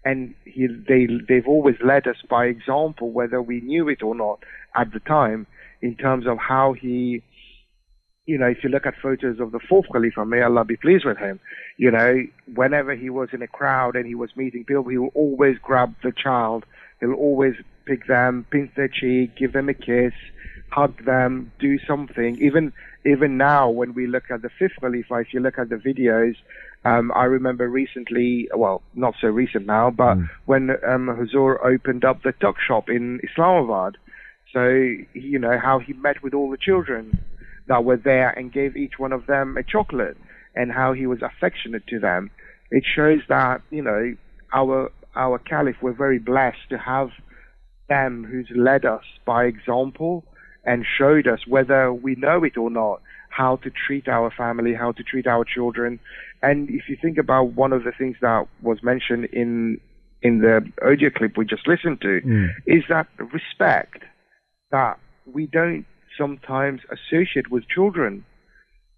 and 0.05 0.35
he, 0.45 0.67
they 0.67 1.07
they've 1.29 1.49
always 1.49 1.77
led 1.83 2.07
us 2.07 2.17
by 2.29 2.45
example 2.47 3.11
whether 3.11 3.41
we 3.41 3.61
knew 3.61 3.89
it 3.89 4.03
or 4.03 4.15
not 4.15 4.39
at 4.77 4.93
the 4.93 5.01
time 5.01 5.47
in 5.85 5.95
terms 5.97 6.27
of 6.27 6.39
how 6.39 6.73
he 6.73 7.23
you 8.27 8.39
know, 8.39 8.47
if 8.47 8.65
you 8.65 8.71
look 8.71 8.87
at 8.87 8.95
photos 9.03 9.39
of 9.39 9.53
the 9.53 9.61
fourth 9.69 9.85
Khalifa, 9.93 10.25
may 10.25 10.41
Allah 10.41 10.65
be 10.65 10.77
pleased 10.77 11.05
with 11.05 11.19
him, 11.19 11.39
you 11.77 11.91
know, 11.91 12.23
whenever 12.55 12.95
he 12.95 13.11
was 13.11 13.29
in 13.35 13.43
a 13.43 13.47
crowd 13.47 13.97
and 13.97 14.07
he 14.07 14.15
was 14.15 14.31
meeting 14.35 14.65
people, 14.65 14.89
he 14.89 14.97
will 14.97 15.13
always 15.15 15.59
grab 15.59 15.95
the 16.03 16.11
child. 16.11 16.65
He'll 17.01 17.13
always 17.13 17.55
pick 17.85 18.07
them, 18.07 18.47
pinch 18.51 18.71
their 18.77 18.89
cheek, 18.89 19.37
give 19.37 19.53
them 19.53 19.69
a 19.69 19.75
kiss, 19.75 20.15
hug 20.71 21.05
them, 21.05 21.53
do 21.59 21.79
something. 21.87 22.39
Even 22.41 22.73
even 23.05 23.37
now, 23.37 23.69
when 23.69 23.93
we 23.93 24.07
look 24.07 24.31
at 24.31 24.41
the 24.41 24.49
fifth 24.59 24.81
Khalifa, 24.81 25.17
if 25.17 25.35
you 25.35 25.41
look 25.41 25.59
at 25.59 25.69
the 25.69 25.77
videos, 25.77 26.37
um, 26.87 27.13
I 27.15 27.25
remember 27.25 27.69
recently, 27.69 28.49
well, 28.55 28.81
not 28.95 29.17
so 29.21 29.29
recent 29.29 29.67
now, 29.67 29.91
but 29.91 30.17
when 30.47 30.71
um, 30.89 31.09
Huzur 31.09 31.63
opened 31.63 32.07
up 32.07 32.23
the 32.23 32.33
tuck 32.33 32.57
shop 32.67 32.89
in 32.89 33.21
Islamabad, 33.23 33.99
so 34.55 34.65
you 35.13 35.39
know 35.39 35.59
how 35.59 35.79
he 35.81 35.93
met 35.93 36.23
with 36.23 36.33
all 36.33 36.49
the 36.51 36.57
children 36.57 37.19
that 37.67 37.85
were 37.85 37.97
there 37.97 38.31
and 38.31 38.53
gave 38.53 38.77
each 38.77 38.99
one 38.99 39.13
of 39.13 39.27
them 39.27 39.57
a 39.57 39.63
chocolate 39.63 40.17
and 40.55 40.71
how 40.71 40.93
he 40.93 41.07
was 41.07 41.21
affectionate 41.23 41.87
to 41.89 41.99
them. 41.99 42.31
It 42.71 42.85
shows 42.97 43.21
that, 43.29 43.63
you 43.71 43.83
know, 43.83 44.17
our 44.55 44.91
our 45.17 45.39
caliph 45.39 45.81
were 45.83 45.93
very 45.93 46.19
blessed 46.19 46.69
to 46.71 46.79
have 46.79 47.11
them 47.89 48.25
who's 48.25 48.51
led 48.55 48.85
us 48.85 49.05
by 49.25 49.45
example 49.45 50.25
and 50.65 50.85
showed 50.99 51.27
us 51.27 51.41
whether 51.47 51.93
we 51.93 52.15
know 52.15 52.43
it 52.45 52.57
or 52.57 52.71
not 52.71 53.03
how 53.29 53.57
to 53.57 53.71
treat 53.71 54.09
our 54.09 54.31
family, 54.31 54.73
how 54.75 54.93
to 54.93 55.03
treat 55.03 55.27
our 55.27 55.45
children. 55.45 55.99
And 56.43 56.71
if 56.71 56.89
you 56.89 56.97
think 57.01 57.19
about 57.19 57.47
one 57.53 57.73
of 57.73 57.83
the 57.85 57.93
things 57.93 58.17
that 58.21 58.47
was 58.63 58.83
mentioned 58.83 59.27
in 59.27 59.81
in 60.23 60.39
the 60.39 60.57
audio 60.83 61.11
clip 61.11 61.37
we 61.37 61.45
just 61.45 61.67
listened 61.69 62.01
to, 62.01 62.21
Mm. 62.23 62.49
is 62.67 62.85
that 62.89 63.07
respect 63.33 64.05
that 64.75 64.99
we 65.25 65.47
don't 65.47 65.87
sometimes 66.19 66.81
associate 66.97 67.49
with 67.49 67.69
children. 67.69 68.25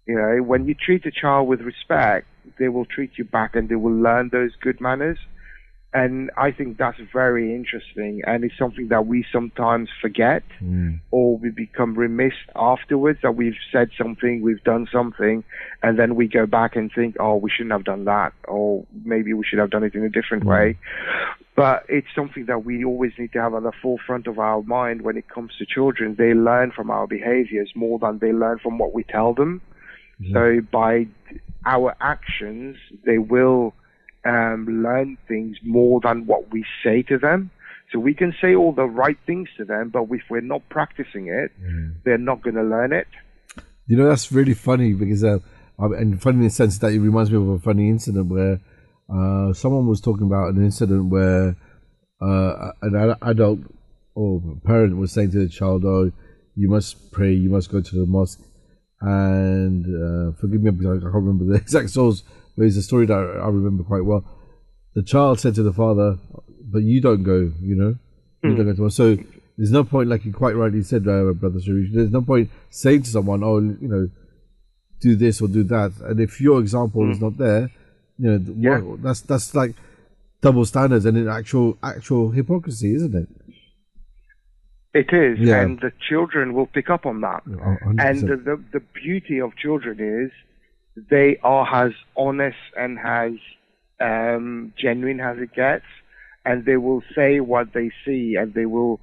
You 0.07 0.15
know, 0.15 0.43
when 0.43 0.65
you 0.67 0.73
treat 0.73 1.05
a 1.05 1.11
child 1.11 1.47
with 1.47 1.61
respect, 1.61 2.25
they 2.59 2.69
will 2.69 2.85
treat 2.85 3.11
you 3.17 3.25
back 3.25 3.55
and 3.55 3.69
they 3.69 3.75
will 3.75 3.93
learn 4.07 4.29
those 4.31 4.51
good 4.59 4.81
manners. 4.81 5.19
And 5.93 6.29
I 6.37 6.51
think 6.51 6.77
that's 6.77 6.99
very 7.13 7.55
interesting 7.55 8.21
and 8.27 8.43
it's 8.43 8.57
something 8.57 8.89
that 8.89 9.07
we 9.07 9.25
sometimes 9.31 9.89
forget 10.01 10.43
Mm. 10.61 10.99
or 11.11 11.37
we 11.37 11.49
become 11.49 11.95
remiss 11.95 12.33
afterwards 12.55 13.19
that 13.23 13.35
we've 13.35 13.57
said 13.71 13.89
something, 13.97 14.41
we've 14.41 14.63
done 14.63 14.87
something, 14.91 15.43
and 15.81 15.97
then 15.97 16.15
we 16.15 16.27
go 16.27 16.45
back 16.45 16.75
and 16.75 16.91
think, 16.93 17.15
oh, 17.19 17.35
we 17.35 17.49
shouldn't 17.49 17.71
have 17.71 17.85
done 17.85 18.05
that, 18.05 18.33
or 18.47 18.85
maybe 19.05 19.33
we 19.33 19.45
should 19.45 19.59
have 19.59 19.69
done 19.69 19.83
it 19.83 19.95
in 19.95 20.03
a 20.03 20.09
different 20.09 20.43
way. 20.43 20.77
But 21.55 21.85
it's 21.89 22.07
something 22.13 22.45
that 22.45 22.65
we 22.65 22.83
always 22.85 23.13
need 23.17 23.31
to 23.33 23.41
have 23.41 23.53
at 23.55 23.63
the 23.63 23.71
forefront 23.81 24.27
of 24.27 24.37
our 24.37 24.61
mind 24.63 25.01
when 25.01 25.17
it 25.17 25.27
comes 25.29 25.55
to 25.57 25.65
children. 25.65 26.15
They 26.15 26.33
learn 26.33 26.71
from 26.71 26.91
our 26.91 27.07
behaviors 27.07 27.71
more 27.75 27.97
than 27.97 28.19
they 28.19 28.31
learn 28.31 28.59
from 28.59 28.77
what 28.77 28.93
we 28.93 29.03
tell 29.03 29.33
them. 29.33 29.61
So 30.33 30.61
by 30.71 31.07
our 31.65 31.95
actions, 32.01 32.77
they 33.05 33.17
will 33.17 33.73
um, 34.27 34.83
learn 34.83 35.17
things 35.27 35.57
more 35.63 35.99
than 36.01 36.25
what 36.25 36.51
we 36.51 36.65
say 36.83 37.01
to 37.03 37.17
them. 37.17 37.51
So 37.91 37.99
we 37.99 38.13
can 38.13 38.35
say 38.41 38.53
all 38.53 38.73
the 38.73 38.85
right 38.85 39.17
things 39.25 39.47
to 39.57 39.63
them, 39.63 39.89
but 39.89 40.03
if 40.11 40.23
we're 40.29 40.41
not 40.41 40.67
practicing 40.69 41.27
it, 41.27 41.51
they're 42.03 42.17
not 42.17 42.41
going 42.41 42.55
to 42.55 42.63
learn 42.63 42.91
it. 42.91 43.07
You 43.85 43.95
know, 43.95 44.09
that's 44.09 44.29
really 44.31 44.53
funny 44.53 44.93
because, 44.93 45.23
uh, 45.23 45.39
and 45.79 46.21
funny 46.21 46.39
in 46.39 46.43
the 46.43 46.49
sense 46.49 46.77
that 46.79 46.91
it 46.91 46.99
reminds 46.99 47.31
me 47.31 47.37
of 47.37 47.47
a 47.47 47.59
funny 47.59 47.89
incident 47.89 48.27
where 48.27 48.59
uh, 49.09 49.53
someone 49.53 49.87
was 49.87 50.01
talking 50.01 50.27
about 50.27 50.53
an 50.53 50.65
incident 50.65 51.05
where 51.09 51.55
uh, 52.21 52.71
an 52.81 52.95
ad- 52.95 53.17
adult 53.21 53.59
or 54.15 54.41
parent 54.65 54.97
was 54.97 55.11
saying 55.11 55.31
to 55.31 55.39
the 55.39 55.47
child, 55.47 55.85
"Oh, 55.85 56.11
you 56.55 56.67
must 56.67 57.11
pray, 57.11 57.31
you 57.33 57.49
must 57.49 57.71
go 57.71 57.79
to 57.79 57.95
the 57.95 58.05
mosque." 58.05 58.41
And 58.99 59.85
uh, 59.85 60.35
forgive 60.37 60.63
me 60.63 60.71
because 60.71 60.97
I 60.97 61.01
can't 61.03 61.13
remember 61.13 61.45
the 61.45 61.53
exact 61.61 61.91
source, 61.91 62.23
it's 62.65 62.77
a 62.77 62.81
story 62.81 63.05
that 63.05 63.13
I 63.13 63.47
remember 63.47 63.83
quite 63.83 64.05
well. 64.05 64.25
The 64.95 65.03
child 65.03 65.39
said 65.39 65.55
to 65.55 65.63
the 65.63 65.73
father, 65.73 66.17
"But 66.63 66.83
you 66.83 67.01
don't 67.01 67.23
go, 67.23 67.51
you 67.61 67.75
know, 67.75 67.95
you 68.43 68.55
don't 68.55 68.65
go 68.65 68.73
to 68.73 68.81
mosque." 68.81 68.97
So 68.97 69.17
there's 69.57 69.71
no 69.71 69.83
point, 69.83 70.09
like 70.09 70.25
you 70.25 70.33
quite 70.33 70.55
rightly 70.55 70.83
said, 70.83 71.07
uh, 71.07 71.33
brother 71.33 71.59
Sharif. 71.61 71.91
There's 71.93 72.11
no 72.11 72.21
point 72.21 72.49
saying 72.69 73.03
to 73.03 73.09
someone, 73.09 73.43
"Oh, 73.43 73.59
you 73.59 73.77
know, 73.87 74.09
do 74.99 75.15
this 75.15 75.41
or 75.41 75.47
do 75.47 75.63
that," 75.65 75.91
and 76.01 76.19
if 76.19 76.41
your 76.41 76.59
example 76.59 77.09
is 77.11 77.21
not 77.21 77.37
there, 77.37 77.69
you 78.17 78.29
know, 78.31 78.53
Yeah. 78.57 78.79
what, 78.79 79.03
that's 79.03 79.21
that's 79.21 79.53
like 79.53 79.75
double 80.41 80.65
standards 80.65 81.05
and 81.05 81.17
an 81.17 81.27
actual 81.27 81.77
actual 81.83 82.31
hypocrisy, 82.31 82.93
isn't 82.95 83.15
it? 83.15 83.27
It 84.93 85.13
is, 85.13 85.37
Yeah. 85.39 85.61
and 85.61 85.79
the 85.79 85.91
children 86.09 86.53
will 86.53 86.65
pick 86.65 86.89
up 86.89 87.05
on 87.05 87.21
that. 87.21 87.43
And 87.45 88.19
the, 88.21 88.35
the 88.37 88.63
the 88.73 88.79
beauty 89.03 89.39
of 89.39 89.55
children 89.55 89.99
is 89.99 90.31
they 91.09 91.37
are 91.43 91.85
as 91.85 91.93
honest 92.15 92.57
and 92.75 92.97
as 92.99 93.33
um, 93.99 94.73
genuine 94.77 95.19
as 95.19 95.37
it 95.37 95.53
gets, 95.53 95.85
and 96.45 96.65
they 96.65 96.77
will 96.77 97.03
say 97.15 97.39
what 97.39 97.73
they 97.73 97.91
see, 98.05 98.35
and 98.35 98.53
they 98.53 98.65
will 98.65 98.99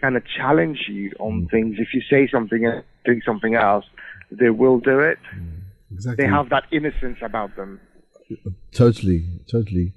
kind 0.00 0.16
of 0.16 0.22
challenge 0.36 0.80
you 0.88 1.12
on 1.18 1.48
things. 1.50 1.76
If 1.78 1.94
you 1.94 2.02
say 2.10 2.28
something 2.28 2.64
and 2.66 2.82
do 3.04 3.20
something 3.24 3.54
else, 3.54 3.84
they 4.30 4.50
will 4.50 4.78
do 4.80 5.00
it. 5.00 5.18
Exactly. 5.92 6.24
They 6.24 6.30
have 6.30 6.48
that 6.50 6.64
innocence 6.72 7.18
about 7.22 7.54
them. 7.56 7.80
Totally, 8.72 9.24
totally. 9.50 9.92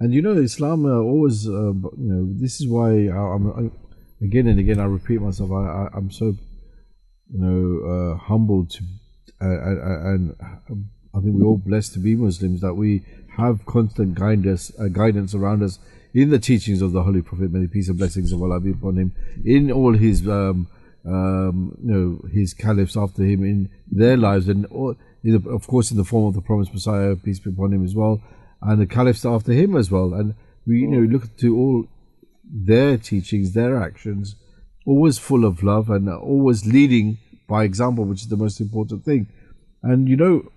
And 0.00 0.12
you 0.12 0.22
know, 0.22 0.32
Islam 0.32 0.84
uh, 0.84 0.98
always, 0.98 1.48
uh, 1.48 1.72
you 1.72 1.94
know, 1.96 2.28
this 2.40 2.60
is 2.60 2.68
why 2.68 3.08
I, 3.08 3.34
I'm 3.34 3.46
I, 3.52 4.24
again 4.24 4.46
and 4.46 4.58
again 4.58 4.78
I 4.80 4.84
repeat 4.84 5.20
myself. 5.20 5.50
I, 5.52 5.88
I'm 5.94 6.10
so, 6.10 6.36
you 7.32 7.38
know, 7.38 7.88
uh, 7.92 8.18
humbled 8.18 8.70
to, 8.70 8.84
uh, 8.84 8.84
uh, 8.84 9.05
and 9.40 10.36
I 10.40 11.20
think 11.20 11.34
we're 11.36 11.46
all 11.46 11.56
blessed 11.58 11.94
to 11.94 11.98
be 11.98 12.14
Muslims 12.14 12.60
that 12.60 12.74
we 12.74 13.02
have 13.36 13.64
constant 13.66 14.14
guidance, 14.14 14.72
uh, 14.78 14.88
guidance 14.88 15.34
around 15.34 15.62
us 15.62 15.78
in 16.14 16.30
the 16.30 16.38
teachings 16.38 16.80
of 16.80 16.92
the 16.92 17.02
Holy 17.02 17.20
Prophet, 17.22 17.52
may 17.52 17.66
peace 17.66 17.88
and 17.88 17.98
blessings 17.98 18.32
of 18.32 18.42
Allah 18.42 18.60
be 18.60 18.70
upon 18.70 18.96
him, 18.96 19.12
in 19.44 19.70
all 19.70 19.92
his, 19.92 20.26
um, 20.26 20.66
um, 21.04 21.76
you 21.82 21.92
know, 21.92 22.28
his 22.32 22.54
caliphs 22.54 22.96
after 22.96 23.22
him 23.22 23.44
in 23.44 23.68
their 23.90 24.16
lives, 24.16 24.48
and 24.48 24.64
all, 24.66 24.96
the, 25.22 25.36
of 25.50 25.66
course 25.66 25.90
in 25.90 25.96
the 25.96 26.04
form 26.04 26.26
of 26.26 26.34
the 26.34 26.40
promised 26.40 26.72
Messiah, 26.72 27.16
peace 27.16 27.38
be 27.38 27.50
upon 27.50 27.72
him 27.72 27.84
as 27.84 27.94
well, 27.94 28.22
and 28.62 28.80
the 28.80 28.86
caliphs 28.86 29.26
after 29.26 29.52
him 29.52 29.76
as 29.76 29.90
well. 29.90 30.14
And 30.14 30.34
we, 30.66 30.80
you 30.80 30.88
know, 30.88 31.00
look 31.00 31.36
to 31.38 31.56
all 31.56 31.86
their 32.44 32.96
teachings, 32.96 33.52
their 33.52 33.76
actions, 33.76 34.36
always 34.86 35.18
full 35.18 35.44
of 35.44 35.62
love 35.62 35.90
and 35.90 36.08
always 36.08 36.64
leading 36.64 37.18
by 37.46 37.64
example, 37.64 38.04
which 38.04 38.22
is 38.22 38.28
the 38.28 38.36
most 38.36 38.60
important 38.60 39.04
thing. 39.04 39.28
And 39.82 40.08
you 40.08 40.16
know, 40.16 40.50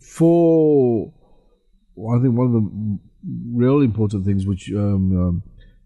for 0.00 1.12
I 1.98 2.20
think 2.20 2.36
one 2.36 2.46
of 2.46 2.52
the 2.52 2.98
real 3.52 3.80
important 3.80 4.24
things 4.24 4.46
which 4.46 4.70
um, 4.70 5.28
um, 5.28 5.42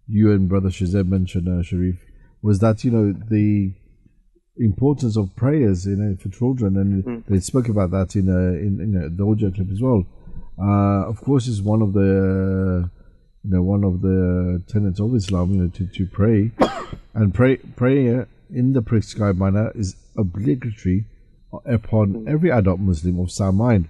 you 0.06 0.30
and 0.32 0.48
Brother 0.48 0.68
Shazeb 0.68 1.08
mentioned, 1.08 1.48
uh, 1.48 1.62
Sharif, 1.62 1.96
was 2.42 2.58
that 2.58 2.84
you 2.84 2.90
know 2.90 3.12
the 3.12 3.72
importance 4.58 5.16
of 5.16 5.34
prayers, 5.34 5.86
you 5.86 5.96
know, 5.96 6.16
for 6.16 6.28
children, 6.28 6.76
and 6.76 7.24
they 7.28 7.40
spoke 7.40 7.68
about 7.68 7.90
that 7.92 8.14
in 8.16 8.28
uh, 8.28 8.58
in, 8.58 8.80
in 8.80 8.96
uh, 8.96 9.08
the 9.10 9.26
audio 9.26 9.50
clip 9.50 9.70
as 9.70 9.80
well. 9.80 10.04
Uh, 10.60 11.08
of 11.08 11.20
course, 11.22 11.46
is 11.46 11.62
one 11.62 11.80
of 11.80 11.92
the 11.94 12.90
you 13.44 13.50
know 13.50 13.62
one 13.62 13.84
of 13.84 14.02
the 14.02 14.62
tenets 14.68 15.00
of 15.00 15.14
Islam, 15.14 15.52
you 15.52 15.62
know, 15.62 15.68
to, 15.68 15.86
to 15.86 16.06
pray, 16.06 16.50
and 17.14 17.32
pray 17.32 17.56
prayer 17.56 18.28
in 18.52 18.72
the 18.72 18.82
prescribed 18.82 19.38
manner 19.38 19.72
is 19.74 19.96
obligatory 20.16 21.04
upon 21.64 22.26
every 22.28 22.50
adult 22.50 22.80
Muslim 22.80 23.18
of 23.18 23.30
sound 23.30 23.58
mind. 23.58 23.88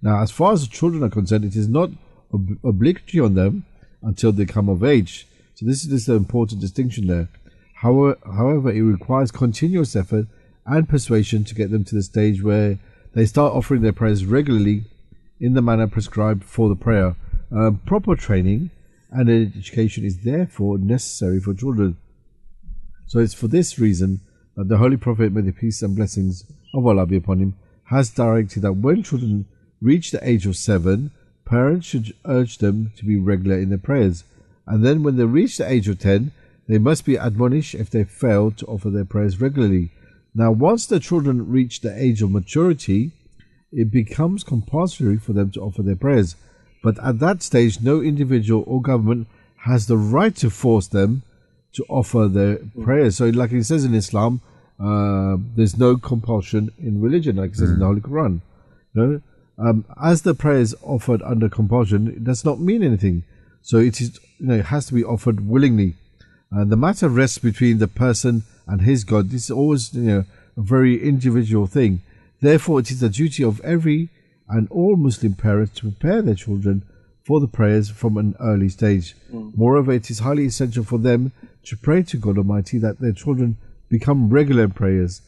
Now, 0.00 0.22
as 0.22 0.30
far 0.30 0.52
as 0.52 0.62
the 0.62 0.74
children 0.74 1.02
are 1.02 1.10
concerned, 1.10 1.44
it 1.44 1.56
is 1.56 1.68
not 1.68 1.90
ob- 2.32 2.58
obligatory 2.64 3.24
on 3.24 3.34
them 3.34 3.64
until 4.02 4.32
they 4.32 4.44
come 4.44 4.68
of 4.68 4.82
age. 4.82 5.26
So 5.54 5.66
this 5.66 5.84
is 5.84 5.92
is 5.92 6.06
the 6.06 6.14
important 6.14 6.60
distinction 6.60 7.06
there. 7.06 7.28
However, 7.74 8.18
however, 8.24 8.70
it 8.70 8.82
requires 8.82 9.30
continuous 9.30 9.94
effort 9.96 10.26
and 10.66 10.88
persuasion 10.88 11.44
to 11.44 11.54
get 11.54 11.70
them 11.70 11.84
to 11.84 11.94
the 11.94 12.02
stage 12.02 12.42
where 12.42 12.78
they 13.14 13.26
start 13.26 13.52
offering 13.52 13.82
their 13.82 13.92
prayers 13.92 14.24
regularly 14.24 14.84
in 15.40 15.54
the 15.54 15.62
manner 15.62 15.86
prescribed 15.86 16.44
for 16.44 16.68
the 16.68 16.76
prayer. 16.76 17.16
Um, 17.50 17.80
proper 17.84 18.16
training 18.16 18.70
and 19.10 19.28
education 19.28 20.04
is 20.04 20.24
therefore 20.24 20.78
necessary 20.78 21.40
for 21.40 21.52
children. 21.52 21.96
So 23.12 23.18
it's 23.18 23.34
for 23.34 23.46
this 23.46 23.78
reason 23.78 24.22
that 24.56 24.68
the 24.68 24.78
Holy 24.78 24.96
Prophet, 24.96 25.34
may 25.34 25.42
the 25.42 25.52
peace 25.52 25.82
and 25.82 25.94
blessings 25.94 26.46
of 26.72 26.86
Allah 26.86 27.04
be 27.04 27.16
upon 27.16 27.40
him, 27.40 27.54
has 27.90 28.08
directed 28.08 28.62
that 28.62 28.72
when 28.72 29.02
children 29.02 29.44
reach 29.82 30.12
the 30.12 30.26
age 30.26 30.46
of 30.46 30.56
seven, 30.56 31.10
parents 31.44 31.86
should 31.86 32.14
urge 32.24 32.56
them 32.56 32.90
to 32.96 33.04
be 33.04 33.18
regular 33.18 33.58
in 33.58 33.68
their 33.68 33.76
prayers. 33.76 34.24
And 34.66 34.82
then 34.82 35.02
when 35.02 35.18
they 35.18 35.26
reach 35.26 35.58
the 35.58 35.70
age 35.70 35.88
of 35.88 35.98
ten, 35.98 36.32
they 36.66 36.78
must 36.78 37.04
be 37.04 37.16
admonished 37.16 37.74
if 37.74 37.90
they 37.90 38.04
fail 38.04 38.50
to 38.52 38.64
offer 38.64 38.88
their 38.88 39.04
prayers 39.04 39.38
regularly. 39.38 39.90
Now, 40.34 40.50
once 40.50 40.86
the 40.86 40.98
children 40.98 41.50
reach 41.50 41.82
the 41.82 41.94
age 41.94 42.22
of 42.22 42.30
maturity, 42.30 43.12
it 43.70 43.90
becomes 43.90 44.42
compulsory 44.42 45.18
for 45.18 45.34
them 45.34 45.50
to 45.50 45.60
offer 45.60 45.82
their 45.82 45.96
prayers. 45.96 46.34
But 46.82 46.98
at 47.04 47.18
that 47.18 47.42
stage, 47.42 47.82
no 47.82 48.00
individual 48.00 48.64
or 48.66 48.80
government 48.80 49.28
has 49.66 49.86
the 49.86 49.98
right 49.98 50.34
to 50.36 50.48
force 50.48 50.86
them 50.86 51.24
to 51.74 51.84
offer 51.88 52.28
their 52.28 52.58
prayers. 52.82 53.16
So, 53.16 53.26
like 53.26 53.52
it 53.52 53.64
says 53.64 53.84
in 53.84 53.94
Islam, 53.94 54.40
uh, 54.78 55.36
there's 55.56 55.78
no 55.78 55.96
compulsion 55.96 56.70
in 56.78 57.00
religion, 57.00 57.36
like 57.36 57.52
it 57.52 57.56
says 57.56 57.70
in 57.70 57.78
the 57.78 57.86
Holy 57.86 58.00
Quran. 58.00 58.40
You 58.94 59.06
know? 59.06 59.22
um, 59.58 59.84
as 60.02 60.22
the 60.22 60.34
prayer 60.34 60.58
is 60.58 60.74
offered 60.82 61.22
under 61.22 61.48
compulsion, 61.48 62.08
it 62.08 62.24
does 62.24 62.44
not 62.44 62.60
mean 62.60 62.82
anything. 62.82 63.24
So 63.62 63.78
it 63.78 64.00
is, 64.00 64.18
you 64.38 64.46
know, 64.46 64.54
it 64.54 64.66
has 64.66 64.86
to 64.86 64.94
be 64.94 65.04
offered 65.04 65.46
willingly. 65.46 65.94
And 66.50 66.70
the 66.70 66.76
matter 66.76 67.08
rests 67.08 67.38
between 67.38 67.78
the 67.78 67.88
person 67.88 68.42
and 68.66 68.82
his 68.82 69.04
God. 69.04 69.30
This 69.30 69.44
is 69.44 69.50
always, 69.50 69.94
you 69.94 70.02
know, 70.02 70.24
a 70.56 70.60
very 70.60 71.02
individual 71.02 71.66
thing. 71.66 72.02
Therefore, 72.40 72.80
it 72.80 72.90
is 72.90 73.00
the 73.00 73.08
duty 73.08 73.44
of 73.44 73.60
every 73.60 74.08
and 74.48 74.68
all 74.70 74.96
Muslim 74.96 75.34
parents 75.34 75.74
to 75.76 75.90
prepare 75.90 76.20
their 76.22 76.34
children 76.34 76.82
for 77.24 77.40
the 77.40 77.46
prayers 77.46 77.88
from 77.88 78.16
an 78.16 78.34
early 78.40 78.68
stage. 78.68 79.14
Moreover, 79.56 79.92
it 79.92 80.10
is 80.10 80.18
highly 80.18 80.46
essential 80.46 80.82
for 80.82 80.98
them 80.98 81.32
to 81.64 81.76
pray 81.76 82.02
to 82.02 82.16
God 82.16 82.38
Almighty 82.38 82.78
that 82.78 82.98
their 83.00 83.12
children 83.12 83.56
become 83.88 84.30
regular 84.30 84.68
prayers. 84.68 85.22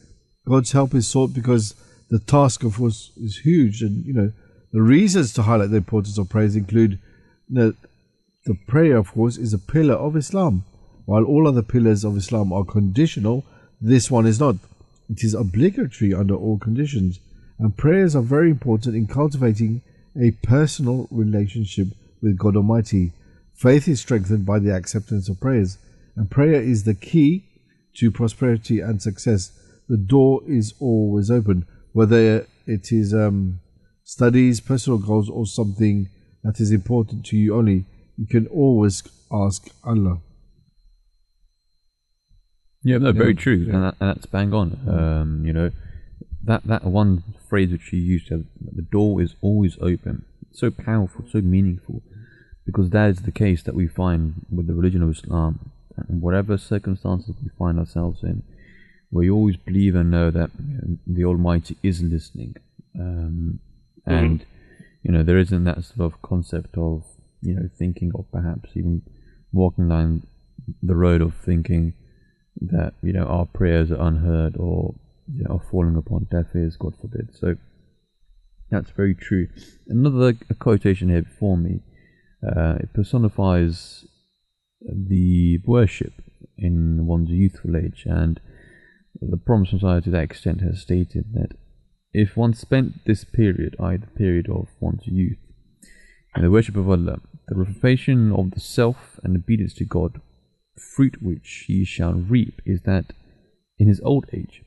God's 0.47 0.71
help 0.71 0.93
is 0.93 1.07
sought 1.07 1.33
because 1.33 1.73
the 2.09 2.19
task, 2.19 2.63
of 2.63 2.77
course, 2.77 3.11
is 3.17 3.37
huge. 3.37 3.81
And, 3.81 4.05
you 4.05 4.13
know, 4.13 4.31
the 4.71 4.81
reasons 4.81 5.33
to 5.33 5.43
highlight 5.43 5.71
the 5.71 5.77
importance 5.77 6.17
of 6.17 6.29
prayers 6.29 6.55
include 6.55 6.99
know, 7.49 7.73
the 8.45 8.55
prayer, 8.67 8.97
of 8.97 9.11
course, 9.13 9.37
is 9.37 9.53
a 9.53 9.59
pillar 9.59 9.95
of 9.95 10.15
Islam. 10.15 10.63
While 11.05 11.23
all 11.23 11.47
other 11.47 11.61
pillars 11.61 12.03
of 12.03 12.17
Islam 12.17 12.51
are 12.51 12.63
conditional, 12.63 13.43
this 13.79 14.09
one 14.09 14.25
is 14.25 14.39
not. 14.39 14.55
It 15.09 15.23
is 15.23 15.33
obligatory 15.33 16.13
under 16.13 16.35
all 16.35 16.57
conditions. 16.57 17.19
And 17.59 17.77
prayers 17.77 18.15
are 18.15 18.21
very 18.21 18.49
important 18.49 18.95
in 18.95 19.07
cultivating 19.07 19.81
a 20.19 20.31
personal 20.31 21.07
relationship 21.11 21.87
with 22.21 22.37
God 22.37 22.55
Almighty. 22.55 23.11
Faith 23.53 23.87
is 23.87 24.01
strengthened 24.01 24.45
by 24.45 24.59
the 24.59 24.75
acceptance 24.75 25.29
of 25.29 25.39
prayers, 25.39 25.77
and 26.15 26.31
prayer 26.31 26.61
is 26.61 26.83
the 26.83 26.93
key 26.93 27.45
to 27.95 28.11
prosperity 28.11 28.79
and 28.79 29.01
success. 29.01 29.51
the 29.87 29.97
door 29.97 30.41
is 30.47 30.73
always 30.79 31.29
open, 31.29 31.65
whether 31.93 32.47
it 32.65 32.91
is 32.91 33.13
um, 33.13 33.59
studies, 34.03 34.59
personal 34.59 34.97
goals, 34.97 35.29
or 35.29 35.45
something 35.45 36.09
that 36.43 36.59
is 36.59 36.71
important 36.71 37.25
to 37.25 37.37
you 37.37 37.55
only. 37.55 37.85
You 38.17 38.25
can 38.25 38.47
always 38.47 39.03
ask 39.31 39.67
Allah. 39.83 40.21
Yeah, 42.83 42.99
no, 42.99 43.11
very 43.11 43.33
true, 43.33 43.55
yeah. 43.55 43.73
and, 43.73 43.83
that, 43.83 43.95
and 43.99 44.09
that's 44.09 44.25
bang 44.27 44.53
on. 44.53 44.79
Um, 44.87 45.45
you 45.45 45.53
know, 45.53 45.71
that 46.43 46.63
that 46.65 46.83
one 46.83 47.23
phrase 47.49 47.71
which 47.71 47.91
you 47.91 47.99
used, 47.99 48.31
uh, 48.31 48.37
the 48.61 48.83
door 48.83 49.21
is 49.21 49.35
always 49.41 49.77
open. 49.81 50.25
So 50.51 50.69
powerful, 50.71 51.25
so 51.29 51.41
meaningful, 51.41 52.03
because 52.65 52.91
that 52.91 53.09
is 53.09 53.23
the 53.23 53.31
case 53.31 53.63
that 53.63 53.75
we 53.75 53.87
find 53.87 54.45
with 54.49 54.67
the 54.67 54.75
religion 54.75 55.01
of 55.01 55.09
Islam. 55.09 55.71
Whatever 56.07 56.57
circumstances 56.57 57.35
we 57.41 57.49
find 57.57 57.79
ourselves 57.79 58.23
in, 58.23 58.43
we 59.11 59.29
always 59.29 59.57
believe 59.57 59.95
and 59.95 60.11
know 60.11 60.31
that 60.31 60.51
you 60.59 60.73
know, 60.73 60.97
the 61.07 61.25
Almighty 61.25 61.77
is 61.83 62.01
listening, 62.01 62.55
um, 62.99 63.59
and 64.05 64.45
you 65.03 65.11
know 65.11 65.23
there 65.23 65.37
isn't 65.37 65.63
that 65.63 65.83
sort 65.83 66.13
of 66.13 66.21
concept 66.21 66.77
of 66.77 67.03
you 67.41 67.53
know 67.53 67.69
thinking 67.77 68.11
of 68.15 68.29
perhaps 68.31 68.71
even 68.75 69.01
walking 69.53 69.89
down 69.89 70.25
the 70.81 70.95
road 70.95 71.21
of 71.21 71.33
thinking 71.35 71.93
that 72.59 72.93
you 73.01 73.13
know 73.13 73.25
our 73.25 73.45
prayers 73.45 73.91
are 73.91 74.01
unheard 74.01 74.57
or 74.57 74.95
you 75.33 75.43
know, 75.43 75.55
are 75.55 75.63
falling 75.71 75.95
upon 75.95 76.27
deaf 76.29 76.47
ears, 76.55 76.75
God 76.77 76.93
forbid. 76.99 77.35
So 77.35 77.55
that's 78.69 78.89
very 78.91 79.15
true. 79.15 79.47
Another 79.87 80.33
quotation 80.59 81.09
here 81.09 81.23
before 81.23 81.57
me, 81.57 81.81
uh, 82.45 82.75
it 82.79 82.93
personifies 82.93 84.05
the 84.81 85.59
worship 85.65 86.13
in 86.57 87.05
one's 87.05 87.29
youthful 87.29 87.75
age, 87.75 88.03
and 88.05 88.39
the 89.21 89.37
Promised 89.37 89.73
Messiah 89.73 90.01
to 90.01 90.09
that 90.11 90.23
extent 90.23 90.61
has 90.61 90.81
stated 90.81 91.33
that 91.33 91.57
if 92.13 92.37
one 92.37 92.53
spent 92.53 93.05
this 93.05 93.23
period, 93.23 93.75
i.e., 93.79 93.97
the 93.97 94.07
period 94.07 94.49
of 94.49 94.67
one's 94.79 95.05
youth, 95.05 95.37
in 96.35 96.41
the 96.41 96.51
worship 96.51 96.75
of 96.75 96.89
Allah, 96.89 97.19
the 97.47 97.55
revelation 97.55 98.31
of 98.31 98.51
the 98.51 98.59
self 98.59 99.19
and 99.23 99.35
obedience 99.35 99.73
to 99.75 99.85
God, 99.85 100.21
fruit 100.77 101.21
which 101.21 101.65
he 101.67 101.85
shall 101.85 102.13
reap 102.13 102.61
is 102.65 102.81
that 102.81 103.13
in 103.77 103.87
his 103.87 104.01
old 104.01 104.25
age, 104.33 104.63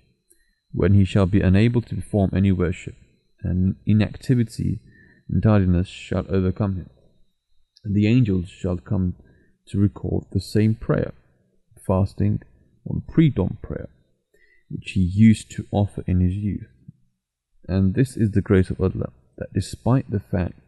when 0.72 0.94
he 0.94 1.04
shall 1.04 1.26
be 1.26 1.40
unable 1.40 1.82
to 1.82 1.94
perform 1.94 2.30
any 2.34 2.52
worship, 2.52 2.94
and 3.42 3.76
inactivity 3.86 4.80
and 5.28 5.42
tardiness 5.42 5.88
shall 5.88 6.24
overcome 6.28 6.76
him, 6.76 6.90
and 7.84 7.94
the 7.94 8.06
angels 8.06 8.48
shall 8.48 8.76
come 8.76 9.14
to 9.68 9.78
record 9.78 10.24
the 10.32 10.40
same 10.40 10.74
prayer, 10.74 11.12
fasting 11.86 12.40
or 12.84 13.02
pre-dawn 13.08 13.58
prayer, 13.62 13.88
which 14.68 14.92
he 14.92 15.00
used 15.00 15.50
to 15.52 15.66
offer 15.70 16.02
in 16.06 16.20
his 16.20 16.34
youth. 16.34 16.68
And 17.66 17.94
this 17.94 18.16
is 18.16 18.30
the 18.30 18.42
grace 18.42 18.70
of 18.70 18.80
Allah, 18.80 19.12
that 19.36 19.52
despite 19.52 20.10
the 20.10 20.20
fact 20.20 20.60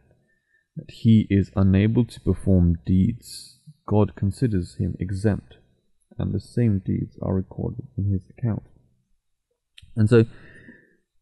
that 0.75 0.91
he 0.91 1.27
is 1.29 1.51
unable 1.55 2.05
to 2.05 2.19
perform 2.21 2.77
deeds, 2.85 3.59
God 3.87 4.15
considers 4.15 4.75
him 4.75 4.95
exempt, 4.99 5.55
and 6.17 6.33
the 6.33 6.39
same 6.39 6.79
deeds 6.79 7.17
are 7.21 7.33
recorded 7.33 7.87
in 7.97 8.11
his 8.11 8.23
account. 8.37 8.63
And 9.95 10.09
so, 10.09 10.25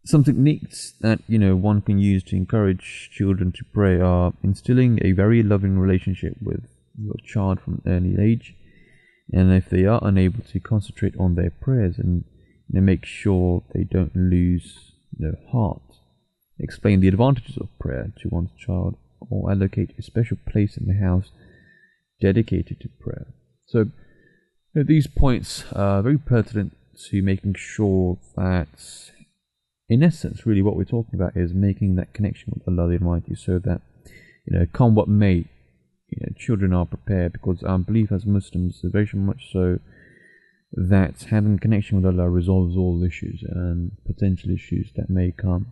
some 0.05 0.23
techniques 0.23 0.93
that 1.01 1.19
you 1.27 1.37
know 1.37 1.55
one 1.55 1.81
can 1.81 1.99
use 1.99 2.23
to 2.23 2.35
encourage 2.35 3.09
children 3.11 3.51
to 3.53 3.63
pray 3.73 3.99
are 3.99 4.33
instilling 4.43 4.99
a 5.01 5.13
very 5.13 5.43
loving 5.43 5.79
relationship 5.79 6.35
with 6.41 6.67
your 6.99 7.15
child 7.23 7.59
from 7.61 7.81
an 7.85 7.91
early 7.91 8.15
age, 8.31 8.55
and 9.31 9.51
if 9.53 9.69
they 9.69 9.85
are 9.85 9.99
unable 10.03 10.43
to 10.43 10.59
concentrate 10.59 11.15
on 11.19 11.35
their 11.35 11.51
prayers, 11.51 11.97
and 11.97 12.25
you 12.67 12.79
know, 12.79 12.81
make 12.81 13.05
sure 13.05 13.63
they 13.73 13.83
don't 13.83 14.15
lose 14.15 14.93
their 15.11 15.37
heart. 15.51 15.81
Explain 16.59 16.99
the 16.99 17.07
advantages 17.07 17.57
of 17.57 17.67
prayer 17.79 18.11
to 18.21 18.29
one's 18.29 18.51
child, 18.57 18.97
or 19.29 19.51
allocate 19.51 19.93
a 19.97 20.01
special 20.01 20.37
place 20.49 20.77
in 20.77 20.85
the 20.87 21.05
house 21.05 21.31
dedicated 22.21 22.79
to 22.81 22.89
prayer. 22.99 23.27
So, 23.65 23.79
you 23.79 23.91
know, 24.75 24.83
these 24.83 25.07
points 25.07 25.63
are 25.73 26.01
very 26.01 26.17
pertinent 26.17 26.75
to 27.09 27.21
making 27.21 27.55
sure 27.57 28.17
that, 28.35 29.11
in 29.87 30.03
essence, 30.03 30.45
really 30.45 30.61
what 30.61 30.75
we're 30.75 30.83
talking 30.83 31.15
about 31.19 31.37
is 31.37 31.53
making 31.53 31.95
that 31.95 32.13
connection 32.13 32.53
with 32.53 32.67
Allah 32.67 32.89
the 32.89 33.03
Almighty 33.03 33.35
so 33.35 33.57
that, 33.59 33.81
you 34.45 34.57
know, 34.57 34.65
come 34.73 34.95
what 34.95 35.07
may, 35.07 35.45
you 36.09 36.17
know, 36.21 36.33
children 36.37 36.73
are 36.73 36.85
prepared 36.85 37.33
because 37.33 37.63
our 37.63 37.77
belief 37.79 38.11
as 38.11 38.25
Muslims 38.25 38.81
is 38.83 38.91
very 38.91 39.09
much 39.13 39.51
so 39.51 39.79
that 40.71 41.23
having 41.29 41.57
connection 41.59 41.97
with 41.97 42.05
Allah 42.05 42.29
resolves 42.29 42.75
all 42.77 43.03
issues 43.03 43.43
and 43.47 43.91
potential 44.05 44.51
issues 44.51 44.91
that 44.95 45.09
may 45.09 45.31
come. 45.31 45.71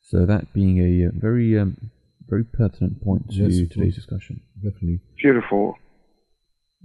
So 0.00 0.24
that 0.26 0.52
being 0.52 0.78
a 0.78 1.08
uh, 1.08 1.10
very, 1.14 1.58
um, 1.58 1.90
very 2.28 2.44
pertinent 2.44 3.02
point 3.02 3.28
to 3.30 3.34
Yes, 3.48 3.68
today's 3.70 3.94
discussion. 3.94 4.40
Definitely. 4.56 5.00
Beautiful. 5.22 5.74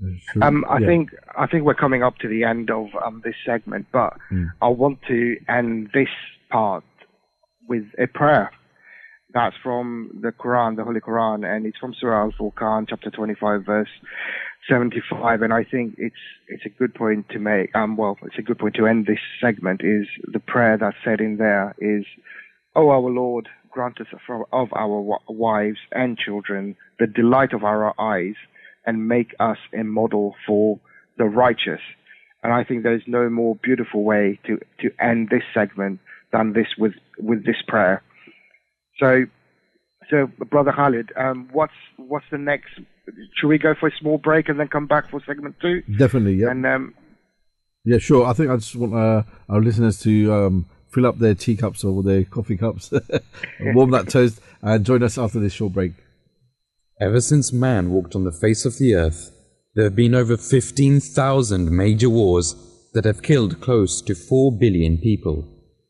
Uh, 0.03 0.45
Um, 0.45 0.65
I 0.67 0.79
yeah. 0.79 0.87
think 0.87 1.09
I 1.37 1.45
think 1.47 1.63
we're 1.63 1.75
coming 1.75 2.01
up 2.01 2.17
to 2.19 2.27
the 2.27 2.43
end 2.43 2.71
of 2.71 2.87
um, 3.05 3.21
this 3.23 3.35
segment, 3.45 3.85
but 3.91 4.13
Mm. 4.31 4.47
I 4.61 4.69
want 4.69 4.99
to 5.07 5.37
end 5.47 5.89
this 5.93 6.09
part 6.49 6.83
with 7.67 7.83
a 7.99 8.07
prayer. 8.07 8.51
That's 9.33 9.55
from 9.63 10.19
the 10.21 10.31
Quran, 10.31 10.75
the 10.75 10.83
Holy 10.83 10.99
Quran, 10.99 11.45
and 11.45 11.65
it's 11.65 11.77
from 11.77 11.93
Surah 11.99 12.23
Al-Furqan, 12.25 12.87
chapter 12.89 13.09
25, 13.09 13.65
verse 13.65 13.89
75. 14.69 15.41
And 15.41 15.53
I 15.53 15.63
think 15.63 15.95
it's 15.97 16.15
it's 16.47 16.65
a 16.65 16.69
good 16.69 16.93
point 16.93 17.29
to 17.29 17.39
make. 17.39 17.75
Um, 17.75 17.97
well, 17.97 18.17
it's 18.23 18.37
a 18.37 18.41
good 18.41 18.59
point 18.59 18.75
to 18.75 18.87
end 18.87 19.05
this 19.05 19.19
segment. 19.39 19.81
Is 19.83 20.07
the 20.31 20.39
prayer 20.39 20.77
that's 20.77 20.97
said 21.03 21.21
in 21.21 21.37
there 21.37 21.75
is, 21.79 22.05
"O 22.75 22.89
our 22.89 22.99
Lord, 22.99 23.47
grant 23.69 24.01
us 24.01 24.07
of 24.51 24.69
our 24.73 25.19
wives 25.29 25.79
and 25.91 26.17
children 26.17 26.75
the 26.99 27.07
delight 27.07 27.53
of 27.53 27.63
our 27.63 27.93
eyes, 27.99 28.35
and 28.85 29.07
make 29.07 29.33
us 29.39 29.57
a 29.73 29.83
model 29.83 30.35
for 30.45 30.79
the 31.17 31.25
righteous." 31.25 31.81
And 32.43 32.53
I 32.53 32.63
think 32.63 32.83
there's 32.83 33.07
no 33.07 33.29
more 33.29 33.55
beautiful 33.55 34.03
way 34.03 34.39
to 34.45 34.59
to 34.81 34.91
end 34.99 35.29
this 35.29 35.43
segment 35.53 35.99
than 36.31 36.53
this 36.53 36.67
with 36.77 36.93
with 37.19 37.45
this 37.45 37.61
prayer. 37.67 38.01
So, 39.01 39.25
so 40.09 40.27
brother 40.49 40.71
Khalid, 40.71 41.11
um, 41.17 41.49
what's 41.51 41.73
what's 41.97 42.25
the 42.31 42.37
next? 42.37 42.69
Should 43.35 43.47
we 43.47 43.57
go 43.57 43.73
for 43.77 43.87
a 43.87 43.91
small 43.99 44.19
break 44.19 44.47
and 44.47 44.59
then 44.59 44.67
come 44.67 44.85
back 44.85 45.09
for 45.09 45.21
segment 45.25 45.55
two? 45.59 45.81
Definitely, 45.97 46.35
yeah. 46.35 46.51
And 46.51 46.65
um, 46.65 46.93
Yeah, 47.83 47.97
sure. 47.97 48.27
I 48.27 48.33
think 48.33 48.51
I 48.51 48.55
just 48.57 48.75
want 48.75 48.93
uh, 48.93 49.23
our 49.49 49.59
listeners 49.59 49.99
to 50.01 50.31
um, 50.31 50.65
fill 50.93 51.07
up 51.07 51.17
their 51.17 51.33
teacups 51.33 51.83
or 51.83 52.03
their 52.03 52.23
coffee 52.23 52.57
cups, 52.57 52.91
and 53.59 53.75
warm 53.75 53.89
that 53.91 54.09
toast, 54.15 54.39
and 54.61 54.85
join 54.85 55.01
us 55.01 55.17
after 55.17 55.39
this 55.39 55.53
short 55.53 55.73
break. 55.73 55.93
Ever 57.01 57.19
since 57.19 57.51
man 57.51 57.89
walked 57.89 58.15
on 58.15 58.23
the 58.23 58.31
face 58.31 58.65
of 58.65 58.77
the 58.77 58.93
earth, 58.93 59.31
there 59.73 59.85
have 59.85 59.95
been 59.95 60.13
over 60.13 60.37
15,000 60.37 61.71
major 61.75 62.09
wars 62.09 62.55
that 62.93 63.05
have 63.05 63.23
killed 63.23 63.59
close 63.61 64.01
to 64.03 64.13
4 64.13 64.51
billion 64.59 64.99
people. 64.99 65.47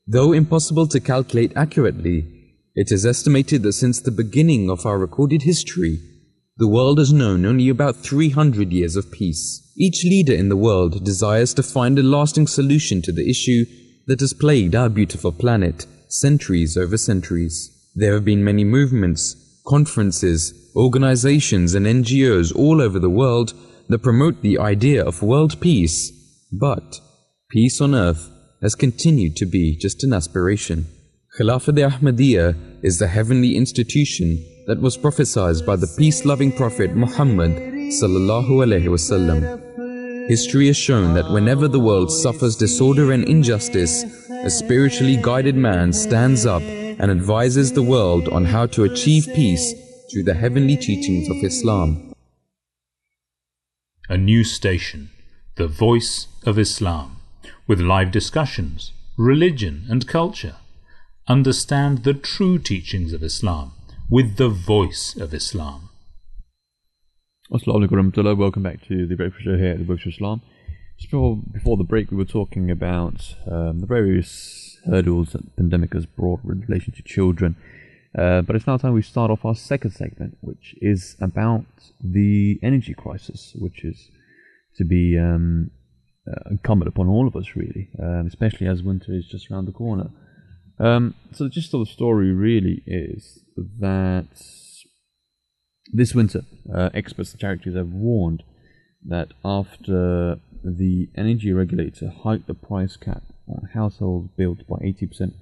Though 0.08 0.32
impossible 0.32 0.88
to 0.88 1.02
calculate 1.02 1.52
accurately, 1.56 2.41
it 2.76 2.92
is 2.92 3.06
estimated 3.06 3.64
that 3.64 3.74
since 3.74 4.00
the 4.00 4.12
beginning 4.12 4.70
of 4.70 4.86
our 4.86 4.98
recorded 4.98 5.44
history, 5.44 6.00
the 6.58 6.68
world 6.68 7.00
has 7.00 7.12
known 7.12 7.46
only 7.46 7.70
about 7.70 7.98
300 7.98 8.72
years 8.72 8.96
of 8.96 9.12
peace. 9.12 9.72
Each 9.78 10.04
leader 10.04 10.34
in 10.34 10.50
the 10.50 10.56
world 10.56 11.04
desires 11.04 11.54
to 11.56 11.64
find 11.64 11.98
a 11.98 12.04
lasting 12.04 12.48
solution 12.48 13.02
to 13.02 13.12
the 13.12 13.30
issue 13.30 13.66
that 14.08 14.20
has 14.20 14.34
plagued 14.34 14.76
our 14.76 14.90
beautiful 14.90 15.32
planet 15.32 15.86
centuries 16.08 16.78
over 16.78 16.98
centuries. 16.98 17.70
There 17.96 18.14
have 18.14 18.26
been 18.26 18.44
many 18.44 18.64
movements, 18.64 19.36
conferences, 19.66 20.54
organizations, 20.76 21.74
and 21.74 21.86
NGOs 21.86 22.56
all 22.56 22.82
over 22.82 23.00
the 23.00 23.10
world 23.10 23.54
that 23.90 24.00
promote 24.00 24.42
the 24.42 24.60
idea 24.60 25.04
of 25.04 25.22
world 25.22 25.60
peace. 25.60 26.12
But 26.52 27.00
peace 27.50 27.82
on 27.82 27.96
earth 27.96 28.30
has 28.62 28.76
continued 28.76 29.36
to 29.38 29.46
be 29.46 29.76
just 29.76 30.04
an 30.04 30.14
aspiration. 30.14 30.86
Khilafat 31.38 31.80
Ahmadiyya 31.90 32.84
is 32.84 33.00
the 33.00 33.08
heavenly 33.08 33.56
institution 33.56 34.46
that 34.68 34.82
was 34.82 34.98
prophesied 34.98 35.66
by 35.66 35.78
the 35.78 35.88
peace-loving 35.98 36.52
Prophet 36.52 36.94
Muhammad 36.94 37.52
wasallam. 38.92 40.28
History 40.28 40.68
has 40.68 40.76
shown 40.76 41.14
that 41.14 41.32
whenever 41.32 41.70
the 41.70 41.80
world 41.80 42.12
suffers 42.12 42.58
disorder 42.58 43.14
and 43.14 43.24
injustice, 43.24 44.04
a 44.44 44.50
spiritually 44.50 45.18
guided 45.22 45.56
man 45.56 45.94
stands 45.94 46.46
up 46.46 46.64
and 46.64 47.10
advises 47.10 47.72
the 47.72 47.82
world 47.82 48.28
on 48.28 48.44
how 48.44 48.66
to 48.66 48.84
achieve 48.84 49.26
peace 49.34 49.74
through 50.12 50.24
the 50.24 50.34
heavenly 50.34 50.76
teachings 50.76 51.30
of 51.30 51.42
Islam. 51.46 52.14
A 54.10 54.18
new 54.18 54.44
station, 54.44 55.12
The 55.56 55.70
Voice 55.70 56.28
of 56.46 56.60
Islam, 56.60 57.22
with 57.68 57.80
live 57.80 58.12
discussions, 58.12 58.92
religion 59.16 59.86
and 59.90 60.06
culture. 60.06 60.58
Understand 61.28 62.04
the 62.04 62.16
true 62.16 62.58
teachings 62.58 63.14
of 63.14 63.22
Islam 63.22 63.74
with 64.10 64.38
the 64.38 64.50
voice 64.50 65.16
of 65.16 65.36
Islam. 65.36 65.90
Assalamu 67.54 67.88
alaikum. 67.88 68.38
Welcome 68.38 68.64
back 68.64 68.82
to 68.88 69.06
the 69.06 69.16
Breakfast 69.16 69.46
Show 69.46 69.56
here 69.56 69.74
at 69.74 69.78
the 69.78 69.84
Voice 69.84 70.02
of 70.02 70.14
Islam. 70.14 70.42
Just 70.98 71.12
before, 71.12 71.38
before 71.54 71.78
the 71.78 71.84
break, 71.84 72.10
we 72.10 72.18
were 72.18 72.26
talking 72.26 72.72
about 72.72 73.36
um, 73.46 73.82
the 73.82 73.86
various 73.86 74.80
hurdles 74.88 75.34
that 75.34 75.46
the 75.46 75.52
pandemic 75.52 75.94
has 75.94 76.08
brought 76.08 76.44
in 76.44 76.66
relation 76.68 76.92
to 76.94 77.04
children. 77.04 77.56
Uh, 78.18 78.42
but 78.42 78.56
it's 78.56 78.66
now 78.66 78.78
time 78.78 78.94
we 78.94 79.04
start 79.04 79.30
off 79.30 79.46
our 79.46 79.56
second 79.56 79.92
segment, 79.92 80.40
which 80.42 80.74
is 80.82 81.16
about 81.22 81.66
the 82.04 82.60
energy 82.64 82.96
crisis, 82.96 83.54
which 83.60 83.84
is 83.84 84.10
to 84.76 84.84
be 84.84 85.20
um, 85.20 85.70
uh, 86.28 86.50
incumbent 86.50 86.90
upon 86.90 87.08
all 87.08 87.28
of 87.28 87.36
us, 87.36 87.56
really, 87.56 87.90
um, 88.02 88.26
especially 88.26 88.66
as 88.66 88.82
winter 88.82 89.14
is 89.14 89.28
just 89.28 89.52
around 89.52 89.66
the 89.66 89.72
corner. 89.72 90.10
Um, 90.82 91.14
so 91.32 91.44
the 91.44 91.52
gist 91.52 91.74
of 91.76 91.82
the 91.82 91.86
story 91.86 92.34
really 92.34 92.82
is 92.88 93.44
that 93.80 94.26
this 95.94 96.16
winter, 96.16 96.42
uh, 96.74 96.90
experts 96.94 97.32
and 97.32 97.40
charities 97.40 97.76
have 97.76 97.90
warned 97.90 98.44
that 99.06 99.30
after 99.46 100.40
the 100.64 101.10
energy 101.16 101.54
regulator 101.54 102.12
hiked 102.24 102.48
the 102.48 102.56
price 102.56 102.98
cap 102.98 103.24
on 103.48 103.70
household 103.74 104.30
by 104.38 104.78
80%, 104.78 105.34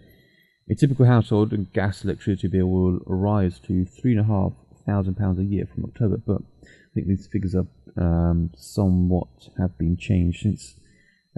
a 0.69 0.75
typical 0.75 1.05
household 1.05 1.53
and 1.53 1.71
gas 1.71 2.03
electricity 2.03 2.47
bill 2.49 2.67
will 2.67 2.99
rise 3.05 3.59
to 3.59 3.85
three 3.85 4.11
and 4.11 4.21
a 4.21 4.23
half 4.25 4.53
thousand 4.85 5.15
pounds 5.15 5.39
a 5.39 5.43
year 5.43 5.67
from 5.73 5.85
October. 5.85 6.17
But 6.17 6.41
I 6.63 6.93
think 6.93 7.07
these 7.07 7.27
figures 7.31 7.55
are 7.55 7.67
um, 7.97 8.51
somewhat 8.57 9.27
have 9.57 9.77
been 9.77 9.95
changed 9.97 10.41
since 10.41 10.75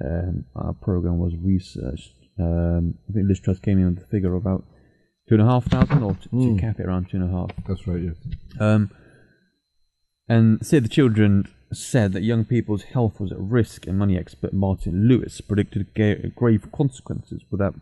um, 0.03 0.45
our 0.55 0.73
program 0.73 1.19
was 1.19 1.35
researched. 1.35 2.20
Um, 2.41 2.95
I 3.09 3.13
think 3.13 3.27
Liz 3.27 3.39
Truss 3.39 3.59
came 3.59 3.79
in 3.79 3.93
with 3.95 4.03
a 4.03 4.07
figure 4.07 4.33
of 4.35 4.41
about 4.41 4.63
two 5.29 5.35
and 5.35 5.41
a 5.41 5.45
half 5.45 5.65
thousand, 5.65 6.03
or 6.03 6.15
to, 6.15 6.29
Mm. 6.29 6.55
to 6.55 6.61
cap 6.61 6.79
it 6.79 6.85
around 6.85 7.09
two 7.09 7.17
and 7.17 7.29
a 7.29 7.31
half. 7.31 7.51
That's 7.67 7.85
right. 7.87 8.01
Yes. 8.01 8.15
Um, 8.59 8.89
and 10.27 10.65
Save 10.65 10.83
the 10.83 10.89
Children 10.89 11.47
said 11.73 12.13
that 12.13 12.23
young 12.23 12.43
people's 12.45 12.83
health 12.83 13.19
was 13.19 13.31
at 13.31 13.39
risk, 13.39 13.87
and 13.87 13.97
money 13.97 14.17
expert 14.17 14.53
Martin 14.53 15.07
Lewis 15.07 15.39
predicted 15.41 15.93
ga- 15.93 16.29
grave 16.35 16.69
consequences 16.71 17.43
without 17.49 17.75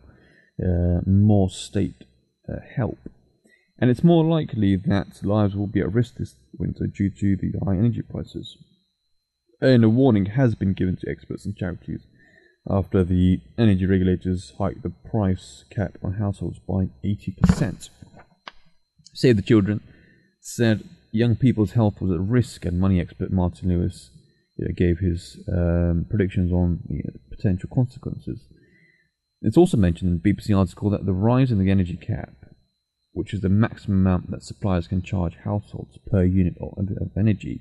uh, 0.64 1.00
more 1.06 1.48
state 1.50 2.04
uh, 2.48 2.56
help. 2.76 2.98
And 3.78 3.90
it's 3.90 4.04
more 4.04 4.24
likely 4.24 4.76
that 4.76 5.24
lives 5.24 5.56
will 5.56 5.66
be 5.66 5.80
at 5.80 5.92
risk 5.92 6.16
this 6.16 6.34
winter 6.58 6.86
due 6.86 7.10
to 7.10 7.36
the 7.36 7.58
high 7.64 7.76
energy 7.76 8.02
prices. 8.02 8.58
And 9.60 9.84
a 9.84 9.88
warning 9.88 10.26
has 10.26 10.54
been 10.54 10.74
given 10.74 10.96
to 10.96 11.08
experts 11.10 11.46
and 11.46 11.56
charities 11.56 12.02
after 12.70 13.02
the 13.02 13.40
energy 13.58 13.84
regulators 13.84 14.52
hiked 14.58 14.82
the 14.82 14.90
price 14.90 15.64
cap 15.70 15.98
on 16.02 16.14
households 16.14 16.58
by 16.60 16.88
80%. 17.04 17.90
Save 19.12 19.36
the 19.36 19.42
Children 19.42 19.80
said 20.40 20.84
young 21.12 21.36
people's 21.36 21.72
health 21.72 22.00
was 22.00 22.12
at 22.12 22.20
risk, 22.20 22.64
and 22.64 22.78
money 22.78 23.00
expert 23.00 23.32
Martin 23.32 23.68
Lewis 23.68 24.10
you 24.56 24.66
know, 24.66 24.74
gave 24.74 24.98
his 24.98 25.38
um, 25.52 26.06
predictions 26.08 26.52
on 26.52 26.80
you 26.88 27.02
know, 27.04 27.20
potential 27.30 27.68
consequences. 27.72 28.46
It's 29.42 29.56
also 29.56 29.76
mentioned 29.76 30.10
in 30.10 30.20
the 30.22 30.32
BBC 30.32 30.56
article 30.56 30.90
that 30.90 31.06
the 31.06 31.12
rise 31.12 31.50
in 31.50 31.58
the 31.58 31.70
energy 31.70 31.96
cap, 31.96 32.34
which 33.12 33.34
is 33.34 33.40
the 33.40 33.48
maximum 33.48 34.06
amount 34.06 34.30
that 34.30 34.44
suppliers 34.44 34.86
can 34.86 35.02
charge 35.02 35.36
households 35.44 35.98
per 36.10 36.24
unit 36.24 36.54
of 36.60 36.78
of 36.78 37.10
energy, 37.18 37.60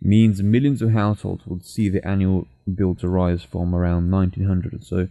means 0.00 0.42
millions 0.42 0.82
of 0.82 0.90
households 0.90 1.46
will 1.46 1.60
see 1.60 1.88
their 1.88 2.06
annual 2.06 2.46
bill 2.72 2.94
to 2.96 3.08
rise 3.08 3.42
from 3.42 3.74
around 3.74 4.10
1900 4.10 4.74
or 4.74 4.80
so 4.80 5.08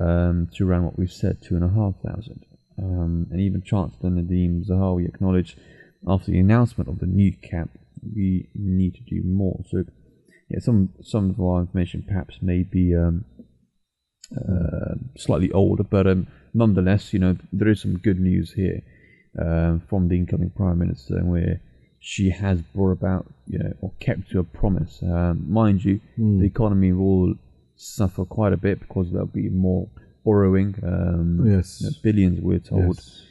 um, 0.00 0.48
to 0.54 0.68
around 0.68 0.84
what 0.84 0.98
we've 0.98 1.12
said, 1.12 1.42
two 1.42 1.54
and 1.54 1.64
a 1.64 1.68
half 1.68 1.94
thousand. 2.04 2.44
Um, 2.78 3.26
and 3.30 3.40
even 3.40 3.62
Chancellor 3.62 4.10
Nadhim 4.10 4.68
Zahawi 4.68 5.08
acknowledged 5.08 5.58
after 6.06 6.30
the 6.30 6.38
announcement 6.38 6.88
of 6.88 7.00
the 7.00 7.06
new 7.06 7.32
cap, 7.32 7.70
we 8.14 8.48
need 8.54 8.94
to 8.94 9.00
do 9.02 9.22
more. 9.24 9.64
So, 9.68 9.84
yeah, 10.48 10.60
some 10.60 10.90
some 11.02 11.30
of 11.30 11.40
our 11.40 11.60
information 11.60 12.04
perhaps 12.06 12.38
may 12.40 12.62
be 12.62 12.94
um, 12.94 13.24
uh, 14.36 14.94
slightly 15.16 15.50
older, 15.52 15.82
but 15.82 16.06
um, 16.06 16.28
nonetheless, 16.54 17.12
you 17.12 17.18
know, 17.18 17.36
there 17.52 17.68
is 17.68 17.82
some 17.82 17.98
good 17.98 18.20
news 18.20 18.52
here 18.52 18.82
um, 19.40 19.82
from 19.88 20.08
the 20.08 20.16
incoming 20.16 20.50
Prime 20.50 20.78
Minister, 20.78 21.24
where 21.24 21.60
she 22.00 22.30
has 22.30 22.62
brought 22.74 22.92
about, 22.92 23.26
you 23.46 23.58
know, 23.58 23.72
or 23.80 23.92
kept 24.00 24.30
to 24.30 24.38
a 24.38 24.44
promise. 24.44 25.02
Um, 25.02 25.50
mind 25.50 25.84
you, 25.84 26.00
Hmm. 26.16 26.38
the 26.40 26.46
economy 26.46 26.92
will 26.92 27.34
suffer 27.76 28.24
quite 28.24 28.52
a 28.52 28.56
bit 28.56 28.80
because 28.80 29.10
there'll 29.12 29.26
be 29.26 29.48
more 29.48 29.88
borrowing. 30.24 30.74
Um, 30.82 31.46
Yes. 31.46 31.80
you 31.80 31.86
know, 31.88 31.92
billions, 32.02 32.40
we're 32.40 32.58
told. 32.60 32.96
Yes. 32.96 33.24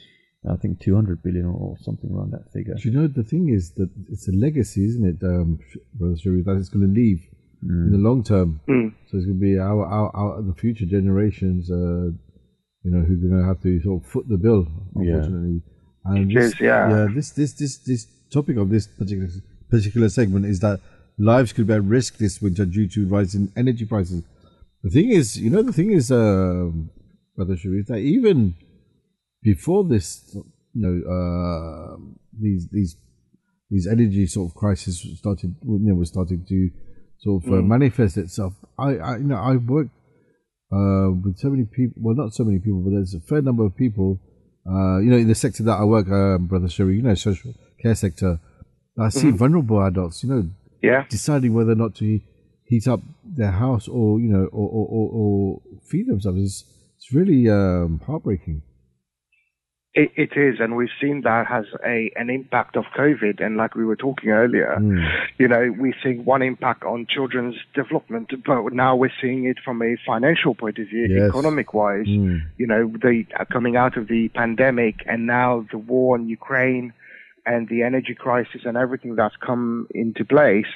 I 0.50 0.56
think 0.56 0.80
200 0.80 1.22
billion 1.24 1.46
or 1.46 1.78
something 1.80 2.10
around 2.12 2.32
that 2.32 2.52
figure. 2.54 2.76
Do 2.76 2.88
you 2.90 2.96
know 2.98 3.08
the 3.08 3.24
thing 3.24 3.50
is 3.50 3.72
that 3.72 3.90
it's 4.10 4.28
a 4.30 4.32
legacy, 4.32 4.86
isn't 4.86 5.06
it, 5.06 5.24
um, 5.24 5.60
Brother 5.94 6.16
Sharif, 6.18 6.46
that 6.46 6.56
it's 6.58 6.70
going 6.70 6.88
to 6.88 6.94
leave 6.94 7.22
in 7.64 7.92
the 7.92 7.98
long 7.98 8.24
term. 8.24 8.62
Mm. 8.70 8.94
So 9.08 9.18
it's 9.18 9.26
going 9.26 9.40
to 9.40 9.42
be 9.42 9.58
our, 9.58 9.84
our, 9.86 10.16
our 10.16 10.42
the 10.42 10.54
future 10.54 10.86
generations, 10.86 11.70
uh, 11.72 12.12
you 12.84 12.92
know, 12.92 13.02
who 13.02 13.14
are 13.16 13.30
going 13.30 13.42
to 13.42 13.46
have 13.48 13.62
to 13.64 13.82
sort 13.82 14.04
of 14.04 14.10
foot 14.10 14.30
the 14.30 14.38
bill, 14.38 14.68
Yeah. 15.02 15.26
And 15.26 16.32
It 16.32 16.36
this, 16.36 16.54
is, 16.54 16.62
yeah. 16.62 17.08
this, 17.14 17.32
this, 17.32 17.54
this, 17.54 17.78
this 17.80 18.08
topic 18.32 18.58
of 18.58 18.70
this 18.70 18.88
particular 18.88 19.30
particular 19.70 20.10
segment 20.10 20.46
is 20.46 20.60
that 20.62 20.80
lives 21.18 21.52
could 21.54 21.68
be 21.68 21.74
at 21.74 21.84
risk 21.84 22.18
this 22.18 22.42
winter 22.42 22.66
due 22.66 22.88
to 22.88 23.08
rising 23.08 23.52
energy 23.58 23.86
prices. 23.86 24.24
The 24.84 24.90
thing 24.90 25.10
is, 25.10 25.38
you 25.38 25.50
know, 25.50 25.62
the 25.64 25.74
thing 25.74 25.92
is, 25.92 26.12
um, 26.12 26.90
Brother 27.36 27.58
Sharif, 27.58 27.88
that 27.88 27.98
even 27.98 28.56
before 29.42 29.84
this, 29.84 30.30
you 30.74 30.82
know, 30.84 30.96
uh, 31.16 31.98
these 32.40 32.68
these 32.72 32.96
these 33.70 33.88
energy 33.88 34.28
sort 34.28 34.50
of 34.52 34.56
crisis 34.56 35.06
started, 35.18 35.56
you 35.64 35.80
know, 35.80 35.96
was 35.96 36.10
starting 36.10 36.46
to 36.48 36.70
sort 37.20 37.44
of 37.44 37.50
uh, 37.52 37.56
Mm. 37.58 37.68
manifest 37.68 38.18
itself. 38.18 38.54
I, 38.78 38.98
I, 38.98 39.18
you 39.18 39.24
know, 39.26 39.38
I've 39.38 39.64
worked 39.68 39.92
uh, 40.72 41.12
with 41.24 41.38
so 41.38 41.50
many 41.50 41.66
people. 41.66 42.02
Well, 42.02 42.16
not 42.16 42.34
so 42.34 42.44
many 42.46 42.60
people, 42.60 42.82
but 42.82 42.92
there's 42.92 43.14
a 43.16 43.20
fair 43.22 43.42
number 43.42 43.66
of 43.66 43.76
people. 43.76 44.20
Uh, 44.66 45.00
you 45.00 45.10
know, 45.10 45.18
in 45.18 45.28
the 45.28 45.36
sector 45.36 45.64
that 45.64 45.80
I 45.80 45.84
work, 45.84 46.08
um, 46.10 46.48
brother 46.48 46.70
Sherry, 46.70 46.98
you 46.98 47.02
know, 47.02 47.16
social 47.16 47.54
care 47.82 47.96
sector. 47.96 48.40
I 49.00 49.10
see 49.10 49.28
Mhm. 49.32 49.38
vulnerable 49.38 49.82
adults, 49.86 50.24
you 50.24 50.30
know, 50.30 50.44
Yeah. 50.82 51.06
deciding 51.10 51.54
whether 51.54 51.74
or 51.74 51.76
not 51.76 51.96
to 51.96 52.20
heat 52.66 52.88
up 52.88 53.02
their 53.24 53.52
house 53.52 53.88
or 53.88 54.20
you 54.20 54.30
know, 54.30 54.46
or 54.46 54.68
or, 54.70 54.88
or, 54.98 55.10
or 55.20 55.62
feed 55.90 56.08
themselves. 56.08 56.42
It's, 56.42 56.64
it's 56.98 57.14
really 57.14 57.50
um, 57.50 58.02
heartbreaking. 58.06 58.64
It, 59.94 60.12
it 60.16 60.38
is, 60.38 60.60
and 60.60 60.76
we've 60.76 60.94
seen 61.02 61.22
that 61.24 61.48
has 61.48 61.66
a 61.84 62.12
an 62.16 62.30
impact 62.30 62.76
of 62.76 62.84
COVID. 62.96 63.44
And 63.44 63.58
like 63.58 63.74
we 63.74 63.84
were 63.86 63.96
talking 63.96 64.30
earlier, 64.30 64.76
Hmm. 64.78 65.00
you 65.40 65.48
know, 65.48 65.74
we're 65.76 65.96
seeing 66.04 66.24
one 66.24 66.44
impact 66.44 66.84
on 66.84 67.08
children's 67.10 67.56
development, 67.74 68.32
but 68.46 68.74
now 68.74 68.96
we're 68.96 69.18
seeing 69.22 69.46
it 69.46 69.58
from 69.66 69.82
a 69.82 69.96
financial 70.06 70.54
point 70.54 70.78
of 70.78 70.88
view, 70.88 71.08
Yes. 71.10 71.30
economic 71.30 71.74
wise. 71.74 72.06
Hmm. 72.06 72.38
You 72.58 72.68
know, 72.68 72.88
the 73.02 73.26
coming 73.52 73.76
out 73.76 73.98
of 73.98 74.08
the 74.08 74.30
pandemic 74.30 74.96
and 75.08 75.26
now 75.26 75.66
the 75.72 75.80
war 75.80 76.16
in 76.16 76.28
Ukraine 76.30 76.94
and 77.48 77.68
the 77.70 77.82
energy 77.84 78.14
crisis 78.14 78.62
and 78.66 78.76
everything 78.78 79.16
that's 79.16 79.36
come 79.46 79.88
into 79.92 80.24
place. 80.26 80.72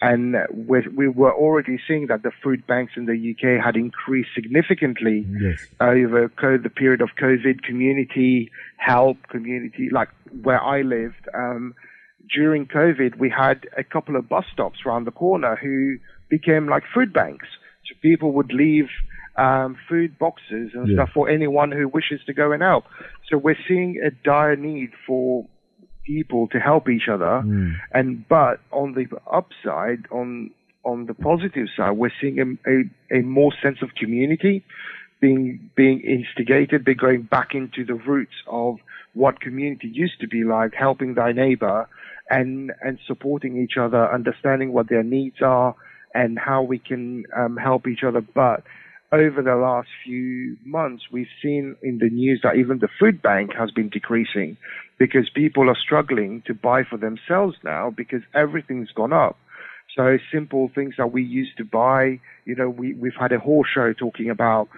And 0.00 0.36
we, 0.52 0.80
we 0.94 1.08
were 1.08 1.34
already 1.34 1.78
seeing 1.88 2.08
that 2.08 2.22
the 2.22 2.30
food 2.42 2.66
banks 2.66 2.92
in 2.96 3.06
the 3.06 3.16
UK 3.32 3.64
had 3.64 3.76
increased 3.76 4.30
significantly 4.34 5.26
Yes. 5.40 5.58
over 5.80 6.30
the 6.62 6.70
period 6.70 7.00
of 7.00 7.10
COVID, 7.20 7.62
community 7.62 8.50
help, 8.76 9.16
community, 9.30 9.88
like 9.90 10.08
where 10.42 10.62
I 10.62 10.82
lived, 10.82 11.24
um, 11.34 11.74
during 12.34 12.66
COVID, 12.66 13.18
we 13.18 13.30
had 13.30 13.66
a 13.78 13.84
couple 13.84 14.16
of 14.16 14.28
bus 14.28 14.44
stops 14.52 14.80
around 14.84 15.04
the 15.06 15.12
corner 15.12 15.56
who 15.56 15.96
became 16.28 16.68
like 16.68 16.82
food 16.94 17.12
banks. 17.12 17.46
So 17.86 17.94
people 18.02 18.32
would 18.32 18.52
leave 18.52 18.88
um, 19.36 19.76
food 19.88 20.18
boxes 20.18 20.70
and 20.74 20.88
Yeah. 20.88 20.94
stuff 20.96 21.10
for 21.14 21.28
anyone 21.28 21.70
who 21.70 21.88
wishes 21.88 22.20
to 22.26 22.32
go 22.34 22.52
and 22.52 22.62
help. 22.62 22.84
So 23.28 23.38
we're 23.38 23.62
seeing 23.68 24.00
a 24.04 24.10
dire 24.10 24.56
need 24.56 24.90
for 25.06 25.46
people 26.06 26.48
to 26.48 26.58
help 26.58 26.88
each 26.88 27.08
other. 27.08 27.40
Hmm. 27.40 27.72
And 27.92 28.28
but 28.28 28.60
on 28.70 28.94
the 28.94 29.06
upside, 29.30 30.06
on 30.10 30.50
on 30.84 31.06
the 31.06 31.14
positive 31.14 31.66
side, 31.76 31.92
we're 31.92 32.12
seeing 32.20 32.38
a, 32.38 32.70
a, 32.70 33.18
a 33.18 33.22
more 33.22 33.52
sense 33.60 33.78
of 33.82 33.94
community 33.94 34.64
being 35.20 35.70
being 35.74 36.00
instigated, 36.00 36.84
be 36.84 36.94
going 36.94 37.22
back 37.22 37.54
into 37.54 37.84
the 37.84 37.94
roots 37.94 38.34
of 38.46 38.78
what 39.14 39.40
community 39.40 39.88
used 39.88 40.20
to 40.20 40.28
be 40.28 40.44
like, 40.44 40.74
helping 40.74 41.14
thy 41.14 41.32
neighbor 41.32 41.88
and 42.30 42.72
and 42.82 42.98
supporting 43.06 43.56
each 43.62 43.76
other, 43.76 44.12
understanding 44.12 44.72
what 44.72 44.88
their 44.88 45.02
needs 45.02 45.40
are 45.42 45.74
and 46.14 46.38
how 46.38 46.62
we 46.62 46.78
can 46.78 47.24
um, 47.36 47.56
help 47.56 47.86
each 47.86 48.02
other. 48.02 48.20
But 48.20 48.62
over 49.12 49.42
the 49.42 49.56
last 49.56 49.88
few 50.04 50.56
months, 50.64 51.04
we've 51.10 51.28
seen 51.42 51.76
in 51.82 51.98
the 51.98 52.10
news 52.10 52.40
that 52.42 52.56
even 52.56 52.78
the 52.78 52.88
food 52.98 53.22
bank 53.22 53.52
has 53.54 53.70
been 53.70 53.88
decreasing 53.88 54.56
because 54.98 55.28
people 55.28 55.68
are 55.68 55.76
struggling 55.76 56.42
to 56.46 56.54
buy 56.54 56.82
for 56.84 56.96
themselves 56.96 57.56
now 57.62 57.90
because 57.90 58.22
everything's 58.34 58.90
gone 58.90 59.12
up. 59.12 59.38
So 59.94 60.18
simple 60.32 60.70
things 60.74 60.94
that 60.98 61.12
we 61.12 61.22
used 61.22 61.56
to 61.58 61.64
buy, 61.64 62.20
you 62.44 62.54
know, 62.54 62.68
we, 62.68 62.92
we've 62.94 63.14
had 63.18 63.32
a 63.32 63.38
whole 63.38 63.64
show 63.64 63.92
talking 63.92 64.28
about 64.30 64.68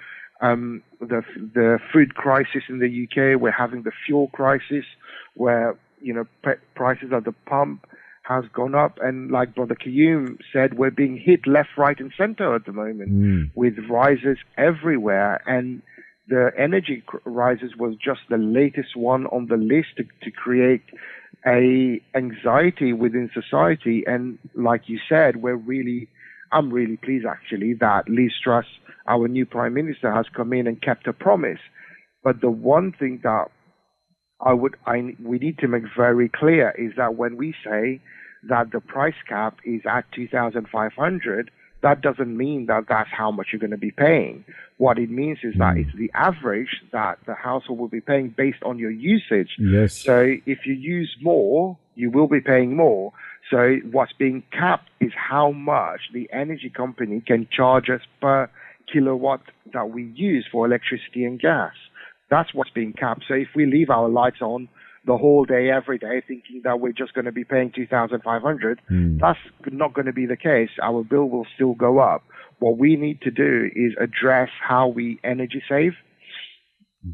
um, 0.40 0.82
the 1.00 1.22
the 1.54 1.80
food 1.92 2.14
crisis 2.14 2.62
in 2.68 2.78
the 2.78 3.04
UK. 3.04 3.40
We're 3.40 3.50
having 3.50 3.82
the 3.82 3.90
fuel 4.06 4.28
crisis, 4.28 4.84
where 5.34 5.76
you 6.00 6.14
know 6.14 6.26
pe- 6.42 6.60
prices 6.76 7.12
at 7.12 7.24
the 7.24 7.32
pump 7.46 7.86
has 8.22 8.44
gone 8.52 8.74
up, 8.74 8.98
and 9.02 9.30
like 9.30 9.54
Brother 9.54 9.74
Kiyum 9.74 10.38
said, 10.52 10.74
we're 10.78 10.90
being 10.90 11.16
hit 11.16 11.46
left, 11.46 11.70
right, 11.78 11.98
and 11.98 12.12
center 12.16 12.54
at 12.54 12.66
the 12.66 12.72
moment 12.72 13.10
Mm. 13.10 13.50
with 13.54 13.78
rises 13.88 14.36
everywhere, 14.56 15.40
and 15.46 15.82
the 16.28 16.50
energy 16.58 17.02
rises 17.24 17.76
was 17.76 17.94
just 17.96 18.20
the 18.28 18.36
latest 18.36 18.96
one 18.96 19.26
on 19.26 19.46
the 19.46 19.56
list 19.56 19.96
to, 19.96 20.04
to 20.22 20.30
create 20.30 20.82
a 21.46 22.00
anxiety 22.14 22.92
within 22.92 23.30
society. 23.32 24.04
And 24.06 24.38
like 24.54 24.82
you 24.88 24.98
said, 25.08 25.36
we're 25.36 25.56
really, 25.56 26.08
I'm 26.52 26.70
really 26.70 26.96
pleased 26.96 27.24
actually 27.26 27.74
that 27.80 28.08
Liz 28.08 28.32
Truss, 28.42 28.66
our 29.06 29.26
new 29.26 29.46
prime 29.46 29.74
minister, 29.74 30.12
has 30.12 30.26
come 30.34 30.52
in 30.52 30.66
and 30.66 30.80
kept 30.82 31.06
a 31.06 31.12
promise. 31.12 31.60
But 32.22 32.40
the 32.40 32.50
one 32.50 32.92
thing 32.92 33.20
that 33.22 33.46
I 34.40 34.52
would, 34.52 34.76
I, 34.86 35.16
we 35.22 35.38
need 35.38 35.58
to 35.58 35.68
make 35.68 35.84
very 35.96 36.28
clear 36.28 36.74
is 36.76 36.92
that 36.96 37.14
when 37.14 37.36
we 37.36 37.54
say 37.64 38.00
that 38.48 38.70
the 38.70 38.80
price 38.80 39.20
cap 39.28 39.56
is 39.64 39.80
at 39.88 40.04
2,500, 40.12 41.50
that 41.82 42.00
doesn't 42.00 42.36
mean 42.36 42.66
that 42.66 42.84
that's 42.88 43.10
how 43.10 43.30
much 43.30 43.48
you're 43.52 43.60
going 43.60 43.70
to 43.70 43.76
be 43.76 43.90
paying. 43.90 44.44
What 44.78 44.98
it 44.98 45.10
means 45.10 45.38
is 45.42 45.54
that 45.58 45.74
hmm. 45.74 45.80
it's 45.80 45.96
the 45.96 46.10
average 46.14 46.82
that 46.92 47.18
the 47.26 47.34
household 47.34 47.78
will 47.78 47.88
be 47.88 48.00
paying 48.00 48.34
based 48.36 48.62
on 48.62 48.78
your 48.78 48.90
usage. 48.90 49.50
Yes. 49.58 49.94
So 49.94 50.36
if 50.46 50.66
you 50.66 50.74
use 50.74 51.16
more, 51.22 51.78
you 51.94 52.10
will 52.10 52.28
be 52.28 52.40
paying 52.40 52.76
more. 52.76 53.12
So 53.50 53.76
what's 53.90 54.12
being 54.12 54.42
capped 54.52 54.90
is 55.00 55.12
how 55.16 55.52
much 55.52 56.00
the 56.12 56.28
energy 56.32 56.70
company 56.70 57.22
can 57.26 57.48
charge 57.50 57.88
us 57.90 58.02
per 58.20 58.50
kilowatt 58.92 59.40
that 59.72 59.90
we 59.90 60.04
use 60.14 60.46
for 60.50 60.66
electricity 60.66 61.24
and 61.24 61.40
gas. 61.40 61.72
That's 62.30 62.52
what's 62.52 62.70
being 62.70 62.92
capped. 62.92 63.24
So 63.26 63.34
if 63.34 63.48
we 63.54 63.66
leave 63.66 63.90
our 63.90 64.08
lights 64.08 64.42
on 64.42 64.68
the 65.08 65.16
whole 65.16 65.44
day, 65.44 65.70
every 65.70 65.98
day, 65.98 66.22
thinking 66.28 66.60
that 66.64 66.78
we're 66.80 66.92
just 66.92 67.14
going 67.14 67.24
to 67.24 67.32
be 67.32 67.42
paying 67.44 67.72
2,500, 67.74 68.80
that's 69.20 69.38
not 69.72 69.94
going 69.94 70.06
to 70.06 70.12
be 70.12 70.26
the 70.26 70.36
case. 70.36 70.70
Our 70.82 71.02
bill 71.02 71.28
will 71.28 71.46
still 71.56 71.74
go 71.74 71.98
up. 71.98 72.22
What 72.60 72.78
we 72.78 72.94
need 72.96 73.22
to 73.22 73.30
do 73.30 73.70
is 73.74 73.92
address 74.00 74.50
how 74.60 74.88
we 74.88 75.18
energy 75.24 75.62
save. 75.68 75.94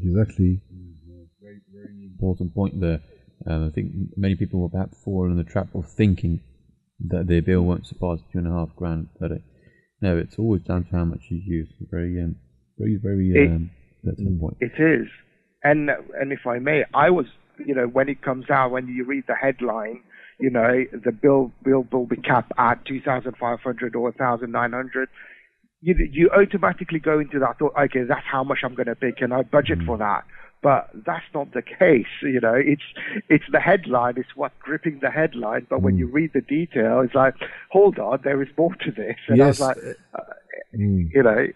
Exactly. 0.01 0.61
Very, 1.41 1.61
very 1.73 2.09
important 2.11 2.53
point 2.53 2.81
there. 2.81 3.01
Um, 3.47 3.67
I 3.67 3.71
think 3.71 3.91
many 4.17 4.35
people 4.35 4.59
will 4.59 4.69
perhaps 4.69 4.97
fall 5.03 5.25
in 5.25 5.37
the 5.37 5.43
trap 5.43 5.73
of 5.75 5.85
thinking 5.89 6.41
that 7.07 7.27
their 7.27 7.41
bill 7.41 7.61
won't 7.61 7.85
surpass 7.87 8.19
two 8.31 8.39
and 8.39 8.47
a 8.47 8.51
half 8.51 8.75
grand 8.75 9.07
per 9.19 9.27
day. 9.29 9.43
No, 10.01 10.17
it's 10.17 10.37
always 10.37 10.63
down 10.63 10.83
to 10.85 10.91
how 10.91 11.05
much 11.05 11.21
you 11.29 11.37
use. 11.37 11.69
Very, 11.89 12.21
um, 12.21 12.35
very, 12.77 12.97
very 13.01 13.31
It- 13.31 13.49
um, 13.51 13.69
that's 14.03 14.17
the 14.17 14.37
point. 14.39 14.57
It 14.59 14.73
is. 14.79 15.07
And 15.63 15.89
and 16.19 16.31
if 16.31 16.45
I 16.45 16.59
may, 16.59 16.83
I 16.93 17.09
was 17.09 17.25
you 17.63 17.73
know 17.75 17.87
when 17.87 18.09
it 18.09 18.21
comes 18.21 18.49
out 18.49 18.71
when 18.71 18.87
you 18.87 19.03
read 19.05 19.25
the 19.27 19.35
headline, 19.35 20.01
you 20.39 20.49
know 20.49 20.85
the 20.91 21.11
bill 21.11 21.51
bill 21.63 21.85
will 21.91 22.05
be 22.05 22.17
capped 22.17 22.51
at 22.57 22.83
two 22.85 23.01
thousand 23.01 23.35
five 23.37 23.59
hundred 23.61 23.95
or 23.95 24.01
one 24.01 24.13
thousand 24.13 24.51
nine 24.51 24.71
hundred. 24.73 25.09
You 25.81 25.95
you 26.11 26.29
automatically 26.31 26.99
go 26.99 27.19
into 27.19 27.39
that 27.39 27.59
thought. 27.59 27.73
Okay, 27.79 28.03
that's 28.03 28.25
how 28.25 28.43
much 28.43 28.59
I'm 28.63 28.73
going 28.75 28.87
to 28.87 28.95
pay. 28.95 29.11
Can 29.11 29.31
I 29.31 29.43
budget 29.43 29.79
for 29.85 29.97
that? 29.97 30.23
But 30.63 30.89
that's 31.05 31.25
not 31.33 31.53
the 31.53 31.61
case. 31.61 32.07
You 32.23 32.39
know, 32.39 32.55
it's 32.55 32.81
it's 33.29 33.43
the 33.51 33.59
headline. 33.59 34.15
It's 34.17 34.35
what's 34.35 34.55
gripping 34.59 34.99
the 35.01 35.11
headline. 35.11 35.67
But 35.69 35.83
when 35.83 35.95
you 35.97 36.07
read 36.07 36.31
the 36.33 36.41
detail, 36.41 37.01
it's 37.01 37.13
like, 37.13 37.35
hold 37.69 37.99
on, 37.99 38.21
there 38.23 38.41
is 38.41 38.47
more 38.57 38.73
to 38.73 38.91
this. 38.91 39.17
And 39.27 39.37
Yes. 39.37 39.61
I 39.61 39.67
was 39.67 39.77
like, 39.77 39.77
uh, 40.15 40.21
Mm. 40.75 41.09
you 41.13 41.21
know, 41.23 41.47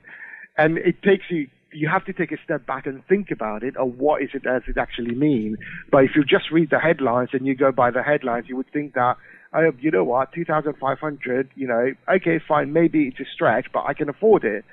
and 0.58 0.78
it 0.78 1.02
takes 1.02 1.26
you. 1.32 1.48
You 1.72 1.88
have 1.90 2.06
to 2.06 2.14
take 2.14 2.32
a 2.32 2.38
step 2.44 2.66
back 2.66 2.86
and 2.88 3.06
think 3.08 3.32
about 3.32 3.64
it, 3.64 3.76
or 3.78 3.86
what 3.86 4.22
is 4.22 4.30
it 4.34 4.44
does 4.44 4.64
it 4.68 4.78
actually 4.78 5.16
mean? 5.16 5.58
But 5.92 6.04
if 6.04 6.12
you 6.16 6.24
just 6.24 6.52
read 6.52 6.70
the 6.70 6.80
headlines 6.80 7.30
and 7.34 7.46
you 7.46 7.56
go 7.56 7.72
by 7.72 7.92
the 7.92 8.02
headlines, 8.02 8.46
you 8.48 8.56
would 8.58 8.72
think 8.72 8.94
that, 8.94 9.18
oh, 9.54 9.72
you 9.80 9.92
know 9.92 10.04
what, 10.04 10.34
two 10.34 10.46
thousand 10.46 10.76
five 10.80 11.00
hundred, 11.00 11.50
you 11.56 11.68
know, 11.68 11.92
okay, 12.08 12.40
fine, 12.48 12.74
maybe 12.74 13.08
it's 13.08 13.20
a 13.20 13.26
stretch, 13.34 13.68
but 13.72 13.84
I 13.86 13.94
can 13.94 14.10
afford 14.10 14.44
it. 14.44 14.66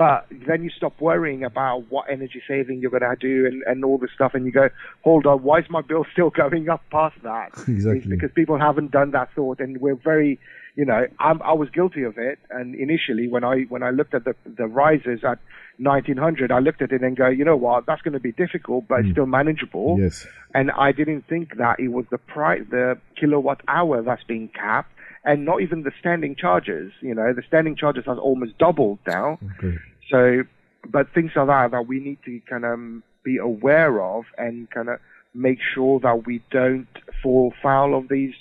But 0.00 0.28
then 0.30 0.64
you 0.64 0.70
stop 0.70 0.98
worrying 0.98 1.44
about 1.44 1.90
what 1.90 2.06
energy 2.10 2.40
saving 2.48 2.80
you're 2.80 2.90
going 2.90 3.02
to 3.02 3.16
do 3.20 3.44
and, 3.44 3.62
and 3.66 3.84
all 3.84 3.98
this 3.98 4.08
stuff, 4.14 4.32
and 4.32 4.46
you 4.46 4.50
go, 4.50 4.70
hold 5.04 5.26
on, 5.26 5.42
why 5.42 5.58
is 5.58 5.66
my 5.68 5.82
bill 5.82 6.06
still 6.10 6.30
going 6.42 6.70
up 6.70 6.82
past 6.90 7.16
that? 7.22 7.50
Exactly. 7.68 7.98
It's 7.98 8.06
because 8.06 8.30
people 8.34 8.58
haven't 8.58 8.92
done 8.92 9.10
that 9.10 9.28
thought, 9.34 9.60
and 9.60 9.78
we're 9.78 9.96
very, 9.96 10.40
you 10.76 10.84
know, 10.84 11.06
I'm, 11.18 11.42
I 11.42 11.52
was 11.52 11.68
guilty 11.70 12.02
of 12.04 12.18
it. 12.18 12.38
And 12.50 12.74
initially, 12.74 13.28
when 13.28 13.44
I 13.44 13.62
when 13.68 13.82
I 13.82 13.90
looked 13.90 14.14
at 14.14 14.24
the 14.24 14.34
the 14.44 14.66
rises 14.66 15.20
at 15.24 15.38
1900, 15.78 16.52
I 16.52 16.58
looked 16.58 16.82
at 16.82 16.92
it 16.92 17.02
and 17.02 17.16
go, 17.16 17.28
you 17.28 17.44
know 17.44 17.56
what, 17.56 17.86
that's 17.86 18.02
going 18.02 18.14
to 18.14 18.20
be 18.20 18.32
difficult, 18.32 18.86
but 18.88 19.00
it's 19.00 19.10
still 19.12 19.26
manageable. 19.26 19.96
Yes. 19.98 20.26
And 20.54 20.70
I 20.72 20.92
didn't 20.92 21.26
think 21.28 21.56
that 21.56 21.80
it 21.80 21.88
was 21.88 22.04
the 22.10 22.18
price, 22.18 22.62
the 22.70 22.98
kilowatt 23.18 23.62
hour 23.66 24.02
that's 24.02 24.24
being 24.24 24.48
capped, 24.48 24.92
and 25.24 25.44
not 25.44 25.62
even 25.62 25.82
the 25.82 25.92
standing 25.98 26.36
charges. 26.36 26.92
You 27.00 27.14
know, 27.14 27.32
the 27.32 27.42
standing 27.46 27.76
charges 27.76 28.04
has 28.06 28.18
almost 28.18 28.58
doubled 28.58 28.98
now. 29.06 29.38
Okay. 29.58 29.76
So, 30.10 30.42
but 30.88 31.12
things 31.14 31.32
like 31.34 31.46
that 31.46 31.70
that 31.70 31.86
we 31.86 32.00
need 32.00 32.18
to 32.24 32.40
kind 32.48 32.64
of 32.64 33.02
be 33.22 33.38
aware 33.38 34.02
of 34.02 34.24
and 34.38 34.70
kind 34.70 34.88
of 34.88 34.98
make 35.34 35.58
sure 35.74 36.00
that 36.00 36.26
we 36.26 36.42
don't 36.50 36.88
fall 37.22 37.52
foul 37.62 37.96
of 37.96 38.08
these 38.08 38.34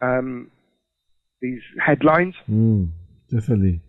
um, 0.00 0.50
these 1.40 1.62
headlines. 1.84 2.34
Mm, 2.50 2.90
definitely. 3.30 3.80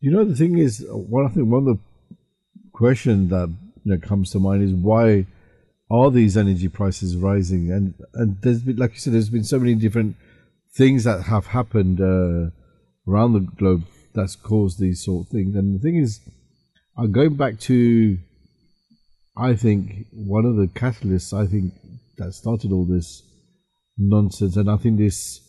You 0.00 0.10
know, 0.10 0.24
the 0.24 0.36
thing 0.36 0.58
is, 0.58 0.84
uh, 0.88 0.96
one 0.96 1.26
I 1.26 1.28
think 1.28 1.48
one 1.48 1.66
of 1.66 1.76
the 1.76 2.16
question 2.72 3.28
that 3.28 3.48
you 3.84 3.92
know, 3.92 3.98
comes 3.98 4.30
to 4.32 4.38
mind 4.38 4.62
is 4.62 4.72
why 4.72 5.26
are 5.90 6.10
these 6.10 6.36
energy 6.36 6.68
prices 6.68 7.16
rising? 7.16 7.70
And 7.70 7.94
and 8.14 8.40
there's 8.42 8.62
been, 8.62 8.76
like 8.76 8.92
you 8.92 8.98
said, 8.98 9.12
there's 9.12 9.30
been 9.30 9.44
so 9.44 9.58
many 9.58 9.74
different 9.74 10.16
things 10.74 11.04
that 11.04 11.22
have 11.22 11.46
happened 11.46 12.00
uh, 12.00 12.50
around 13.08 13.32
the 13.32 13.40
globe 13.40 13.84
that's 14.14 14.36
caused 14.36 14.78
these 14.78 15.04
sort 15.04 15.26
of 15.26 15.32
things. 15.32 15.54
And 15.54 15.78
the 15.78 15.82
thing 15.82 15.96
is, 15.96 16.20
I'm 16.96 17.12
going 17.12 17.36
back 17.36 17.58
to, 17.60 18.18
I 19.36 19.54
think 19.54 20.06
one 20.12 20.44
of 20.44 20.56
the 20.56 20.66
catalysts. 20.66 21.32
I 21.32 21.46
think 21.46 21.72
that 22.18 22.32
started 22.32 22.72
all 22.72 22.84
this 22.84 23.22
nonsense, 23.96 24.56
and 24.56 24.70
I 24.70 24.76
think 24.76 24.98
this. 24.98 25.40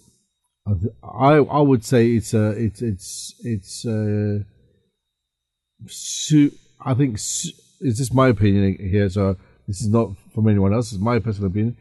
I 0.67 1.35
I 1.35 1.61
would 1.61 1.85
say 1.85 2.11
it's 2.13 2.33
a 2.33 2.49
it's 2.51 2.81
it's 2.81 3.35
it's 3.43 3.85
uh 3.85 4.39
su- 5.87 6.51
I 6.83 6.93
think 6.95 7.19
su- 7.19 7.53
it's 7.81 7.99
just 7.99 8.13
my 8.13 8.29
opinion 8.29 8.77
here. 8.79 9.09
So 9.09 9.37
this 9.67 9.81
is 9.81 9.89
not 9.89 10.11
from 10.33 10.47
anyone 10.47 10.73
else. 10.73 10.91
It's 10.91 11.01
my 11.01 11.19
personal 11.19 11.51
opinion. 11.51 11.77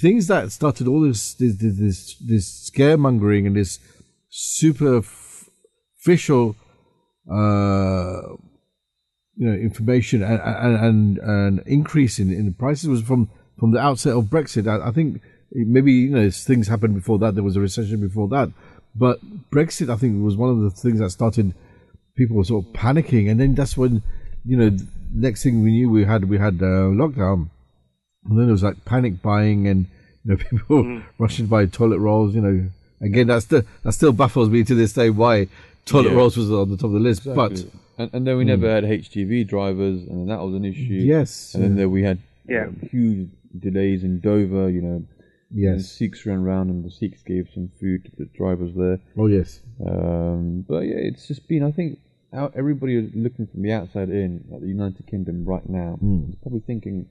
Things 0.00 0.26
that 0.28 0.50
started 0.50 0.88
all 0.88 1.02
this 1.02 1.34
this 1.34 1.56
this 1.56 2.16
this, 2.16 2.70
scaremongering 2.70 3.46
and 3.46 3.56
this 3.56 3.78
superficial 4.30 5.36
uh 7.30 8.22
you 9.36 9.46
know 9.46 9.54
information 9.54 10.22
and 10.22 10.40
and 10.40 10.76
and, 10.76 11.18
and 11.18 11.62
increase 11.66 12.18
in, 12.18 12.32
in 12.32 12.46
the 12.46 12.52
prices 12.52 12.88
was 12.88 13.02
from 13.02 13.28
from 13.58 13.72
the 13.72 13.78
outset 13.78 14.16
of 14.16 14.24
Brexit. 14.24 14.66
I, 14.66 14.88
I 14.88 14.90
think 14.92 15.20
maybe 15.52 15.92
you 15.92 16.10
know 16.10 16.30
things 16.30 16.68
happened 16.68 16.94
before 16.94 17.18
that. 17.20 17.34
There 17.34 17.44
was 17.44 17.56
a 17.56 17.60
recession 17.60 18.00
before 18.00 18.28
that, 18.28 18.50
but 18.94 19.18
Brexit 19.50 19.88
I 19.92 19.96
think 19.96 20.22
was 20.22 20.36
one 20.36 20.50
of 20.50 20.60
the 20.60 20.70
things 20.70 20.98
that 21.00 21.10
started 21.10 21.54
people 22.16 22.36
were 22.36 22.44
sort 22.44 22.66
of 22.66 22.72
panicking, 22.72 23.30
and 23.30 23.38
then 23.40 23.54
that's 23.54 23.76
when 23.76 24.02
you 24.44 24.56
know 24.56 24.76
next 25.12 25.42
thing 25.42 25.62
we 25.62 25.70
knew 25.70 25.90
we 25.90 26.04
had 26.04 26.24
we 26.28 26.38
had 26.38 26.54
uh, 26.62 26.90
lockdown, 26.92 27.48
and 28.28 28.38
then 28.38 28.48
it 28.48 28.52
was 28.52 28.62
like 28.62 28.84
panic 28.84 29.22
buying 29.22 29.66
and 29.68 29.86
you 30.24 30.30
know 30.32 30.36
people 30.50 31.02
rushing 31.18 31.46
to 31.46 31.50
buy 31.50 31.66
toilet 31.66 31.98
rolls. 31.98 32.34
You 32.34 32.40
know, 32.42 32.68
again 33.00 33.26
that's 33.28 33.44
still 33.46 33.62
that 33.82 33.92
still 33.92 34.12
baffles 34.12 34.48
me 34.50 34.64
to 34.64 34.74
this 34.74 34.92
day 34.92 35.10
why 35.10 35.48
toilet 35.84 36.10
Yeah. 36.10 36.16
rolls 36.16 36.36
was 36.36 36.50
on 36.50 36.70
the 36.70 36.76
top 36.76 36.86
of 36.86 36.92
the 36.92 36.98
list, 36.98 37.26
Exactly. 37.26 37.34
but. 37.64 37.64
and, 37.98 38.10
and 38.12 38.26
then 38.26 38.36
we 38.36 38.44
Mm. 38.44 38.48
never 38.48 38.68
had 38.68 38.84
HGV 38.84 39.46
drivers, 39.46 40.02
and 40.08 40.28
that 40.28 40.40
was 40.40 40.54
an 40.54 40.64
issue. 40.64 40.82
Yes, 41.14 41.54
and 41.54 41.62
then 41.62 41.70
yeah. 41.72 41.76
there 41.76 41.88
we 41.88 42.02
had 42.02 42.18
Yeah. 42.48 42.66
huge 42.90 43.28
delays 43.58 44.02
in 44.04 44.20
Dover. 44.20 44.68
You 44.68 44.82
know, 44.82 45.04
Yes. 45.50 45.72
and 45.72 45.84
Sikhs 45.84 46.26
ran 46.26 46.38
around, 46.38 46.70
and 46.70 46.84
the 46.84 46.90
Sikhs 46.90 47.22
gave 47.22 47.48
some 47.54 47.70
food 47.80 48.04
to 48.04 48.10
the 48.18 48.26
drivers 48.36 48.74
there. 48.74 49.00
Oh 49.16 49.26
yes. 49.26 49.60
Um, 49.86 50.64
but 50.68 50.80
yeah, 50.80 50.96
it's 50.96 51.26
just 51.28 51.46
been. 51.48 51.62
I 51.62 51.70
think 51.70 51.98
out, 52.32 52.52
everybody 52.56 52.96
is 52.96 53.10
looking 53.14 53.46
from 53.46 53.62
the 53.62 53.72
outside 53.72 54.08
in 54.10 54.44
at 54.54 54.60
the 54.60 54.68
United 54.68 55.06
Kingdom 55.06 55.44
right 55.44 55.68
now. 55.68 55.98
Mm. 56.02 56.30
is 56.30 56.34
probably 56.42 56.60
thinking, 56.66 57.06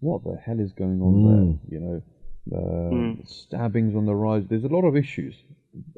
"What 0.00 0.24
the 0.24 0.36
hell 0.36 0.60
is 0.60 0.72
going 0.72 1.00
on 1.00 1.14
Mm. 1.14 1.24
there?" 1.28 1.78
You 1.78 1.80
know, 1.84 2.02
uh, 2.52 2.90
Mm. 2.92 3.28
stabbings 3.28 3.94
on 3.94 4.06
the 4.06 4.14
rise. 4.16 4.46
There's 4.48 4.64
a 4.64 4.68
lot 4.68 4.84
of 4.84 4.96
issues, 4.96 5.34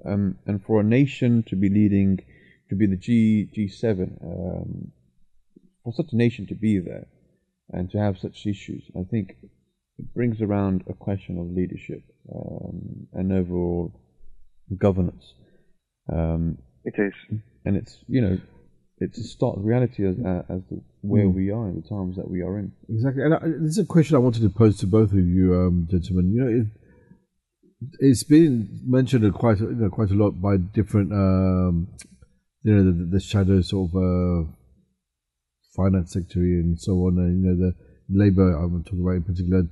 um, 0.04 0.36
and 0.46 0.62
for 0.62 0.80
a 0.80 0.84
nation 0.84 1.42
to 1.44 1.56
be 1.56 1.68
leading, 1.68 2.20
to 2.68 2.76
be 2.76 2.86
the 2.86 2.96
G 2.96 3.48
G7, 3.54 4.18
um, 4.22 4.92
for 5.82 5.92
such 5.92 6.12
a 6.12 6.16
nation 6.16 6.46
to 6.46 6.54
be 6.54 6.78
there 6.78 7.06
and 7.70 7.90
to 7.90 7.98
have 7.98 8.18
such 8.18 8.46
issues, 8.46 8.90
I 8.94 9.04
think 9.04 9.36
it 9.98 10.14
brings 10.14 10.40
around 10.40 10.84
a 10.88 10.94
question 10.94 11.38
of 11.38 11.50
leadership 11.50 12.02
um, 12.34 13.06
and 13.12 13.32
overall 13.32 13.92
governance. 14.76 15.34
Um, 16.12 16.58
it 16.84 16.94
is, 16.98 17.12
and 17.64 17.76
it's 17.76 17.98
you 18.08 18.20
know, 18.20 18.38
it's 18.98 19.18
a 19.18 19.24
stark 19.24 19.56
reality 19.58 20.06
as 20.06 20.16
as 20.48 20.62
to 20.68 20.82
where 21.02 21.26
Mm. 21.26 21.34
we 21.34 21.50
are 21.50 21.68
in 21.68 21.76
the 21.80 21.88
times 21.88 22.16
that 22.16 22.30
we 22.30 22.42
are 22.42 22.58
in. 22.58 22.72
Exactly, 22.88 23.22
and 23.24 23.34
I, 23.34 23.38
this 23.40 23.72
is 23.72 23.78
a 23.78 23.84
question 23.84 24.16
I 24.16 24.20
wanted 24.20 24.42
to 24.42 24.48
pose 24.48 24.78
to 24.78 24.86
both 24.86 25.12
of 25.12 25.18
you, 25.18 25.54
um, 25.54 25.86
gentlemen. 25.90 26.32
You 26.32 26.40
know, 26.44 26.50
it, 26.60 26.66
it's 28.00 28.24
been 28.24 28.68
mentioned 28.84 29.32
quite 29.34 29.60
you 29.60 29.70
know, 29.70 29.90
quite 29.90 30.10
a 30.10 30.14
lot 30.14 30.40
by 30.40 30.56
different 30.56 31.12
um, 31.12 31.88
you 32.62 32.74
know 32.74 32.84
the, 32.84 33.04
the 33.04 33.20
shadow 33.20 33.60
sort 33.60 33.90
of 33.90 33.96
uh, 33.96 34.50
finance 35.76 36.12
secretary 36.12 36.60
and 36.60 36.80
so 36.80 36.92
on 37.06 37.18
and 37.18 37.44
you 37.44 37.50
know 37.50 37.56
the 37.56 37.74
labor 38.10 38.56
I'm 38.56 38.82
talking 38.82 39.02
about 39.02 39.16
in 39.16 39.22
particular 39.22 39.62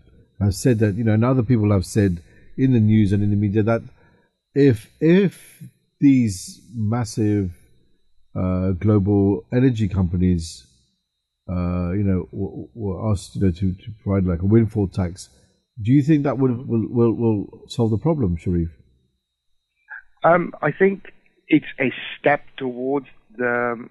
have 0.40 0.54
said 0.54 0.78
that 0.78 0.94
you 0.94 1.04
know 1.04 1.12
and 1.12 1.24
other 1.24 1.42
people 1.42 1.70
have 1.72 1.86
said 1.86 2.22
in 2.56 2.72
the 2.72 2.80
news 2.80 3.12
and 3.12 3.22
in 3.22 3.30
the 3.30 3.36
media 3.36 3.62
that 3.62 3.82
if 4.54 4.90
if 5.00 5.62
these 6.00 6.60
massive 6.74 7.52
uh, 8.34 8.72
global 8.72 9.44
energy 9.52 9.88
companies 9.88 10.66
uh, 11.48 11.92
you 11.92 12.04
know 12.04 12.28
were, 12.32 12.66
were 12.74 13.12
asked 13.12 13.36
you 13.36 13.42
know 13.42 13.50
to, 13.50 13.72
to 13.72 13.90
provide 14.02 14.24
like 14.24 14.42
a 14.42 14.46
windfall 14.46 14.88
tax 14.88 15.28
do 15.82 15.92
you 15.92 16.02
think 16.02 16.24
that 16.24 16.38
would 16.38 16.66
will 16.66 16.88
will, 16.88 17.12
will 17.12 17.64
solve 17.68 17.90
the 17.90 17.98
problem 17.98 18.36
Sharif? 18.36 18.68
Um, 20.24 20.52
I 20.62 20.72
think 20.72 21.12
it's 21.48 21.66
a 21.78 21.92
step 22.18 22.40
towards 22.56 23.06
the 23.36 23.86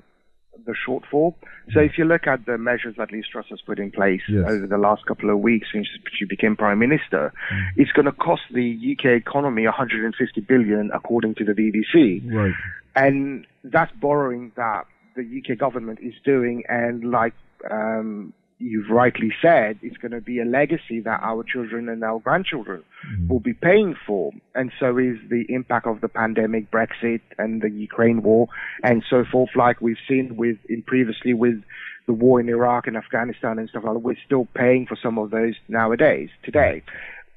the 0.65 0.73
shortfall. 0.87 1.35
So 1.73 1.79
if 1.79 1.97
you 1.97 2.05
look 2.05 2.27
at 2.27 2.45
the 2.45 2.57
measures 2.57 2.95
that 2.97 3.11
Liz 3.11 3.25
Truss 3.31 3.45
has 3.49 3.59
put 3.61 3.79
in 3.79 3.91
place 3.91 4.21
Yes. 4.29 4.45
over 4.47 4.67
the 4.67 4.77
last 4.77 5.05
couple 5.05 5.29
of 5.29 5.39
weeks 5.39 5.67
since 5.73 5.87
she 6.17 6.25
became 6.25 6.55
prime 6.55 6.79
minister, 6.79 7.33
it's 7.75 7.91
going 7.91 8.05
to 8.05 8.11
cost 8.11 8.43
the 8.51 8.95
UK 8.97 9.05
economy 9.17 9.65
150 9.65 10.41
billion, 10.41 10.91
according 10.93 11.35
to 11.35 11.43
the 11.43 11.53
BBC. 11.53 12.21
right 12.33 12.53
And 12.95 13.45
that's 13.63 13.91
borrowing 13.99 14.51
that 14.55 14.85
the 15.15 15.23
UK 15.23 15.57
government 15.57 15.99
is 16.01 16.13
doing, 16.23 16.63
and 16.69 17.09
like 17.11 17.33
um, 17.71 18.33
you've 18.65 18.89
rightly 18.89 19.31
said, 19.41 19.77
it's 19.83 19.97
going 19.97 20.11
to 20.11 20.21
be 20.21 20.39
a 20.39 20.45
legacy 20.45 20.99
that 20.99 21.19
our 21.21 21.43
children 21.43 21.87
and 21.87 22.03
our 22.03 22.19
grandchildren 22.19 22.83
will 23.29 23.39
be 23.39 23.53
paying 23.53 23.95
for. 24.07 24.31
And 24.55 24.71
so 24.79 24.97
is 24.97 25.17
the 25.29 25.45
impact 25.49 25.85
of 25.85 26.01
the 26.01 26.07
pandemic, 26.07 26.71
Brexit, 26.71 27.21
and 27.37 27.61
the 27.61 27.69
Ukraine 27.69 28.23
war, 28.23 28.47
and 28.83 29.03
so 29.07 29.23
forth, 29.31 29.51
like 29.55 29.81
we've 29.81 30.03
seen 30.09 30.35
with 30.35 30.57
in 30.67 30.81
previously 30.81 31.33
with 31.33 31.61
the 32.07 32.13
war 32.13 32.39
in 32.39 32.49
Iraq 32.49 32.87
and 32.87 32.97
Afghanistan 32.97 33.59
and 33.59 33.69
stuff 33.69 33.83
like 33.85 33.93
that. 33.93 33.99
We're 33.99 34.15
still 34.25 34.47
paying 34.55 34.87
for 34.87 34.97
some 35.01 35.19
of 35.19 35.29
those 35.29 35.53
nowadays, 35.67 36.29
today. 36.43 36.81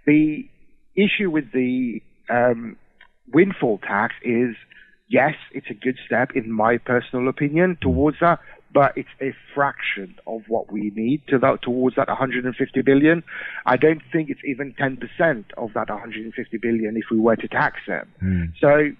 The 0.07 0.49
issue 0.97 1.31
with 1.31 1.53
the 1.53 2.03
um, 2.31 2.77
windfall 3.33 3.79
tax 3.79 4.15
is 4.23 4.57
yes, 5.09 5.35
it's 5.53 5.69
a 5.71 5.75
good 5.75 5.99
step 6.07 6.31
in 6.35 6.51
my 6.51 6.79
personal 6.79 7.29
opinion 7.29 7.77
towards 7.81 8.19
that, 8.21 8.41
but 8.73 8.93
it's 8.97 9.09
a 9.21 9.35
fraction 9.55 10.15
of 10.27 10.43
what 10.49 10.71
we 10.73 10.93
need 10.95 11.23
to 11.29 11.39
that 11.39 11.63
towards 11.63 11.97
that 11.97 12.09
150 12.09 12.83
billion. 12.83 13.23
I 13.67 13.77
don't 13.77 14.03
think 14.13 14.31
it's 14.31 14.41
even 14.45 14.75
10% 14.75 15.45
of 15.57 15.73
that 15.75 15.89
150 15.89 16.59
billion 16.59 16.97
if 16.97 17.05
we 17.11 17.19
were 17.19 17.37
to 17.37 17.49
tax 17.49 17.81
them. 17.87 18.09
So 18.61 18.91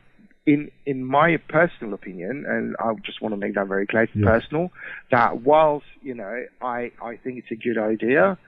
in 0.47 0.71
in 0.87 1.05
my 1.05 1.37
personal 1.37 1.93
opinion, 1.93 2.47
and 2.49 2.75
I 2.81 2.95
just 3.05 3.21
want 3.21 3.35
to 3.35 3.37
make 3.37 3.55
that 3.55 3.67
very 3.69 3.87
clear, 3.87 4.05
it's 4.05 4.13
personal, 4.25 4.73
that 5.11 5.43
whilst, 5.43 5.87
you 6.01 6.15
know, 6.15 6.45
I, 6.63 6.91
I 7.03 7.17
think 7.23 7.39
it's 7.39 7.51
a 7.51 7.57
good 7.57 7.77
idea, 7.77 8.39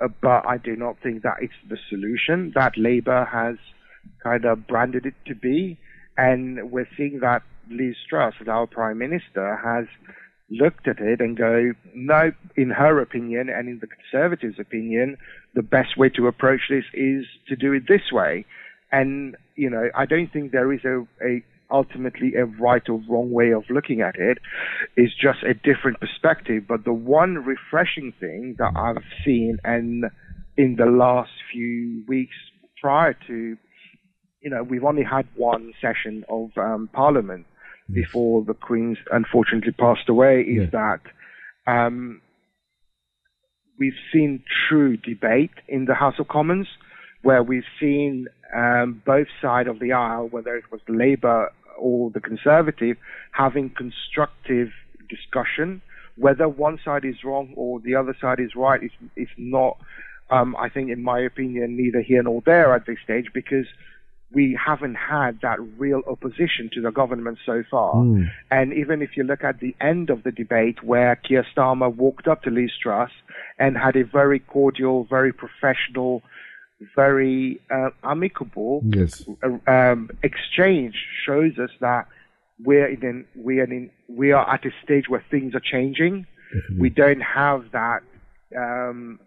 uh, 0.00 0.08
but 0.20 0.46
I 0.46 0.58
do 0.58 0.76
not 0.76 0.96
think 1.02 1.22
that 1.22 1.36
it's 1.40 1.54
the 1.66 1.78
solution 1.88 2.52
that 2.54 2.76
Labour 2.76 3.24
has 3.24 3.56
kind 4.22 4.44
of 4.44 4.66
branded 4.66 5.06
it 5.06 5.14
to 5.26 5.34
be. 5.34 5.78
And 6.18 6.70
we're 6.70 6.88
seeing 6.96 7.20
that 7.20 7.42
Liz 7.70 7.96
Truss, 8.08 8.34
our 8.46 8.66
Prime 8.66 8.98
Minister, 8.98 9.56
has 9.64 9.86
looked 10.50 10.86
at 10.86 11.00
it 11.00 11.20
and 11.20 11.36
go, 11.36 11.72
no, 11.94 12.32
in 12.56 12.70
her 12.70 13.00
opinion 13.00 13.48
and 13.48 13.68
in 13.68 13.80
the 13.80 13.88
Conservatives' 13.88 14.58
opinion, 14.58 15.16
the 15.54 15.62
best 15.62 15.96
way 15.96 16.08
to 16.10 16.26
approach 16.26 16.62
this 16.68 16.84
is 16.94 17.26
to 17.48 17.56
do 17.56 17.72
it 17.72 17.84
this 17.88 18.12
way. 18.12 18.44
And, 18.92 19.36
you 19.56 19.68
know, 19.68 19.90
I 19.94 20.06
don't 20.06 20.32
think 20.32 20.52
there 20.52 20.72
is 20.72 20.84
a, 20.84 21.00
a 21.24 21.42
ultimately 21.70 22.34
a 22.36 22.44
right 22.44 22.88
or 22.88 23.02
wrong 23.08 23.32
way 23.32 23.52
of 23.52 23.64
looking 23.68 24.00
at 24.00 24.14
it. 24.16 24.38
It's 24.96 25.14
just 25.14 25.42
a 25.42 25.54
different 25.54 25.98
perspective. 26.00 26.64
But 26.68 26.84
the 26.84 26.92
one 26.92 27.36
refreshing 27.36 28.12
thing 28.20 28.54
that 28.58 28.72
I've 28.76 29.02
seen 29.24 29.58
and 29.64 30.04
in 30.56 30.76
the 30.76 30.86
last 30.86 31.32
few 31.52 32.04
weeks 32.06 32.36
prior 32.80 33.16
to, 33.26 33.56
you 34.40 34.50
know, 34.50 34.62
we've 34.62 34.84
only 34.84 35.02
had 35.02 35.26
one 35.34 35.72
session 35.80 36.24
of 36.28 36.50
um, 36.56 36.88
Parliament 36.92 37.46
before 37.92 38.44
the 38.44 38.54
Queen's 38.54 38.98
unfortunately 39.12 39.72
passed 39.72 40.08
away, 40.08 40.40
is 40.42 40.70
that 40.72 41.00
um, 41.66 42.20
we've 43.78 44.00
seen 44.12 44.42
true 44.68 44.96
debate 44.96 45.52
in 45.68 45.84
the 45.84 45.94
House 45.94 46.14
of 46.18 46.28
Commons, 46.28 46.68
where 47.22 47.42
we've 47.42 47.64
seen 47.80 48.26
um, 48.54 49.02
both 49.04 49.26
sides 49.40 49.68
of 49.68 49.78
the 49.80 49.92
aisle, 49.92 50.28
whether 50.28 50.56
it 50.56 50.64
was 50.70 50.80
the 50.86 50.94
Labour 50.94 51.52
or 51.78 52.10
the 52.10 52.20
Conservative, 52.20 52.96
having 53.32 53.70
constructive 53.70 54.68
discussion. 55.08 55.82
Whether 56.16 56.48
one 56.48 56.78
side 56.84 57.04
is 57.04 57.22
wrong 57.24 57.52
or 57.56 57.80
the 57.80 57.94
other 57.94 58.16
side 58.20 58.40
is 58.40 58.54
right 58.56 58.82
is 58.82 58.90
is 59.16 59.28
not, 59.36 59.76
um, 60.30 60.56
I 60.56 60.68
think, 60.70 60.90
in 60.90 61.02
my 61.02 61.20
opinion, 61.20 61.76
neither 61.76 62.00
here 62.00 62.22
nor 62.22 62.42
there 62.46 62.74
at 62.74 62.86
this 62.86 62.98
stage, 63.04 63.26
because 63.34 63.66
we 64.32 64.58
haven't 64.62 64.96
had 64.96 65.40
that 65.42 65.58
real 65.78 66.02
opposition 66.08 66.68
to 66.72 66.80
the 66.80 66.90
government 66.90 67.38
so 67.46 67.62
far. 67.70 67.94
Mm. 67.94 68.30
And 68.50 68.72
even 68.72 69.00
if 69.00 69.16
you 69.16 69.22
look 69.22 69.44
at 69.44 69.60
the 69.60 69.74
end 69.80 70.10
of 70.10 70.24
the 70.24 70.32
debate 70.32 70.82
where 70.82 71.16
Keir 71.16 71.46
Starmer 71.54 71.94
walked 71.94 72.26
up 72.26 72.42
to 72.42 72.50
Liz 72.50 72.72
Truss 72.82 73.10
and 73.58 73.76
had 73.76 73.96
a 73.96 74.04
very 74.04 74.40
cordial, 74.40 75.04
very 75.04 75.32
professional, 75.32 76.22
very 76.94 77.58
uh, 77.70 77.88
amicable 78.04 78.82
yes 78.84 79.24
uh, 79.42 79.70
um, 79.70 80.10
exchange 80.22 80.94
shows 81.24 81.58
us 81.58 81.70
that 81.80 82.06
we're 82.62 82.86
in 82.86 83.24
we 83.34 83.60
are 83.60 83.64
in 83.64 83.90
we 84.08 84.32
are 84.32 84.48
at 84.52 84.64
a 84.64 84.70
stage 84.84 85.08
where 85.08 85.24
things 85.30 85.54
are 85.54 85.60
changing. 85.60 86.26
We 86.78 86.90
don't 86.90 87.20
have 87.20 87.64
that, 87.72 88.02
um, 88.56 89.18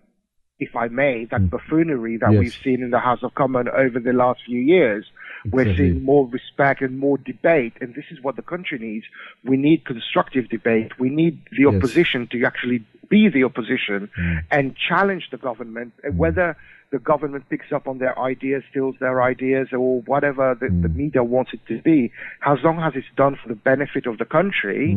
if 0.60 0.76
I 0.76 0.88
may, 0.90 1.26
that 1.26 1.42
mm. 1.42 1.50
buffoonery 1.50 2.18
that 2.18 2.32
Yes. 2.32 2.40
we've 2.40 2.58
seen 2.64 2.84
in 2.84 2.92
the 2.92 3.00
House 3.00 3.24
of 3.24 3.34
Commons 3.36 3.70
over 3.74 4.00
the 4.00 4.14
last 4.14 4.42
few 4.46 4.60
years. 4.60 5.06
We're 5.52 5.74
seeing 5.78 6.04
more 6.04 6.28
respect 6.28 6.82
and 6.82 7.00
more 7.00 7.18
debate, 7.18 7.74
and 7.80 7.96
this 7.96 8.04
is 8.12 8.22
what 8.22 8.36
the 8.36 8.42
country 8.42 8.78
needs. 8.78 9.06
We 9.46 9.56
need 9.56 9.86
constructive 9.86 10.50
debate. 10.50 11.00
We 11.00 11.10
need 11.10 11.40
the 11.52 11.64
Yes. 11.64 11.76
opposition 11.76 12.28
to 12.28 12.44
actually 12.44 12.84
be 13.10 13.30
the 13.30 13.44
opposition 13.44 14.10
mm. 14.18 14.44
and 14.52 14.76
challenge 14.78 15.30
the 15.32 15.38
government, 15.38 15.94
and 16.04 16.18
whether 16.18 16.56
the 16.92 17.00
government 17.00 17.48
picks 17.50 17.72
up 17.72 17.88
on 17.88 18.00
their 18.00 18.18
ideas, 18.18 18.64
steals 18.72 18.96
their 19.00 19.22
ideas, 19.22 19.68
or 19.72 20.02
whatever 20.02 20.58
the, 20.60 20.68
mm. 20.68 20.82
the 20.82 20.90
media 20.90 21.24
wants 21.24 21.52
it 21.54 21.60
to 21.68 21.80
be. 21.84 22.12
As 22.46 22.58
long 22.64 22.80
as 22.80 22.94
it's 22.96 23.08
done 23.16 23.38
for 23.42 23.48
the 23.48 23.56
benefit 23.56 24.08
of 24.08 24.18
the 24.18 24.26
country, 24.26 24.94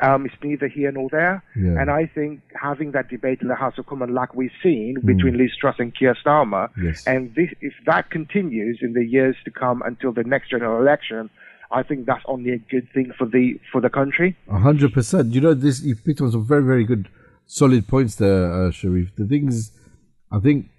um, 0.00 0.26
it's 0.26 0.34
neither 0.42 0.68
here 0.68 0.92
nor 0.92 1.08
there. 1.10 1.42
Yeah. 1.56 1.80
And 1.80 1.90
I 1.90 2.06
think 2.06 2.42
having 2.60 2.92
that 2.92 3.08
debate 3.08 3.40
in 3.42 3.48
the 3.48 3.56
House 3.56 3.74
of 3.76 3.86
Commons, 3.86 4.12
like 4.12 4.34
we've 4.34 4.52
seen 4.62 4.98
between 5.04 5.36
Liz 5.36 5.50
Truss 5.60 5.76
and 5.78 5.92
Keir 5.96 6.16
Starmer, 6.24 6.70
Yes. 6.80 7.04
and 7.06 7.34
this, 7.34 7.50
if 7.60 7.72
that 7.86 8.10
continues 8.10 8.78
in 8.80 8.92
the 8.92 9.04
years 9.04 9.36
to 9.44 9.50
come 9.50 9.82
until 9.82 10.12
the 10.12 10.22
next 10.22 10.50
general 10.50 10.80
election, 10.80 11.28
I 11.72 11.82
think 11.82 12.06
that's 12.06 12.22
only 12.26 12.52
a 12.52 12.58
good 12.58 12.88
thing 12.92 13.12
for 13.16 13.26
the 13.26 13.58
for 13.72 13.80
the 13.80 13.90
country. 13.90 14.36
A 14.48 14.58
hundred 14.58 14.92
percent. 14.92 15.32
You 15.32 15.40
know, 15.40 15.54
this 15.54 15.82
you 15.82 15.96
picked 15.96 16.20
on 16.20 16.30
some 16.30 16.46
very, 16.46 16.62
very 16.62 16.84
good, 16.84 17.08
solid 17.52 17.86
points 17.86 18.14
there, 18.14 18.50
uh, 18.50 18.70
Sharif. 18.70 19.14
The 19.16 19.26
thing 19.26 19.48
is, 19.48 19.72
I 20.30 20.38
think 20.38 20.70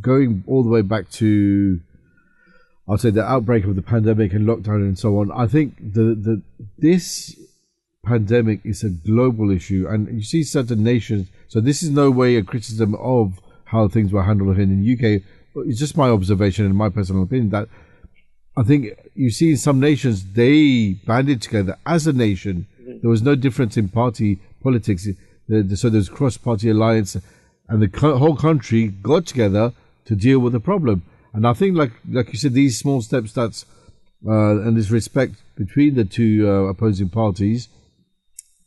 going 0.00 0.42
all 0.46 0.64
the 0.64 0.68
way 0.68 0.82
back 0.82 1.08
to, 1.10 1.80
I'll 2.88 2.98
say 2.98 3.10
the 3.10 3.24
outbreak 3.24 3.64
of 3.64 3.76
the 3.76 3.82
pandemic 3.82 4.32
and 4.32 4.46
lockdown 4.46 4.82
and 4.82 4.98
so 4.98 5.18
on. 5.20 5.30
I 5.30 5.46
think 5.46 5.76
the 5.78 6.14
the 6.26 6.42
this 6.78 7.38
pandemic 8.04 8.60
is 8.64 8.82
a 8.82 8.90
global 8.90 9.50
issue, 9.52 9.86
and 9.88 10.08
you 10.12 10.22
see 10.22 10.42
certain 10.42 10.82
nations. 10.82 11.28
So 11.46 11.60
this 11.60 11.82
is 11.82 11.90
no 11.90 12.10
way 12.10 12.36
a 12.36 12.42
criticism 12.42 12.96
of 12.96 13.38
how 13.64 13.86
things 13.86 14.12
were 14.12 14.24
handled 14.24 14.58
in 14.58 14.82
the 14.82 14.92
UK. 14.94 15.22
It's 15.68 15.78
just 15.78 15.96
my 15.96 16.08
observation 16.08 16.66
and 16.66 16.74
my 16.74 16.88
personal 16.88 17.22
opinion 17.22 17.50
that 17.50 17.68
I 18.56 18.64
think 18.64 18.88
you 19.14 19.30
see 19.30 19.50
in 19.50 19.56
some 19.56 19.78
nations 19.78 20.24
they 20.32 20.94
banded 21.06 21.40
together 21.40 21.76
as 21.86 22.08
a 22.08 22.12
nation. 22.12 22.66
There 23.00 23.10
was 23.10 23.22
no 23.22 23.36
difference 23.36 23.76
in 23.76 23.88
party 23.88 24.40
politics. 24.60 25.06
So 25.74 25.90
there's 25.90 26.08
cross-party 26.08 26.70
alliance, 26.70 27.16
and 27.68 27.82
the 27.82 27.88
co- 27.88 28.18
whole 28.18 28.36
country 28.36 28.88
got 28.88 29.26
together 29.26 29.72
to 30.04 30.14
deal 30.14 30.38
with 30.38 30.52
the 30.52 30.60
problem. 30.60 31.02
And 31.32 31.46
I 31.46 31.52
think, 31.54 31.76
like 31.76 31.92
like 32.08 32.32
you 32.32 32.38
said, 32.38 32.54
these 32.54 32.78
small 32.78 33.02
steps 33.02 33.32
that's 33.32 33.64
uh, 34.26 34.60
and 34.60 34.76
this 34.76 34.90
respect 34.90 35.36
between 35.56 35.94
the 35.94 36.04
two 36.04 36.48
uh, 36.48 36.70
opposing 36.70 37.08
parties. 37.08 37.68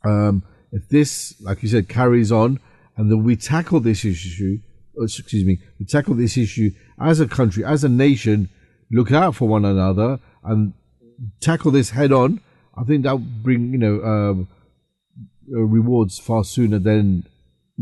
Um, 0.05 0.43
if 0.71 0.89
this, 0.89 1.39
like 1.41 1.63
you 1.63 1.69
said, 1.69 1.87
carries 1.87 2.31
on, 2.31 2.59
and 2.97 3.11
then 3.11 3.23
we 3.23 3.35
tackle 3.35 3.79
this 3.79 4.03
issue, 4.03 4.57
uh, 4.99 5.03
excuse 5.03 5.45
me, 5.45 5.59
we 5.79 5.85
tackle 5.85 6.15
this 6.15 6.37
issue 6.37 6.71
as 6.99 7.19
a 7.19 7.27
country, 7.27 7.63
as 7.63 7.83
a 7.83 7.89
nation, 7.89 8.49
look 8.91 9.11
out 9.11 9.35
for 9.35 9.47
one 9.47 9.65
another, 9.65 10.19
and 10.43 10.73
tackle 11.39 11.71
this 11.71 11.91
head 11.91 12.11
on. 12.11 12.41
I 12.75 12.83
think 12.83 13.03
that 13.03 13.11
will 13.11 13.19
bring 13.19 13.71
you 13.71 13.77
know 13.77 14.03
um, 14.03 14.47
rewards 15.47 16.19
far 16.19 16.43
sooner 16.43 16.79
than 16.79 17.25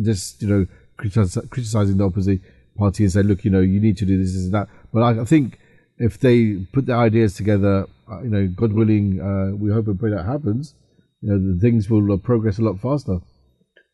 just 0.01 0.41
you 0.41 0.47
know 0.47 0.67
criticizing 0.97 1.97
the 1.97 2.05
opposite 2.05 2.41
party 2.77 3.03
and 3.03 3.11
say, 3.11 3.23
look, 3.23 3.43
you 3.43 3.51
know, 3.51 3.59
you 3.59 3.79
need 3.79 3.97
to 3.97 4.05
do 4.05 4.17
this, 4.17 4.33
this 4.33 4.45
and 4.45 4.53
that. 4.53 4.67
But 4.93 5.01
I, 5.01 5.21
I 5.21 5.25
think 5.25 5.57
if 5.97 6.19
they 6.19 6.57
put 6.71 6.85
their 6.85 6.97
ideas 6.97 7.35
together, 7.35 7.87
uh, 8.11 8.21
you 8.21 8.29
know, 8.29 8.47
God 8.47 8.73
willing, 8.73 9.19
uh, 9.19 9.55
we 9.55 9.71
hope 9.71 9.87
and 9.87 9.99
pray 9.99 10.11
that 10.11 10.25
happens. 10.25 10.75
You 11.21 11.31
know, 11.31 11.53
the 11.55 11.59
things 11.59 11.89
will 11.89 12.13
uh, 12.13 12.17
progress 12.17 12.59
a 12.59 12.61
lot 12.61 12.79
faster. 12.79 13.19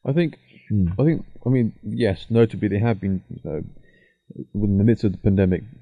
I 0.06 0.12
think, 0.12 0.38
Hmm. 0.70 0.88
I 1.00 1.04
think, 1.04 1.26
I 1.46 1.50
mean, 1.50 1.74
yes, 1.84 2.26
notably 2.30 2.68
they 2.68 2.80
have 2.80 3.00
been, 3.00 3.24
you 3.30 3.40
know, 3.44 3.64
in 4.54 4.78
the 4.78 4.84
midst 4.84 5.04
of 5.04 5.14
the 5.14 5.18
pandemic, 5.18 5.64
uh, 5.64 5.77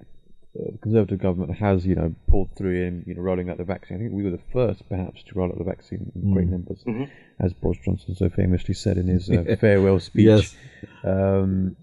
the 0.56 0.78
Conservative 0.82 1.20
government 1.20 1.58
has, 1.58 1.86
you 1.86 1.96
know, 1.96 2.14
pulled 2.28 2.50
through 2.56 2.76
in, 2.86 3.04
you 3.06 3.14
know, 3.16 3.22
rolling 3.22 3.50
out 3.50 3.58
the 3.58 3.64
vaccine. 3.66 3.98
I 3.98 4.00
think 4.00 4.14
we 4.14 4.24
were 4.24 4.30
the 4.32 4.40
first, 4.54 4.88
perhaps, 4.88 5.22
to 5.24 5.36
roll 5.38 5.50
out 5.52 5.58
the 5.58 5.64
vaccine 5.64 6.12
in 6.16 6.34
great 6.34 6.48
Mm. 6.48 6.52
numbers, 6.52 6.84
Mhm. 6.88 7.10
as 7.40 7.54
Boris 7.54 7.78
Johnson 7.84 8.16
so 8.16 8.30
famously 8.30 8.74
said 8.74 8.98
in 8.98 9.08
his 9.08 9.30
uh, 9.30 9.44
farewell 9.60 10.00
speech. 10.00 10.26
Yes. 10.26 10.56
Um, 11.04 11.76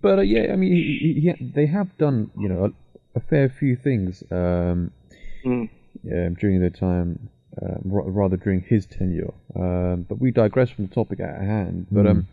but 0.00 0.18
uh, 0.20 0.22
yeah, 0.22 0.52
I 0.52 0.56
mean, 0.56 0.72
he, 0.72 0.98
he, 1.20 1.32
he- 1.36 1.52
they 1.54 1.66
have 1.66 1.96
done, 1.98 2.30
you 2.38 2.48
know, 2.48 2.64
a, 2.66 3.18
a 3.18 3.20
fair 3.20 3.48
few 3.48 3.74
things 3.76 4.22
um, 4.30 4.92
um, 5.44 5.68
during 6.40 6.60
their 6.60 6.70
time, 6.70 7.28
uh, 7.60 7.76
ra- 7.84 8.04
rather 8.06 8.36
during 8.36 8.60
his 8.62 8.86
tenure. 8.86 9.34
Um, 9.56 10.06
but 10.08 10.20
we 10.20 10.30
digress 10.30 10.70
from 10.70 10.86
the 10.86 10.94
topic 10.94 11.20
at 11.20 11.40
hand. 11.40 11.88
But 11.90 12.06
um, 12.06 12.28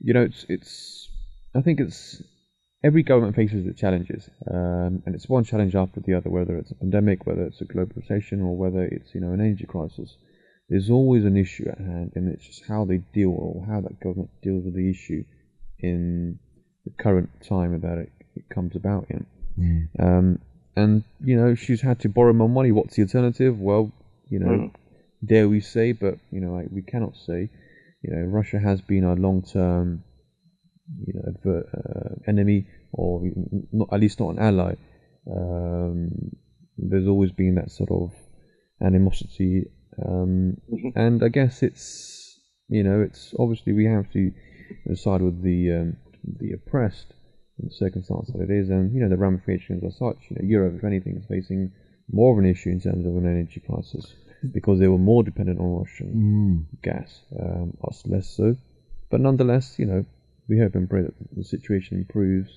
you 0.00 0.12
know, 0.14 0.22
it's 0.22 0.44
it's. 0.48 1.08
I 1.54 1.62
think 1.62 1.80
it's 1.80 2.22
every 2.84 3.02
government 3.02 3.36
faces 3.36 3.66
its 3.66 3.80
challenges, 3.80 4.28
um, 4.50 5.02
and 5.06 5.14
it's 5.14 5.28
one 5.28 5.44
challenge 5.44 5.74
after 5.74 6.00
the 6.00 6.14
other. 6.14 6.30
Whether 6.30 6.56
it's 6.58 6.70
a 6.70 6.74
pandemic, 6.76 7.26
whether 7.26 7.42
it's 7.42 7.60
a 7.60 7.64
global 7.64 7.92
recession, 7.96 8.40
or 8.40 8.56
whether 8.56 8.84
it's 8.84 9.14
you 9.14 9.20
know 9.20 9.32
an 9.32 9.40
energy 9.40 9.66
crisis, 9.66 10.16
there's 10.68 10.90
always 10.90 11.24
an 11.24 11.36
issue 11.36 11.68
at 11.68 11.78
hand, 11.78 12.12
and 12.14 12.32
it's 12.32 12.44
just 12.46 12.66
how 12.68 12.84
they 12.84 12.98
deal 13.12 13.30
or 13.30 13.64
how 13.66 13.80
that 13.80 14.00
government 14.00 14.30
deals 14.42 14.64
with 14.64 14.74
the 14.74 14.90
issue 14.90 15.24
in 15.78 16.38
the 16.84 16.90
current 17.02 17.30
time 17.46 17.80
that 17.80 17.98
it, 17.98 18.12
it 18.34 18.44
comes 18.54 18.74
about 18.76 19.06
in. 19.10 19.26
Um, 19.98 20.38
and 20.76 21.04
you 21.24 21.36
know, 21.36 21.54
she's 21.54 21.80
had 21.80 22.00
to 22.00 22.08
borrow 22.08 22.32
more 22.32 22.48
money. 22.48 22.70
What's 22.72 22.96
the 22.96 23.02
alternative? 23.02 23.58
Well, 23.58 23.92
you 24.28 24.38
know, 24.38 24.46
Mm. 24.46 24.70
dare 25.24 25.48
we 25.48 25.60
say, 25.60 25.92
but 25.92 26.18
you 26.30 26.40
know, 26.40 26.52
like, 26.52 26.68
we 26.70 26.82
cannot 26.82 27.16
say. 27.16 27.48
You 28.02 28.10
know, 28.14 28.22
Russia 28.26 28.58
has 28.58 28.80
been 28.82 29.02
a 29.04 29.14
long-term, 29.14 30.04
you 31.06 31.14
know, 31.14 31.22
adver- 31.28 31.68
uh, 31.74 32.30
enemy, 32.30 32.66
or 32.92 33.22
not 33.72 33.88
at 33.92 34.00
least 34.00 34.20
not 34.20 34.30
an 34.30 34.38
ally. 34.38 34.74
Um, 35.30 36.36
there's 36.78 37.08
always 37.08 37.32
been 37.32 37.56
that 37.56 37.70
sort 37.70 37.90
of 37.90 38.12
animosity, 38.80 39.64
um, 40.04 40.58
and 40.94 41.22
I 41.22 41.28
guess 41.28 41.62
it's 41.62 42.26
you 42.68 42.82
know, 42.82 43.00
it's 43.00 43.34
obviously 43.38 43.72
we 43.72 43.84
have 43.86 44.10
to 44.12 44.32
side 44.94 45.22
with 45.22 45.42
the 45.42 45.72
um, 45.72 45.96
the 46.40 46.52
oppressed 46.52 47.14
in 47.58 47.68
the 47.68 47.74
circumstance 47.74 48.30
that 48.32 48.42
it 48.42 48.50
is, 48.50 48.70
and 48.70 48.92
you 48.92 49.00
know 49.00 49.08
the 49.08 49.16
ramifications 49.16 49.84
are 49.84 49.90
such. 49.90 50.30
You 50.30 50.36
know, 50.36 50.48
Europe, 50.48 50.74
if 50.78 50.84
anything, 50.84 51.16
is 51.16 51.26
facing 51.26 51.72
more 52.10 52.32
of 52.32 52.38
an 52.38 52.50
issue 52.50 52.70
in 52.70 52.80
terms 52.80 53.06
of 53.06 53.16
an 53.16 53.26
energy 53.26 53.60
crisis 53.64 54.14
because 54.52 54.78
they 54.78 54.88
were 54.88 54.98
more 54.98 55.22
dependent 55.22 55.60
on 55.60 55.78
Russian 55.78 56.66
gas. 56.82 57.20
Um, 57.40 57.76
us 57.88 58.02
less 58.06 58.28
so, 58.28 58.56
but 59.10 59.20
nonetheless, 59.20 59.78
you 59.78 59.86
know, 59.86 60.04
we 60.48 60.58
hope 60.58 60.74
and 60.74 60.88
pray 60.88 61.02
that 61.02 61.14
the 61.36 61.44
situation 61.44 61.98
improves 61.98 62.50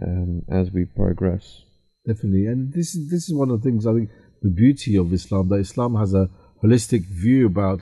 um, 0.00 0.42
as 0.50 0.70
we 0.72 0.84
progress. 0.84 1.62
Definitely, 2.06 2.46
and 2.46 2.72
this 2.72 2.94
is 2.94 3.10
this 3.10 3.28
is 3.28 3.34
one 3.34 3.50
of 3.50 3.62
the 3.62 3.68
things 3.70 3.86
I 3.86 3.92
think 3.92 4.10
the 4.42 4.50
beauty 4.50 4.96
of 4.96 5.12
Islam 5.12 5.48
that 5.50 5.60
Islam 5.60 5.94
has 5.96 6.14
a 6.14 6.28
holistic 6.62 7.04
view 7.06 7.46
about 7.46 7.80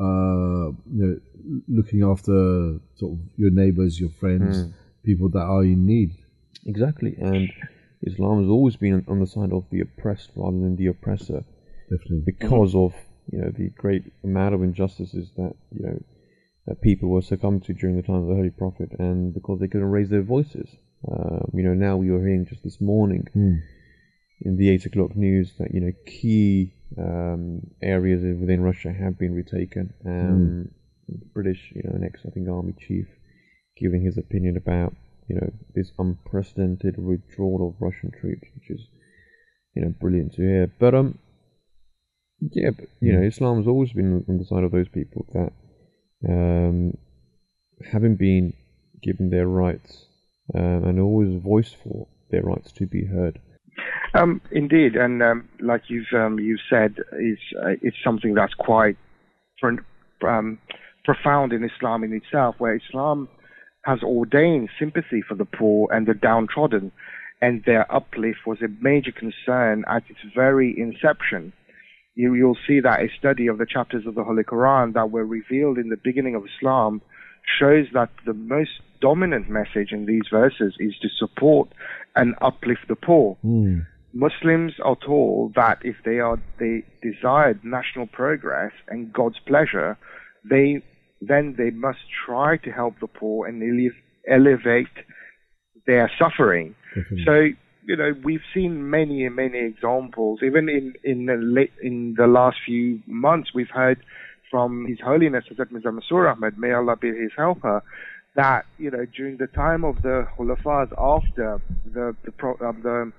uh, 0.00 0.72
you 0.90 1.00
know 1.02 1.16
looking 1.68 2.02
after 2.02 2.78
sort 2.96 3.12
of 3.12 3.18
your 3.36 3.50
neighbors, 3.50 4.00
your 4.00 4.10
friends, 4.10 4.56
Mm. 4.64 4.72
people 5.04 5.28
that 5.30 5.46
are 5.54 5.62
in 5.64 5.86
need. 5.86 6.10
Exactly, 6.66 7.14
and 7.20 7.48
Islam 8.02 8.40
has 8.42 8.50
always 8.50 8.76
been 8.76 9.04
on 9.06 9.20
the 9.20 9.26
side 9.26 9.52
of 9.52 9.64
the 9.70 9.80
oppressed 9.80 10.30
rather 10.34 10.58
than 10.58 10.76
the 10.76 10.86
oppressor. 10.86 11.44
Definitely, 11.90 12.22
because 12.26 12.74
of 12.74 12.92
you 13.30 13.38
know 13.40 13.50
the 13.56 13.68
great 13.76 14.04
amount 14.24 14.54
of 14.54 14.62
injustices 14.62 15.30
that 15.36 15.52
you 15.70 15.82
know 15.86 15.98
that 16.66 16.80
people 16.80 17.08
were 17.10 17.22
succumbed 17.22 17.64
to 17.64 17.74
during 17.74 17.96
the 17.96 18.02
time 18.02 18.22
of 18.22 18.28
the 18.28 18.34
Holy 18.34 18.50
Prophet, 18.50 18.90
and 18.98 19.34
because 19.34 19.60
they 19.60 19.68
couldn't 19.68 19.90
raise 19.90 20.10
their 20.10 20.22
voices. 20.22 20.68
Um, 21.10 21.50
you 21.52 21.62
know, 21.62 21.74
now 21.74 21.96
we 21.96 22.10
were 22.10 22.20
hearing 22.20 22.46
just 22.46 22.62
this 22.64 22.80
morning 22.80 23.26
Mm. 23.36 23.60
in 24.40 24.56
the 24.56 24.70
eight 24.70 24.86
o'clock 24.86 25.14
news 25.14 25.52
that 25.58 25.74
you 25.74 25.80
know 25.80 25.92
key 26.06 26.72
um, 26.96 27.60
areas 27.82 28.22
within 28.40 28.62
Russia 28.62 28.92
have 28.92 29.18
been 29.18 29.34
retaken. 29.34 29.92
Um, 30.06 30.68
the 31.08 31.26
British, 31.34 31.72
you 31.74 31.82
know, 31.84 31.94
an 31.96 32.04
ex 32.04 32.20
I 32.26 32.30
think 32.30 32.48
army 32.48 32.74
chief, 32.78 33.06
giving 33.76 34.02
his 34.02 34.16
opinion 34.16 34.56
about 34.56 34.94
you 35.28 35.36
know 35.36 35.50
this 35.74 35.92
unprecedented 35.98 36.96
withdrawal 36.98 37.68
of 37.68 37.80
Russian 37.80 38.10
troops, 38.10 38.48
which 38.54 38.70
is 38.70 38.88
you 39.74 39.82
know 39.82 39.92
brilliant 40.00 40.32
to 40.36 40.42
hear. 40.42 40.72
But 40.78 40.94
um, 40.94 41.18
yeah, 42.40 42.70
but 42.70 42.88
you 43.00 43.12
know, 43.12 43.22
Islam 43.22 43.58
has 43.58 43.66
always 43.66 43.92
been 43.92 44.24
on 44.28 44.38
the 44.38 44.44
side 44.46 44.64
of 44.64 44.72
those 44.72 44.88
people 44.88 45.26
that 45.34 45.52
um, 46.28 46.96
haven't 47.90 48.16
been 48.16 48.54
given 49.02 49.30
their 49.30 49.46
rights 49.46 50.06
um, 50.54 50.84
and 50.84 51.00
always 51.00 51.40
voiced 51.42 51.76
for 51.76 52.06
their 52.30 52.42
rights 52.42 52.72
to 52.72 52.86
be 52.86 53.04
heard. 53.04 53.40
Um, 54.14 54.40
indeed, 54.52 54.94
and 54.96 55.22
um, 55.22 55.48
like 55.60 55.82
you've 55.88 56.12
um, 56.14 56.38
you've 56.38 56.60
said, 56.70 56.96
is 57.18 57.38
uh, 57.60 57.74
it's 57.82 57.96
something 58.04 58.34
that's 58.34 58.54
quite 58.54 58.96
um, 60.26 60.58
profound 61.04 61.52
in 61.52 61.64
Islam 61.64 62.04
in 62.04 62.12
itself, 62.12 62.54
where 62.58 62.76
Islam 62.76 63.28
has 63.84 64.02
ordained 64.02 64.70
sympathy 64.78 65.22
for 65.26 65.34
the 65.34 65.44
poor 65.44 65.88
and 65.92 66.06
the 66.06 66.14
downtrodden, 66.14 66.92
and 67.42 67.64
their 67.64 67.92
uplift 67.92 68.46
was 68.46 68.58
a 68.62 68.68
major 68.80 69.12
concern 69.12 69.84
at 69.88 70.04
its 70.08 70.20
very 70.34 70.74
inception. 70.78 71.52
You, 72.14 72.34
you'll 72.34 72.58
see 72.66 72.80
that 72.80 73.00
a 73.00 73.08
study 73.18 73.48
of 73.48 73.58
the 73.58 73.66
chapters 73.66 74.06
of 74.06 74.14
the 74.14 74.24
Holy 74.24 74.44
Quran 74.44 74.94
that 74.94 75.10
were 75.10 75.26
revealed 75.26 75.78
in 75.78 75.88
the 75.88 75.96
beginning 75.96 76.34
of 76.34 76.44
Islam 76.56 77.02
shows 77.58 77.86
that 77.92 78.10
the 78.24 78.34
most 78.34 78.70
dominant 79.00 79.48
message 79.50 79.90
in 79.90 80.06
these 80.06 80.22
verses 80.30 80.74
is 80.78 80.94
to 81.02 81.08
support 81.18 81.68
and 82.16 82.34
uplift 82.40 82.88
the 82.88 82.96
poor. 82.96 83.36
Hmm. 83.42 83.80
Muslims 84.12 84.74
are 84.82 84.96
told 85.04 85.54
that 85.54 85.78
if 85.82 85.96
they 86.04 86.20
are 86.20 86.40
they 86.60 86.84
desired 87.02 87.64
national 87.64 88.06
progress 88.06 88.72
and 88.86 89.12
God's 89.12 89.40
pleasure, 89.44 89.98
they 90.48 90.82
then 91.20 91.56
they 91.58 91.70
must 91.70 91.98
try 92.24 92.56
to 92.58 92.70
help 92.70 92.94
the 93.00 93.08
poor 93.08 93.46
and 93.48 93.62
ele- 93.62 93.98
elevate 94.28 94.96
their 95.86 96.10
suffering. 96.18 96.74
Mm-hmm. 96.96 97.16
So 97.26 97.48
you 97.86 97.96
know 97.96 98.12
we've 98.22 98.42
seen 98.52 98.90
many 98.90 99.24
and 99.24 99.36
many 99.36 99.58
examples. 99.58 100.40
Even 100.42 100.68
in 100.68 100.94
in 101.04 101.26
the 101.26 101.36
late, 101.36 101.72
in 101.82 102.14
the 102.16 102.26
last 102.26 102.56
few 102.64 103.00
months, 103.06 103.50
we've 103.54 103.70
heard 103.70 103.98
from 104.50 104.86
His 104.86 104.98
Holiness 105.04 105.44
Hazrat 105.50 105.70
Mirza 105.70 105.88
Masroor 105.88 106.32
Ahmad, 106.32 106.58
may 106.58 106.72
Allah 106.72 106.96
be 106.96 107.08
his 107.08 107.32
helper, 107.36 107.82
that 108.36 108.64
you 108.78 108.90
know 108.90 109.04
during 109.16 109.36
the 109.36 109.48
time 109.48 109.84
of 109.84 110.02
the 110.02 110.26
Khulafas 110.36 110.92
after 110.98 111.60
the 111.84 112.16
the 112.24 112.46
um, 112.64 112.80
the 112.82 113.12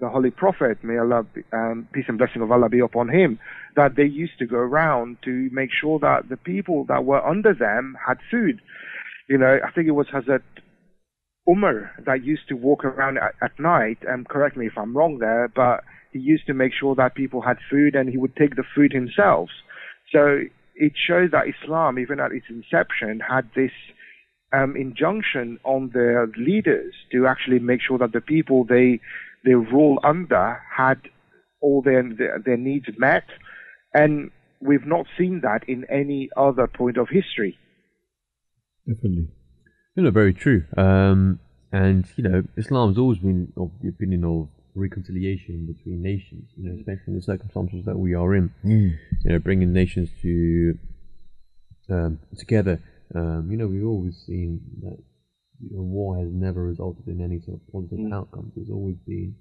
the 0.00 0.08
Holy 0.08 0.30
Prophet, 0.30 0.82
may 0.82 0.98
Allah, 0.98 1.22
be, 1.22 1.42
um, 1.52 1.88
peace 1.92 2.06
and 2.08 2.18
blessing 2.18 2.42
of 2.42 2.50
Allah 2.50 2.68
be 2.68 2.80
upon 2.80 3.08
him, 3.08 3.38
that 3.76 3.94
they 3.96 4.04
used 4.04 4.38
to 4.40 4.46
go 4.46 4.56
around 4.56 5.18
to 5.24 5.48
make 5.52 5.70
sure 5.72 5.98
that 6.00 6.28
the 6.28 6.36
people 6.36 6.84
that 6.88 7.04
were 7.04 7.24
under 7.24 7.54
them 7.54 7.96
had 8.06 8.18
food. 8.30 8.60
You 9.28 9.38
know, 9.38 9.58
I 9.64 9.70
think 9.70 9.86
it 9.86 9.92
was 9.92 10.08
Hazrat 10.08 10.42
Umar 11.48 11.92
that 12.06 12.24
used 12.24 12.48
to 12.48 12.54
walk 12.54 12.84
around 12.84 13.18
at, 13.18 13.34
at 13.42 13.58
night, 13.58 13.98
and 14.06 14.28
correct 14.28 14.56
me 14.56 14.66
if 14.66 14.78
I'm 14.78 14.96
wrong 14.96 15.18
there, 15.18 15.48
but 15.54 15.84
he 16.12 16.18
used 16.18 16.46
to 16.46 16.54
make 16.54 16.72
sure 16.72 16.94
that 16.94 17.14
people 17.14 17.42
had 17.42 17.58
food 17.70 17.94
and 17.94 18.08
he 18.08 18.16
would 18.16 18.36
take 18.36 18.56
the 18.56 18.64
food 18.74 18.92
himself. 18.92 19.50
So 20.12 20.40
it 20.74 20.92
shows 20.96 21.30
that 21.32 21.44
Islam, 21.48 21.98
even 21.98 22.20
at 22.20 22.32
its 22.32 22.46
inception, 22.48 23.20
had 23.20 23.50
this 23.54 23.72
um, 24.52 24.76
injunction 24.76 25.58
on 25.64 25.90
their 25.92 26.28
leaders 26.36 26.94
to 27.12 27.26
actually 27.26 27.58
make 27.58 27.80
sure 27.86 27.98
that 27.98 28.12
the 28.12 28.20
people 28.20 28.64
they 28.64 29.00
they 29.44 29.54
rule 29.54 29.98
under 30.02 30.62
had 30.74 30.98
all 31.60 31.82
their, 31.82 32.02
their 32.02 32.38
their 32.44 32.56
needs 32.56 32.86
met, 32.96 33.24
and 33.92 34.30
we've 34.60 34.86
not 34.86 35.06
seen 35.18 35.40
that 35.42 35.68
in 35.68 35.84
any 35.90 36.30
other 36.36 36.66
point 36.66 36.96
of 36.96 37.08
history. 37.08 37.58
Definitely. 38.86 39.28
You 39.96 40.02
know, 40.02 40.10
very 40.10 40.34
true. 40.34 40.64
Um, 40.76 41.38
and 41.72 42.04
you 42.16 42.24
know, 42.24 42.42
Islam's 42.56 42.98
always 42.98 43.18
been 43.18 43.52
of 43.56 43.70
the 43.80 43.88
opinion 43.88 44.24
of 44.24 44.48
reconciliation 44.74 45.66
between 45.66 46.02
nations. 46.02 46.50
You 46.56 46.68
know, 46.68 46.76
especially 46.78 47.04
in 47.08 47.16
the 47.16 47.22
circumstances 47.22 47.84
that 47.84 47.96
we 47.96 48.14
are 48.14 48.34
in. 48.34 48.52
Mm. 48.64 48.98
You 49.24 49.32
know, 49.32 49.38
bringing 49.38 49.72
nations 49.72 50.10
to 50.22 50.78
um, 51.90 52.18
together. 52.36 52.82
Um, 53.14 53.48
you 53.50 53.56
know, 53.56 53.68
we've 53.68 53.86
always 53.86 54.16
seen 54.26 54.60
that 54.82 54.98
you 55.60 55.76
know, 55.76 55.82
war 55.82 56.18
has 56.18 56.28
never 56.32 56.64
resulted 56.64 57.06
in 57.06 57.20
any 57.22 57.40
sort 57.40 57.60
of 57.60 57.72
positive 57.72 58.12
outcomes. 58.12 58.52
There's 58.56 58.70
always 58.70 58.96
been 59.06 59.36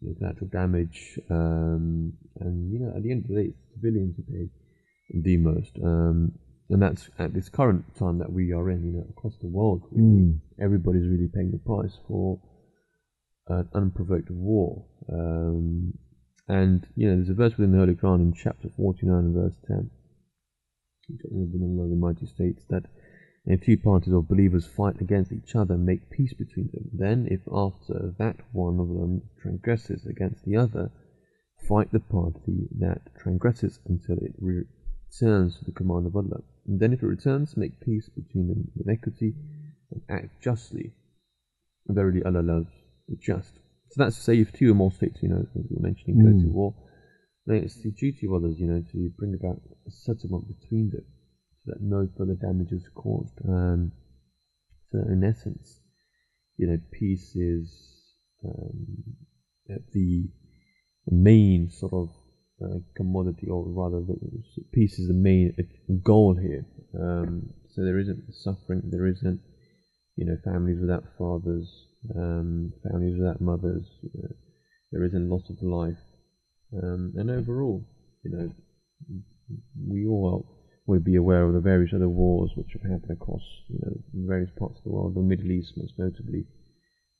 you 0.00 0.08
know, 0.08 0.14
collateral 0.18 0.50
damage, 0.50 1.18
um, 1.30 2.12
and 2.40 2.72
you 2.72 2.78
know, 2.78 2.92
at 2.96 3.02
the 3.02 3.10
end 3.10 3.24
of 3.24 3.28
the 3.28 3.42
day, 3.42 3.48
it's 3.48 3.74
civilians 3.74 4.16
who 4.16 4.22
pay 4.22 4.50
the 5.20 5.36
most. 5.36 5.72
Um, 5.82 6.32
and 6.70 6.80
that's 6.82 7.10
at 7.18 7.34
this 7.34 7.48
current 7.48 7.84
time 7.96 8.18
that 8.18 8.32
we 8.32 8.52
are 8.52 8.70
in. 8.70 8.84
You 8.84 8.92
know, 8.92 9.06
across 9.10 9.36
the 9.38 9.48
world, 9.48 9.82
really, 9.90 10.22
Mm. 10.24 10.40
everybody's 10.58 11.08
really 11.08 11.28
paying 11.28 11.50
the 11.50 11.58
price 11.58 11.98
for 12.08 12.40
an 13.48 13.68
unprovoked 13.74 14.30
war. 14.30 14.86
Um, 15.08 15.98
and 16.48 16.86
you 16.96 17.08
know, 17.08 17.16
there's 17.16 17.28
a 17.30 17.34
verse 17.34 17.56
within 17.56 17.72
the 17.72 17.78
Holy 17.78 17.94
Quran 17.94 18.20
in 18.20 18.32
chapter 18.32 18.68
49 18.70 19.32
verse 19.32 19.56
10. 19.66 19.90
The 21.08 21.96
Mighty 21.96 22.26
states 22.26 22.64
that 22.70 22.86
if 23.46 23.60
two 23.62 23.76
parties 23.76 24.14
of 24.14 24.26
believers 24.26 24.66
fight 24.66 25.02
against 25.02 25.30
each 25.32 25.54
other, 25.54 25.76
make 25.76 26.08
peace 26.08 26.32
between 26.32 26.70
them. 26.72 26.88
Then, 26.94 27.28
if 27.30 27.42
after 27.52 28.14
that 28.18 28.36
one 28.52 28.80
of 28.80 28.88
them 28.88 29.20
transgresses 29.42 30.06
against 30.06 30.44
the 30.46 30.56
other, 30.56 30.90
fight 31.68 31.92
the 31.92 32.00
party 32.00 32.68
that 32.78 33.02
transgresses 33.18 33.80
until 33.86 34.16
it 34.18 34.34
returns 35.20 35.58
to 35.58 35.64
the 35.64 35.72
command 35.72 36.06
of 36.06 36.16
Allah. 36.16 36.42
And 36.66 36.80
then, 36.80 36.92
if 36.92 37.02
it 37.02 37.06
returns, 37.06 37.56
make 37.56 37.80
peace 37.80 38.08
between 38.08 38.48
them 38.48 38.70
with 38.74 38.88
equity 38.88 39.34
and 39.90 40.02
act 40.08 40.40
justly. 40.42 40.92
Verily, 41.86 42.22
Allah 42.24 42.40
loves 42.40 42.70
the 43.08 43.16
just. 43.16 43.52
So 43.90 44.02
that's 44.02 44.16
to 44.16 44.22
say, 44.22 44.40
if 44.40 44.52
two 44.52 44.70
or 44.70 44.74
more 44.74 44.90
states, 44.90 45.18
you 45.22 45.28
know, 45.28 45.40
as 45.40 45.46
we 45.54 45.76
were 45.76 45.82
mentioning, 45.82 46.18
go 46.18 46.30
to 46.30 46.48
Mm. 46.48 46.52
war, 46.52 46.74
then 47.46 47.56
it's 47.56 47.82
the 47.82 47.90
duty 47.90 48.26
of 48.26 48.32
others, 48.32 48.58
you 48.58 48.66
know, 48.66 48.82
to 48.92 49.10
bring 49.18 49.34
about 49.34 49.60
a 49.86 49.90
settlement 49.90 50.48
between 50.48 50.90
them 50.90 51.04
so 51.64 51.72
that 51.72 51.82
no 51.82 52.08
further 52.16 52.34
damage 52.34 52.72
is 52.72 52.88
caused. 52.94 53.38
Um, 53.46 53.92
so, 54.90 54.98
in 55.00 55.22
essence, 55.22 55.80
you 56.56 56.66
know, 56.66 56.78
peace 56.90 57.36
is 57.36 58.16
um, 58.42 59.16
the 59.92 60.30
main 61.06 61.68
sort 61.70 61.92
of 61.92 62.10
uh, 62.62 62.78
commodity, 62.96 63.48
or 63.48 63.64
rather, 63.66 64.00
the, 64.00 64.14
peace 64.72 64.98
is 64.98 65.08
the 65.08 65.14
main 65.14 65.54
goal 66.02 66.36
here. 66.36 66.64
Um, 66.98 67.50
so 67.70 67.82
there 67.82 67.98
isn't 67.98 68.22
suffering, 68.32 68.82
there 68.84 69.06
isn't, 69.06 69.40
you 70.16 70.26
know, 70.26 70.36
families 70.44 70.78
without 70.80 71.04
fathers, 71.18 71.68
um, 72.14 72.72
families 72.88 73.18
without 73.18 73.40
mothers. 73.40 73.86
You 74.02 74.22
know, 74.22 74.34
there 74.92 75.04
isn't 75.04 75.28
loss 75.28 75.50
of 75.50 75.60
life, 75.62 75.98
um, 76.80 77.14
and 77.16 77.30
overall, 77.30 77.84
you 78.22 78.30
know, 78.30 78.50
we 79.88 80.06
all 80.06 80.46
would 80.86 81.04
be 81.04 81.16
aware 81.16 81.44
of 81.44 81.54
the 81.54 81.60
various 81.60 81.92
other 81.94 82.08
wars 82.08 82.50
which 82.54 82.72
have 82.74 82.82
happened 82.82 83.10
across, 83.10 83.42
you 83.68 83.78
know, 83.82 83.92
various 84.26 84.50
parts 84.58 84.78
of 84.78 84.84
the 84.84 84.90
world, 84.90 85.14
the 85.14 85.20
Middle 85.20 85.50
East 85.50 85.72
most 85.76 85.94
notably, 85.98 86.44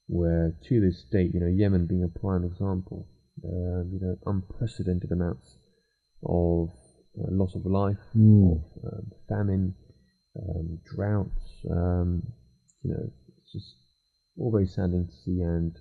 where 0.07 0.55
to 0.69 0.81
this 0.81 1.03
date, 1.11 1.33
you 1.33 1.41
know, 1.41 1.49
Yemen 1.49 1.87
being 1.87 2.05
a 2.05 2.19
prime 2.19 2.45
example, 2.45 3.09
um, 3.43 3.91
you 3.93 4.01
know, 4.01 4.17
unprecedented 4.27 5.11
amounts 5.11 5.57
of 6.25 6.71
uh, 7.19 7.31
loss 7.31 7.55
of 7.55 7.67
life, 7.67 7.99
Mm. 8.17 8.53
of 8.53 8.63
um, 8.93 9.13
famine, 9.29 9.75
um, 10.37 10.79
droughts. 10.95 11.65
Um, 11.71 12.23
you 12.83 12.91
know, 12.91 13.11
it's 13.39 13.53
just 13.53 13.75
all 14.39 14.51
very 14.53 14.67
saddening 14.67 15.07
to 15.07 15.13
see. 15.25 15.41
And 15.41 15.77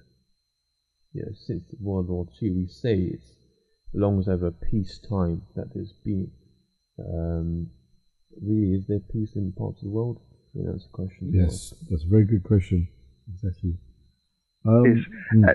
you 1.13 1.21
know, 1.23 1.31
since 1.33 1.63
World 1.79 2.09
War 2.09 2.27
II, 2.41 2.51
we 2.51 2.67
say 2.67 2.95
it's 3.13 3.35
long 3.93 4.19
as 4.19 4.27
ever 4.27 4.51
peacetime 4.51 5.43
that 5.55 5.73
there's 5.73 5.93
been. 6.03 6.31
Um, 6.99 7.69
really, 8.41 8.73
is 8.73 8.85
there 8.87 8.99
peace 8.99 9.35
in 9.35 9.51
parts 9.53 9.79
of 9.81 9.85
the 9.85 9.91
world? 9.91 10.19
You 10.53 10.63
know, 10.63 10.71
that's 10.73 10.85
a 10.85 10.89
question. 10.89 11.31
Yes, 11.33 11.73
that's 11.89 12.03
a 12.03 12.07
very 12.07 12.25
good 12.25 12.43
question. 12.43 12.87
Exactly. 13.33 13.71
Is, 13.71 13.77
Um, 14.65 15.05
mm. 15.33 15.49
uh, 15.49 15.53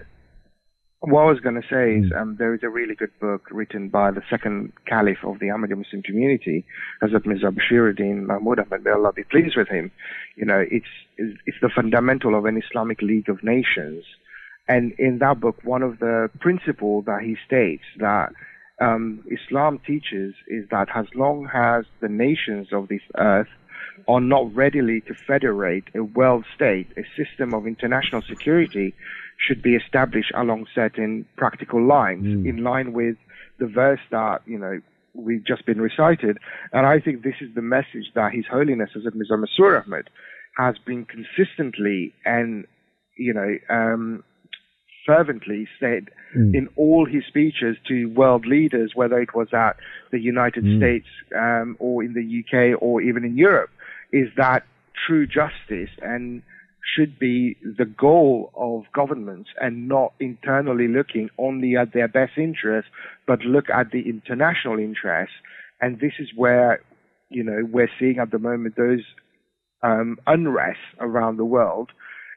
what 1.01 1.23
I 1.23 1.27
was 1.27 1.39
going 1.41 1.55
to 1.55 1.69
say 1.69 2.05
is 2.05 2.13
um, 2.17 2.37
there 2.39 2.55
is 2.55 2.63
a 2.65 2.69
really 2.69 2.95
good 2.97 3.13
book 3.21 3.47
written 3.53 3.89
by 3.89 4.11
the 4.11 4.23
second 4.29 4.73
caliph 4.87 5.25
of 5.25 5.39
the 5.39 5.47
Ahmadi 5.47 5.77
Muslim 5.77 6.03
community, 6.03 6.65
Hazrat 7.03 7.25
Mirza 7.25 7.53
Bashiruddin 7.53 8.27
Mahmud 8.27 8.59
Ahmad, 8.59 8.83
may 8.83 8.91
Allah 8.91 9.13
be 9.13 9.23
pleased 9.23 9.57
with 9.57 9.69
him. 9.69 9.93
You 10.37 10.47
know, 10.47 10.65
it's, 10.69 10.87
it's 11.17 11.39
it's 11.47 11.57
the 11.63 11.71
fundamental 11.75 12.37
of 12.37 12.47
an 12.47 12.61
Islamic 12.61 13.01
League 13.01 13.29
of 13.29 13.45
Nations. 13.45 14.05
And 14.67 14.93
in 14.99 15.19
that 15.21 15.41
book, 15.41 15.57
one 15.63 15.83
of 15.83 16.01
the 16.01 16.31
principles 16.41 17.05
that 17.07 17.23
he 17.23 17.37
states 17.47 17.85
that 17.99 18.33
um, 18.81 19.25
Islam 19.31 19.81
teaches 19.87 20.35
is 20.49 20.69
that 20.71 20.89
as 20.95 21.07
long 21.15 21.49
as 21.55 21.85
the 22.01 22.09
nations 22.09 22.69
of 22.73 22.89
this 22.89 23.03
earth 23.17 23.49
are 24.09 24.21
not 24.21 24.55
readily 24.55 25.01
to 25.03 25.15
federate 25.15 25.85
a 25.95 26.03
world 26.03 26.45
state, 26.55 26.89
a 26.97 27.05
system 27.17 27.55
of 27.55 27.67
international 27.67 28.23
security 28.23 28.95
should 29.47 29.63
be 29.63 29.75
established 29.75 30.33
along 30.37 30.67
certain 30.75 31.25
practical 31.37 31.81
lines, 31.87 32.25
in 32.47 32.63
line 32.65 32.93
with 32.93 33.17
the 33.59 33.67
verse 33.67 34.01
that, 34.11 34.43
you 34.47 34.59
know, 34.59 34.81
we've 35.15 35.45
just 35.47 35.65
been 35.67 35.81
recited. 35.81 36.39
And 36.73 36.87
I 36.87 37.01
think 37.01 37.23
this 37.23 37.37
is 37.41 37.55
the 37.55 37.63
message 37.63 38.13
that 38.15 38.33
His 38.33 38.45
Holiness 38.51 38.91
Hazrat 38.97 39.15
Mirza 39.15 39.35
Masroor 39.35 39.85
Ahmad 39.85 40.11
has 40.57 40.77
been 40.85 41.05
consistently 41.07 42.13
and, 42.25 42.67
you 43.17 43.33
know, 43.33 43.57
um, 43.71 44.25
fervently 45.07 45.67
said 45.81 46.09
Mm. 46.37 46.55
in 46.55 46.69
all 46.77 47.07
his 47.07 47.25
speeches 47.25 47.79
to 47.87 48.05
world 48.11 48.45
leaders, 48.45 48.93
whether 48.95 49.19
it 49.19 49.35
was 49.35 49.49
at 49.55 49.77
the 50.11 50.21
United 50.21 50.63
Mm. 50.63 50.77
States 50.77 51.07
um, 51.35 51.75
or 51.79 52.05
in 52.05 52.13
the 52.13 52.23
UK 52.41 52.75
or 52.79 53.01
even 53.01 53.25
in 53.25 53.39
Europe, 53.39 53.71
is 54.13 54.29
that 54.37 54.65
true 55.07 55.27
justice 55.27 55.91
and 56.03 56.43
should 56.95 57.19
be 57.19 57.57
the 57.63 57.85
goal 57.85 58.51
of 58.55 58.85
governments 58.93 59.51
and 59.61 59.89
not 59.89 60.13
internally 60.21 60.89
looking 60.89 61.29
only 61.39 61.77
at 61.77 61.93
their 61.93 62.09
best 62.09 62.33
interests, 62.37 62.91
but 63.27 63.41
look 63.41 63.69
at 63.71 63.91
the 63.91 64.09
international 64.09 64.79
interests. 64.79 65.35
And 65.81 66.01
this 66.01 66.13
is 66.19 66.29
where, 66.35 66.81
you 67.29 67.45
know, 67.45 67.61
we're 67.71 67.91
seeing 67.99 68.19
at 68.19 68.31
the 68.31 68.39
moment 68.39 68.77
those 68.77 69.05
um, 69.83 70.19
unrest 70.27 70.79
around 70.99 71.37
the 71.37 71.45
world 71.45 71.91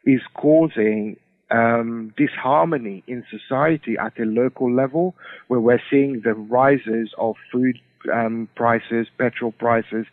is 0.06 0.22
causing 0.36 1.18
um, 1.50 2.14
disharmony 2.18 3.04
in 3.08 3.24
society 3.30 3.98
at 3.98 4.20
a 4.20 4.24
local 4.24 4.74
level, 4.74 5.16
where 5.48 5.60
we're 5.60 5.82
seeing 5.90 6.22
the 6.24 6.34
rises 6.34 7.14
of 7.18 7.36
food 7.52 7.78
um, 8.14 8.48
prices, 8.56 9.08
petrol 9.18 9.52
prices, 9.52 10.06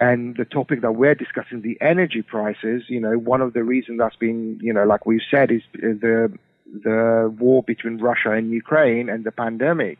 and 0.00 0.36
the 0.36 0.44
topic 0.44 0.82
that 0.82 0.92
we're 0.92 1.14
discussing, 1.14 1.62
the 1.62 1.76
energy 1.80 2.22
prices. 2.22 2.84
You 2.88 3.00
know, 3.00 3.18
one 3.18 3.40
of 3.40 3.52
the 3.52 3.64
reasons 3.64 3.98
that's 3.98 4.16
been, 4.16 4.58
you 4.62 4.72
know, 4.72 4.84
like 4.84 5.06
we've 5.06 5.20
said, 5.30 5.50
is 5.50 5.62
the 5.74 6.32
the 6.84 7.34
war 7.38 7.62
between 7.62 7.98
Russia 7.98 8.32
and 8.32 8.50
Ukraine 8.50 9.08
and 9.08 9.24
the 9.24 9.32
pandemic. 9.32 9.98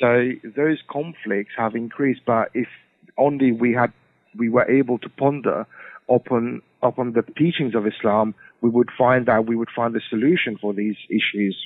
So 0.00 0.30
those 0.56 0.78
conflicts 0.90 1.52
have 1.56 1.74
increased, 1.74 2.22
but 2.26 2.50
if 2.54 2.68
only 3.16 3.52
we 3.52 3.72
had 3.72 3.92
we 4.36 4.48
were 4.48 4.68
able 4.70 4.98
to 4.98 5.08
ponder 5.08 5.66
upon 6.08 6.62
upon 6.82 7.12
the 7.12 7.22
teachings 7.22 7.74
of 7.74 7.86
Islam, 7.86 8.34
we 8.60 8.70
would 8.70 8.90
find 8.96 9.26
that 9.26 9.46
we 9.46 9.56
would 9.56 9.70
find 9.74 9.94
the 9.94 10.02
solution 10.08 10.58
for 10.60 10.72
these 10.74 10.96
issues. 11.08 11.56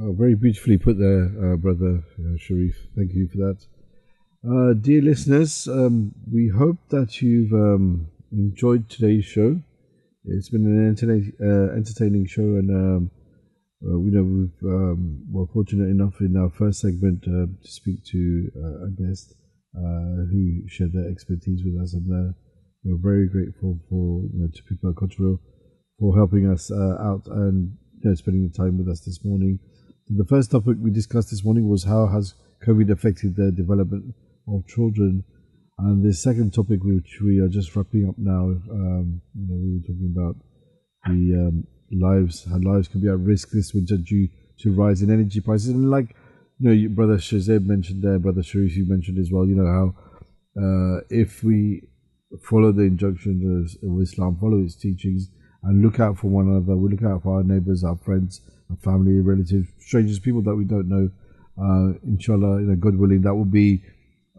Oh, 0.00 0.12
very 0.12 0.34
beautifully 0.34 0.76
put 0.76 0.98
there, 0.98 1.26
uh, 1.26 1.56
brother 1.56 2.02
uh, 2.18 2.36
Sharif. 2.36 2.88
Thank 2.96 3.12
you 3.14 3.28
for 3.28 3.38
that. 3.38 3.64
Uh, 4.44 4.74
dear 4.74 5.00
listeners, 5.00 5.66
um, 5.68 6.14
we 6.30 6.48
hope 6.48 6.76
that 6.90 7.22
you've 7.22 7.54
um, 7.54 8.06
enjoyed 8.30 8.86
today's 8.90 9.24
show. 9.24 9.58
It's 10.26 10.50
been 10.50 10.66
an 10.66 10.86
entertaining, 10.86 11.32
uh, 11.40 11.74
entertaining 11.74 12.26
show, 12.26 12.42
and 12.42 12.68
um, 12.70 13.10
uh, 13.82 13.98
we 13.98 14.10
know 14.10 14.22
we've 14.22 14.70
um, 14.70 15.24
were 15.32 15.46
fortunate 15.46 15.88
enough 15.88 16.20
in 16.20 16.36
our 16.36 16.50
first 16.50 16.80
segment 16.80 17.24
uh, 17.26 17.46
to 17.62 17.72
speak 17.72 18.04
to 18.12 18.50
uh, 18.54 18.84
a 18.84 18.90
guest 18.90 19.32
uh, 19.78 20.28
who 20.28 20.68
shared 20.68 20.92
their 20.92 21.10
expertise 21.10 21.62
with 21.64 21.82
us, 21.82 21.94
and 21.94 22.34
we're 22.84 23.00
very 23.00 23.26
grateful 23.30 23.80
for 23.88 24.24
you 24.30 24.40
know, 24.40 24.48
to 24.54 24.62
people 24.64 24.90
at 24.90 24.96
Cotterill 24.96 25.38
for 25.98 26.14
helping 26.14 26.50
us 26.52 26.70
out 26.70 27.22
and 27.28 27.78
you 28.02 28.10
know, 28.10 28.14
spending 28.14 28.46
the 28.46 28.54
time 28.54 28.76
with 28.76 28.90
us 28.90 29.00
this 29.00 29.24
morning. 29.24 29.58
The 30.10 30.26
first 30.26 30.50
topic 30.50 30.76
we 30.78 30.90
discussed 30.90 31.30
this 31.30 31.46
morning 31.46 31.66
was 31.66 31.84
how 31.84 32.08
has 32.08 32.34
COVID 32.62 32.90
affected 32.90 33.36
the 33.36 33.50
development 33.50 34.14
of 34.48 34.66
children, 34.66 35.24
and 35.78 36.04
the 36.04 36.12
second 36.12 36.52
topic, 36.52 36.80
which 36.82 37.18
we 37.22 37.40
are 37.40 37.48
just 37.48 37.74
wrapping 37.74 38.08
up 38.08 38.16
now, 38.18 38.42
um, 38.70 39.20
you 39.34 39.46
know, 39.48 39.56
we 39.56 39.74
were 39.74 39.82
talking 39.82 40.14
about 40.16 40.36
the 41.06 41.48
um, 41.48 41.66
lives, 41.92 42.44
how 42.48 42.58
lives 42.58 42.88
can 42.88 43.00
be 43.00 43.08
at 43.08 43.18
risk 43.18 43.50
this 43.50 43.74
winter 43.74 43.96
due 43.96 44.28
to 44.60 44.72
rise 44.72 45.02
in 45.02 45.10
energy 45.10 45.40
prices, 45.40 45.68
and 45.68 45.90
like 45.90 46.14
you 46.58 46.70
know, 46.70 46.94
brother 46.94 47.16
Shazeb 47.16 47.66
mentioned 47.66 48.02
there, 48.02 48.18
brother 48.18 48.42
Sharif, 48.42 48.76
you 48.76 48.86
mentioned 48.86 49.18
as 49.18 49.30
well, 49.32 49.46
you 49.46 49.56
know 49.56 49.66
how 49.66 49.94
uh, 50.56 51.00
if 51.10 51.42
we 51.42 51.82
follow 52.42 52.72
the 52.72 52.82
injunctions 52.82 53.76
of 53.82 54.00
Islam, 54.00 54.36
follow 54.40 54.62
its 54.62 54.76
teachings, 54.76 55.28
and 55.62 55.82
look 55.82 55.98
out 56.00 56.18
for 56.18 56.28
one 56.28 56.48
another. 56.48 56.76
We 56.76 56.90
look 56.90 57.02
out 57.02 57.22
for 57.22 57.36
our 57.36 57.42
neighbors, 57.42 57.84
our 57.84 57.96
friends, 57.96 58.40
our 58.70 58.76
family, 58.76 59.20
relatives, 59.20 59.68
strangers, 59.78 60.18
people 60.18 60.42
that 60.42 60.54
we 60.54 60.64
don't 60.64 60.88
know. 60.88 61.10
Uh, 61.56 61.98
inshallah, 62.04 62.60
you 62.60 62.66
know, 62.66 62.76
God 62.76 62.96
willing, 62.96 63.22
that 63.22 63.34
will 63.34 63.44
be 63.44 63.82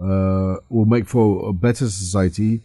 uh, 0.01 0.57
will 0.69 0.85
make 0.85 1.07
for 1.07 1.49
a 1.49 1.53
better 1.53 1.87
society. 1.87 2.61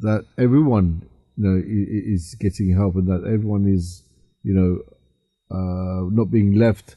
That 0.00 0.24
everyone, 0.36 1.02
you 1.36 1.44
know, 1.44 1.62
is 1.64 2.34
getting 2.40 2.74
help, 2.74 2.96
and 2.96 3.06
that 3.08 3.24
everyone 3.26 3.72
is, 3.72 4.02
you 4.42 4.54
know, 4.54 4.80
uh, 5.56 6.08
not 6.10 6.30
being 6.30 6.54
left 6.54 6.96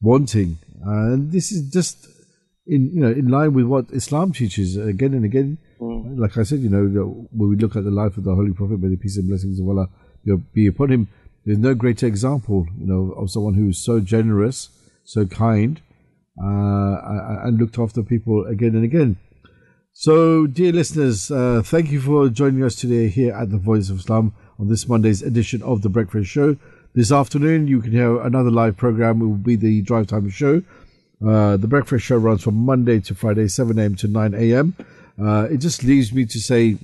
wanting. 0.00 0.58
And 0.82 1.32
this 1.32 1.52
is 1.52 1.70
just 1.70 2.08
in 2.66 2.90
you 2.94 3.00
know 3.00 3.10
in 3.10 3.28
line 3.28 3.52
with 3.52 3.66
what 3.66 3.86
Islam 3.92 4.32
teaches 4.32 4.76
again 4.76 5.14
and 5.14 5.24
again. 5.24 5.58
Like 5.80 6.36
I 6.36 6.42
said, 6.42 6.60
you 6.60 6.68
know, 6.68 7.28
when 7.30 7.50
we 7.50 7.56
look 7.56 7.74
at 7.76 7.84
the 7.84 7.90
life 7.90 8.16
of 8.16 8.24
the 8.24 8.34
Holy 8.34 8.52
Prophet, 8.52 8.80
may 8.80 8.88
the 8.88 8.96
peace 8.96 9.16
and 9.16 9.28
blessings 9.28 9.58
of 9.60 9.68
Allah 9.68 9.88
be- 10.52 10.66
upon 10.66 10.90
him, 10.90 11.08
there's 11.44 11.58
no 11.58 11.74
greater 11.74 12.06
example, 12.06 12.66
you 12.78 12.86
know, 12.86 13.12
of 13.12 13.30
someone 13.30 13.54
who 13.54 13.68
is 13.68 13.78
so 13.82 14.00
generous, 14.00 14.68
so 15.04 15.24
kind, 15.26 15.80
and 16.40 17.58
looked 17.58 17.78
after 17.78 18.02
people 18.02 18.44
again 18.46 18.74
and 18.74 18.84
again. 18.84 19.16
So, 19.92 20.46
dear 20.46 20.72
listeners, 20.72 21.30
uh, 21.30 21.62
thank 21.64 21.90
you 21.90 22.00
for 22.00 22.28
joining 22.28 22.64
us 22.64 22.74
today 22.74 23.08
here 23.08 23.34
at 23.34 23.50
the 23.50 23.58
Voice 23.58 23.90
of 23.90 23.98
Islam 23.98 24.32
on 24.58 24.68
this 24.68 24.88
Monday's 24.88 25.20
edition 25.20 25.62
of 25.62 25.82
the 25.82 25.88
Breakfast 25.88 26.30
Show. 26.30 26.56
This 26.94 27.12
afternoon, 27.12 27.66
you 27.66 27.80
can 27.80 27.92
hear 27.92 28.20
another 28.20 28.50
live 28.50 28.76
program. 28.76 29.20
It 29.20 29.26
will 29.26 29.34
be 29.34 29.56
the 29.56 29.82
Drive 29.82 30.06
Time 30.06 30.30
Show. 30.30 30.62
Uh, 31.24 31.56
the 31.56 31.68
Breakfast 31.68 32.06
Show 32.06 32.16
runs 32.16 32.42
from 32.42 32.54
Monday 32.54 33.00
to 33.00 33.14
Friday, 33.14 33.48
7 33.48 33.78
a.m. 33.78 33.94
to 33.96 34.08
9 34.08 34.34
a.m. 34.34 34.74
Uh, 35.20 35.48
it 35.50 35.58
just 35.58 35.84
leaves 35.84 36.12
me 36.12 36.24
to 36.24 36.40
say 36.40 36.78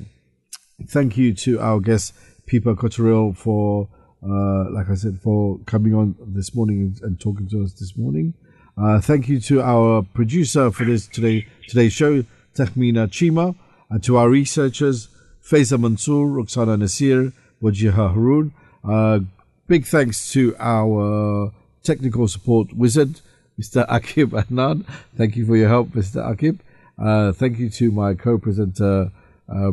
thank 0.88 1.16
you 1.16 1.32
to 1.32 1.58
our 1.60 1.80
guest, 1.80 2.12
Pippa 2.46 2.74
Cotterill, 2.74 3.36
for, 3.36 3.88
uh, 4.22 4.70
like 4.70 4.90
I 4.90 4.94
said, 4.94 5.20
for 5.22 5.58
coming 5.64 5.94
on 5.94 6.16
this 6.20 6.54
morning 6.54 6.96
and 7.02 7.18
talking 7.18 7.48
to 7.48 7.62
us 7.62 7.72
this 7.72 7.96
morning. 7.96 8.34
Uh, 8.78 9.01
thank 9.01 9.27
you 9.27 9.40
to 9.40 9.62
our 9.62 10.03
producer 10.03 10.70
for 10.70 10.85
this 10.85 11.07
today 11.07 11.47
today's 11.66 11.94
show, 11.94 12.23
Tahmina 12.55 13.09
Chima, 13.09 13.55
and 13.89 14.05
to 14.05 14.19
our 14.19 14.28
researchers, 14.28 15.09
Faiza 15.43 15.81
Mansour, 15.81 16.27
Roxana 16.27 16.77
Nasir, 16.77 17.32
Wajiha 17.62 18.12
Haroon. 18.12 18.53
Uh, 18.86 19.20
big 19.66 19.86
thanks 19.86 20.31
to 20.32 20.55
our 20.59 21.53
technical 21.82 22.28
support 22.28 22.74
wizard, 22.74 23.23
Mr. 23.59 23.89
Akib 23.89 24.32
Adnan. 24.32 24.85
Thank 25.16 25.36
you 25.36 25.47
for 25.47 25.57
your 25.57 25.69
help, 25.69 25.90
Mr. 25.93 26.23
Akib. 26.23 26.59
Uh, 26.98 27.32
thank 27.32 27.59
you 27.59 27.70
to 27.70 27.90
my 27.90 28.12
co-presenter, 28.12 29.11
uh, 29.48 29.73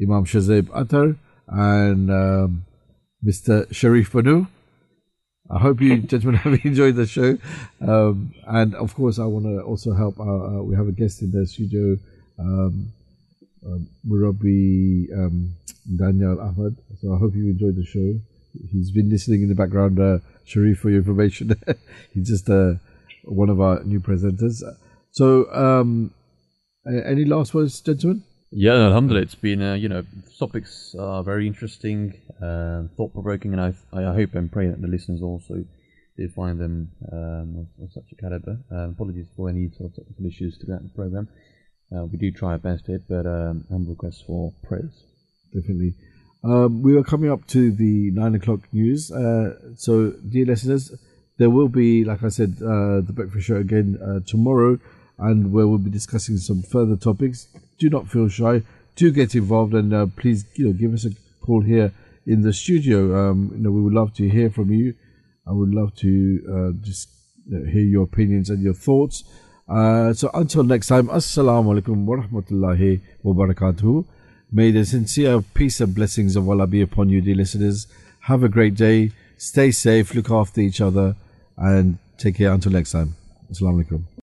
Imam 0.00 0.24
Shazib 0.24 0.68
Atar 0.68 1.16
and 1.48 2.08
um, 2.08 2.64
Mr. 3.24 3.66
Sharif 3.74 4.12
Banu. 4.12 4.46
I 5.50 5.58
hope 5.58 5.80
you 5.80 5.98
gentlemen 5.98 6.34
have 6.42 6.64
enjoyed 6.64 6.96
the 6.96 7.06
show. 7.06 7.36
Um, 7.80 8.34
and 8.46 8.74
of 8.74 8.94
course, 8.94 9.18
I 9.18 9.26
want 9.26 9.44
to 9.46 9.60
also 9.62 9.92
help. 9.94 10.18
Our, 10.18 10.58
uh, 10.58 10.62
we 10.62 10.74
have 10.74 10.88
a 10.88 10.92
guest 10.92 11.22
in 11.22 11.30
the 11.32 11.46
studio, 11.46 11.98
um, 12.38 12.92
um, 13.66 13.88
Murabi 14.08 15.12
um, 15.12 15.54
Daniel 15.96 16.40
Ahmed. 16.40 16.76
So 17.00 17.14
I 17.14 17.18
hope 17.18 17.34
you 17.34 17.44
enjoyed 17.50 17.76
the 17.76 17.84
show. 17.84 18.18
He's 18.70 18.90
been 18.90 19.10
listening 19.10 19.42
in 19.42 19.48
the 19.48 19.54
background, 19.54 19.98
uh, 19.98 20.18
Sharif, 20.44 20.78
for 20.78 20.90
your 20.90 21.00
information. 21.00 21.54
He's 22.14 22.28
just 22.28 22.48
uh, 22.48 22.74
one 23.24 23.48
of 23.48 23.60
our 23.60 23.82
new 23.84 24.00
presenters. 24.00 24.62
So, 25.10 25.52
um, 25.52 26.12
any 26.86 27.24
last 27.24 27.52
words, 27.54 27.80
gentlemen? 27.80 28.22
Yeah, 28.56 28.86
alhamdulillah. 28.86 29.22
It's 29.22 29.34
been, 29.34 29.60
uh, 29.60 29.74
you 29.74 29.88
know, 29.88 30.04
topics 30.38 30.94
are 30.96 31.24
very 31.24 31.48
interesting, 31.48 32.14
uh, 32.40 32.84
thought 32.96 33.12
provoking, 33.12 33.52
and 33.52 33.60
I, 33.60 33.74
I 33.92 34.14
hope 34.14 34.36
and 34.36 34.50
pray 34.50 34.68
that 34.68 34.80
the 34.80 34.86
listeners 34.86 35.22
also 35.22 35.64
did 36.16 36.32
find 36.34 36.60
them 36.60 36.92
um, 37.10 37.66
of, 37.82 37.90
such 37.92 38.04
a 38.12 38.14
caliber. 38.14 38.60
Uh, 38.70 38.90
apologies 38.90 39.26
for 39.36 39.48
any 39.48 39.70
sort 39.76 39.90
of 39.90 39.96
technical 39.96 40.26
issues 40.26 40.56
throughout 40.56 40.84
the 40.84 40.88
program. 40.90 41.28
Uh, 41.92 42.04
we 42.04 42.16
do 42.16 42.30
try 42.30 42.52
our 42.52 42.58
best 42.58 42.86
here, 42.86 43.02
but 43.08 43.26
um, 43.26 43.64
humble 43.68 43.90
requests 43.90 44.22
for 44.24 44.54
prayers. 44.62 45.02
Definitely. 45.52 45.94
Um, 46.44 46.80
we 46.80 46.96
are 46.96 47.02
coming 47.02 47.32
up 47.32 47.48
to 47.48 47.72
the 47.72 48.12
nine 48.12 48.36
o'clock 48.36 48.60
news. 48.72 49.10
Uh, 49.10 49.74
so, 49.74 50.12
dear 50.28 50.46
listeners, 50.46 50.94
there 51.38 51.50
will 51.50 51.68
be, 51.68 52.04
like 52.04 52.22
I 52.22 52.28
said, 52.28 52.54
uh, 52.62 53.00
the 53.00 53.12
breakfast 53.12 53.48
show 53.48 53.56
again 53.56 54.22
tomorrow 54.28 54.78
and 55.18 55.52
where 55.52 55.66
we'll 55.66 55.78
be 55.78 55.90
discussing 55.90 56.36
some 56.36 56.62
further 56.62 56.94
topics. 56.94 57.48
Do 57.84 57.90
not 57.90 58.08
feel 58.08 58.30
shy. 58.30 58.62
Do 58.96 59.12
get 59.12 59.34
involved 59.34 59.74
and 59.74 59.92
uh, 59.92 60.06
please, 60.16 60.46
you 60.54 60.68
know, 60.68 60.72
give 60.72 60.94
us 60.94 61.04
a 61.04 61.10
call 61.42 61.60
here 61.60 61.92
in 62.26 62.40
the 62.40 62.50
studio. 62.50 63.14
Um, 63.14 63.50
you 63.54 63.62
know, 63.62 63.70
we 63.70 63.82
would 63.82 63.92
love 63.92 64.14
to 64.14 64.26
hear 64.26 64.48
from 64.48 64.72
you. 64.72 64.94
I 65.46 65.52
would 65.52 65.74
love 65.74 65.94
to 65.96 66.42
uh, 66.48 66.82
just 66.82 67.10
you 67.46 67.58
know, 67.58 67.70
hear 67.70 67.82
your 67.82 68.04
opinions 68.04 68.48
and 68.48 68.62
your 68.62 68.72
thoughts. 68.72 69.24
Uh, 69.68 70.14
so 70.14 70.30
until 70.32 70.64
next 70.64 70.86
time, 70.86 71.08
Assalamu 71.08 71.78
alaikum 71.78 72.06
wa 72.06 72.16
rahmatullahi 72.16 73.02
wa 73.22 73.34
barakatuh. 73.34 74.06
May 74.50 74.70
the 74.70 74.86
sincere 74.86 75.42
peace 75.42 75.82
and 75.82 75.94
blessings 75.94 76.34
of 76.36 76.48
Allah 76.48 76.66
be 76.66 76.80
upon 76.80 77.10
you, 77.10 77.20
dear 77.20 77.34
listeners. 77.34 77.86
Have 78.20 78.42
a 78.42 78.48
great 78.48 78.76
day. 78.76 79.10
Stay 79.36 79.70
safe, 79.72 80.14
look 80.14 80.30
after 80.30 80.62
each 80.62 80.80
other, 80.80 81.16
and 81.58 81.98
take 82.16 82.36
care 82.36 82.50
until 82.52 82.72
next 82.72 82.92
time. 82.92 83.14
Assalamu 83.52 83.84
alaikum. 83.84 84.04